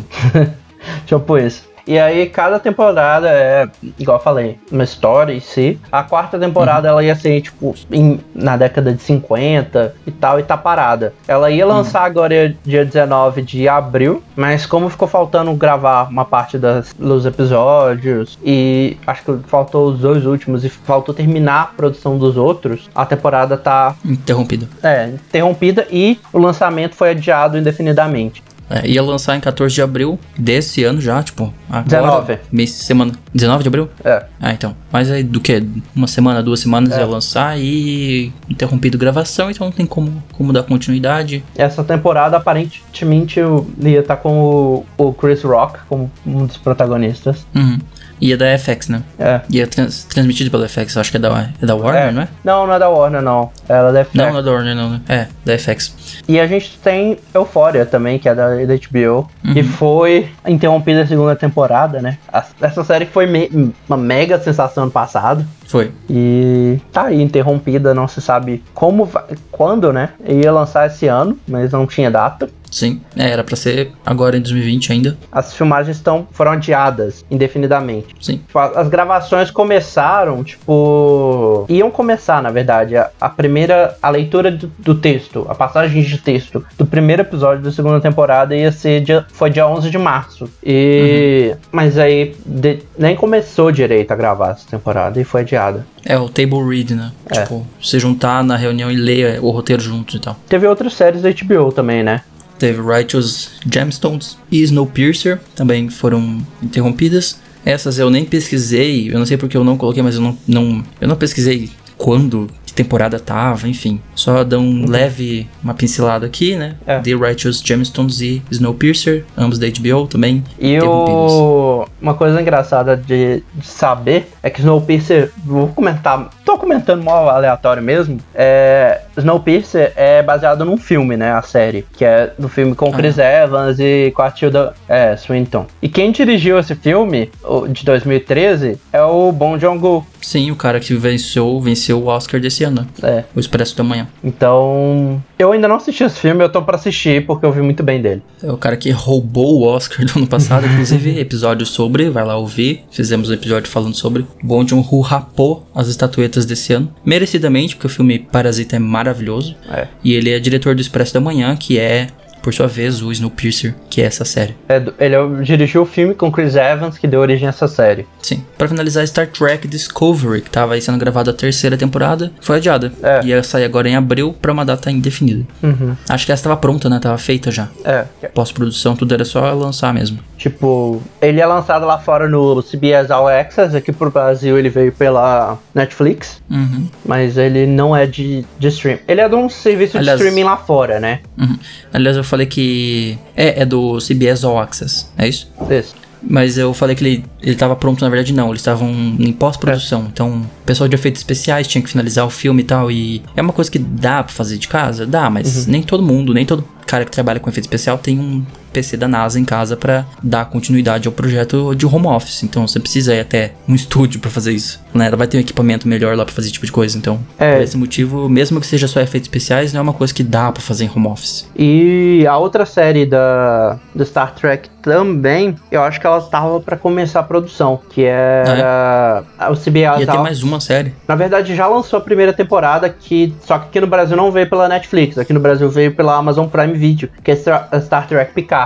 tipo 1.04 1.36
isso. 1.36 1.62
E 1.86 1.98
aí, 1.98 2.26
cada 2.28 2.58
temporada 2.58 3.28
é, 3.30 3.68
igual 3.98 4.18
eu 4.18 4.22
falei, 4.22 4.58
uma 4.72 4.82
história 4.84 5.32
em 5.32 5.40
si. 5.40 5.78
A 5.92 6.02
quarta 6.02 6.38
temporada 6.38 6.88
ela 6.88 7.02
ia 7.04 7.14
ser, 7.14 7.40
tipo, 7.40 7.74
em- 7.92 8.18
na 8.34 8.56
década 8.56 8.92
de 8.92 9.00
50 9.02 9.94
e 10.06 10.10
tal, 10.10 10.40
e 10.40 10.42
tá 10.42 10.56
parada. 10.56 11.14
Ela 11.28 11.50
ia 11.50 11.64
lançar 11.64 12.02
agora 12.04 12.54
dia 12.64 12.84
19 12.84 13.40
de 13.42 13.68
abril, 13.68 14.22
mas 14.34 14.66
como 14.66 14.88
ficou 14.88 15.06
faltando 15.06 15.52
gravar 15.54 16.08
uma 16.10 16.24
parte 16.24 16.58
das, 16.58 16.92
dos 16.98 17.24
episódios, 17.26 18.38
e 18.44 18.96
acho 19.06 19.22
que 19.24 19.38
faltou 19.46 19.90
os 19.92 20.00
dois 20.00 20.26
últimos, 20.26 20.64
e 20.64 20.68
faltou 20.68 21.14
terminar 21.14 21.62
a 21.62 21.66
produção 21.66 22.18
dos 22.18 22.36
outros, 22.36 22.88
a 22.94 23.06
temporada 23.06 23.56
tá 23.56 23.94
Interrompido. 24.04 24.68
é, 24.82 25.06
interrompida 25.08 25.86
e 25.90 26.18
o 26.32 26.38
lançamento 26.38 26.94
foi 26.94 27.10
adiado 27.10 27.56
indefinidamente. 27.56 28.42
É, 28.68 28.86
ia 28.88 29.02
lançar 29.02 29.36
em 29.36 29.40
14 29.40 29.74
de 29.74 29.80
abril 29.82 30.18
desse 30.36 30.82
ano 30.82 31.00
já, 31.00 31.22
tipo. 31.22 31.54
Agora, 31.68 31.84
19. 31.84 32.38
Mês, 32.50 32.70
semana. 32.72 33.12
19 33.32 33.62
de 33.62 33.68
abril? 33.68 33.88
É. 34.04 34.24
Ah, 34.40 34.52
então. 34.52 34.74
Mas 34.90 35.10
aí 35.10 35.22
do 35.22 35.40
que? 35.40 35.64
Uma 35.94 36.06
semana, 36.08 36.42
duas 36.42 36.60
semanas 36.60 36.92
É. 36.92 36.98
ia 37.00 37.06
lançar 37.06 37.58
e 37.60 38.32
interrompido 38.48 38.98
gravação, 38.98 39.50
então 39.50 39.66
não 39.68 39.72
tem 39.72 39.86
como, 39.86 40.22
como 40.32 40.52
dar 40.52 40.64
continuidade. 40.64 41.44
Essa 41.56 41.84
temporada, 41.84 42.36
aparentemente, 42.36 43.38
eu 43.38 43.70
ia 43.80 44.00
estar 44.00 44.16
com 44.16 44.40
o, 44.40 44.86
o 44.98 45.12
Chris 45.12 45.42
Rock 45.42 45.78
como 45.88 46.10
um 46.26 46.46
dos 46.46 46.56
protagonistas. 46.56 47.46
Uhum. 47.54 47.78
E 48.20 48.32
é 48.32 48.36
da 48.36 48.46
FX, 48.58 48.88
né? 48.88 49.02
É. 49.18 49.40
E 49.50 49.60
é 49.60 49.66
trans- 49.66 50.04
transmitido 50.04 50.50
pela 50.50 50.66
FX, 50.68 50.96
acho 50.96 51.10
que 51.10 51.16
é 51.18 51.20
da, 51.20 51.48
é 51.60 51.66
da 51.66 51.74
Warner, 51.74 52.02
É. 52.04 52.12
não 52.12 52.22
é? 52.22 52.28
Não, 52.42 52.66
não 52.66 52.74
é 52.74 52.78
da 52.78 52.88
Warner, 52.88 53.20
não. 53.22 53.50
Ela 53.68 53.92
deve 53.92 54.08
Não, 54.14 54.30
não 54.32 54.38
é 54.38 54.42
da 54.42 54.50
Warner, 54.52 54.74
não, 54.74 54.90
né? 54.90 55.00
É, 55.08 55.26
da 55.44 55.58
FX. 55.58 56.22
E 56.28 56.40
a 56.40 56.46
gente 56.46 56.78
tem 56.82 57.18
Euphoria 57.34 57.84
também, 57.84 58.18
que 58.18 58.28
é 58.28 58.34
da, 58.34 58.48
da 58.48 58.74
HBO, 58.74 59.28
Uhum. 59.44 59.52
que 59.54 59.62
foi 59.62 60.30
interrompida 60.46 61.02
a 61.02 61.06
segunda 61.06 61.36
temporada, 61.36 62.00
né? 62.00 62.16
Essa 62.60 62.82
série 62.84 63.06
que 63.06 63.12
foi 63.12 63.26
me- 63.26 63.72
uma 63.88 63.96
mega 63.98 64.38
sensação 64.40 64.84
ano 64.84 64.92
passado. 64.92 65.44
Foi. 65.66 65.92
E 66.08 66.78
tá 66.92 67.06
aí 67.06 67.20
interrompida, 67.20 67.92
não 67.92 68.06
se 68.08 68.20
sabe 68.20 68.62
como, 68.72 69.04
vai- 69.04 69.24
quando, 69.50 69.92
né? 69.92 70.10
Ia 70.26 70.52
lançar 70.52 70.86
esse 70.86 71.06
ano, 71.06 71.36
mas 71.46 71.72
não 71.72 71.86
tinha 71.86 72.10
data. 72.10 72.48
Sim. 72.76 73.00
É, 73.16 73.30
era 73.30 73.42
pra 73.42 73.56
ser 73.56 73.90
agora 74.04 74.36
em 74.36 74.40
2020 74.42 74.92
ainda. 74.92 75.16
As 75.32 75.54
filmagens 75.54 75.96
estão, 75.96 76.28
foram 76.30 76.50
adiadas 76.52 77.24
indefinidamente. 77.30 78.14
Sim. 78.20 78.36
Tipo, 78.46 78.58
As 78.58 78.86
gravações 78.88 79.50
começaram, 79.50 80.44
tipo. 80.44 81.64
Iam 81.70 81.90
começar, 81.90 82.42
na 82.42 82.50
verdade. 82.50 82.94
A, 82.98 83.10
a 83.18 83.30
primeira. 83.30 83.96
A 84.02 84.10
leitura 84.10 84.50
do, 84.50 84.70
do 84.78 84.94
texto, 84.94 85.46
a 85.48 85.54
passagem 85.54 86.02
de 86.02 86.18
texto 86.18 86.62
do 86.76 86.84
primeiro 86.84 87.22
episódio 87.22 87.62
da 87.64 87.72
segunda 87.72 87.98
temporada 87.98 88.54
ia 88.54 88.70
ser. 88.70 89.00
Dia, 89.00 89.24
foi 89.32 89.48
dia 89.48 89.66
11 89.66 89.88
de 89.88 89.96
março. 89.96 90.46
E. 90.62 91.54
Mas 91.72 91.96
aí. 91.96 92.34
de- 92.44 92.80
nem 92.98 93.16
começou 93.16 93.72
direito 93.72 94.10
a 94.12 94.16
gravar 94.16 94.50
essa 94.50 94.68
temporada 94.68 95.18
e 95.18 95.24
foi 95.24 95.40
adiada. 95.40 95.86
É 96.04 96.18
o 96.18 96.28
table 96.28 96.62
read, 96.68 96.94
né? 96.94 97.10
É. 97.30 97.40
Tipo, 97.40 97.66
você 97.82 97.98
juntar 97.98 98.44
na 98.44 98.54
reunião 98.54 98.90
e 98.90 98.96
ler 98.96 99.40
o 99.42 99.50
roteiro 99.50 99.80
juntos 99.82 100.14
e 100.16 100.18
tal. 100.20 100.36
Teve 100.46 100.66
outras 100.66 100.92
séries 100.92 101.22
da 101.22 101.30
HBO 101.30 101.72
também, 101.72 102.02
né? 102.02 102.20
Teve 102.58 102.80
Righteous 102.80 103.50
Gemstones 103.70 104.38
e 104.50 104.62
Snowpiercer, 104.62 105.40
também 105.54 105.88
foram 105.88 106.40
interrompidas. 106.62 107.38
Essas 107.64 107.98
eu 107.98 108.08
nem 108.08 108.24
pesquisei, 108.24 109.12
eu 109.12 109.18
não 109.18 109.26
sei 109.26 109.36
porque 109.36 109.56
eu 109.56 109.64
não 109.64 109.76
coloquei, 109.76 110.02
mas 110.02 110.14
eu 110.14 110.20
não, 110.20 110.38
não, 110.46 110.84
eu 111.00 111.08
não 111.08 111.16
pesquisei 111.16 111.70
quando, 111.96 112.48
temporada 112.76 113.18
tava, 113.18 113.68
enfim. 113.68 114.00
Só 114.14 114.44
dá 114.44 114.58
um 114.58 114.88
leve, 114.88 115.48
uma 115.64 115.74
pincelada 115.74 116.26
aqui, 116.26 116.54
né? 116.54 116.76
É. 116.86 116.98
The 117.00 117.14
Righteous 117.14 117.62
Gemstones 117.64 118.20
e 118.20 118.42
Snowpiercer, 118.50 119.24
ambos 119.36 119.58
da 119.58 119.66
HBO 119.66 120.06
também 120.06 120.44
E 120.58 120.78
o. 120.80 121.86
uma 122.00 122.14
coisa 122.14 122.40
engraçada 122.40 122.96
de, 122.96 123.42
de 123.54 123.66
saber 123.66 124.28
é 124.42 124.50
que 124.50 124.60
Snowpiercer, 124.60 125.32
vou 125.44 125.68
comentar, 125.68 126.30
tô 126.44 126.58
comentando 126.58 127.02
mal 127.02 127.28
aleatório 127.28 127.82
mesmo, 127.82 128.18
é, 128.34 129.00
Snowpiercer 129.16 129.92
é 129.96 130.22
baseado 130.22 130.64
num 130.64 130.76
filme, 130.76 131.16
né, 131.16 131.32
a 131.32 131.42
série, 131.42 131.86
que 131.96 132.04
é 132.04 132.32
do 132.38 132.48
filme 132.48 132.74
com 132.74 132.92
Chris 132.92 133.16
Evans 133.18 133.78
e 133.78 134.12
com 134.14 134.22
a 134.22 134.30
Tilda 134.30 134.74
é, 134.88 135.16
Swinton. 135.16 135.66
E 135.80 135.88
quem 135.88 136.12
dirigiu 136.12 136.58
esse 136.58 136.74
filme, 136.74 137.30
de 137.70 137.84
2013, 137.84 138.78
é 138.92 139.02
o 139.02 139.32
Bong 139.32 139.58
Joon-ho. 139.58 140.04
Sim, 140.26 140.50
o 140.50 140.56
cara 140.56 140.80
que 140.80 140.92
venceu, 140.92 141.60
venceu 141.60 142.02
o 142.02 142.06
Oscar 142.06 142.40
desse 142.40 142.64
ano. 142.64 142.84
É, 143.00 143.22
O 143.32 143.38
Expresso 143.38 143.76
da 143.76 143.84
Manhã. 143.84 144.08
então, 144.24 145.22
eu 145.38 145.52
ainda 145.52 145.68
não 145.68 145.76
assisti 145.76 146.02
esse 146.02 146.18
filme, 146.18 146.42
eu 146.42 146.48
tô 146.48 146.60
pra 146.62 146.74
assistir 146.74 147.24
porque 147.24 147.46
eu 147.46 147.52
vi 147.52 147.62
muito 147.62 147.84
bem 147.84 148.02
dele. 148.02 148.22
É 148.42 148.50
o 148.50 148.56
cara 148.56 148.76
que 148.76 148.90
roubou 148.90 149.60
o 149.60 149.62
Oscar 149.62 150.04
do 150.04 150.18
ano 150.18 150.26
passado, 150.26 150.66
inclusive 150.70 151.20
episódio 151.20 151.64
sobre, 151.64 152.10
vai 152.10 152.24
lá 152.24 152.36
ouvir. 152.36 152.82
Fizemos 152.90 153.30
um 153.30 153.34
episódio 153.34 153.70
falando 153.70 153.94
sobre. 153.94 154.26
Bong 154.42 154.68
Joon-ho 154.68 155.00
rapou 155.00 155.64
as 155.72 155.86
estatuetas 155.86 156.44
desse 156.44 156.72
ano, 156.72 156.92
merecidamente, 157.04 157.76
porque 157.76 157.86
o 157.86 157.90
filme 157.90 158.18
Parasita 158.18 158.74
é 158.74 158.80
maravilhoso. 158.80 159.54
É. 159.70 159.86
E 160.02 160.12
ele 160.12 160.30
é 160.30 160.40
diretor 160.40 160.74
do 160.74 160.80
Expresso 160.80 161.14
da 161.14 161.20
Manhã, 161.20 161.54
que 161.54 161.78
é, 161.78 162.08
por 162.46 162.54
sua 162.54 162.68
vez, 162.68 163.02
o 163.02 163.10
Snowpiercer, 163.10 163.74
que 163.90 164.00
é 164.00 164.04
essa 164.04 164.24
série. 164.24 164.54
É 164.68 164.76
ele 165.00 165.16
é- 165.16 165.42
dirigiu 165.42 165.82
o 165.82 165.84
filme 165.84 166.14
com 166.14 166.30
Chris 166.30 166.54
Evans 166.54 166.96
que 166.96 167.08
deu 167.08 167.18
origem 167.20 167.46
a 167.46 167.48
essa 167.48 167.66
série. 167.66 168.06
Sim. 168.22 168.44
Pra 168.56 168.68
finalizar, 168.68 169.04
Star 169.04 169.26
Trek 169.26 169.66
Discovery, 169.66 170.42
que 170.42 170.50
tava 170.50 170.74
aí 170.74 170.80
sendo 170.80 170.96
gravada 170.96 171.32
a 171.32 171.34
terceira 171.34 171.76
temporada, 171.76 172.30
foi 172.40 172.58
adiada. 172.58 172.92
É. 173.02 173.24
Ia 173.24 173.42
sair 173.42 173.64
agora 173.64 173.88
em 173.88 173.96
abril 173.96 174.32
pra 174.40 174.52
uma 174.52 174.64
data 174.64 174.92
indefinida. 174.92 175.44
Uhum. 175.60 175.96
Acho 176.08 176.24
que 176.24 176.30
essa 176.30 176.44
tava 176.44 176.56
pronta, 176.56 176.88
né? 176.88 177.00
Tava 177.00 177.18
feita 177.18 177.50
já. 177.50 177.66
É, 177.84 178.04
Pós-produção, 178.32 178.94
tudo 178.94 179.12
era 179.12 179.24
só 179.24 179.52
lançar 179.52 179.92
mesmo. 179.92 180.20
Tipo, 180.38 181.02
ele 181.20 181.40
é 181.40 181.46
lançado 181.46 181.84
lá 181.84 181.98
fora 181.98 182.28
no 182.28 182.62
CBS 182.62 183.10
All 183.10 183.26
Access, 183.26 183.74
aqui 183.74 183.90
pro 183.90 184.10
Brasil 184.10 184.56
ele 184.56 184.68
veio 184.68 184.92
pela 184.92 185.58
Netflix, 185.74 186.40
Uhum. 186.48 186.86
mas 187.04 187.36
ele 187.38 187.66
não 187.66 187.96
é 187.96 188.06
de, 188.06 188.44
de 188.58 188.68
stream. 188.68 188.98
Ele 189.08 189.20
é 189.22 189.28
de 189.28 189.34
um 189.34 189.48
serviço 189.48 189.96
Aliás- 189.96 190.18
de 190.20 190.24
streaming 190.24 190.44
lá 190.46 190.56
fora, 190.58 191.00
né? 191.00 191.20
Uhum. 191.38 191.56
Aliás, 191.92 192.16
eu 192.18 192.22
falei 192.22 192.35
que. 192.44 193.16
É, 193.34 193.62
é 193.62 193.64
do 193.64 193.98
CBS 193.98 194.44
All 194.44 194.58
Access, 194.58 195.06
é 195.16 195.28
isso? 195.28 195.50
Isso. 195.70 195.94
Mas 196.28 196.58
eu 196.58 196.74
falei 196.74 196.96
que 196.96 197.04
ele, 197.04 197.24
ele 197.40 197.54
tava 197.54 197.76
pronto, 197.76 198.02
na 198.02 198.08
verdade 198.08 198.32
não. 198.32 198.48
Eles 198.48 198.60
estavam 198.60 198.90
em 198.90 199.32
pós-produção. 199.32 200.08
Então, 200.12 200.40
o 200.40 200.66
pessoal 200.66 200.88
de 200.88 200.94
efeitos 200.94 201.20
especiais 201.20 201.68
tinha 201.68 201.80
que 201.80 201.88
finalizar 201.88 202.26
o 202.26 202.30
filme 202.30 202.62
e 202.62 202.64
tal. 202.64 202.90
E 202.90 203.22
é 203.36 203.42
uma 203.42 203.52
coisa 203.52 203.70
que 203.70 203.78
dá 203.78 204.24
pra 204.24 204.32
fazer 204.32 204.58
de 204.58 204.66
casa? 204.66 205.06
Dá, 205.06 205.30
mas 205.30 205.66
nem 205.66 205.82
todo 205.82 206.02
mundo, 206.02 206.34
nem 206.34 206.44
todo 206.44 206.64
cara 206.86 207.04
que 207.04 207.10
trabalha 207.10 207.38
com 207.40 207.48
efeito 207.50 207.64
especial 207.64 207.98
tem 207.98 208.18
um 208.18 208.44
PC 208.76 208.96
da 208.98 209.08
NASA 209.08 209.40
em 209.40 209.44
casa 209.44 209.74
pra 209.74 210.04
dar 210.22 210.44
continuidade 210.44 211.08
ao 211.08 211.12
projeto 211.12 211.74
de 211.74 211.86
home 211.86 212.06
office. 212.08 212.42
Então, 212.42 212.68
você 212.68 212.78
precisa 212.78 213.14
ir 213.14 213.20
até 213.20 213.52
um 213.66 213.74
estúdio 213.74 214.20
pra 214.20 214.30
fazer 214.30 214.52
isso. 214.52 214.84
Né? 214.92 215.06
Ela 215.06 215.16
vai 215.16 215.26
ter 215.26 215.38
um 215.38 215.40
equipamento 215.40 215.88
melhor 215.88 216.14
lá 216.14 216.24
pra 216.26 216.34
fazer 216.34 216.48
esse 216.48 216.52
tipo 216.54 216.66
de 216.66 216.72
coisa. 216.72 216.96
Então, 216.98 217.18
É. 217.38 217.54
por 217.56 217.62
esse 217.62 217.76
motivo, 217.76 218.28
mesmo 218.28 218.60
que 218.60 218.66
seja 218.66 218.86
só 218.86 219.00
efeitos 219.00 219.26
especiais, 219.28 219.72
não 219.72 219.78
é 219.80 219.82
uma 219.82 219.92
coisa 219.94 220.12
que 220.12 220.22
dá 220.22 220.52
pra 220.52 220.60
fazer 220.62 220.84
em 220.84 220.90
home 220.94 221.06
office. 221.06 221.48
E 221.56 222.26
a 222.28 222.36
outra 222.36 222.66
série 222.66 223.06
da, 223.06 223.78
do 223.94 224.04
Star 224.04 224.34
Trek 224.34 224.68
também, 224.82 225.56
eu 225.70 225.82
acho 225.82 225.98
que 226.00 226.06
ela 226.06 226.20
tava 226.20 226.60
pra 226.60 226.76
começar 226.76 227.20
a 227.20 227.22
produção, 227.22 227.80
que 227.90 228.04
era 228.04 229.24
o 229.50 229.54
CBS 229.56 230.00
Ia 230.00 230.06
ter 230.06 230.18
mais 230.18 230.42
uma 230.42 230.60
série. 230.60 230.94
Na 231.08 231.14
verdade, 231.16 231.56
já 231.56 231.66
lançou 231.66 231.98
a 231.98 232.02
primeira 232.02 232.32
temporada, 232.32 232.88
que 232.88 233.34
só 233.44 233.58
que 233.58 233.66
aqui 233.66 233.80
no 233.80 233.86
Brasil 233.86 234.16
não 234.16 234.30
veio 234.30 234.48
pela 234.48 234.68
Netflix, 234.68 235.18
aqui 235.18 235.32
no 235.32 235.40
Brasil 235.40 235.68
veio 235.68 235.92
pela 235.94 236.14
Amazon 236.16 236.46
Prime 236.46 236.74
Video, 236.74 237.08
que 237.24 237.30
é 237.32 237.36
Star, 237.36 237.68
Star 237.82 238.06
Trek 238.06 238.32
Picard, 238.32 238.65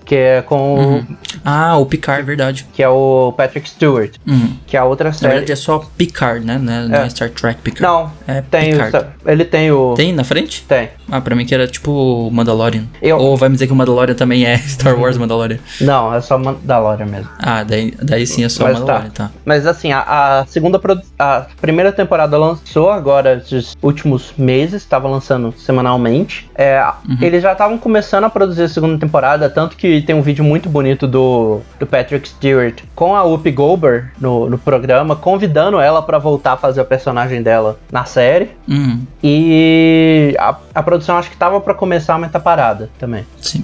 que 0.11 0.15
é 0.17 0.41
com 0.41 0.75
Uhum. 0.77 1.05
Ah, 1.45 1.77
o 1.77 1.85
Picard, 1.85 2.21
verdade. 2.23 2.67
que 2.73 2.83
é 2.83 2.89
o 2.89 3.33
Patrick 3.37 3.69
Stewart, 3.69 4.15
Uhum. 4.27 4.57
que 4.67 4.75
é 4.75 4.79
a 4.81 4.83
outra 4.83 5.07
Na 5.07 5.13
série. 5.13 5.31
verdade 5.35 5.53
é 5.53 5.55
só 5.55 5.79
Picard, 5.97 6.45
né? 6.45 6.57
Não 6.61 6.73
é, 6.73 6.85
não 6.85 6.97
é 6.97 7.05
É. 7.05 7.09
Star 7.09 7.29
Trek 7.29 7.61
Picard. 7.61 7.81
Não, 7.81 8.11
É 8.27 8.41
tem 8.41 8.73
o, 8.73 8.83
Picard. 8.83 9.07
ele 9.25 9.45
tem 9.45 9.71
o 9.71 9.93
Tem 9.95 10.11
na 10.11 10.25
frente? 10.25 10.65
tem. 10.67 10.89
Ah, 11.09 11.21
pra 11.21 11.33
mim 11.33 11.45
que 11.45 11.53
era 11.55 11.65
tipo 11.65 12.29
Mandalorian. 12.29 12.83
Eu- 13.01 13.17
Ou 13.19 13.37
vai 13.37 13.47
me 13.47 13.53
dizer 13.53 13.67
que 13.67 13.73
o 13.73 13.75
Mandalorian 13.75 14.13
também 14.13 14.45
é 14.45 14.57
Star 14.67 14.99
Wars 14.99 15.17
Mandalorian. 15.17 15.59
Não, 15.79 16.13
é 16.13 16.19
só 16.19 16.37
Mandalorian 16.37 17.05
mesmo. 17.05 17.29
Ah, 17.39 17.63
daí, 17.63 17.93
daí 18.01 18.27
sim 18.27 18.43
é 18.43 18.49
só 18.49 18.65
Mas 18.65 18.79
Mandalorian, 18.79 19.09
tá. 19.11 19.31
Mas 19.45 19.65
assim, 19.65 19.93
a, 19.93 20.01
a 20.41 20.45
segunda 20.45 20.77
produ- 20.77 21.01
a 21.17 21.45
primeira 21.61 21.93
temporada 21.93 22.37
lançou 22.37 22.89
agora 22.91 23.37
esses 23.37 23.77
últimos 23.81 24.33
meses, 24.37 24.81
estava 24.81 25.07
lançando 25.07 25.53
semanalmente. 25.57 26.49
É, 26.53 26.83
Eles 27.21 27.41
já 27.41 27.53
estavam 27.53 27.77
começando 27.77 28.25
a 28.25 28.29
produzir 28.29 28.63
a 28.63 28.69
segunda 28.69 28.97
temporada, 28.99 29.49
tanto 29.49 29.77
que 29.77 30.00
tem 30.01 30.15
um 30.15 30.21
vídeo 30.21 30.43
muito 30.43 30.69
bonito 30.69 31.07
do, 31.07 31.61
do 31.79 31.85
Patrick 31.85 32.27
Stewart 32.27 32.81
com 32.95 33.15
a 33.15 33.23
Whoopi 33.23 33.51
Goldberg 33.51 34.07
no, 34.19 34.49
no 34.49 34.57
programa, 34.57 35.15
convidando 35.15 35.79
ela 35.79 36.01
para 36.01 36.17
voltar 36.17 36.53
a 36.53 36.57
fazer 36.57 36.81
o 36.81 36.85
personagem 36.85 37.41
dela 37.41 37.79
na 37.91 38.05
série. 38.05 38.51
Uhum, 38.67 39.01
E 39.23 40.35
a, 40.39 40.55
a 40.75 40.83
produção 40.83 41.17
acho 41.17 41.29
que 41.29 41.37
tava 41.37 41.59
para 41.61 41.73
começar, 41.73 42.17
mas 42.17 42.31
tá 42.31 42.39
parada 42.39 42.89
também. 42.99 43.25
sim. 43.39 43.63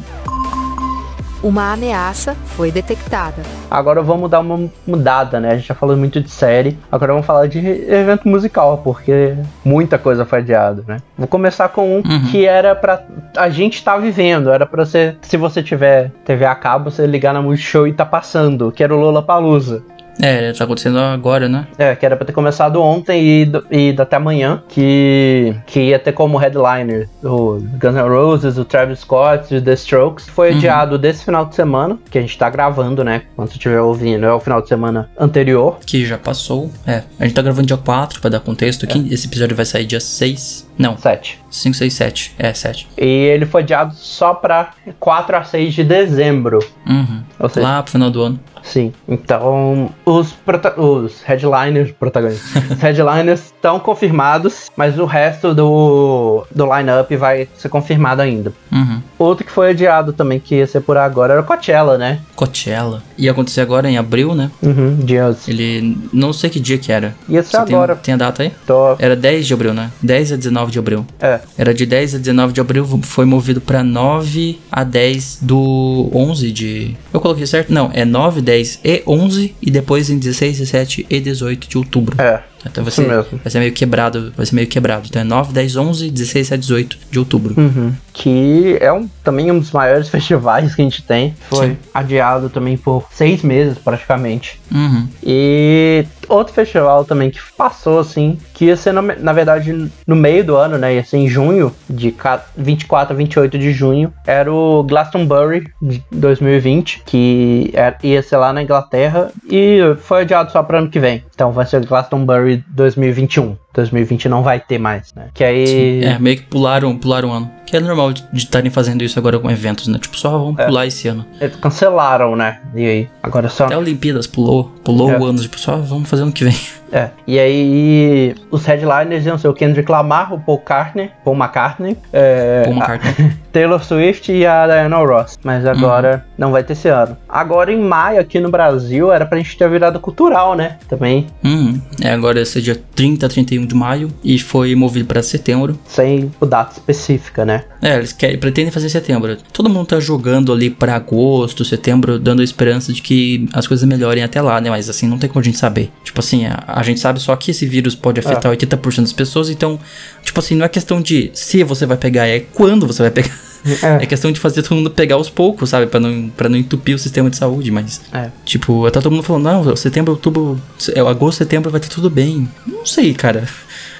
Uma 1.43 1.73
ameaça 1.73 2.35
foi 2.45 2.71
detectada. 2.71 3.43
Agora 3.69 4.01
vamos 4.01 4.29
dar 4.29 4.39
uma 4.39 4.67
mudada, 4.87 5.39
né? 5.39 5.51
A 5.51 5.55
gente 5.55 5.67
já 5.67 5.75
falou 5.75 5.95
muito 5.95 6.19
de 6.21 6.29
série. 6.31 6.77
Agora 6.91 7.13
vamos 7.13 7.27
falar 7.27 7.47
de 7.47 7.59
evento 7.59 8.27
musical, 8.27 8.79
porque 8.83 9.35
muita 9.63 9.97
coisa 9.97 10.25
foi 10.25 10.39
adiada, 10.39 10.83
né? 10.87 10.97
Vou 11.17 11.27
começar 11.27 11.69
com 11.69 11.97
um 11.97 11.97
Uhum. 11.97 12.25
que 12.31 12.45
era 12.45 12.75
pra 12.75 13.01
a 13.35 13.49
gente 13.49 13.83
tá 13.83 13.97
vivendo. 13.97 14.49
Era 14.49 14.65
pra 14.65 14.83
você, 14.83 15.15
se 15.21 15.37
você 15.37 15.61
tiver 15.61 16.11
TV 16.25 16.45
a 16.45 16.55
cabo, 16.55 16.89
você 16.89 17.05
ligar 17.05 17.33
na 17.33 17.41
Multishow 17.41 17.87
e 17.87 17.93
tá 17.93 18.05
passando, 18.05 18.71
que 18.71 18.83
era 18.83 18.95
o 18.95 18.99
Lola 18.99 19.21
Palusa. 19.21 19.83
É, 20.21 20.51
tá 20.53 20.63
acontecendo 20.63 20.99
agora, 20.99 21.47
né? 21.47 21.67
É, 21.77 21.95
que 21.95 22.05
era 22.05 22.15
pra 22.15 22.25
ter 22.25 22.33
começado 22.33 22.81
ontem 22.81 23.41
e, 23.41 23.45
do- 23.45 23.65
e 23.71 23.95
até 23.97 24.15
amanhã, 24.15 24.63
que, 24.67 25.55
que 25.65 25.79
ia 25.79 25.99
ter 25.99 26.11
como 26.13 26.37
headliner 26.37 27.07
o 27.23 27.59
Guns 27.79 27.95
N' 27.95 28.07
Roses, 28.09 28.57
o 28.57 28.65
Travis 28.65 28.99
Scott 28.99 29.53
e 29.53 29.57
o 29.57 29.61
The 29.61 29.73
Strokes. 29.73 30.27
Foi 30.29 30.51
Uhum. 30.51 30.57
adiado 30.57 30.97
desse 30.97 31.23
final 31.25 31.45
de 31.45 31.55
semana, 31.55 31.97
que 32.09 32.17
a 32.17 32.21
gente 32.21 32.37
tá 32.37 32.49
gravando, 32.49 33.03
né? 33.03 33.23
Quando 33.35 33.49
você 33.49 33.55
estiver 33.55 33.79
ouvindo, 33.81 34.25
é 34.25 34.33
o 34.33 34.39
final 34.39 34.61
de 34.61 34.67
semana 34.67 35.09
anterior. 35.19 35.77
Que 35.85 36.05
já 36.05 36.17
passou. 36.17 36.71
É, 36.85 37.03
a 37.19 37.23
gente 37.25 37.35
tá 37.35 37.41
gravando 37.41 37.67
dia 37.67 37.77
4, 37.77 38.19
pra 38.21 38.29
dar 38.29 38.39
contexto 38.39 38.85
aqui. 38.85 39.07
Esse 39.11 39.27
episódio 39.27 39.55
vai 39.55 39.65
sair 39.65 39.85
dia 39.85 39.99
6. 39.99 40.67
Não, 40.77 40.97
7. 40.97 41.39
5, 41.49 41.75
6, 41.75 41.93
7. 41.93 42.35
É, 42.37 42.53
7. 42.53 42.87
E 42.97 43.05
ele 43.05 43.45
foi 43.45 43.61
adiado 43.61 43.93
só 43.95 44.33
pra 44.33 44.71
4 44.99 45.35
a 45.37 45.43
6 45.43 45.73
de 45.73 45.83
dezembro. 45.83 46.59
Uhum. 46.87 47.21
Ou 47.39 47.49
seja, 47.49 47.67
Lá 47.67 47.81
pro 47.83 47.91
final 47.91 48.09
do 48.11 48.21
ano. 48.21 48.39
Sim. 48.67 48.91
Então, 49.07 49.89
os, 50.05 50.35
os 50.77 51.21
headliners, 51.23 51.91
protagonistas, 51.91 52.63
os 52.71 52.79
headliners 52.79 53.45
estão 53.45 53.79
confirmados, 53.79 54.69
mas 54.75 54.97
o 54.99 55.05
resto 55.05 55.53
do, 55.53 56.45
do 56.53 56.65
line-up 56.75 57.15
vai 57.15 57.47
ser 57.57 57.69
confirmado 57.69 58.21
ainda. 58.21 58.51
Uhum. 58.71 59.01
Outro 59.19 59.45
que 59.45 59.51
foi 59.51 59.71
adiado 59.71 60.13
também, 60.13 60.39
que 60.39 60.55
ia 60.55 60.67
ser 60.67 60.81
por 60.81 60.97
agora, 60.97 61.33
era 61.33 61.41
o 61.41 61.45
Coachella, 61.45 61.97
né? 61.97 62.19
Coachella. 62.35 63.01
Ia 63.17 63.31
acontecer 63.31 63.61
agora 63.61 63.89
em 63.89 63.97
abril, 63.97 64.35
né? 64.35 64.51
Uhum, 64.61 64.95
dias. 64.97 65.47
Ele. 65.47 65.97
Não 66.13 66.31
sei 66.33 66.49
que 66.49 66.59
dia 66.59 66.77
que 66.77 66.91
era. 66.91 67.15
Ia 67.27 67.41
ser 67.43 67.57
Você 67.57 67.65
tem- 67.65 67.75
agora. 67.75 67.95
tem 67.95 68.13
a 68.13 68.17
data 68.17 68.43
aí? 68.43 68.51
Tô, 68.65 68.95
Era 68.99 69.15
10 69.15 69.47
de 69.47 69.53
abril, 69.53 69.73
né? 69.73 69.91
10 70.01 70.33
a 70.33 70.35
19 70.35 70.71
de 70.71 70.79
abril. 70.79 71.05
é, 71.19 71.39
Era 71.57 71.73
de 71.73 71.85
10 71.85 72.15
a 72.15 72.17
19 72.17 72.53
de 72.53 72.61
abril, 72.61 72.85
foi 73.03 73.25
movido 73.25 73.59
pra 73.61 73.83
9 73.83 74.59
a 74.71 74.83
10 74.83 75.39
do 75.41 76.09
11 76.13 76.51
de. 76.51 76.95
Eu 77.13 77.19
coloquei 77.19 77.45
certo? 77.45 77.71
Não, 77.73 77.89
é 77.93 78.05
9, 78.05 78.41
10 78.41 78.56
e 78.83 79.03
11 79.05 79.55
e 79.61 79.71
depois 79.71 80.09
em 80.09 80.17
16, 80.17 80.59
17 80.59 81.05
e 81.09 81.19
18 81.19 81.67
de 81.67 81.77
outubro. 81.77 82.21
é. 82.21 82.43
Então 82.65 82.83
vai 82.83 82.91
ser, 82.91 83.05
vai 83.07 83.49
ser 83.51 83.59
meio 83.59 83.71
quebrado, 83.71 84.33
vai 84.35 84.45
ser 84.45 84.55
meio 84.55 84.67
quebrado. 84.67 85.07
Então 85.09 85.21
é 85.21 85.25
9, 85.25 85.53
10, 85.53 85.75
11, 85.75 86.09
16 86.11 86.51
a 86.51 86.55
18 86.57 86.97
de 87.11 87.19
outubro. 87.19 87.53
Uhum. 87.57 87.93
Que 88.11 88.77
é 88.81 88.91
um, 88.91 89.07
também 89.23 89.51
um 89.51 89.59
dos 89.59 89.71
maiores 89.71 90.09
festivais 90.09 90.73
que 90.75 90.81
a 90.81 90.83
gente 90.85 91.03
tem. 91.03 91.35
Foi 91.49 91.69
Sim. 91.69 91.77
adiado 91.93 92.49
também 92.49 92.75
por 92.77 93.07
seis 93.11 93.41
meses, 93.43 93.77
praticamente. 93.77 94.59
Uhum. 94.73 95.07
E 95.23 96.05
outro 96.27 96.53
festival 96.53 97.05
também 97.05 97.29
que 97.29 97.39
passou, 97.57 97.99
assim, 97.99 98.37
que 98.53 98.65
ia 98.65 98.75
ser, 98.75 98.91
na, 98.91 99.01
na 99.01 99.33
verdade, 99.33 99.89
no 100.05 100.15
meio 100.15 100.43
do 100.43 100.55
ano, 100.55 100.77
né? 100.77 100.95
Ia 100.95 101.03
ser 101.05 101.17
em 101.17 101.27
junho, 101.29 101.73
de 101.89 102.11
ca- 102.11 102.43
24 102.57 103.13
a 103.13 103.17
28 103.17 103.57
de 103.57 103.71
junho, 103.71 104.11
era 104.25 104.51
o 104.51 104.83
Glastonbury 104.83 105.67
de 105.81 106.03
2020, 106.11 107.01
que 107.05 107.69
era- 107.73 107.97
ia 108.03 108.21
ser 108.21 108.37
lá 108.37 108.51
na 108.51 108.61
Inglaterra 108.63 109.31
e 109.49 109.79
foi 110.01 110.21
adiado 110.21 110.51
só 110.51 110.61
para 110.63 110.79
ano 110.79 110.89
que 110.89 110.99
vem. 110.99 111.23
Então 111.33 111.51
vai 111.51 111.65
ser 111.65 111.81
o 111.81 111.87
Glastonbury 111.87 112.46
2021. 112.55 113.57
2020 113.77 114.27
não 114.27 114.43
vai 114.43 114.59
ter 114.59 114.77
mais, 114.77 115.13
né? 115.15 115.25
Que 115.33 115.43
aí. 115.43 116.03
É, 116.03 116.19
meio 116.19 116.37
que 116.37 116.43
pularam, 116.43 116.97
pularam 116.97 117.29
um 117.29 117.33
ano. 117.33 117.51
Que 117.65 117.75
é 117.75 117.79
normal 117.81 118.13
de 118.13 118.23
estarem 118.33 118.71
fazendo 118.71 119.03
isso 119.03 119.19
agora 119.19 119.37
com 119.39 119.51
eventos, 119.51 119.87
né? 119.89 119.99
Tipo, 119.99 120.17
só 120.17 120.29
vamos 120.31 120.57
É. 120.57 120.65
pular 120.67 120.85
esse 120.85 121.07
ano. 121.09 121.25
Eles 121.41 121.57
cancelaram, 121.57 122.33
né? 122.35 122.59
E 122.73 122.85
aí? 122.85 123.09
Agora 123.21 123.49
só. 123.49 123.65
Até 123.65 123.75
a 123.75 123.77
Olimpíadas 123.77 124.25
pulou, 124.25 124.71
pulou 124.85 125.11
É. 125.11 125.19
o 125.19 125.25
ano, 125.25 125.39
tipo, 125.41 125.59
só 125.59 125.75
vamos 125.75 126.09
fazer 126.09 126.23
ano 126.23 126.31
que 126.31 126.43
vem. 126.45 126.55
É. 126.89 127.09
E 127.27 127.37
aí, 127.37 128.33
os 128.49 128.65
headliners 128.65 129.25
iam 129.25 129.37
ser 129.37 129.49
o 129.49 129.53
Kendrick 129.53 129.91
Lamar, 129.91 130.33
o 130.33 130.39
Paul 130.39 130.55
McCartney, 130.57 131.11
Paul 131.21 131.35
McCartney, 131.35 131.97
é, 132.13 132.63
Paul 132.63 132.75
McCartney. 132.77 133.33
Taylor 133.51 133.83
Swift 133.83 134.31
e 134.31 134.45
a 134.45 134.65
Diana 134.65 134.95
Ross. 134.95 135.37
Mas 135.43 135.65
agora 135.65 136.25
não 136.37 136.49
vai 136.49 136.63
ter 136.63 136.71
esse 136.71 136.87
ano. 136.87 137.17
Agora 137.27 137.73
em 137.73 137.79
maio, 137.81 138.21
aqui 138.21 138.39
no 138.39 138.49
Brasil, 138.49 139.11
era 139.11 139.25
pra 139.25 139.37
gente 139.37 139.57
ter 139.57 139.65
a 139.65 139.67
virada 139.67 139.99
cultural, 139.99 140.55
né? 140.55 140.77
Também, 140.87 141.27
Uhum. 141.43 141.77
É, 142.01 142.11
agora 142.11 142.39
esse 142.39 142.59
é 142.59 142.61
dia 142.61 142.81
30, 142.95 143.27
31 143.27 143.66
de 143.67 143.75
maio 143.75 144.11
e 144.23 144.39
foi 144.39 144.73
movido 144.75 145.05
pra 145.05 145.21
setembro. 145.21 145.77
sem 145.87 146.31
o 146.39 146.45
data 146.45 146.73
específica, 146.73 147.45
né? 147.45 147.63
É, 147.81 147.97
eles 147.97 148.13
querem, 148.13 148.37
pretendem 148.37 148.71
fazer 148.71 148.87
em 148.87 148.89
setembro. 148.89 149.37
Todo 149.53 149.69
mundo 149.69 149.87
tá 149.87 149.99
jogando 149.99 150.51
ali 150.51 150.69
pra 150.69 150.95
agosto, 150.95 151.63
setembro, 151.63 152.17
dando 152.17 152.41
a 152.41 152.43
esperança 152.43 152.91
de 152.91 153.01
que 153.01 153.47
as 153.53 153.67
coisas 153.67 153.87
melhorem 153.87 154.23
até 154.23 154.41
lá, 154.41 154.59
né? 154.59 154.69
Mas 154.69 154.89
assim, 154.89 155.07
não 155.07 155.17
tem 155.17 155.29
como 155.29 155.41
a 155.41 155.43
gente 155.43 155.57
saber. 155.57 155.91
Tipo 156.03 156.19
assim, 156.19 156.45
a, 156.45 156.63
a 156.67 156.83
gente 156.83 156.99
sabe 156.99 157.19
só 157.19 157.35
que 157.35 157.51
esse 157.51 157.65
vírus 157.65 157.95
pode 157.95 158.19
afetar 158.19 158.51
80% 158.51 159.01
das 159.01 159.13
pessoas, 159.13 159.49
então, 159.49 159.79
tipo 160.23 160.39
assim, 160.39 160.55
não 160.55 160.65
é 160.65 160.69
questão 160.69 161.01
de 161.01 161.29
se 161.33 161.63
você 161.63 161.85
vai 161.85 161.97
pegar, 161.97 162.27
é 162.27 162.39
quando 162.39 162.87
você 162.87 163.03
vai 163.03 163.11
pegar. 163.11 163.46
É. 163.81 164.03
É 164.03 164.05
questão 164.05 164.31
de 164.31 164.39
fazer 164.39 164.63
todo 164.63 164.75
mundo 164.75 164.91
pegar 164.91 165.15
aos 165.15 165.29
poucos, 165.29 165.69
sabe? 165.69 165.87
Pra 165.87 165.99
não, 165.99 166.29
pra 166.29 166.49
não 166.49 166.57
entupir 166.57 166.95
o 166.95 166.99
sistema 166.99 167.29
de 167.29 167.37
saúde, 167.37 167.71
mas. 167.71 168.01
É. 168.13 168.29
Tipo, 168.45 168.89
tá 168.91 169.01
todo 169.01 169.11
mundo 169.11 169.23
falando, 169.23 169.43
não, 169.43 169.75
setembro, 169.75 170.13
outubro, 170.13 170.59
é, 170.93 170.99
agosto, 170.99 171.39
setembro 171.39 171.71
vai 171.71 171.79
ter 171.79 171.89
tudo 171.89 172.09
bem. 172.09 172.49
Não 172.65 172.85
sei, 172.85 173.13
cara. 173.13 173.47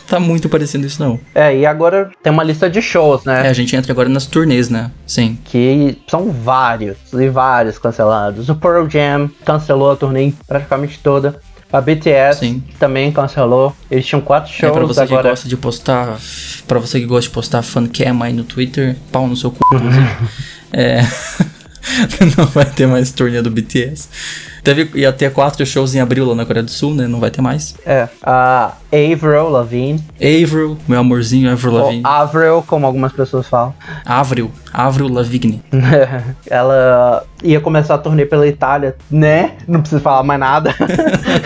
Tá 0.08 0.22
muito 0.22 0.48
parecendo 0.48 0.88
isso, 0.88 1.04
não. 1.04 1.20
É, 1.36 1.54
e 1.54 1.66
agora 1.66 2.10
tem 2.24 2.32
uma 2.32 2.44
lista 2.44 2.70
de 2.70 2.82
shows, 2.82 3.26
né? 3.26 3.46
É, 3.46 3.50
a 3.50 3.54
gente 3.54 3.76
entra 3.76 3.92
agora 3.92 4.08
nas 4.08 4.26
turnês, 4.26 4.70
né? 4.70 4.90
Sim. 5.06 5.38
Que 5.44 6.02
são 6.08 6.32
vários, 6.32 6.98
e 7.12 7.28
vários 7.28 7.78
cancelados. 7.78 8.48
O 8.48 8.56
Pearl 8.56 8.88
Jam 8.88 9.30
cancelou 9.44 9.92
a 9.92 9.98
turnê 9.98 10.32
praticamente 10.48 10.98
toda. 11.00 11.42
A 11.72 11.82
BTS 11.82 12.40
Sim. 12.40 12.64
também 12.80 13.12
cancelou. 13.12 13.76
Eles 13.92 14.06
tinham 14.06 14.22
quatro 14.22 14.52
É, 14.52 14.56
shows 14.56 14.72
pra 14.74 14.86
você 14.86 15.06
que 15.06 15.14
agora. 15.14 15.30
gosta 15.30 15.50
de 15.50 15.58
postar. 15.58 16.18
Pra 16.68 16.80
você 16.80 17.00
que 17.00 17.06
gosta 17.06 17.28
de 17.28 17.34
postar 17.34 17.62
fancam 17.62 18.24
aí 18.24 18.32
no 18.34 18.44
Twitter, 18.44 18.96
pau 19.12 19.28
no 19.28 19.36
seu 19.36 19.52
cu, 19.52 19.60
é. 20.72 21.02
não 22.38 22.46
vai 22.48 22.66
ter 22.66 22.88
mais 22.88 23.12
turnê 23.12 23.42
do 23.42 23.50
BTS. 23.50 24.10
Teve, 24.68 25.00
ia 25.00 25.14
ter 25.14 25.32
quatro 25.32 25.66
shows 25.66 25.96
em 25.96 26.02
abril 26.02 26.26
lá 26.26 26.36
na 26.36 26.46
Coreia 26.46 26.62
do 26.62 26.70
Sul, 26.70 26.94
né? 26.94 27.08
Não 27.08 27.22
vai 27.22 27.32
ter 27.32 27.42
mais. 27.42 27.74
É, 27.86 28.10
a 28.22 28.74
Avril 28.92 29.48
Lavigne, 29.50 30.04
Avril, 30.16 30.78
meu 30.86 31.00
amorzinho, 31.00 31.50
Avril 31.50 31.72
ou 31.72 31.80
Lavigne. 31.86 32.02
Avril, 32.04 32.64
como 32.68 32.86
algumas 32.86 33.14
pessoas 33.14 33.48
falam. 33.48 33.74
Avril, 34.06 34.52
Avril 34.74 35.08
Lavigne. 35.08 35.62
Ela 36.50 37.24
ia 37.42 37.62
começar 37.62 37.96
a 37.96 37.98
turnê 37.98 38.26
pela 38.26 38.46
Itália, 38.46 38.96
né? 39.10 39.54
Não 39.68 39.80
preciso 39.80 40.02
falar 40.02 40.24
mais 40.24 40.40
nada. 40.40 40.76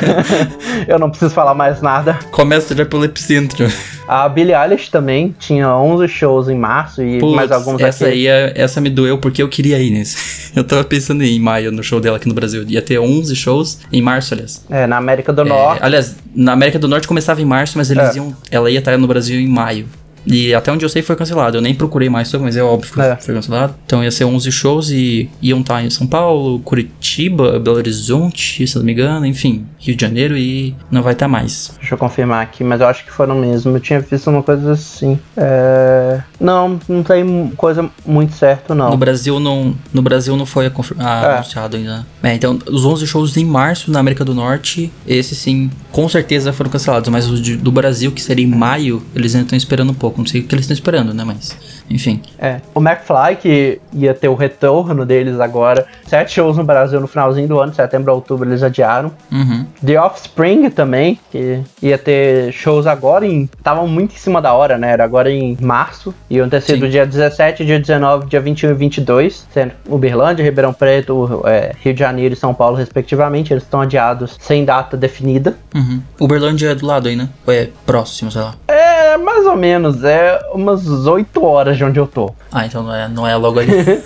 Eu 0.87 0.97
não 0.97 1.09
preciso 1.09 1.31
falar 1.33 1.53
mais 1.53 1.79
nada. 1.81 2.17
Começa 2.31 2.75
já 2.75 2.85
pelo 2.85 3.05
epicentro. 3.05 3.67
A 4.07 4.27
Billie 4.27 4.53
Eilish 4.53 4.89
também 4.89 5.33
tinha 5.39 5.73
11 5.75 6.07
shows 6.07 6.49
em 6.49 6.57
março 6.57 7.01
e 7.01 7.21
mais 7.21 7.49
Putz, 7.49 7.51
alguns 7.51 7.81
essa 7.81 8.05
aqui. 8.07 8.13
aí, 8.13 8.27
é- 8.27 8.53
essa 8.55 8.81
me 8.81 8.89
doeu 8.89 9.17
porque 9.17 9.41
eu 9.41 9.47
queria 9.47 9.79
ir 9.79 9.91
nesse. 9.91 10.41
Eu 10.53 10.65
tava 10.65 10.83
pensando 10.83 11.23
em 11.23 11.27
ir 11.27 11.35
em 11.37 11.39
maio 11.39 11.71
no 11.71 11.81
show 11.81 12.01
dela 12.01 12.17
aqui 12.17 12.27
no 12.27 12.33
Brasil. 12.33 12.65
Ia 12.67 12.81
ter 12.81 12.99
11 12.99 13.10
shows 13.35 13.79
em 13.91 14.01
março, 14.01 14.33
aliás. 14.33 14.63
É, 14.69 14.87
na 14.87 14.97
América 14.97 15.31
do 15.33 15.41
É, 15.41 15.45
Norte. 15.45 15.83
aliás, 15.83 16.15
na 16.35 16.53
América 16.53 16.79
do 16.79 16.87
Norte 16.87 17.07
começava 17.07 17.41
em 17.41 17.45
março, 17.45 17.77
mas 17.77 17.91
eles 17.91 18.15
É. 18.15 18.17
iam. 18.17 18.35
Ela 18.49 18.69
ia 18.71 18.79
estar 18.79 18.97
no 18.97 19.07
Brasil 19.07 19.39
em 19.39 19.47
maio. 19.47 19.87
E 20.25 20.53
até 20.53 20.71
onde 20.71 20.85
eu 20.85 20.89
sei 20.89 21.01
foi 21.01 21.15
cancelado. 21.15 21.57
Eu 21.57 21.61
nem 21.61 21.73
procurei 21.73 22.09
mais 22.09 22.27
sobre, 22.27 22.45
mas 22.45 22.55
é 22.57 22.63
óbvio 22.63 22.93
que 22.93 23.01
É. 23.01 23.15
foi 23.17 23.33
cancelado. 23.33 23.73
Então 23.85 24.03
ia 24.03 24.11
ser 24.11 24.25
11 24.25 24.51
shows 24.51 24.89
e 24.91 25.29
iam 25.41 25.61
estar 25.61 25.83
em 25.83 25.89
São 25.89 26.05
Paulo, 26.05 26.59
Curitiba, 26.59 27.59
Belo 27.59 27.77
Horizonte, 27.77 28.65
se 28.67 28.75
não 28.77 28.83
me 28.83 28.91
engano, 28.93 29.25
enfim, 29.25 29.65
Rio 29.79 29.95
de 29.95 30.01
Janeiro 30.01 30.37
e 30.37 30.75
não 30.91 31.01
vai 31.01 31.13
estar 31.13 31.27
mais. 31.27 31.73
Deixa 31.79 31.93
eu 31.95 31.97
confirmar 31.97 32.43
aqui, 32.43 32.63
mas 32.63 32.81
eu 32.81 32.87
acho 32.87 33.03
que 33.05 33.11
foram 33.11 33.35
mesmo. 33.35 33.75
Eu 33.75 33.79
tinha 33.79 33.99
visto 33.99 34.29
uma 34.29 34.43
coisa 34.43 34.71
assim. 34.73 35.19
É... 35.35 36.21
Não, 36.39 36.79
não 36.87 37.03
tem 37.03 37.51
coisa 37.57 37.89
muito 38.05 38.33
certa, 38.35 38.73
não. 38.75 38.89
No 38.91 38.97
Brasil 38.97 39.39
não, 39.39 39.75
no 39.93 40.01
Brasil 40.01 40.35
não 40.35 40.45
foi 40.45 40.69
confir- 40.69 40.97
ah, 40.99 41.23
É. 41.25 41.33
anunciado 41.35 41.77
ainda. 41.77 42.05
É, 42.23 42.33
então, 42.33 42.57
os 42.69 42.85
11 42.85 43.05
shows 43.07 43.35
em 43.37 43.45
março 43.45 43.91
na 43.91 43.99
América 43.99 44.23
do 44.25 44.33
Norte, 44.33 44.91
esses 45.07 45.37
sim, 45.37 45.69
com 45.91 46.07
certeza 46.07 46.53
foram 46.53 46.69
cancelados. 46.69 47.09
Mas 47.09 47.27
os 47.27 47.41
de- 47.41 47.57
do 47.57 47.71
Brasil, 47.71 48.11
que 48.11 48.21
seria 48.21 48.45
em 48.45 48.49
maio, 48.49 49.01
eles 49.15 49.33
ainda 49.35 49.45
estão 49.45 49.57
esperando 49.57 49.89
um 49.91 49.95
pouco. 49.95 50.10
Não 50.17 50.25
sei 50.25 50.41
o 50.41 50.43
que 50.43 50.55
eles 50.55 50.63
estão 50.63 50.73
esperando, 50.73 51.13
né? 51.13 51.23
Mas, 51.23 51.57
enfim. 51.89 52.21
É. 52.37 52.61
O 52.73 52.79
McFly, 52.79 53.35
que 53.39 53.81
ia 53.93 54.13
ter 54.13 54.27
o 54.27 54.35
retorno 54.35 55.05
deles 55.05 55.39
agora. 55.39 55.85
Sete 56.05 56.33
shows 56.33 56.57
no 56.57 56.63
Brasil 56.63 56.99
no 56.99 57.07
finalzinho 57.07 57.47
do 57.47 57.59
ano, 57.59 57.73
setembro 57.73 58.11
a 58.11 58.15
outubro, 58.15 58.47
eles 58.47 58.63
adiaram. 58.63 59.11
Uhum. 59.31 59.65
The 59.85 59.99
Offspring 59.99 60.69
também, 60.69 61.19
que 61.31 61.59
ia 61.81 61.97
ter 61.97 62.51
shows 62.51 62.87
agora 62.87 63.25
em. 63.25 63.49
Estavam 63.57 63.87
muito 63.87 64.13
em 64.13 64.17
cima 64.17 64.41
da 64.41 64.53
hora, 64.53 64.77
né? 64.77 64.91
Era 64.91 65.03
agora 65.03 65.31
em 65.31 65.57
março. 65.61 66.13
Iam 66.29 66.49
ter 66.49 66.61
sido 66.61 66.85
Sim. 66.85 66.91
dia 66.91 67.05
17, 67.05 67.65
dia 67.65 67.79
19, 67.79 68.27
dia 68.27 68.41
21 68.41 68.71
e 68.71 68.73
22. 68.73 69.47
Sendo 69.53 69.71
Uberlândia, 69.87 70.43
Ribeirão 70.43 70.73
Preto, 70.73 71.43
é, 71.45 71.73
Rio 71.81 71.93
de 71.93 71.99
Janeiro 71.99 72.33
e 72.33 72.37
São 72.37 72.53
Paulo, 72.53 72.75
respectivamente. 72.75 73.53
Eles 73.53 73.63
estão 73.63 73.81
adiados 73.81 74.37
sem 74.39 74.65
data 74.65 74.97
definida. 74.97 75.55
Uhum. 75.73 76.01
Uberlândia 76.19 76.69
é 76.69 76.75
do 76.75 76.85
lado 76.85 77.07
aí, 77.07 77.15
né? 77.15 77.29
Ou 77.45 77.53
é 77.53 77.69
próximo, 77.85 78.31
sei 78.31 78.41
lá. 78.41 78.55
É, 78.67 79.17
mais 79.17 79.45
ou 79.45 79.55
menos. 79.55 80.00
É 80.03 80.39
umas 80.53 80.87
8 80.87 81.43
horas 81.43 81.77
de 81.77 81.83
onde 81.83 81.99
eu 81.99 82.07
tô. 82.07 82.33
Ah, 82.51 82.65
então 82.65 82.83
não 82.83 82.93
é, 82.93 83.07
não 83.07 83.27
é 83.27 83.35
logo 83.35 83.59
ali. 83.59 83.71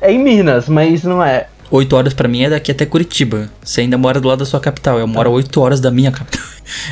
É 0.00 0.12
em 0.12 0.18
Minas, 0.18 0.68
mas 0.68 1.04
não 1.04 1.22
é. 1.22 1.46
8 1.70 1.96
horas 1.96 2.14
pra 2.14 2.28
mim 2.28 2.42
é 2.42 2.50
daqui 2.50 2.70
até 2.70 2.86
Curitiba. 2.86 3.48
Você 3.62 3.80
ainda 3.80 3.98
mora 3.98 4.20
do 4.20 4.28
lado 4.28 4.40
da 4.40 4.44
sua 4.44 4.60
capital. 4.60 4.98
Eu 4.98 5.06
moro 5.06 5.30
a 5.30 5.32
8 5.32 5.60
horas 5.60 5.80
da 5.80 5.90
minha 5.90 6.10
capital. 6.12 6.44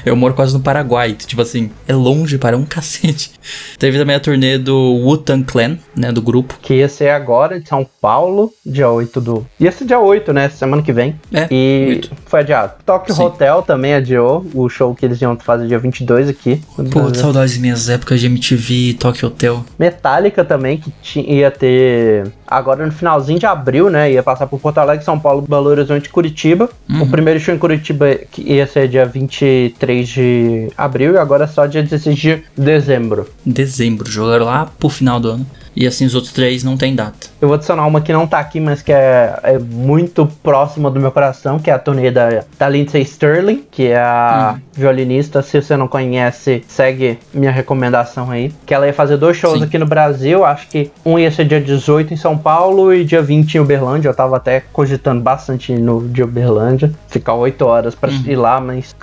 Eu 0.05 0.17
moro 0.17 0.35
quase 0.35 0.53
no 0.55 0.61
Paraguai. 0.61 1.13
Tipo 1.15 1.43
assim, 1.43 1.71
é 1.87 1.95
longe 1.95 2.39
para 2.39 2.57
um 2.57 2.65
cacete. 2.67 3.33
Teve 3.79 3.99
também 3.99 4.17
a 4.17 4.21
turnê 4.21 4.59
do 4.59 4.77
Wu-Tang 4.77 5.45
Clan, 5.45 5.79
né? 5.97 6.13
Do 6.13 6.23
grupo. 6.23 6.57
Que 6.63 6.75
ia 6.75 6.89
ser 6.89 7.11
agora 7.11 7.61
de 7.61 7.69
São 7.69 7.87
Paulo, 8.01 8.53
dia 8.65 8.89
8 8.89 9.21
do. 9.21 9.47
Ia 9.61 9.71
ser 9.73 9.85
dia 9.85 9.99
8, 10.01 10.33
né? 10.33 10.49
Semana 10.49 10.83
que 10.83 10.93
vem. 10.93 11.19
É, 11.33 11.47
E 11.51 11.87
8. 11.97 12.11
foi 12.27 12.41
adiado. 12.41 12.73
Tokyo 12.85 13.15
Sim. 13.15 13.23
Hotel 13.23 13.63
também 13.63 13.95
adiou 13.95 14.47
o 14.55 14.69
show 14.69 14.95
que 14.95 15.05
eles 15.05 15.21
iam 15.21 15.37
fazer 15.37 15.67
dia 15.67 15.79
22 15.79 16.29
aqui. 16.29 16.61
Pô, 16.91 17.15
saudades 17.15 17.57
minhas 17.59 17.89
épocas 17.89 18.21
de 18.21 18.27
MTV, 18.27 18.97
Tokyo 18.99 19.29
Hotel. 19.29 19.65
Metallica 19.79 20.45
também, 20.45 20.83
que 21.03 21.21
ia 21.21 21.51
ter 21.51 22.27
agora 22.47 22.85
no 22.87 22.93
finalzinho 22.93 23.39
de 23.39 23.47
abril, 23.47 23.91
né? 23.91 24.13
Ia 24.13 24.23
passar 24.23 24.47
por 24.47 24.61
Porto 24.61 24.79
Alegre, 24.79 25.05
São 25.05 25.19
Paulo, 25.19 25.43
Belo 25.43 25.69
Horizonte 25.69 26.07
e 26.07 26.09
Curitiba. 26.11 26.69
Uhum. 26.89 27.03
O 27.03 27.09
primeiro 27.09 27.41
show 27.41 27.55
em 27.55 27.59
Curitiba 27.59 28.15
que 28.31 28.43
ia 28.43 28.67
ser 28.67 28.89
dia 28.89 29.05
23 29.07 29.64
de 29.71 30.69
abril 30.77 31.15
e 31.15 31.19
agora 31.19 31.47
só 31.47 31.67
dia 31.67 31.83
16 31.83 32.17
de 32.19 32.43
dezembro. 32.57 33.29
Dezembro, 33.45 34.11
jogaram 34.11 34.47
lá 34.47 34.67
pro 34.79 34.89
final 34.89 35.21
do 35.21 35.31
ano. 35.31 35.47
E 35.77 35.87
assim, 35.87 36.05
os 36.07 36.15
outros 36.15 36.33
três 36.33 36.63
não 36.63 36.77
tem 36.77 36.95
data. 36.95 37.29
Eu 37.41 37.49
vou 37.49 37.57
adicionar 37.57 37.87
uma 37.87 38.01
que 38.01 38.13
não 38.13 38.27
tá 38.27 38.39
aqui, 38.39 38.61
mas 38.61 38.81
que 38.81 38.93
é, 38.93 39.39
é 39.43 39.59
muito 39.59 40.27
próxima 40.43 40.91
do 40.91 41.01
meu 41.01 41.11
coração, 41.11 41.59
que 41.59 41.71
é 41.71 41.75
a 41.75 41.79
turnê 41.79 42.11
da, 42.11 42.45
da 42.59 42.69
Lindsay 42.69 43.03
Sterling, 43.03 43.65
que 43.71 43.89
é 43.89 43.99
a 43.99 44.59
violinista. 44.73 45.43
Se 45.43 45.61
você 45.61 45.77
não 45.77 45.89
conhece, 45.89 46.65
segue 46.67 47.19
minha 47.33 47.51
recomendação 47.51 48.31
aí. 48.31 48.53
Que 48.65 48.73
ela 48.73 48.87
ia 48.87 48.93
fazer 48.93 49.17
dois 49.17 49.37
shows 49.37 49.59
Sim. 49.59 49.65
aqui 49.65 49.79
no 49.79 49.87
Brasil. 49.87 50.45
Acho 50.45 50.69
que 50.69 50.91
um 51.05 51.19
ia 51.19 51.31
ser 51.31 51.45
dia 51.45 51.61
18 51.61 52.15
em 52.15 52.17
São 52.17 52.37
Paulo 52.39 52.93
e 52.93 53.05
dia 53.05 53.21
20 53.21 53.55
em 53.55 53.61
Uberlândia. 53.61 54.09
Eu 54.09 54.15
tava 54.15 54.37
até 54.37 54.63
cogitando 54.73 55.21
bastante 55.21 55.73
no 55.73 56.09
de 56.09 56.23
Uberlândia. 56.23 56.93
Ficar 57.09 57.35
8 57.35 57.65
horas 57.65 57.95
pra 57.95 58.11
ir 58.11 58.37
lá, 58.37 58.61
mas 58.61 58.95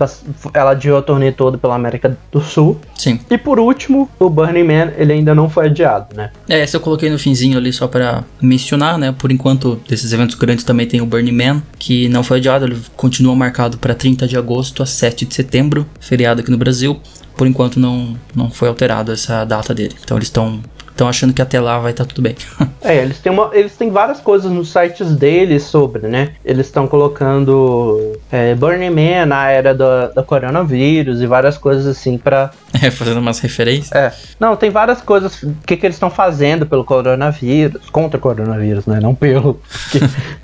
ela 0.53 0.71
adiou 0.71 0.97
a 0.97 1.01
turnê 1.01 1.31
toda 1.31 1.57
pela 1.57 1.75
América 1.75 2.17
do 2.31 2.41
Sul. 2.41 2.79
Sim. 2.95 3.19
E 3.29 3.37
por 3.37 3.59
último, 3.59 4.09
o 4.19 4.29
Burning 4.29 4.63
Man, 4.63 4.91
ele 4.97 5.13
ainda 5.13 5.33
não 5.33 5.49
foi 5.49 5.67
adiado, 5.67 6.15
né? 6.15 6.31
É, 6.47 6.60
essa 6.61 6.77
eu 6.77 6.81
coloquei 6.81 7.09
no 7.09 7.19
finzinho 7.19 7.57
ali 7.57 7.71
só 7.71 7.87
pra 7.87 8.23
mencionar, 8.41 8.97
né? 8.97 9.11
Por 9.11 9.31
enquanto, 9.31 9.81
desses 9.87 10.13
eventos 10.13 10.35
grandes 10.35 10.63
também 10.63 10.87
tem 10.87 11.01
o 11.01 11.05
Burning 11.05 11.31
Man, 11.31 11.63
que 11.77 12.07
não 12.09 12.23
foi 12.23 12.37
adiado, 12.37 12.65
ele 12.65 12.77
continua 12.95 13.35
marcado 13.35 13.77
pra 13.77 13.93
30 13.93 14.27
de 14.27 14.37
agosto 14.37 14.83
a 14.83 14.85
7 14.85 15.25
de 15.25 15.33
setembro, 15.33 15.85
feriado 15.99 16.41
aqui 16.41 16.51
no 16.51 16.57
Brasil. 16.57 16.99
Por 17.35 17.47
enquanto 17.47 17.79
não, 17.79 18.15
não 18.35 18.51
foi 18.51 18.67
alterado 18.67 19.11
essa 19.11 19.43
data 19.45 19.73
dele. 19.73 19.95
Então 20.03 20.17
eles 20.17 20.27
estão 20.27 20.61
estão 21.01 21.09
achando 21.09 21.33
que 21.33 21.41
até 21.41 21.59
lá 21.59 21.79
vai 21.79 21.91
estar 21.91 22.05
tudo 22.05 22.21
bem. 22.21 22.35
É, 22.83 22.97
eles 22.97 23.19
têm, 23.19 23.31
uma, 23.31 23.51
eles 23.53 23.77
têm 23.77 23.91
várias 23.91 24.19
coisas 24.19 24.51
nos 24.51 24.71
sites 24.71 25.15
deles 25.15 25.61
sobre, 25.61 26.07
né? 26.07 26.29
Eles 26.43 26.65
estão 26.65 26.87
colocando 26.87 28.17
é, 28.31 28.55
Burning 28.55 28.89
Man 28.89 29.27
na 29.27 29.51
era 29.51 29.71
da, 29.75 30.07
da 30.07 30.23
coronavírus 30.23 31.21
e 31.21 31.27
várias 31.27 31.59
coisas 31.59 31.85
assim 31.85 32.17
pra. 32.17 32.49
é, 32.81 32.89
fazendo 32.89 33.19
umas 33.19 33.37
referências. 33.37 33.91
É. 33.91 34.11
Não, 34.39 34.55
tem 34.55 34.71
várias 34.71 34.99
coisas. 34.99 35.45
Que, 35.63 35.77
que 35.77 35.85
eles 35.85 35.95
estão 35.95 36.09
fazendo 36.09 36.65
pelo 36.65 36.83
coronavírus? 36.83 37.87
Contra 37.91 38.17
o 38.17 38.19
coronavírus, 38.19 38.87
né? 38.87 38.99
Não 38.99 39.13
pelo. 39.13 39.61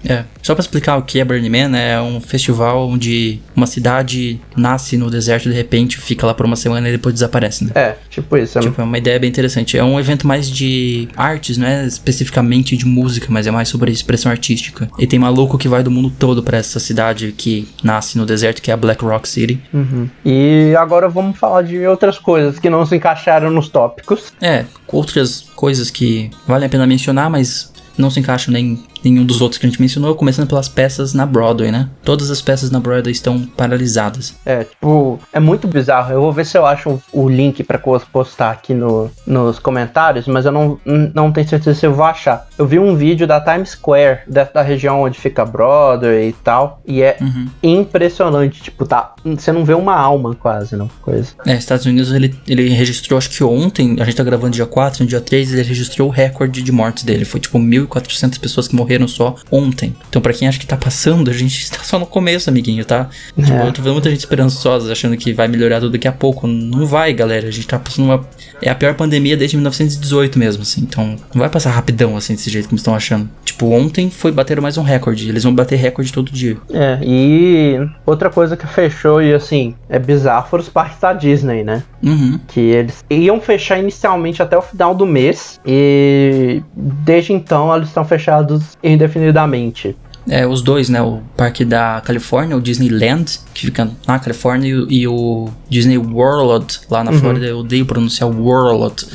É, 0.08 0.24
só 0.42 0.54
pra 0.56 0.62
explicar 0.62 0.96
o 0.96 1.02
que 1.02 1.20
é 1.20 1.26
Burning 1.26 1.50
Man, 1.50 1.68
né, 1.68 1.94
é 1.94 2.02
um 2.02 2.22
festival 2.22 2.88
onde 2.88 3.42
uma 3.54 3.66
cidade 3.68 4.40
nasce 4.56 4.96
no 4.96 5.10
deserto 5.10 5.50
de 5.50 5.56
repente, 5.56 5.98
fica 5.98 6.26
lá 6.26 6.34
por 6.34 6.46
uma 6.46 6.56
semana 6.56 6.88
e 6.88 6.94
depois 6.94 7.14
desaparece, 7.14 7.66
né? 7.66 7.72
é, 7.76 7.96
tipo 8.10 8.38
isso. 8.38 8.58
é- 8.58 8.62
Tipo, 8.62 8.80
é 8.80 8.84
uma 8.86 8.98
ideia 8.98 9.20
bem 9.20 9.30
interessante. 9.30 9.78
É 9.78 9.84
um 9.84 10.00
evento 10.00 10.26
mais 10.26 10.47
de 10.50 11.08
artes, 11.16 11.58
né? 11.58 11.86
Especificamente 11.86 12.28
especificamente 12.28 12.78
de 12.78 12.86
música, 12.86 13.28
mas 13.30 13.48
é 13.48 13.52
mais 13.52 13.70
sobre 13.70 13.92
expressão 13.92 14.32
artística. 14.32 14.90
E 14.98 15.08
tem 15.08 15.20
maluco 15.20 15.58
que 15.58 15.68
vai 15.68 15.84
do 15.84 15.92
mundo 15.92 16.12
todo 16.18 16.44
pra 16.44 16.58
essa 16.58 16.80
cidade 16.80 17.34
que 17.36 17.68
nasce 17.84 18.18
no 18.18 18.26
deserto, 18.26 18.62
que 18.62 18.72
é 18.72 18.74
a 18.74 18.78
Black 18.78 19.04
Rock 19.04 19.28
City. 19.28 19.62
Uhum. 19.74 20.10
E 20.26 20.76
agora 20.78 21.08
vamos 21.08 21.38
falar 21.38 21.62
de 21.62 21.86
outras 21.86 22.20
coisas 22.20 22.60
que 22.60 22.70
não 22.70 22.86
se 22.86 22.96
encaixaram 22.96 23.50
nos 23.50 23.70
tópicos. 23.70 24.34
É, 24.42 24.66
outras 24.88 25.42
coisas 25.56 25.90
que 25.90 26.30
valem 26.48 26.68
a 26.68 26.70
pena 26.70 26.86
mencionar, 26.86 27.30
mas 27.30 27.72
não 27.98 28.10
se 28.10 28.20
encaixam 28.20 28.54
nem 28.54 28.84
nenhum 29.04 29.26
dos 29.26 29.42
outros 29.42 29.60
que 29.60 29.66
a 29.66 29.70
gente 29.70 29.82
mencionou, 29.82 30.16
começando 30.16 30.48
pelas 30.48 30.68
peças 30.68 31.14
na 31.14 31.26
Broadway, 31.26 31.72
né? 31.72 31.90
Todas 32.04 32.30
as 32.30 32.42
peças 32.42 32.72
na 32.72 32.80
Broadway 32.80 33.12
estão 33.12 33.46
paralisadas. 33.46 34.36
É, 34.46 34.64
tipo, 34.64 35.20
é 35.32 35.40
muito 35.40 35.68
bizarro. 35.68 36.14
Eu 36.14 36.22
vou 36.22 36.32
ver 36.32 36.46
se 36.46 36.58
eu 36.58 36.66
acho 36.66 37.02
o 37.12 37.30
link 37.30 37.64
para 37.64 37.78
postar 37.78 38.52
aqui 38.52 38.74
no, 38.74 39.10
nos 39.26 39.60
comentários, 39.60 40.28
mas 40.28 40.46
eu 40.46 40.52
não, 40.52 40.80
não 41.14 41.32
tenho 41.32 41.48
certeza 41.48 41.80
se 41.80 41.86
eu 41.86 41.94
vou 41.94 42.06
achar. 42.06 42.48
Eu 42.58 42.66
vi 42.66 42.80
um 42.80 42.96
vídeo 42.96 43.28
da 43.28 43.40
Times 43.40 43.72
Square, 43.72 44.22
da, 44.28 44.44
da 44.44 44.62
região 44.62 45.02
onde 45.02 45.20
fica 45.20 45.46
Broadway 45.46 46.30
e 46.30 46.34
tal, 46.34 46.82
e 46.86 47.02
é 47.02 47.18
uhum. 47.22 47.48
impressionante. 47.62 48.62
Tipo, 48.62 48.86
tá, 48.86 49.14
você 49.24 49.52
não 49.52 49.64
vê 49.66 49.74
uma 49.74 49.96
alma 49.96 50.36
quase, 50.36 50.76
não, 50.76 50.90
coisa. 51.02 51.34
É, 51.46 51.54
Estados 51.54 51.86
Unidos, 51.86 52.12
ele, 52.12 52.36
ele 52.48 52.70
registrou, 52.70 53.18
acho 53.18 53.30
que 53.30 53.44
ontem, 53.44 53.98
a 54.00 54.06
gente 54.06 54.16
tá 54.16 54.24
gravando 54.24 54.54
dia 54.54 54.66
4, 54.66 55.04
no 55.04 55.10
dia 55.10 55.22
3, 55.22 55.54
ele 55.54 55.64
registrou 55.64 56.08
o 56.08 56.12
recorde 56.12 56.62
de 56.62 56.72
mortes 56.72 57.04
dele. 57.04 57.26
Foi 57.26 57.40
tipo 57.40 57.58
1.400 57.60 58.40
pessoas 58.40 58.68
que 58.68 58.76
morreram 58.76 58.87
morreram 58.88 59.08
só 59.08 59.36
ontem. 59.52 59.94
Então, 60.10 60.22
para 60.22 60.34
quem 60.34 60.48
acha 60.48 60.58
que 60.58 60.66
tá 60.66 60.78
passando, 60.78 61.30
a 61.30 61.34
gente 61.34 61.62
está 61.62 61.84
só 61.84 62.00
no 62.00 62.06
começo, 62.06 62.50
amiguinho, 62.50 62.86
tá? 62.86 63.10
É. 63.38 63.42
Tipo, 63.42 63.58
eu 63.58 63.74
tô 63.74 63.82
vendo 63.82 63.94
muita 63.94 64.10
gente 64.10 64.20
esperançosa, 64.20 64.92
achando 64.92 65.18
que 65.18 65.34
vai 65.34 65.48
melhorar 65.48 65.82
tudo 65.82 65.92
daqui 65.92 66.08
a 66.08 66.12
pouco. 66.12 66.48
Não 66.48 66.86
vai, 66.86 67.12
galera. 67.12 67.48
A 67.48 67.52
gente 67.52 67.68
tá 67.68 67.78
passando 67.78 68.06
uma. 68.06 68.26
É 68.62 68.70
a 68.70 68.76
pior 68.76 68.94
pandemia 68.96 69.36
desde 69.36 69.58
1918 69.58 70.40
mesmo, 70.40 70.64
assim. 70.64 70.82
Então, 70.82 71.18
não 71.34 71.42
vai 71.42 71.50
passar 71.50 71.72
rapidão, 71.72 72.16
assim, 72.16 72.34
desse 72.34 72.50
jeito 72.50 72.70
como 72.70 72.78
estão 72.78 72.96
achando. 72.96 73.30
Tipo, 73.44 73.72
ontem 73.72 74.10
foi 74.10 74.32
bater 74.32 74.62
mais 74.62 74.78
um 74.78 74.84
recorde. 74.84 75.28
Eles 75.28 75.44
vão 75.44 75.54
bater 75.54 75.76
recorde 75.76 76.14
todo 76.14 76.32
dia. 76.32 76.58
É, 76.72 77.00
e 77.04 77.80
outra 78.06 78.30
coisa 78.30 78.56
que 78.56 78.66
fechou, 78.66 79.22
e 79.22 79.34
assim, 79.34 79.76
é 79.90 80.00
bizarro, 80.00 80.48
foram 80.48 80.64
os 80.64 80.70
parques 80.70 81.00
da 81.00 81.14
Disney, 81.14 81.64
né? 81.64 81.84
Uhum. 82.04 82.40
Que 82.48 82.60
eles 82.60 83.04
iam 83.10 83.42
fechar 83.42 83.80
inicialmente 83.80 84.42
até 84.42 84.58
o 84.58 84.62
final 84.62 84.96
do 84.96 85.06
mês. 85.06 85.60
E 85.66 86.62
desde 86.76 87.34
então 87.34 87.76
eles 87.76 87.88
estão 87.88 88.06
fechados 88.06 88.77
indefinidamente. 88.84 89.96
É, 90.30 90.46
os 90.46 90.62
dois, 90.62 90.90
né? 90.90 91.02
O 91.02 91.22
parque 91.36 91.64
da 91.64 92.02
Califórnia, 92.04 92.58
o 92.58 92.62
Disneyland, 92.62 93.40
que 93.54 93.66
fica 93.66 93.90
na 94.06 94.20
Califórnia, 94.20 94.86
e, 94.90 95.08
o 95.08 95.50
Disney 95.70 95.98
World, 95.98 96.82
lá 96.90 97.04
na 97.04 97.12
uhum. 97.12 97.20
Flórida. 97.20 97.46
Eu 97.46 97.60
odeio 97.60 97.86
pronunciar 97.86 98.30
World. 98.30 99.06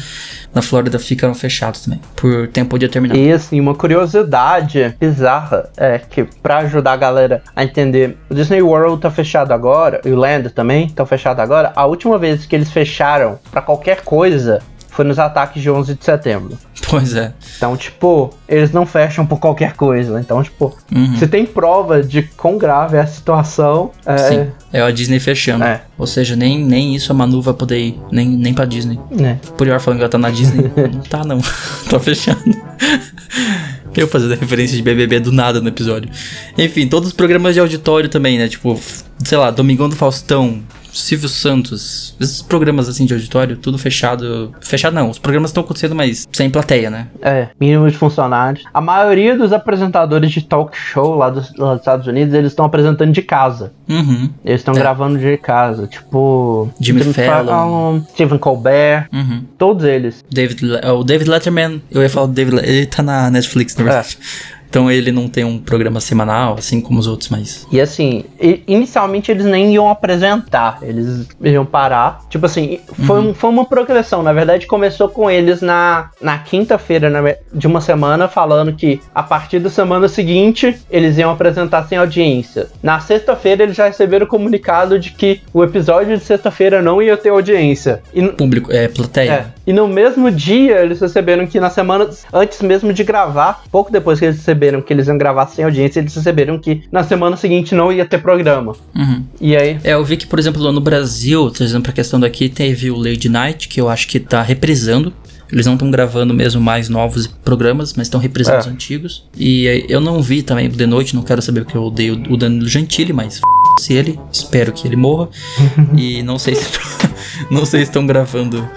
Na 0.55 0.61
Flórida 0.61 0.99
ficaram 0.99 1.35
fechados 1.35 1.81
também, 1.81 1.99
por 2.15 2.47
tempo 2.49 2.79
determinado. 2.79 3.19
E 3.19 3.33
assim, 3.33 3.59
uma 3.59 3.75
curiosidade 3.75 4.95
bizarra 5.01 5.71
é 5.79 5.99
que 5.99 6.25
para 6.25 6.59
ajudar 6.59 6.93
a 6.93 6.97
galera 6.97 7.43
a 7.57 7.65
entender, 7.65 8.19
o 8.29 8.35
Disney 8.35 8.61
World 8.61 9.01
tá 9.01 9.11
fechado 9.11 9.53
agora, 9.53 10.03
e 10.05 10.11
o 10.11 10.17
Land 10.17 10.51
também 10.51 10.91
tá 10.91 11.07
fechado 11.07 11.41
agora. 11.41 11.73
A 11.75 11.87
última 11.87 12.19
vez 12.19 12.45
que 12.45 12.55
eles 12.55 12.71
fecharam 12.71 13.39
para 13.51 13.63
qualquer 13.63 14.03
coisa 14.03 14.61
foi 14.93 15.07
nos 15.07 15.19
ataques 15.19 15.63
de 15.63 15.71
11 15.71 15.95
de 15.95 16.05
setembro. 16.05 16.59
Pois 16.89 17.15
é. 17.15 17.33
Então, 17.57 17.75
tipo, 17.77 18.31
eles 18.47 18.73
não 18.73 18.85
fecham 18.85 19.25
por 19.25 19.41
qualquer 19.41 19.73
coisa. 19.73 20.21
Então, 20.21 20.43
tipo, 20.43 20.77
uhum. 20.95 21.17
você 21.17 21.27
tem 21.27 21.47
prova 21.47 22.03
de 22.03 22.23
quão 22.23 22.59
grave 22.59 22.99
é 22.99 23.01
a 23.01 23.07
situação. 23.07 23.91
É... 24.05 24.19
Sim, 24.19 24.47
é 24.71 24.83
a 24.83 24.91
Disney 24.91 25.19
fechando. 25.19 25.65
É. 25.65 25.83
Ou 25.97 26.07
seja, 26.07 26.37
nem, 26.37 26.63
nem 26.63 26.95
isso 26.95 27.11
a 27.11 27.15
Manu 27.15 27.41
vai 27.41 27.55
poder 27.55 27.79
ir, 27.79 28.01
nem, 28.13 28.29
nem 28.29 28.53
pra 28.53 28.67
Disney. 28.67 29.01
É. 29.19 29.37
Por 29.57 29.67
ir 29.67 29.81
falando 29.81 29.99
que 29.99 30.05
ela 30.05 30.11
tá 30.11 30.19
na 30.19 30.31
Disney. 30.31 30.71
não 30.93 31.01
tá, 31.01 31.25
não. 31.25 31.41
tá 31.89 31.99
fechando. 31.99 32.41
Eu 33.97 34.09
fazendo 34.09 34.35
referência 34.35 34.75
de 34.75 34.83
BBB 34.83 35.21
do 35.21 35.31
nada 35.31 35.61
no 35.61 35.69
episódio. 35.69 36.11
Enfim, 36.57 36.87
todos 36.87 37.09
os 37.09 37.15
programas 37.15 37.53
de 37.55 37.61
auditório 37.61 38.09
também, 38.09 38.39
né? 38.39 38.49
Tipo, 38.49 38.81
sei 39.23 39.37
lá, 39.37 39.51
Domingão 39.51 39.87
do 39.87 39.95
Faustão, 39.95 40.63
Silvio 40.93 41.29
Santos, 41.29 42.15
esses 42.21 42.43
programas 42.43 42.89
assim 42.89 43.07
de 43.07 43.15
auditório, 43.15 43.57
tudo 43.57 43.79
fechado. 43.79 44.55
Fechado 44.61 44.95
não, 44.95 45.11
os 45.11 45.19
programas 45.19 45.51
estão 45.51 45.63
acontecendo, 45.63 45.95
mas 45.95 46.27
sem 46.33 46.51
plateia, 46.51 46.91
né? 46.91 47.09
É, 47.21 47.49
mínimo 47.59 47.91
de 47.91 47.97
funcionários. 47.97 48.65
A 48.73 48.81
maioria 48.81 49.37
dos 49.37 49.53
apresentadores 49.53 50.31
de 50.31 50.43
talk 50.43 50.77
show 50.77 51.15
lá 51.15 51.31
dos, 51.31 51.55
lá 51.57 51.73
dos 51.73 51.81
Estados 51.81 52.07
Unidos, 52.07 52.35
eles 52.35 52.53
estão 52.53 52.65
apresentando 52.65 53.13
de 53.13 53.23
casa. 53.23 53.73
Uhum. 53.89 54.31
Eles 54.45 54.61
estão 54.61 54.75
é. 54.75 54.79
gravando 54.79 55.19
de 55.19 55.37
casa, 55.37 55.87
tipo. 55.87 56.71
Jimmy, 56.81 57.03
Fallon, 57.05 57.47
Fallon, 57.47 58.03
Stephen 58.11 58.39
Colbert, 58.39 59.09
uhum. 59.13 59.45
todos 59.59 59.85
eles. 59.85 60.25
David, 60.31 60.63
o 60.85 61.05
David 61.05 61.31
Letterman, 61.31 61.83
eu 61.91 62.03
ia 62.03 62.11
falar 62.11 62.27
do 62.27 62.33
David, 62.33 62.61
ele 62.63 62.87
tá 62.87 63.03
na 63.03 63.31
Netflix, 63.31 63.77
na 63.77 63.85
verdade. 63.85 64.19
É. 64.59 64.62
Então 64.73 64.91
ele 64.91 65.13
não 65.13 65.29
tem 65.29 65.45
um 65.45 65.59
programa 65.59 66.01
semanal, 66.01 66.55
assim 66.59 66.81
como 66.81 66.99
os 66.99 67.07
outros, 67.07 67.29
mas. 67.29 67.67
E 67.71 67.79
assim, 67.79 68.25
inicialmente 68.67 69.31
eles 69.31 69.45
nem 69.45 69.75
iam 69.75 69.91
apresentar, 69.91 70.79
eles 70.81 71.29
iam 71.43 71.67
parar. 71.67 72.21
Tipo 72.31 72.47
assim, 72.47 72.81
foi, 73.07 73.21
uhum. 73.21 73.35
foi 73.35 73.51
uma 73.51 73.67
progressão. 73.67 74.23
Na 74.23 74.33
verdade, 74.33 74.67
começou 74.67 75.11
com 75.11 75.31
eles 75.31 75.61
na, 75.61 76.09
na 76.23 76.39
quinta-feira 76.39 77.39
de 77.53 77.67
uma 77.67 77.83
semana, 77.83 78.29
falando 78.29 78.73
que 78.73 78.99
a 79.15 79.23
partir 79.23 79.59
da 79.59 79.69
semana 79.69 80.09
seguinte 80.09 80.75
eles 80.91 81.19
iam 81.19 81.31
apresentar 81.31 81.87
sem 81.87 81.99
audiência. 81.99 82.69
Na 82.83 82.99
sexta-feira 82.99 83.65
eles 83.65 83.77
já 83.77 83.89
receberam 83.89 84.25
o 84.25 84.29
comunicado 84.29 84.99
de 84.99 85.11
que 85.11 85.43
o 85.53 85.63
episódio 85.63 86.17
de 86.17 86.25
sexta-feira 86.25 86.81
não 86.81 87.03
ia 87.03 87.15
ter 87.19 87.29
audiência. 87.29 88.03
E, 88.15 88.27
Público, 88.27 88.73
é, 88.73 88.89
plateia. 88.89 89.33
É, 89.33 89.47
e 89.67 89.73
no 89.75 89.87
mesmo 89.87 90.31
dia 90.31 90.79
eles 90.79 90.99
receberam 90.99 91.47
que 91.47 91.61
na 91.61 91.69
semana 91.69 92.09
antes 92.33 92.63
mesmo 92.63 92.91
de 92.91 93.05
gravar, 93.05 93.65
pouco 93.71 93.93
depois 93.93 94.19
que 94.19 94.25
eles 94.25 94.39
receberam 94.39 94.62
que 94.83 94.93
eles 94.93 95.09
iam 95.09 95.19
gravar 95.19 95.47
sem 95.47 95.65
audiência, 95.65 96.01
eles 96.01 96.15
receberam 96.15 96.59
que 96.59 96.83
na 96.93 97.03
semana 97.03 97.37
seguinte 97.37 97.75
não 97.75 97.93
ia 97.93 98.05
ter 98.05 98.19
programa. 98.19 98.75
Uhum. 98.95 99.25
E 99.41 99.57
aí? 99.57 99.79
É, 99.83 99.95
eu 99.95 100.05
vi 100.05 100.17
que, 100.17 100.27
por 100.27 100.39
exemplo, 100.39 100.71
no 100.71 100.81
Brasil, 100.81 101.51
trazendo 101.51 101.83
pra 101.83 101.93
questão 101.93 102.21
daqui, 102.21 102.49
teve 102.49 102.91
o 102.91 102.97
Lady 102.97 103.29
Night, 103.29 103.69
que 103.69 103.81
eu 103.81 103.89
acho 103.89 104.07
que 104.07 104.21
tá 104.21 104.43
reprisando. 104.43 105.13
Eles 105.51 105.67
não 105.67 105.75
estão 105.75 105.91
gravando 105.91 106.33
mesmo 106.33 106.63
mais 106.63 106.89
novos 106.89 107.27
programas, 107.27 107.93
mas 107.95 108.07
estão 108.07 108.19
reprisando 108.19 108.57
é. 108.57 108.61
os 108.61 108.67
antigos. 108.67 109.25
E 109.37 109.85
eu 109.87 110.01
não 110.01 110.23
vi 110.23 110.43
também 110.43 110.69
de 110.71 110.87
noite, 110.87 111.15
não 111.15 111.23
quero 111.23 111.43
saber 111.43 111.65
porque 111.65 111.77
eu 111.77 111.83
odeio 111.83 112.23
o 112.31 112.37
Danilo 112.39 112.67
Gentili, 112.67 113.13
mas 113.13 113.41
se 113.79 113.93
ele, 113.95 114.19
espero 114.31 114.73
que 114.73 114.87
ele 114.87 114.97
morra. 114.97 115.29
e 115.97 116.23
não 116.23 116.39
sei 116.39 116.55
se 116.55 116.71
não 117.51 117.65
sei 117.65 117.81
se 117.81 117.91
estão 117.91 118.07
gravando, 118.07 118.69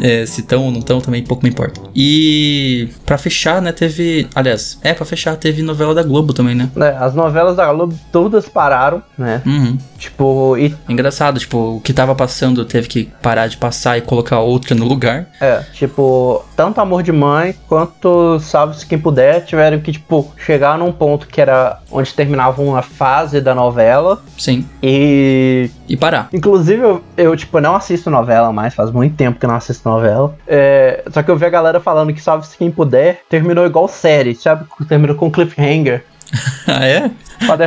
é, 0.00 0.26
se 0.26 0.40
estão 0.40 0.64
ou 0.64 0.70
não 0.70 0.80
estão, 0.80 1.00
também 1.00 1.22
pouco 1.22 1.42
me 1.42 1.50
importa. 1.50 1.80
E 1.94 2.88
para 3.04 3.18
fechar, 3.18 3.60
né, 3.60 3.72
teve, 3.72 4.28
aliás, 4.34 4.78
é 4.82 4.92
para 4.94 5.04
fechar, 5.04 5.36
teve 5.36 5.62
novela 5.62 5.94
da 5.94 6.02
Globo 6.02 6.32
também, 6.32 6.54
né? 6.54 6.70
É, 6.76 6.96
as 6.98 7.14
novelas 7.14 7.56
da 7.56 7.72
Globo 7.72 7.98
todas 8.12 8.48
pararam, 8.48 9.02
né? 9.16 9.42
Uhum. 9.44 9.78
Tipo, 10.04 10.56
e... 10.58 10.74
engraçado, 10.86 11.40
tipo, 11.40 11.76
o 11.76 11.80
que 11.80 11.92
tava 11.92 12.14
passando 12.14 12.62
teve 12.66 12.88
que 12.88 13.04
parar 13.22 13.46
de 13.46 13.56
passar 13.56 13.96
e 13.96 14.02
colocar 14.02 14.40
outra 14.40 14.74
no 14.74 14.84
lugar. 14.84 15.26
É, 15.40 15.60
tipo, 15.72 16.44
tanto 16.54 16.78
Amor 16.78 17.02
de 17.02 17.10
Mãe 17.10 17.54
quanto 17.66 18.38
Salve-se 18.38 18.84
Quem 18.84 18.98
Puder 18.98 19.46
tiveram 19.46 19.80
que, 19.80 19.92
tipo, 19.92 20.30
chegar 20.36 20.76
num 20.76 20.92
ponto 20.92 21.26
que 21.26 21.40
era 21.40 21.80
onde 21.90 22.12
terminava 22.12 22.60
uma 22.60 22.82
fase 22.82 23.40
da 23.40 23.54
novela. 23.54 24.22
Sim. 24.36 24.68
E. 24.82 25.70
E 25.88 25.96
parar. 25.96 26.28
Inclusive, 26.34 26.82
eu, 26.82 27.04
eu 27.16 27.34
tipo, 27.34 27.58
não 27.60 27.74
assisto 27.74 28.10
novela 28.10 28.52
mais, 28.52 28.74
faz 28.74 28.90
muito 28.90 29.16
tempo 29.16 29.40
que 29.40 29.46
não 29.46 29.54
assisto 29.54 29.88
novela. 29.88 30.36
É, 30.46 31.02
só 31.10 31.22
que 31.22 31.30
eu 31.30 31.36
vi 31.36 31.46
a 31.46 31.50
galera 31.50 31.80
falando 31.80 32.12
que 32.12 32.20
Salve-se 32.20 32.58
Quem 32.58 32.70
Puder 32.70 33.22
terminou 33.30 33.64
igual 33.64 33.88
série, 33.88 34.34
sabe? 34.34 34.66
Terminou 34.86 35.16
com 35.16 35.30
cliffhanger. 35.30 36.04
ah, 36.66 36.86
é? 36.86 37.10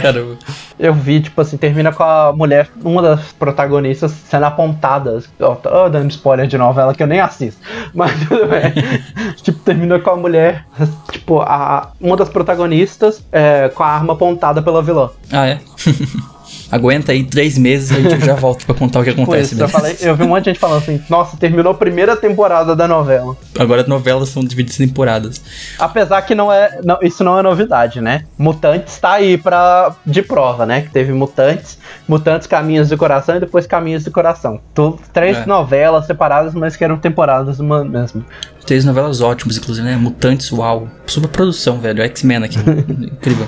Caramba. 0.02 0.38
Eu 0.80 0.94
vi, 0.94 1.22
tipo 1.22 1.40
assim, 1.42 1.58
termina 1.58 1.92
com 1.92 2.04
a 2.04 2.34
mulher, 2.34 2.70
uma 2.84 3.02
das 3.02 3.32
protagonistas, 3.34 4.12
sendo 4.12 4.46
apontada. 4.46 5.24
Ó, 5.40 5.56
tô 5.56 5.90
dando 5.90 6.10
spoiler 6.10 6.48
de 6.48 6.58
novela 6.58 6.94
que 6.94 7.04
eu 7.04 7.08
nem 7.08 7.20
assisto. 7.20 7.62
Mas 7.94 8.12
tudo 8.28 8.48
bem. 8.48 8.74
tipo, 9.42 9.60
termina 9.60 10.00
com 10.00 10.12
a 10.12 10.16
mulher, 10.16 10.66
tipo, 11.12 11.42
a, 11.42 11.92
uma 12.00 12.16
das 12.16 12.30
protagonistas 12.30 13.24
é, 13.32 13.70
com 13.70 13.84
a 13.84 13.88
arma 13.88 14.14
apontada 14.14 14.62
pela 14.62 14.82
vilã. 14.82 15.10
Ah, 15.32 15.48
é? 15.48 15.60
Aguenta 16.72 17.12
aí 17.12 17.24
três 17.24 17.58
meses 17.58 17.92
e 17.92 17.96
a 17.96 18.10
gente 18.10 18.26
já 18.26 18.36
volta 18.36 18.66
pra 18.66 18.76
contar 18.76 19.00
o 19.00 19.04
que 19.04 19.10
acontece. 19.10 19.54
Isso, 19.54 19.64
eu, 19.64 19.70
falei, 19.70 19.98
eu 20.00 20.16
vi 20.16 20.24
um 20.24 20.28
monte 20.28 20.46
de 20.46 20.50
gente 20.52 20.60
falando 20.60 20.80
assim, 20.80 21.02
nossa, 21.10 21.38
terminou 21.38 21.72
a 21.72 21.76
primeira 21.76 22.16
temporada 22.16 22.76
da 22.76 22.88
novela. 22.88 23.36
Agora 23.58 23.82
as 23.82 23.88
novelas 23.88 24.30
são 24.30 24.44
divididas 24.44 24.80
em 24.80 24.88
temporadas. 24.88 25.42
Apesar 25.80 26.22
que 26.24 26.36
não 26.36 26.52
é. 26.52 26.80
Não, 26.84 27.00
isso 27.02 27.24
não 27.24 27.38
é 27.38 27.42
novidade, 27.42 28.02
né? 28.02 28.26
Mutantes 28.38 28.98
tá 29.00 29.14
aí 29.14 29.38
pra, 29.38 29.96
de 30.06 30.22
prova, 30.22 30.66
né? 30.66 30.82
Que 30.82 30.90
teve 30.90 31.14
Mutantes, 31.14 31.78
Mutantes 32.08 32.48
Caminhos 32.48 32.90
do 32.90 32.98
Coração 32.98 33.38
e 33.38 33.40
depois 33.40 33.66
Caminhos 33.66 34.04
do 34.04 34.12
Coração. 34.12 34.60
Tô, 34.74 34.98
três 35.14 35.38
é. 35.38 35.46
novelas 35.46 36.06
separadas, 36.06 36.54
mas 36.54 36.76
que 36.76 36.84
eram 36.84 36.98
temporadas 36.98 37.60
uma 37.60 37.84
mesmo. 37.84 38.26
Três 38.66 38.84
novelas 38.84 39.22
ótimas, 39.22 39.58
inclusive, 39.58 39.88
né? 39.88 39.96
Mutantes, 39.96 40.52
uau. 40.52 40.90
Super 41.06 41.30
produção, 41.30 41.80
velho. 41.80 42.04
X-Men 42.04 42.44
aqui. 42.44 42.58
Incrível. 42.60 43.48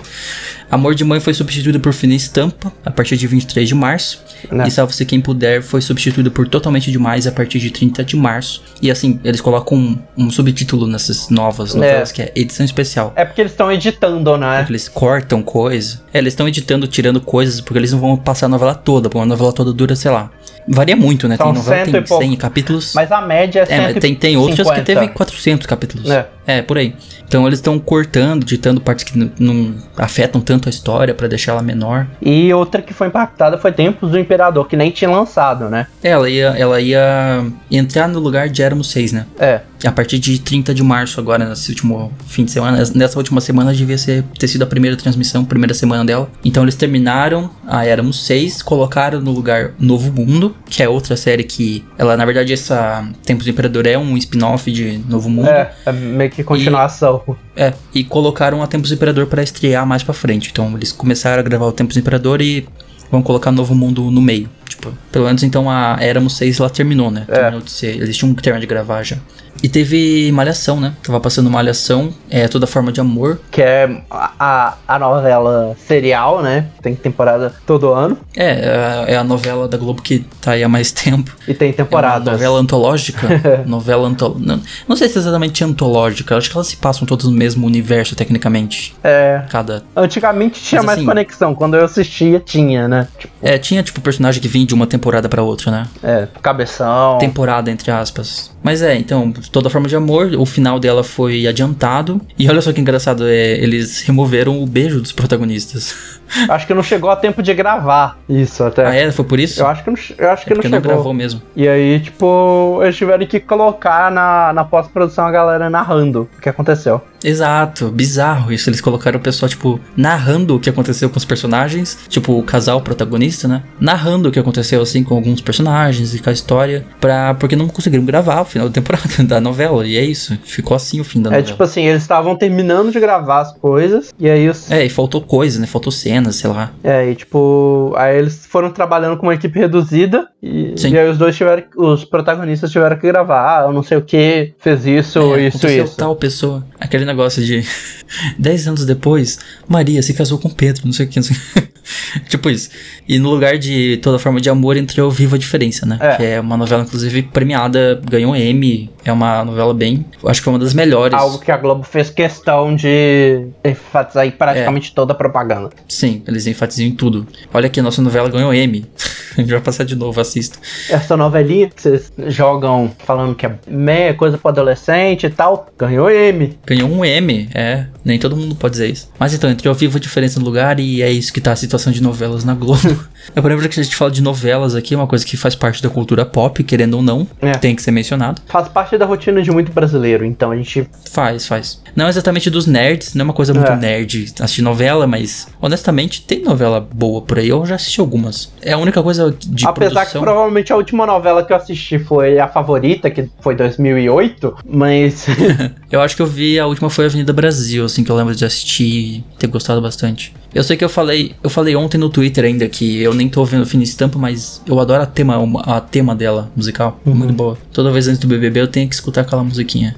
Amor 0.72 0.94
de 0.94 1.04
Mãe 1.04 1.20
foi 1.20 1.34
substituído 1.34 1.80
por 1.80 1.94
Fina 1.94 2.14
Estampa 2.14 2.72
a 2.86 2.92
partir 2.92 3.18
de 3.18 3.26
23 3.26 3.68
de 3.68 3.76
março. 3.76 4.24
Né. 4.52 4.68
E 4.68 4.72
Salve-se 4.72 5.06
Quem 5.06 5.20
Puder 5.20 5.62
foi 5.62 5.82
substituído 5.82 6.30
por 6.32 6.48
Totalmente 6.48 6.92
Demais 6.92 7.26
a 7.26 7.32
partir 7.32 7.60
de 7.60 7.72
30 7.72 8.04
de 8.04 8.16
março. 8.16 8.62
E 8.82 8.92
assim, 8.92 9.20
eles 9.24 9.42
colocam 9.42 9.78
um, 9.78 9.98
um 10.18 10.32
subtítulo 10.32 10.86
nessas 10.86 11.30
novas 11.30 11.74
novelas, 11.74 12.12
que 12.12 12.22
é 12.22 12.32
Edição 12.36 12.66
Especial. 12.66 13.14
É 13.16 13.26
porque 13.26 13.42
eles 13.42 13.52
estão 13.52 13.72
editando, 13.72 14.38
né? 14.38 14.66
Eles 14.70 14.88
cortam 14.88 15.42
coisa. 15.42 16.02
É, 16.14 16.20
eles 16.20 16.34
estão 16.34 16.48
editando, 16.48 16.88
tirando 16.88 17.20
coisas, 17.20 17.62
porque 17.62 17.80
eles 17.80 17.92
não 17.92 18.00
vão 18.00 18.16
passar 18.18 18.46
a 18.46 18.50
novela 18.50 18.76
toda. 18.76 19.10
Porque 19.10 19.20
uma 19.20 19.26
novela 19.26 19.52
toda 19.52 19.74
dura, 19.74 19.96
sei 19.96 20.12
lá. 20.12 20.30
Varia 20.68 20.96
muito, 20.96 21.28
né? 21.28 21.36
São 21.36 21.48
tem 21.48 21.56
novela 21.56 21.86
que 21.86 21.92
tem 21.92 22.04
pouco. 22.04 22.24
100 22.24 22.36
capítulos. 22.36 22.94
Mas 22.94 23.12
a 23.12 23.22
média 23.22 23.66
é 23.68 23.76
É, 23.76 23.82
mas 23.82 23.96
tem, 23.96 24.14
tem 24.14 24.38
outras 24.38 24.68
que 24.68 24.76
150. 24.76 24.84
teve 25.02 25.14
400 25.14 25.66
capítulos. 25.66 26.10
É. 26.10 26.28
É. 26.58 26.62
por 26.62 26.78
aí. 26.78 26.96
Então 27.30 27.46
eles 27.46 27.60
estão 27.60 27.78
cortando, 27.78 28.44
ditando 28.44 28.82
partes 28.82 29.04
que 29.04 29.32
não 29.40 29.76
afetam 29.96 30.42
tanto 30.42 30.68
a 30.68 30.72
história 30.72 31.14
pra 31.14 31.28
deixar 31.28 31.52
ela 31.52 31.62
menor. 31.62 32.08
E 32.20 32.52
outra 32.52 32.82
que 32.82 32.92
foi 32.92 33.08
impactada 33.08 33.58
foi 33.58 33.72
Tempos 33.72 34.12
do 34.12 34.20
Imperador, 34.20 34.68
que 34.68 34.76
nem 34.76 34.90
tinha 34.90 35.10
lançado, 35.10 35.70
né? 35.70 35.86
Ela 36.04 36.28
ia, 36.28 36.48
ela 36.58 36.82
ia 36.82 37.46
entrar 37.70 38.08
no 38.08 38.20
lugar 38.20 38.50
de 38.50 38.64
Éramos 38.64 38.90
6, 38.90 39.12
né? 39.12 39.26
É. 39.40 39.62
A 39.86 39.92
partir 39.92 40.20
de 40.20 40.40
30 40.40 40.74
de 40.74 40.84
março 40.84 41.20
agora, 41.20 41.48
nesse 41.48 41.70
último 41.70 42.12
fim 42.26 42.44
de 42.44 42.52
semana. 42.52 42.84
Nessa 42.96 43.18
última 43.18 43.40
semana 43.40 43.74
devia 43.74 43.98
ser, 43.98 44.24
ter 44.38 44.48
sido 44.48 44.64
a 44.64 44.68
primeira 44.68 44.98
transmissão, 44.98 45.46
primeira 45.46 45.74
semana 45.74 46.04
dela. 46.04 46.30
Então 46.44 46.64
eles 46.64 46.76
terminaram 46.76 47.50
a 47.66 47.86
Éramos 47.86 48.26
6, 48.26 48.62
colocaram 48.64 49.22
no 49.22 49.32
lugar 49.32 49.72
Novo 49.80 50.12
Mundo, 50.12 50.56
que 50.68 50.82
é 50.82 50.90
outra 50.90 51.16
série 51.16 51.44
que... 51.44 51.86
Ela, 51.98 52.18
na 52.18 52.26
verdade, 52.26 52.52
essa 52.52 53.08
Tempos 53.24 53.46
do 53.46 53.52
Imperador 53.52 53.86
é 53.86 53.98
um 53.98 54.18
spin-off 54.18 54.70
de 54.72 55.00
Novo 55.08 55.30
Mundo. 55.30 55.48
É, 55.48 55.72
é 55.86 55.92
meio 55.92 56.30
que 56.30 56.39
continuação. 56.44 57.38
É, 57.56 57.74
e 57.94 58.04
colocaram 58.04 58.62
a 58.62 58.68
Tempos 58.68 58.90
do 58.90 58.96
Imperador 58.96 59.28
pra 59.28 59.44
estrear 59.44 59.86
mais 59.86 60.04
pra 60.04 60.14
frente. 60.14 60.50
Então 60.52 60.76
eles 60.76 60.92
começaram 60.92 61.40
a 61.40 61.44
gravar 61.44 61.66
o 61.66 61.72
Tempos 61.72 61.96
do 61.96 62.00
Imperador 62.00 62.42
e 62.42 62.68
vão 63.12 63.22
colocar 63.22 63.52
Novo 63.52 63.76
Mundo 63.76 64.10
no 64.12 64.22
meio. 64.22 64.50
Tipo, 64.68 64.94
pelo 65.12 65.26
menos 65.26 65.44
então 65.44 65.70
a 65.70 65.98
Éramos 66.00 66.38
6 66.38 66.60
lá 66.60 66.70
terminou, 66.70 67.10
né? 67.10 67.26
Terminou 67.28 67.62
de 67.62 67.72
ser. 67.72 67.96
Eles 67.96 68.16
tinham 68.16 68.34
que 68.34 68.42
terminar 68.42 68.62
de 68.62 68.68
gravar 68.68 69.04
já. 69.04 69.18
E 69.62 69.68
teve 69.70 70.32
Malhação, 70.32 70.80
né? 70.80 70.94
Tava 71.04 71.20
passando 71.20 71.50
Malhação, 71.50 72.14
é 72.30 72.48
Toda 72.48 72.66
Forma 72.68 72.92
de 72.92 73.02
Amor. 73.02 73.40
Que 73.52 73.62
é 73.62 74.02
a, 74.10 74.76
a, 74.88 75.00
novela 75.00 75.76
serial, 75.88 76.42
né? 76.42 76.68
Tem 76.82 76.96
temporada 76.96 77.54
todo 77.66 77.90
ano. 77.94 78.18
É, 78.36 79.06
é, 79.10 79.14
é 79.14 79.18
a 79.18 79.24
novela 79.24 79.68
da 79.68 79.78
Globo 79.78 80.02
que 80.02 80.20
tá 80.42 80.52
aí 80.52 80.64
há 80.64 80.70
mais 80.70 80.92
tempo. 80.92 81.36
E 81.48 81.54
tem 81.54 81.70
É 81.70 81.72
uma 81.72 81.78
temporadas. 81.78 82.32
novela 82.32 82.60
antológica. 82.60 83.28
novela 83.68 84.08
antológica. 84.08 84.46
Não, 84.46 84.62
não 84.88 84.96
sei 84.96 85.10
se 85.10 85.18
é 85.18 85.22
exatamente 85.22 85.64
antológica. 85.64 86.38
Acho 86.38 86.50
que 86.50 86.56
elas 86.56 86.68
se 86.68 86.78
passam 86.78 87.06
todas 87.06 87.26
no 87.26 87.32
mesmo 87.32 87.66
universo, 87.68 88.16
tecnicamente. 88.16 88.96
É. 89.04 89.44
Cada 89.50 89.84
Antigamente 89.96 90.62
tinha 90.62 90.80
Mas 90.80 90.86
mais 90.88 90.98
assim- 91.00 91.06
conexão. 91.08 91.56
Quando 91.56 91.76
eu 91.76 91.84
assistia, 91.86 92.40
tinha, 92.40 92.88
né? 92.88 93.08
Tipo, 93.18 93.34
É, 93.42 93.58
tinha 93.58 93.84
tipo 93.84 94.00
personagem 94.02 94.42
que 94.42 94.48
vinha 94.48 94.66
de 94.66 94.74
uma 94.74 94.88
temporada 94.88 95.28
pra 95.28 95.42
outra, 95.44 95.72
né? 95.72 95.88
é, 96.04 96.28
cabeção. 96.42 97.18
Temporada, 97.18 97.70
entre 97.72 97.92
aspas. 97.92 98.52
Mas 98.64 98.82
é, 98.82 98.96
então, 98.96 99.32
toda 99.52 99.70
forma 99.70 99.88
de 99.88 99.96
amor, 99.96 100.32
o 100.38 100.46
final 100.46 100.80
dela 100.80 101.04
foi 101.04 101.48
adiantado. 101.48 102.22
E 102.38 102.50
olha 102.50 102.62
só 102.62 102.72
que 102.72 102.82
engraçado, 102.82 103.26
é, 103.28 103.58
eles 103.58 104.02
removeram 104.02 104.62
o 104.62 104.66
beijo 104.66 105.02
dos 105.02 105.12
protagonistas. 105.12 105.96
Acho 106.50 106.68
que 106.68 106.74
não 106.74 106.84
chegou 106.84 107.10
a 107.10 107.16
tempo 107.16 107.42
de 107.42 107.54
gravar 107.54 108.18
isso 108.28 108.64
até. 108.64 108.86
Ah, 108.86 108.94
é? 108.96 109.12
Foi 109.12 109.26
por 109.26 109.40
isso? 109.40 109.62
Eu 109.62 109.68
acho 109.68 109.84
que 109.84 109.90
não, 109.90 109.98
eu 110.18 110.30
acho 110.32 110.46
que 110.46 110.54
É 110.54 110.56
não 110.56 110.62
porque 110.62 110.70
não 110.70 110.78
chegou. 110.80 110.94
gravou 110.96 111.14
mesmo. 111.14 111.42
E 111.56 111.68
aí, 111.68 112.00
tipo, 112.00 112.80
eles 112.84 112.96
tiveram 112.96 113.26
que 113.26 113.40
colocar 113.40 114.12
na, 114.12 114.54
na 114.54 114.64
pós-produção 114.64 115.26
a 115.26 115.32
galera 115.32 115.70
narrando 115.70 116.30
o 116.38 116.42
que 116.42 116.50
aconteceu. 116.50 117.02
Exato, 117.22 117.90
bizarro 117.92 118.52
isso. 118.52 118.70
Eles 118.70 118.80
colocaram 118.80 119.20
o 119.20 119.22
pessoal, 119.22 119.50
tipo, 119.50 119.78
narrando 119.96 120.56
o 120.56 120.60
que 120.60 120.70
aconteceu 120.70 121.10
com 121.10 121.18
os 121.18 121.26
personagens. 121.26 121.98
Tipo, 122.08 122.40
o 122.40 122.44
casal 122.44 122.80
protagonista, 122.82 123.46
né? 123.46 123.64
Narrando 123.80 124.30
o 124.30 124.32
que 124.32 124.40
aconteceu, 124.40 124.82
assim, 124.82 125.04
com 125.04 125.16
alguns 125.16 125.42
personagens 125.42 126.16
e 126.16 126.20
com 126.20 126.30
a 126.30 126.34
história. 126.34 126.86
Pra, 127.02 127.34
porque 127.34 127.58
não 127.58 127.68
conseguiram 127.68 128.06
gravar 128.06 128.40
o 128.42 128.46
final 128.46 128.70
da 128.70 128.74
temporada 128.74 129.06
da 129.24 129.42
novela. 129.42 129.86
E 129.86 129.98
é 129.98 130.04
isso. 130.04 130.38
Ficou 130.46 130.76
assim 130.76 131.02
o 131.02 131.04
fim 131.04 131.22
da 131.22 131.30
É 131.30 131.32
novela. 131.32 131.46
tipo 131.48 131.62
assim, 131.64 131.86
eles 131.86 132.02
estavam 132.02 132.38
terminando 132.38 132.90
de 132.92 133.00
gravar 133.02 133.40
as 133.42 133.52
coisas, 133.54 134.14
e 134.18 134.30
aí 134.30 134.48
os. 134.48 134.72
É, 134.72 134.86
e 134.86 134.90
faltou 134.90 135.22
coisa, 135.22 135.60
né? 135.60 135.68
Faltou 135.68 135.92
cenas, 136.20 136.36
sei 136.36 136.50
lá. 136.50 136.72
É, 136.84 137.10
e 137.10 137.16
tipo, 137.16 137.94
aí 137.98 138.18
eles 138.18 138.46
foram 138.46 138.72
trabalhando 138.72 139.18
com 139.18 139.26
uma 139.26 139.34
equipe 139.34 139.58
reduzida 139.58 140.28
e, 140.42 140.76
e 140.78 140.98
aí 140.98 141.10
os 141.10 141.18
dois 141.18 141.36
tiveram, 141.36 141.64
os 141.78 142.06
protagonistas 142.06 142.72
tiveram 142.72 142.98
que 142.98 143.08
gravar, 143.08 143.60
ah, 143.60 143.68
eu 143.68 143.74
não 143.74 143.84
sei 143.84 143.98
o 143.98 144.02
que, 144.02 144.54
fez 144.60 144.86
isso, 144.86 145.20
É, 145.36 145.48
isso, 145.48 145.68
isso. 145.68 145.96
tal 145.98 146.16
pessoa. 146.16 146.66
Aquele 146.80 147.06
negócio 147.06 147.44
de 147.44 147.64
10 148.38 148.68
anos 148.68 148.86
depois, 148.86 149.40
Maria 149.68 150.02
se 150.02 150.14
casou 150.14 150.38
com 150.38 150.50
Pedro, 150.50 150.84
não 150.86 150.94
sei 150.94 151.06
o 151.06 151.10
que. 151.10 151.16
Não 151.18 151.24
sei... 151.24 151.38
tipo 152.30 152.50
isso. 152.50 152.70
E 153.08 153.18
no 153.18 153.30
lugar 153.30 153.58
de 153.58 153.98
Toda 153.98 154.20
Forma 154.20 154.40
de 154.40 154.50
Amor 154.50 154.78
entrou 154.78 155.10
Viva 155.10 155.36
a 155.36 155.40
Diferença, 155.40 155.86
né? 155.86 155.98
É. 156.00 156.16
Que 156.16 156.24
é 156.24 156.40
uma 156.40 156.56
novela, 156.56 156.84
inclusive, 156.84 157.24
premiada, 157.24 158.00
ganhou 158.08 158.36
M. 158.36 158.90
É 159.04 159.12
uma 159.12 159.44
novela 159.44 159.74
bem. 159.74 160.06
Acho 160.26 160.42
que 160.42 160.44
foi 160.44 160.54
uma 160.54 160.60
das 160.60 160.74
melhores. 160.74 161.18
Algo 161.18 161.40
que 161.40 161.52
a 161.52 161.58
Globo 161.58 161.84
fez 161.84 162.10
questão 162.10 162.76
de 162.76 163.48
enfatizar 163.66 164.28
É. 164.28 164.32
praticamente 164.32 164.94
toda 164.94 165.14
a 165.14 165.16
propaganda. 165.16 165.70
Sim, 165.88 166.22
eles 166.28 166.46
enfatizam 166.46 166.86
em 166.86 166.92
tudo. 166.92 167.26
Olha 167.54 167.68
aqui, 167.68 167.80
a 167.80 167.84
nossa 167.84 168.02
novela 168.02 168.30
ganhou 168.30 168.54
M. 168.54 168.86
a 169.38 169.42
gente 169.42 169.52
vai 169.52 169.62
passar 169.62 169.86
de 169.86 169.96
novo, 169.96 170.20
assista. 170.22 170.60
Essa 170.90 171.16
novelinha 171.18 171.70
que 171.70 171.82
vocês 171.82 172.12
jogam 172.28 172.92
falando 173.00 173.34
que 173.36 173.46
é 173.46 173.56
meia 173.68 174.14
coisa 174.14 174.38
pra 174.38 174.52
adolescente 174.52 175.26
e 175.26 175.30
tal, 175.30 175.68
ganhou 175.78 176.10
M. 176.12 176.58
Ganhou 176.66 176.90
um 176.90 177.04
M, 177.04 177.50
é. 177.54 177.88
Nem 178.04 178.20
todo 178.20 178.36
mundo 178.36 178.56
pode 178.56 178.74
dizer 178.74 178.90
isso. 178.90 179.10
Mas 179.18 179.34
então, 179.34 179.50
entrou 179.50 179.74
Viva 179.74 179.98
a 179.98 180.02
Diferença 180.02 180.40
no 180.40 180.46
lugar 180.46 180.80
e 180.80 181.02
é 181.02 181.10
isso 181.12 181.32
que 181.34 181.42
tá 181.42 181.52
a 181.54 181.56
situação 181.70 181.94
de 181.94 182.02
novelas 182.02 182.44
na 182.44 182.56
Globo. 182.56 183.08
Eu 183.36 183.44
lembro 183.44 183.68
que 183.70 183.80
a 183.80 183.84
gente 183.84 183.96
fala 183.96 184.12
de 184.12 184.22
novelas 184.22 184.76
aqui, 184.76 184.94
é 184.94 184.98
uma 184.98 185.08
coisa 185.08 185.26
que 185.26 185.38
faz 185.38 185.56
parte 185.56 185.82
da 185.84 185.90
cultura 185.90 186.26
pop, 186.26 186.64
querendo 186.64 186.96
ou 186.96 187.02
não. 187.02 187.28
É. 187.42 187.52
Tem 187.54 187.76
que 187.76 187.82
ser 187.82 187.92
mencionado. 187.92 188.42
Faz 188.48 188.68
parte 188.68 188.98
da 188.98 189.06
rotina 189.06 189.42
de 189.42 189.52
muito 189.52 189.72
brasileiro, 189.72 190.26
então 190.26 190.52
a 190.52 190.56
gente. 190.56 190.88
Faz, 191.12 191.46
faz. 191.48 191.82
Não 191.96 192.08
exatamente 192.08 192.50
dos 192.50 192.66
nerds, 192.66 193.14
não 193.14 193.22
é 193.22 193.26
uma 193.26 193.34
coisa 193.34 193.54
muito 193.54 193.72
É. 193.72 193.76
nerd 193.76 194.34
assistir 194.40 194.62
novela, 194.62 195.06
mas 195.08 195.48
honestamente 195.62 196.22
tem 196.22 196.42
novela 196.42 196.80
boa 196.80 197.22
por 197.22 197.38
aí. 197.40 197.50
Eu 197.50 197.66
já 197.66 197.76
assisti 197.76 198.00
algumas. 198.00 198.52
É 198.62 198.74
a 198.74 198.78
única 198.78 199.02
coisa 199.04 199.36
de 199.40 199.66
Apesar 199.68 199.90
que 199.90 199.96
produção. 200.12 200.22
provavelmente 200.22 200.72
a 200.72 200.76
última 200.76 201.06
novela 201.06 201.44
que 201.44 201.52
eu 201.54 201.58
assisti 201.58 202.00
foi 202.00 202.40
a 202.40 202.48
favorita, 202.48 203.10
que 203.10 203.30
foi 203.42 203.56
2008, 203.56 204.56
mas. 204.66 205.26
Eu 205.92 206.02
acho 206.02 206.16
que 206.16 206.22
eu 206.22 206.28
vi, 206.28 206.60
a 206.60 206.68
última 206.68 206.88
foi 206.90 207.06
Avenida 207.06 207.34
Brasil, 207.34 207.84
assim, 207.84 208.04
que 208.04 208.12
eu 208.12 208.16
lembro 208.16 208.36
de 208.36 208.46
assistir 208.46 208.84
e 208.86 209.24
ter 209.40 209.48
gostado 209.48 209.82
bastante. 209.82 210.32
Eu 210.54 210.64
sei 210.64 210.78
que 210.78 210.84
eu 210.86 210.90
falei, 210.90 211.34
eu 211.44 211.50
falei 211.50 211.76
ontem 211.76 211.98
no 211.98 212.10
Twitter 212.10 212.44
ainda 212.46 212.68
que 212.70 213.02
eu 213.10 213.16
nem 213.16 213.28
tô 213.28 213.44
vendo 213.44 213.66
Fina 213.66 213.84
Estampa, 213.84 214.18
mas 214.20 214.62
eu 214.66 214.80
adoro 214.80 215.02
a 215.02 215.06
tema, 215.06 215.36
a 215.64 215.82
tema 215.82 216.16
dela, 216.16 216.52
musical, 216.56 217.00
muito 217.06 217.34
boa. 217.34 217.58
Toda 217.74 217.92
vez 217.92 218.08
antes 218.08 218.20
do 218.20 218.28
BBB 218.28 218.62
eu 218.62 218.68
tenho 218.68 218.88
que 218.88 218.96
escutar 218.96 219.22
aquela 219.22 219.44
musiquinha. 219.44 219.96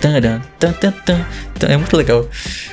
Taran, 0.00 0.40
tan, 0.58 0.72
tan, 0.72 0.92
tan, 1.04 1.20
tan. 1.58 1.66
É 1.66 1.76
muito 1.76 1.96
legal. 1.96 2.24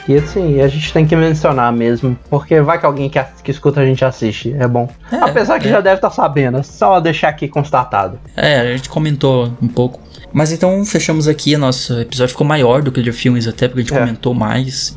E 0.07 0.15
assim, 0.15 0.61
a 0.61 0.68
gente 0.68 0.93
tem 0.93 1.06
que 1.06 1.15
mencionar 1.15 1.72
mesmo, 1.73 2.18
porque 2.30 2.61
vai 2.61 2.80
que 2.80 2.85
alguém 2.85 3.10
que, 3.10 3.19
que 3.43 3.52
escuta 3.52 3.81
a 3.81 3.85
gente 3.85 4.06
assiste, 4.06 4.56
é 4.60 4.68
bom. 4.68 4.88
É, 5.11 5.18
Apesar 5.18 5.60
que 5.60 5.68
é. 5.68 5.72
já 5.72 5.81
deve 5.81 5.95
estar 5.95 6.11
sabendo, 6.11 6.57
é 6.57 6.64
só 6.64 6.99
deixar 6.99 7.30
aqui 7.30 7.47
constatado. 7.47 8.19
É, 8.35 8.60
a 8.60 8.77
gente 8.77 8.89
comentou 8.89 9.52
um 9.61 9.68
pouco. 9.68 9.99
Mas 10.31 10.52
então 10.52 10.84
fechamos 10.85 11.27
aqui, 11.27 11.56
nosso 11.57 11.99
episódio 11.99 12.31
ficou 12.34 12.45
maior 12.45 12.81
do 12.81 12.91
que 12.91 12.99
o 12.99 13.03
de 13.03 13.11
filmes 13.11 13.47
até, 13.47 13.68
porque 13.68 13.81
a 13.81 13.84
gente 13.84 13.93
É. 13.95 13.99
comentou 13.99 14.34
mais. 14.34 14.95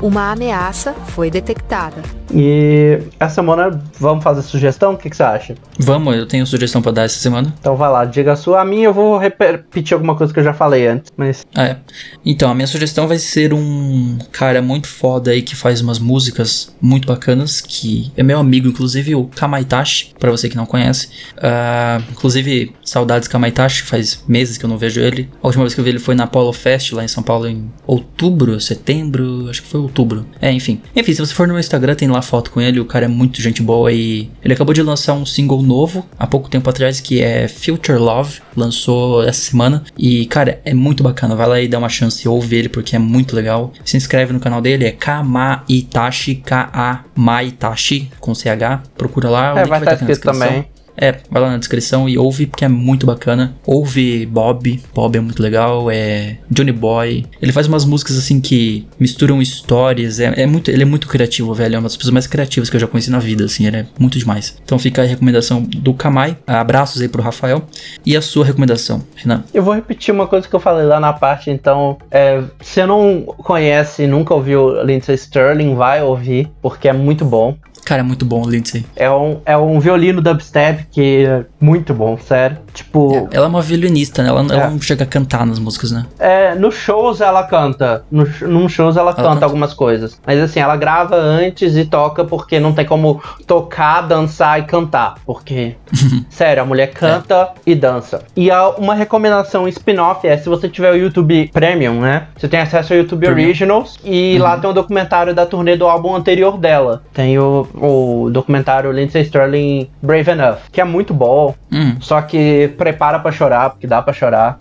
Uma 0.00 0.32
ameaça 0.32 0.92
foi 0.92 1.30
detectada. 1.30 2.02
E 2.34 2.98
essa 3.18 3.36
semana 3.36 3.82
vamos 3.98 4.22
fazer 4.22 4.42
sugestão? 4.42 4.94
O 4.94 4.96
que, 4.96 5.08
que 5.08 5.16
você 5.16 5.22
acha? 5.22 5.54
Vamos, 5.78 6.16
eu 6.16 6.26
tenho 6.26 6.46
sugestão 6.46 6.82
pra 6.82 6.92
dar 6.92 7.04
essa 7.04 7.18
semana. 7.18 7.54
Então 7.58 7.76
vai 7.76 7.90
lá, 7.90 8.04
diga 8.04 8.32
a 8.32 8.36
sua. 8.36 8.60
A 8.60 8.64
minha 8.64 8.86
eu 8.86 8.92
vou 8.92 9.16
repetir 9.16 9.94
alguma 9.94 10.14
coisa 10.14 10.32
que 10.32 10.40
eu 10.40 10.44
já 10.44 10.52
falei 10.52 10.86
antes, 10.86 11.10
mas. 11.16 11.46
É. 11.56 11.76
Então, 12.24 12.50
a 12.50 12.54
minha 12.54 12.66
sugestão 12.66 13.06
vai 13.06 13.18
ser 13.18 13.52
um 13.52 14.18
cara 14.32 14.60
muito 14.60 14.88
foda 14.88 15.30
aí 15.30 15.42
que 15.42 15.54
faz 15.54 15.80
umas 15.80 15.98
músicas 15.98 16.74
muito 16.80 17.06
bacanas, 17.06 17.60
que 17.60 18.12
é 18.16 18.22
meu 18.22 18.38
amigo, 18.38 18.68
inclusive 18.68 19.14
o 19.14 19.24
Kamaitachi, 19.24 20.14
pra 20.18 20.30
você 20.30 20.48
que 20.48 20.56
não 20.56 20.66
conhece. 20.66 21.08
Ah, 21.38 22.00
inclusive, 22.10 22.74
saudades 22.84 23.28
Kamaitachi, 23.28 23.82
faz 23.82 24.24
meses 24.26 24.58
que 24.58 24.64
eu 24.64 24.68
não 24.68 24.78
vejo 24.78 25.00
ele. 25.00 25.30
A 25.42 25.46
última 25.46 25.64
vez 25.64 25.74
que 25.74 25.80
eu 25.80 25.84
vi 25.84 25.90
ele 25.90 25.98
foi 25.98 26.14
na 26.14 26.24
Apollo 26.24 26.52
Fest, 26.52 26.92
lá 26.92 27.04
em 27.04 27.08
São 27.08 27.22
Paulo, 27.22 27.46
em 27.46 27.70
outubro, 27.86 28.60
setembro, 28.60 29.48
acho 29.48 29.62
que 29.62 29.68
foi 29.68 29.85
outubro. 29.86 30.26
É, 30.40 30.52
enfim. 30.52 30.80
Enfim, 30.94 31.12
se 31.12 31.18
você 31.20 31.32
for 31.34 31.46
no 31.46 31.54
meu 31.54 31.60
Instagram, 31.60 31.94
tem 31.94 32.08
lá 32.08 32.20
foto 32.22 32.50
com 32.50 32.60
ele, 32.60 32.78
o 32.80 32.84
cara 32.84 33.04
é 33.06 33.08
muito 33.08 33.40
gente 33.40 33.62
boa 33.62 33.92
e 33.92 34.28
ele 34.44 34.54
acabou 34.54 34.74
de 34.74 34.82
lançar 34.82 35.14
um 35.14 35.24
single 35.26 35.62
novo 35.62 36.06
há 36.18 36.26
pouco 36.26 36.48
tempo 36.50 36.68
atrás 36.68 37.00
que 37.00 37.22
é 37.22 37.48
Future 37.48 37.98
Love, 37.98 38.40
lançou 38.56 39.22
essa 39.22 39.40
semana 39.40 39.82
e 39.96 40.26
cara, 40.26 40.60
é 40.64 40.74
muito 40.74 41.02
bacana, 41.02 41.34
vai 41.34 41.46
lá 41.48 41.60
e 41.60 41.68
dá 41.68 41.78
uma 41.78 41.88
chance, 41.88 42.26
ouve 42.28 42.56
ele 42.56 42.68
porque 42.68 42.94
é 42.96 42.98
muito 42.98 43.34
legal. 43.34 43.72
Se 43.84 43.96
inscreve 43.96 44.32
no 44.32 44.40
canal 44.40 44.60
dele, 44.60 44.84
é 44.84 44.92
Kamaitachi, 44.92 46.36
K-A 46.36 47.04
Maitachi 47.14 48.10
com 48.20 48.34
CH, 48.34 48.82
procura 48.96 49.28
lá, 49.30 49.54
o 49.54 49.58
É, 49.58 49.60
link 49.62 49.68
vai 49.70 49.78
estar 49.80 49.92
estar 49.92 49.92
aqui 49.92 50.02
na 50.04 50.08
descrição. 50.08 50.40
também. 50.48 50.66
É, 50.96 51.16
vai 51.30 51.42
lá 51.42 51.50
na 51.50 51.58
descrição 51.58 52.08
e 52.08 52.16
ouve, 52.16 52.46
porque 52.46 52.64
é 52.64 52.68
muito 52.68 53.04
bacana. 53.04 53.54
Ouve 53.66 54.24
Bob, 54.26 54.80
Bob 54.94 55.16
é 55.16 55.20
muito 55.20 55.42
legal, 55.42 55.90
é 55.90 56.38
Johnny 56.50 56.72
Boy. 56.72 57.26
Ele 57.40 57.52
faz 57.52 57.66
umas 57.66 57.84
músicas 57.84 58.16
assim 58.16 58.40
que 58.40 58.86
misturam 58.98 59.42
histórias, 59.42 60.20
é, 60.20 60.42
é 60.42 60.46
muito, 60.46 60.70
ele 60.70 60.82
é 60.82 60.86
muito 60.86 61.08
criativo, 61.08 61.52
velho. 61.52 61.74
É 61.74 61.78
uma 61.78 61.84
das 61.84 61.96
pessoas 61.96 62.12
mais 62.12 62.26
criativas 62.26 62.70
que 62.70 62.76
eu 62.76 62.80
já 62.80 62.86
conheci 62.86 63.10
na 63.10 63.18
vida, 63.18 63.44
assim, 63.44 63.66
ele 63.66 63.78
é 63.78 63.86
muito 63.98 64.18
demais. 64.18 64.56
Então 64.64 64.78
fica 64.78 65.02
a 65.02 65.04
recomendação 65.04 65.62
do 65.62 65.92
Kamai, 65.92 66.36
abraços 66.46 67.02
aí 67.02 67.08
pro 67.08 67.22
Rafael. 67.22 67.62
E 68.04 68.16
a 68.16 68.22
sua 68.22 68.44
recomendação, 68.44 69.02
Renan? 69.16 69.44
Eu 69.52 69.62
vou 69.62 69.74
repetir 69.74 70.14
uma 70.14 70.26
coisa 70.26 70.48
que 70.48 70.54
eu 70.54 70.60
falei 70.60 70.86
lá 70.86 71.00
na 71.00 71.12
parte, 71.12 71.50
então, 71.50 71.98
é, 72.10 72.42
se 72.60 72.76
você 72.76 72.84
não 72.84 73.22
conhece, 73.22 74.06
nunca 74.06 74.34
ouviu 74.34 74.82
Lindsay 74.84 75.14
Sterling, 75.14 75.74
vai 75.74 76.02
ouvir, 76.02 76.50
porque 76.60 76.88
é 76.88 76.92
muito 76.92 77.24
bom. 77.24 77.56
Cara, 77.86 78.00
é 78.00 78.02
muito 78.02 78.24
bom 78.24 78.42
o 78.44 78.50
Lindsay. 78.50 78.84
É 78.96 79.08
um, 79.10 79.40
é 79.46 79.56
um 79.56 79.78
violino 79.78 80.20
dubstep 80.20 80.86
que 80.90 81.24
é 81.24 81.44
muito 81.60 81.94
bom, 81.94 82.18
sério. 82.18 82.58
Tipo. 82.74 83.28
Ela 83.32 83.46
é 83.46 83.48
uma 83.48 83.62
violinista, 83.62 84.22
né? 84.22 84.28
Ela, 84.28 84.40
ela 84.40 84.64
É. 84.64 84.70
não 84.70 84.80
chega 84.80 85.04
a 85.04 85.06
cantar 85.06 85.46
nas 85.46 85.58
músicas, 85.60 85.92
né? 85.92 86.04
É, 86.18 86.54
nos 86.56 86.74
shows 86.74 87.20
ela 87.20 87.44
canta. 87.44 88.04
No, 88.10 88.26
num 88.42 88.68
shows 88.68 88.96
ela, 88.96 89.14
canta, 89.14 89.28
canta. 89.30 89.44
algumas 89.46 89.72
coisas. 89.72 90.20
Mas 90.26 90.38
assim, 90.40 90.58
ela 90.60 90.76
grava 90.76 91.14
antes 91.16 91.76
e 91.76 91.84
toca 91.84 92.24
porque 92.24 92.58
não 92.58 92.72
tem 92.72 92.84
como 92.84 93.22
tocar, 93.46 94.00
dançar 94.02 94.58
e 94.58 94.64
cantar. 94.64 95.14
Porque, 95.24 95.76
sério, 96.28 96.62
a 96.62 96.66
mulher 96.66 96.88
canta 96.92 97.50
e 97.64 97.74
dança. 97.74 98.22
E 98.34 98.50
a- 98.50 98.70
uma 98.70 98.94
recomendação 98.94 99.68
spin-off 99.68 100.26
é 100.26 100.36
se 100.36 100.48
você 100.48 100.68
tiver 100.68 100.90
o 100.92 100.96
YouTube 100.96 101.48
Premium, 101.52 102.00
né? 102.00 102.26
Você 102.36 102.48
tem 102.48 102.58
acesso 102.60 102.92
ao 102.92 102.98
YouTube 102.98 103.24
Premium. 103.26 103.44
Originals 103.46 103.96
e 104.04 104.36
lá 104.38 104.58
tem 104.58 104.68
um 104.68 104.74
documentário 104.74 105.32
da 105.32 105.46
turnê 105.46 105.76
do 105.76 105.86
álbum 105.86 106.16
anterior 106.16 106.58
dela. 106.58 107.02
Tem 107.14 107.38
o, 107.38 107.66
o 107.76 108.30
documentário 108.30 108.90
Lindsay 108.90 109.22
Sterling 109.22 109.88
Brave 110.02 110.30
Enough, 110.30 110.58
que 110.72 110.80
é 110.80 110.84
muito 110.84 111.12
bom. 111.12 111.54
Hum, 111.72 111.96
Só 112.00 112.20
que 112.22 112.72
prepara 112.78 113.18
pra 113.18 113.32
chorar, 113.32 113.70
porque 113.70 113.86
dá 113.86 114.00
pra 114.00 114.12
chorar. 114.12 114.58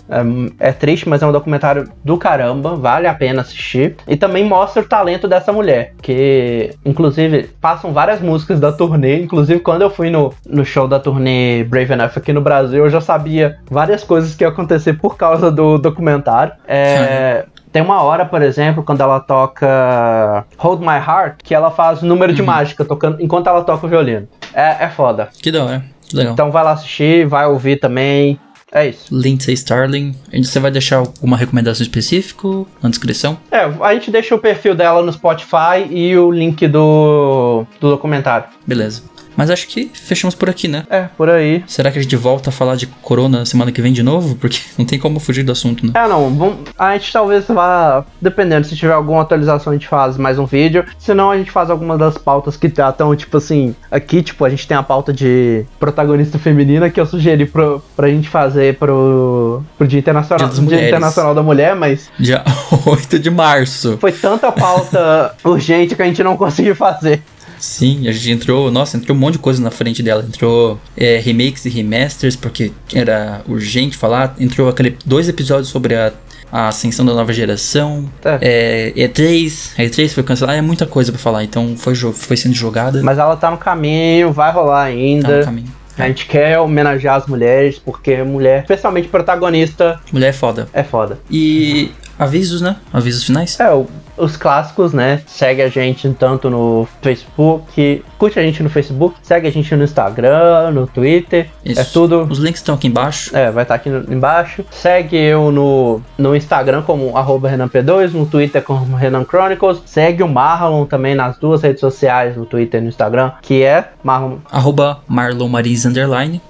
É, 0.59 0.69
é 0.69 0.71
triste, 0.71 1.07
mas 1.07 1.21
é 1.21 1.27
um 1.27 1.31
documentário 1.31 1.89
do 2.03 2.17
caramba, 2.17 2.75
vale 2.75 3.07
a 3.07 3.13
pena 3.13 3.41
assistir. 3.41 3.95
E 4.07 4.15
também 4.15 4.45
mostra 4.45 4.81
o 4.81 4.85
talento 4.85 5.27
dessa 5.27 5.51
mulher, 5.51 5.93
que 6.01 6.71
inclusive 6.85 7.49
passam 7.61 7.93
várias 7.93 8.21
músicas 8.21 8.59
da 8.59 8.71
turnê. 8.71 9.21
Inclusive, 9.21 9.59
quando 9.59 9.81
eu 9.83 9.89
fui 9.89 10.09
no, 10.09 10.33
no 10.45 10.65
show 10.65 10.87
da 10.87 10.99
turnê 10.99 11.63
Brave 11.63 11.93
Enough 11.93 12.11
aqui 12.15 12.33
no 12.33 12.41
Brasil, 12.41 12.83
eu 12.85 12.89
já 12.89 13.01
sabia 13.01 13.57
várias 13.69 14.03
coisas 14.03 14.35
que 14.35 14.43
ia 14.43 14.49
acontecer 14.49 14.93
por 14.93 15.17
causa 15.17 15.51
do 15.51 15.77
documentário. 15.77 16.53
É. 16.67 17.45
Tem 17.75 17.81
uma 17.81 18.01
hora, 18.01 18.25
por 18.25 18.41
exemplo, 18.41 18.81
quando 18.83 19.01
ela 19.01 19.19
toca 19.19 20.45
Hold 20.57 20.79
My 20.79 20.95
Heart, 20.95 21.41
que 21.43 21.53
ela 21.53 21.69
faz 21.69 22.01
número 22.01 22.31
de 22.31 22.41
mágica 22.41 22.85
tocando 22.85 23.21
enquanto 23.21 23.47
ela 23.47 23.65
toca 23.65 23.85
o 23.85 23.89
violino. 23.89 24.29
É, 24.53 24.85
é 24.85 24.89
foda. 24.89 25.27
que 25.41 25.51
da 25.51 25.61
hora. 25.61 25.83
Que 26.07 26.15
legal. 26.15 26.31
Então 26.31 26.51
vai 26.51 26.63
lá 26.63 26.71
assistir, 26.71 27.27
vai 27.27 27.45
ouvir 27.47 27.75
também. 27.75 28.39
É 28.71 28.87
isso. 28.87 29.13
Lindsay 29.13 29.53
Starling. 29.55 30.15
Você 30.33 30.57
vai 30.57 30.71
deixar 30.71 30.99
alguma 30.99 31.35
recomendação 31.35 31.83
específica 31.83 32.47
na 32.81 32.87
descrição? 32.87 33.37
É, 33.51 33.69
a 33.81 33.93
gente 33.93 34.09
deixa 34.09 34.33
o 34.33 34.39
perfil 34.39 34.73
dela 34.73 35.01
no 35.01 35.11
Spotify 35.11 35.85
e 35.89 36.17
o 36.17 36.31
link 36.31 36.65
do, 36.69 37.65
do 37.81 37.89
documentário. 37.89 38.47
Beleza. 38.65 39.03
Mas 39.35 39.49
acho 39.49 39.67
que 39.67 39.91
fechamos 39.93 40.35
por 40.35 40.49
aqui, 40.49 40.67
né? 40.67 40.83
É, 40.89 41.03
por 41.17 41.29
aí. 41.29 41.63
Será 41.67 41.91
que 41.91 41.99
a 41.99 42.01
gente 42.01 42.15
volta 42.15 42.49
a 42.49 42.53
falar 42.53 42.75
de 42.75 42.87
corona 42.87 43.45
semana 43.45 43.71
que 43.71 43.81
vem 43.81 43.93
de 43.93 44.03
novo? 44.03 44.35
Porque 44.35 44.59
não 44.77 44.85
tem 44.85 44.99
como 44.99 45.19
fugir 45.19 45.43
do 45.43 45.51
assunto, 45.51 45.85
né? 45.85 45.91
É, 45.95 46.07
não, 46.07 46.29
bom, 46.31 46.57
a 46.77 46.93
gente 46.93 47.11
talvez 47.11 47.45
vá, 47.47 48.05
dependendo, 48.21 48.65
se 48.65 48.75
tiver 48.75 48.93
alguma 48.93 49.21
atualização 49.21 49.71
a 49.71 49.75
gente 49.75 49.87
faz 49.87 50.17
mais 50.17 50.39
um 50.39 50.45
vídeo, 50.45 50.85
senão 50.97 51.31
a 51.31 51.37
gente 51.37 51.51
faz 51.51 51.69
alguma 51.69 51.97
das 51.97 52.17
pautas 52.17 52.57
que 52.57 52.67
estão, 52.67 53.15
tipo 53.15 53.37
assim, 53.37 53.75
aqui, 53.89 54.21
tipo, 54.21 54.43
a 54.45 54.49
gente 54.49 54.67
tem 54.67 54.75
a 54.75 54.83
pauta 54.83 55.13
de 55.13 55.65
protagonista 55.79 56.37
feminina 56.37 56.89
que 56.89 56.99
eu 56.99 57.05
sugeri 57.05 57.45
pro, 57.45 57.81
pra 57.95 58.07
gente 58.07 58.29
fazer 58.29 58.77
pro, 58.77 59.63
pro 59.77 59.87
Dia 59.87 59.99
Internacional, 59.99 60.49
Dia 60.49 60.61
Mulheres. 60.61 60.87
Internacional 60.87 61.35
da 61.35 61.43
Mulher, 61.43 61.75
mas 61.75 62.09
Dia 62.19 62.43
8 62.85 63.19
de 63.19 63.29
março. 63.29 63.97
foi 63.99 64.11
tanta 64.11 64.51
pauta 64.51 65.35
urgente 65.43 65.95
que 65.95 66.01
a 66.01 66.05
gente 66.05 66.23
não 66.23 66.37
conseguiu 66.37 66.75
fazer. 66.75 67.21
Sim, 67.59 68.07
a 68.07 68.11
gente 68.11 68.31
entrou. 68.31 68.69
Nossa, 68.71 68.97
entrou 68.97 69.15
um 69.15 69.19
monte 69.19 69.33
de 69.33 69.39
coisa 69.39 69.61
na 69.61 69.71
frente 69.71 70.01
dela. 70.03 70.23
Entrou 70.27 70.79
é, 70.97 71.17
remakes 71.17 71.65
e 71.65 71.69
remasters, 71.69 72.35
porque 72.35 72.71
era 72.93 73.41
urgente 73.47 73.95
falar. 73.97 74.35
Entrou 74.39 74.69
aquele, 74.69 74.97
dois 75.05 75.27
episódios 75.29 75.69
sobre 75.69 75.95
a, 75.95 76.11
a 76.51 76.67
ascensão 76.67 77.05
da 77.05 77.13
nova 77.13 77.31
geração. 77.33 78.09
É, 78.41 78.91
E3. 78.95 79.71
A 79.77 79.81
E3 79.83 80.09
foi 80.09 80.23
cancelada. 80.23 80.57
É 80.57 80.61
muita 80.61 80.85
coisa 80.85 81.11
pra 81.11 81.19
falar. 81.19 81.43
Então 81.43 81.75
foi, 81.77 81.95
foi 81.95 82.37
sendo 82.37 82.55
jogada. 82.55 83.01
Mas 83.03 83.17
ela 83.17 83.35
tá 83.35 83.49
no 83.51 83.57
caminho, 83.57 84.31
vai 84.31 84.51
rolar 84.51 84.81
tá 84.81 84.83
ainda. 84.85 85.37
no 85.39 85.45
caminho. 85.45 85.67
A 85.97 86.07
gente 86.09 86.25
quer 86.25 86.59
homenagear 86.59 87.15
as 87.15 87.25
mulheres, 87.25 87.79
porque 87.79 88.21
mulher, 88.21 88.59
especialmente 88.63 89.07
protagonista, 89.07 89.97
Mulher 90.11 90.27
é 90.27 90.33
foda. 90.33 90.67
é 90.73 90.83
foda. 90.83 91.19
E 91.31 91.89
avisos, 92.19 92.59
né? 92.59 92.75
Avisos 92.91 93.23
finais? 93.23 93.57
É, 93.61 93.71
o- 93.71 93.87
os 94.17 94.37
clássicos, 94.37 94.93
né? 94.93 95.21
Segue 95.25 95.61
a 95.61 95.69
gente 95.69 96.09
tanto 96.13 96.49
no 96.49 96.87
Facebook, 97.01 98.03
curte 98.17 98.39
a 98.39 98.43
gente 98.43 98.63
no 98.63 98.69
Facebook, 98.69 99.15
segue 99.21 99.47
a 99.47 99.51
gente 99.51 99.75
no 99.75 99.83
Instagram, 99.83 100.71
no 100.71 100.87
Twitter, 100.87 101.49
Isso. 101.63 101.79
é 101.81 101.83
tudo. 101.83 102.23
Os 102.29 102.39
links 102.39 102.61
estão 102.61 102.75
aqui 102.75 102.87
embaixo. 102.87 103.35
É, 103.35 103.51
vai 103.51 103.63
estar 103.63 103.75
aqui 103.75 103.89
no- 103.89 104.13
embaixo. 104.13 104.63
Segue 104.71 105.17
eu 105.17 105.51
no, 105.51 106.01
no 106.17 106.35
Instagram 106.35 106.81
como 106.83 107.17
arroba 107.17 107.49
RenanP2, 107.51 108.11
no 108.13 108.25
Twitter 108.25 108.61
como 108.63 108.95
Renan 108.95 109.25
Chronicles. 109.25 109.81
Segue 109.85 110.23
o 110.23 110.27
Marlon 110.27 110.85
também 110.85 111.15
nas 111.15 111.37
duas 111.37 111.61
redes 111.61 111.79
sociais, 111.81 112.35
no 112.37 112.45
Twitter 112.45 112.79
e 112.79 112.83
no 112.83 112.89
Instagram, 112.89 113.31
que 113.41 113.63
é 113.63 113.89
Marlon 114.03 114.37
Arroba 114.51 114.99
Marlon 115.07 115.47
Marins 115.49 115.85
Underline. 115.85 116.41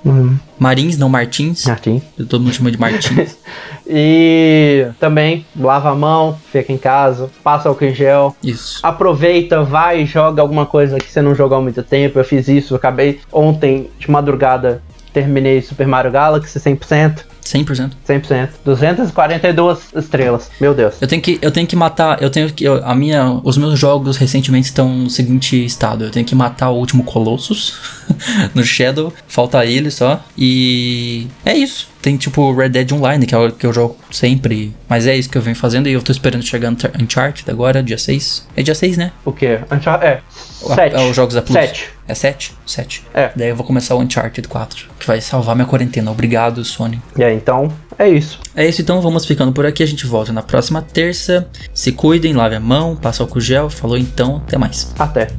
Marins, 0.60 0.98
não 0.98 1.10
Martins. 1.10 1.66
Martins. 1.66 2.04
Todo 2.30 2.42
mundo 2.42 2.54
chama 2.54 2.72
de 2.72 2.80
Martins. 2.80 3.38
E 3.88 4.88
também 5.00 5.46
lava 5.56 5.92
a 5.92 5.96
mão, 5.96 6.36
fica 6.52 6.74
em 6.74 6.78
casa, 6.78 7.30
passa 7.44 7.55
álcool 7.64 7.86
em 7.86 7.94
gel. 7.94 8.36
Isso. 8.44 8.80
Aproveita, 8.84 9.64
vai 9.64 10.02
e 10.02 10.06
joga 10.06 10.42
alguma 10.42 10.66
coisa 10.66 10.98
que 10.98 11.12
você 11.12 11.22
não 11.22 11.36
jogou 11.36 11.58
há 11.58 11.62
muito 11.62 11.84
tempo. 11.84 12.20
Eu 12.20 12.26
fiz 12.26 12.48
isso, 12.48 12.74
eu 12.74 12.78
acabei 12.78 13.20
ontem 13.32 13.90
de 13.98 14.10
madrugada, 14.10 14.82
terminei 15.14 15.62
Super 15.62 15.88
Mario 15.88 16.12
Galaxy 16.12 16.60
100%. 16.60 17.35
100%. 17.46 17.92
100%. 18.08 18.50
242 18.66 19.80
estrelas. 19.96 20.50
Meu 20.60 20.74
Deus. 20.74 20.96
Eu 21.02 21.08
tenho 21.08 21.22
que, 21.22 21.38
eu 21.42 21.52
tenho 21.52 21.68
que 21.68 21.76
matar, 21.76 22.22
eu 22.22 22.30
tenho 22.30 22.52
que, 22.52 22.64
eu- 22.64 22.84
a 22.84 22.96
minha, 22.96 23.40
os 23.44 23.58
meus 23.58 23.80
jogos 23.80 24.18
recentemente 24.18 24.66
estão 24.68 24.90
no 24.90 25.10
seguinte 25.10 25.64
estado, 25.64 26.06
eu 26.06 26.12
tenho 26.12 26.26
que 26.26 26.34
matar 26.36 26.70
o 26.72 26.76
último 26.76 27.04
Colossus 27.04 27.76
no 28.56 28.64
Shadow, 28.64 29.14
falta 29.28 29.66
ele 29.66 29.92
só, 29.92 30.22
e 30.38 31.28
é 31.46 31.56
isso. 31.56 31.88
Tem 32.02 32.18
tipo 32.18 32.54
Red 32.54 32.70
Dead 32.70 32.92
Online, 32.92 33.26
que 33.26 33.34
é 33.34 33.38
o 33.38 33.52
que 33.52 33.66
eu 33.66 33.74
jogo 33.74 33.98
sempre, 34.12 34.74
mas 34.88 35.08
é 35.08 35.16
isso 35.16 35.28
que 35.30 35.38
eu 35.38 35.42
venho 35.42 35.56
fazendo 35.56 35.88
e 35.90 35.94
eu 35.94 36.02
tô 36.04 36.12
esperando 36.12 36.44
chegar 36.44 36.72
Unchar- 36.72 36.92
Uncharted 37.02 37.50
agora, 37.50 37.82
dia 37.82 37.98
6. 37.98 38.48
É 38.56 38.62
dia 38.62 38.76
6, 38.76 38.96
né? 38.98 39.12
O 39.24 39.32
que? 39.32 39.60
Unchar- 39.72 40.04
É. 40.04 40.22
Ah, 40.70 40.76
7. 40.76 40.96
É 40.96 41.00
os 41.10 41.16
jogos 41.16 41.34
da 41.34 41.42
Plus. 41.42 41.54
7. 41.58 41.90
É 42.08 42.14
7? 42.14 42.54
7. 42.66 43.04
É. 43.14 43.32
Daí 43.36 43.50
eu 43.50 43.56
vou 43.56 43.66
começar 43.66 43.96
o 43.96 44.00
Uncharted 44.00 44.48
4, 44.48 44.88
que 45.00 45.08
vai 45.08 45.20
salvar 45.22 45.56
minha 45.56 45.68
quarentena. 45.68 46.12
Obrigado, 46.12 46.64
Sony. 46.64 47.02
E 47.18 47.24
aí, 47.24 47.36
então, 47.36 47.72
é 47.98 48.08
isso. 48.08 48.40
É 48.56 48.68
isso, 48.68 48.82
então 48.82 49.02
vamos 49.02 49.26
ficando 49.26 49.52
por 49.52 49.66
aqui. 49.66 49.82
A 49.82 49.88
gente 49.88 50.06
volta 50.06 50.32
na 50.32 50.44
próxima 50.44 50.82
terça. 50.82 51.48
Se 51.74 51.92
cuidem, 51.92 52.34
lave 52.34 52.56
a 52.56 52.60
mão, 52.60 52.96
passa 52.96 53.24
álcool 53.24 53.42
gel. 53.42 53.70
Falou 53.70 53.98
então, 53.98 54.38
até 54.38 54.58
mais. 54.58 54.94
Até. 55.00 55.30